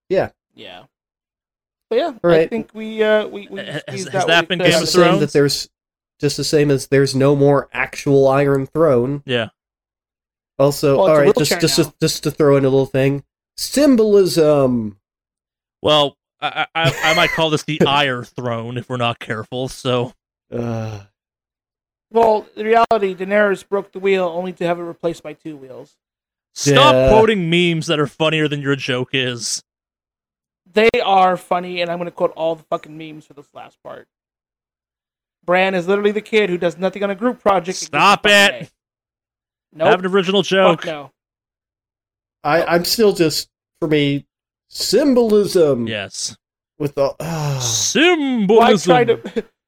Yeah. 0.09 0.29
Yeah. 0.53 0.83
But 1.89 1.95
yeah, 1.97 2.11
I 2.23 2.47
think 2.47 2.71
we 2.73 3.03
uh 3.03 3.27
we, 3.27 3.47
we 3.49 3.59
Has- 3.59 3.83
has 3.87 4.07
out 4.15 4.27
that 4.27 4.47
been 4.47 4.59
could. 4.59 4.65
Game 4.65 4.71
just 4.71 4.81
of 4.83 4.87
the 4.87 4.91
same 4.91 5.03
Thrones? 5.03 5.19
that 5.19 5.33
there's 5.33 5.69
just 6.19 6.37
the 6.37 6.43
same 6.43 6.71
as 6.71 6.87
there's 6.87 7.13
no 7.15 7.35
more 7.35 7.67
actual 7.73 8.27
Iron 8.29 8.65
Throne. 8.67 9.23
Yeah, 9.25 9.49
Also, 10.59 10.95
Well, 10.97 11.05
it's 11.07 11.09
all 11.11 11.15
a 11.17 11.19
right, 11.25 11.35
just 11.35 11.59
just 11.61 11.77
now. 11.79 11.83
to, 11.85 11.93
just 12.01 12.23
to 12.23 12.31
throw 12.31 12.55
in 12.55 12.63
a 12.63 12.69
little 12.69 12.85
thing, 12.85 13.23
symbolism. 13.57 14.97
well, 15.81 16.15
I, 16.39 16.65
I 16.75 16.91
I 17.11 17.13
might 17.15 17.31
call 17.31 17.49
this 17.49 17.63
the 17.63 17.81
ire 17.85 18.23
throne 18.23 18.77
if 18.77 18.87
we're 18.89 18.97
not 18.97 19.19
careful. 19.19 19.67
So 19.67 20.13
Uh, 20.51 21.05
Well, 22.11 22.45
in 22.55 22.65
reality, 22.65 23.15
Daenerys 23.15 23.67
broke 23.67 23.91
the 23.93 23.99
wheel 23.99 24.25
only 24.27 24.51
to 24.53 24.65
have 24.65 24.79
it 24.79 24.83
replaced 24.83 25.23
by 25.23 25.33
two 25.33 25.55
wheels. 25.57 25.95
stop 26.53 26.93
Yeah. 26.93 27.09
quoting 27.09 27.49
memes 27.49 27.87
that 27.87 27.97
are 27.99 28.07
funnier 28.07 28.47
than 28.49 28.61
your 28.61 28.75
joke 28.75 29.11
is. 29.13 29.63
They 30.73 30.89
are 31.03 31.37
funny, 31.37 31.81
and 31.81 31.89
I'm 31.89 31.97
going 31.97 32.05
to 32.07 32.11
quote 32.11 32.33
all 32.35 32.55
the 32.55 32.63
fucking 32.63 32.97
memes 32.97 33.25
for 33.25 33.33
this 33.33 33.47
last 33.53 33.81
part. 33.83 34.07
Bran 35.45 35.73
is 35.75 35.87
literally 35.87 36.11
the 36.11 36.21
kid 36.21 36.49
who 36.49 36.57
does 36.57 36.77
nothing 36.77 37.03
on 37.03 37.09
a 37.09 37.15
group 37.15 37.39
project. 37.39 37.77
Stop 37.77 38.25
it. 38.25 38.29
A. 38.53 38.69
Nope. 39.73 39.87
Have 39.87 39.99
an 40.01 40.05
original 40.07 40.41
joke. 40.41 40.81
Fuck 40.81 40.85
no. 40.87 41.11
I, 42.43 42.63
I'm 42.65 42.83
still 42.85 43.13
just 43.13 43.49
for 43.79 43.87
me 43.87 44.25
symbolism. 44.69 45.87
Yes. 45.87 46.35
With 46.77 46.95
the. 46.95 47.15
Why 47.17 47.59
Symbolism. 47.59 48.89
try 48.91 49.03
to? 49.05 49.45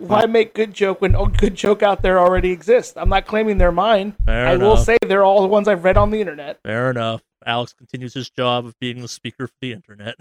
Why 0.00 0.24
make 0.26 0.54
good 0.54 0.72
joke 0.72 1.02
when 1.02 1.14
oh, 1.14 1.26
good 1.26 1.54
joke 1.54 1.82
out 1.82 2.00
there 2.02 2.18
already 2.18 2.50
exists? 2.50 2.94
I'm 2.96 3.10
not 3.10 3.26
claiming 3.26 3.58
they're 3.58 3.70
mine. 3.70 4.12
Fair 4.24 4.46
I 4.46 4.54
enough. 4.54 4.66
will 4.66 4.76
say 4.78 4.96
they're 5.06 5.24
all 5.24 5.42
the 5.42 5.48
ones 5.48 5.68
I've 5.68 5.84
read 5.84 5.98
on 5.98 6.10
the 6.10 6.20
internet. 6.20 6.58
Fair 6.62 6.90
enough. 6.90 7.22
Alex 7.44 7.72
continues 7.74 8.14
his 8.14 8.30
job 8.30 8.64
of 8.66 8.78
being 8.80 9.02
the 9.02 9.08
speaker 9.08 9.46
for 9.46 9.54
the 9.60 9.72
internet. 9.72 10.16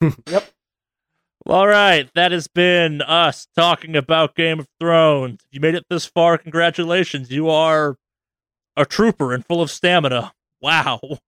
Yep. 0.26 0.50
All 1.46 1.66
right, 1.66 2.08
that 2.14 2.32
has 2.32 2.48
been 2.48 3.02
us 3.02 3.46
talking 3.56 3.96
about 3.96 4.34
Game 4.34 4.60
of 4.60 4.68
Thrones. 4.78 5.40
If 5.44 5.48
you 5.52 5.60
made 5.60 5.74
it 5.74 5.84
this 5.90 6.06
far, 6.06 6.38
congratulations. 6.38 7.30
You 7.30 7.50
are 7.50 7.96
a 8.76 8.84
trooper 8.86 9.34
and 9.34 9.44
full 9.44 9.60
of 9.60 9.70
stamina. 9.70 10.32
Wow. 10.60 11.00
Uh, 11.02 11.18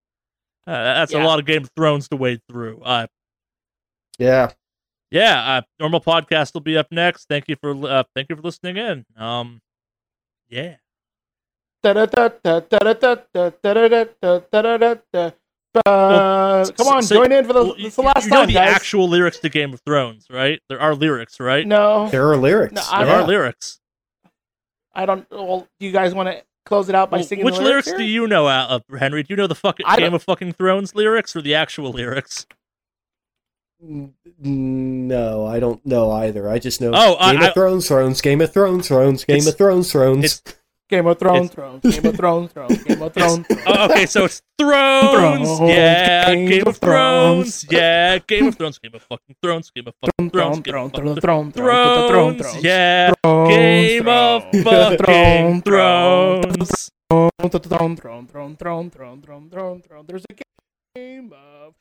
that's 0.67 1.13
a 1.13 1.19
lot 1.19 1.39
of 1.39 1.45
Game 1.45 1.65
of 1.65 1.71
Thrones 1.77 2.09
to 2.09 2.17
wade 2.17 2.41
through. 2.49 2.81
Uh, 2.83 3.07
yeah. 4.19 4.53
Yeah, 5.13 5.59
uh, 5.59 5.63
normal 5.79 6.01
podcast 6.01 6.55
will 6.55 6.61
be 6.63 6.77
up 6.77 6.89
next. 6.91 7.27
Thank 7.29 7.45
you 7.49 7.57
for 7.57 7.71
uh, 7.87 8.05
thank 8.15 8.29
you 8.31 8.37
for 8.37 8.43
listening 8.43 8.77
in. 8.79 9.05
Um, 9.17 9.61
yeah. 10.49 10.77
Come 11.85 11.97
on, 16.89 17.03
join 17.07 17.33
in 17.33 17.45
for 17.45 17.53
the, 17.55 17.65
Well, 17.65 18.07
last 18.07 18.25
you 18.25 18.31
know 18.31 18.37
time, 18.39 18.47
the 18.47 18.53
guys. 18.55 18.75
actual 18.75 19.09
lyrics 19.09 19.39
to 19.41 19.49
Game 19.49 19.73
of 19.73 19.81
Thrones, 19.81 20.27
right? 20.31 20.61
There 20.69 20.81
are 20.81 20.95
lyrics, 20.95 21.41
right? 21.41 21.67
no, 21.67 22.09
There 22.11 22.31
are 22.31 22.37
lyrics. 22.37 22.75
No, 22.75 23.05
there 23.05 23.15
are 23.17 23.27
lyrics. 23.27 23.81
I 24.95 25.07
don't. 25.07 25.27
Well, 25.31 25.67
do 25.81 25.87
you 25.87 25.93
guys 25.93 26.15
want 26.15 26.29
to 26.29 26.43
close 26.67 26.89
it 26.89 26.95
out 26.95 27.11
by 27.11 27.17
Well, 27.19 27.25
singing 27.27 27.45
which 27.47 27.57
lyrics, 27.59 27.87
lyrics? 27.89 27.99
do 28.01 28.05
you 28.05 28.27
know, 28.27 28.47
uh, 28.47 28.79
Henry? 28.99 29.23
Do 29.23 29.29
you 29.33 29.37
know 29.37 29.47
the 29.47 29.55
fucking 29.55 29.87
Game 29.97 30.13
of 30.15 30.23
fucking 30.23 30.53
Thrones 30.53 30.95
lyrics 30.95 31.35
or 31.35 31.41
the 31.43 31.55
actual 31.55 31.91
lyrics? 31.91 32.47
N- 33.83 34.15
No, 35.09 35.45
I 35.47 35.59
don't 35.61 35.85
know 35.85 36.11
either. 36.13 36.49
I 36.49 36.59
just 36.59 36.81
know 36.81 36.93
Oh, 36.95 37.17
Game 37.33 37.43
I- 37.43 37.49
of 37.49 37.55
Thrones, 37.55 37.89
Thrones, 37.89 38.21
Game 38.21 38.41
of 38.41 38.53
Thrones, 38.53 38.89
Thrones, 38.89 39.25
Game 39.25 39.47
of 39.47 39.57
Thrones, 39.57 39.93
game 39.93 40.03
of 40.03 40.03
Thrones. 40.13 40.25
it's- 40.25 40.55
Game 40.89 41.07
of 41.07 41.19
Thrones, 41.19 41.51
It's- 41.51 41.55
Thrones, 41.55 41.81
Game 41.83 42.05
of 42.07 42.17
Thrones, 42.17 42.53
game 42.53 42.63
of 42.63 42.69
Thrones, 42.69 42.85
Game 42.85 43.03
of 43.03 43.13
Thrones. 43.15 43.47
Thrones. 43.47 43.63
Oh, 43.67 43.85
okay, 43.91 44.05
so 44.07 44.25
it's 44.27 44.43
Thrones, 44.59 45.11
Thrones, 45.49 45.61
yeah, 45.71 46.35
Game 46.35 46.49
Game 46.49 46.61
of 46.63 46.69
of 46.69 46.77
Thrones. 46.77 47.65
Thrones, 47.65 47.67
yeah, 47.73 48.19
Game 48.19 48.47
of 48.49 48.55
Thrones, 48.57 48.79
Game 48.79 48.93
of 48.95 49.03
fucking 49.03 49.37
Thrones, 49.43 49.71
Game 49.75 49.85
of 49.89 49.95
fucking 50.05 50.31
Thrones, 50.31 50.59
Throne, 50.59 50.89
Game 50.91 50.91
throne, 50.93 51.17
of 51.17 51.23
throne, 51.23 51.53
fucking 51.53 51.53
throne, 51.53 51.53
throne, 51.53 52.09
throne, 52.09 52.37
Thrones, 52.39 52.53
throne, 52.53 52.63
yeah, 52.65 53.13
throne, 53.25 53.49
Game 53.49 54.09
of 54.09 54.43
throne, 54.53 54.63
fucking 54.65 55.63
throne, 55.63 55.63
Thrones. 55.63 56.91
throne, 57.11 57.97
throne, 57.97 57.97
throne, 57.97 58.27
throne, 58.27 58.57
throne, 58.57 59.21
throne, 59.23 59.51
throne, 59.51 59.83
throne. 59.83 60.05
There's 60.07 60.25
a 60.31 60.35
game 60.95 61.33
of 61.33 61.73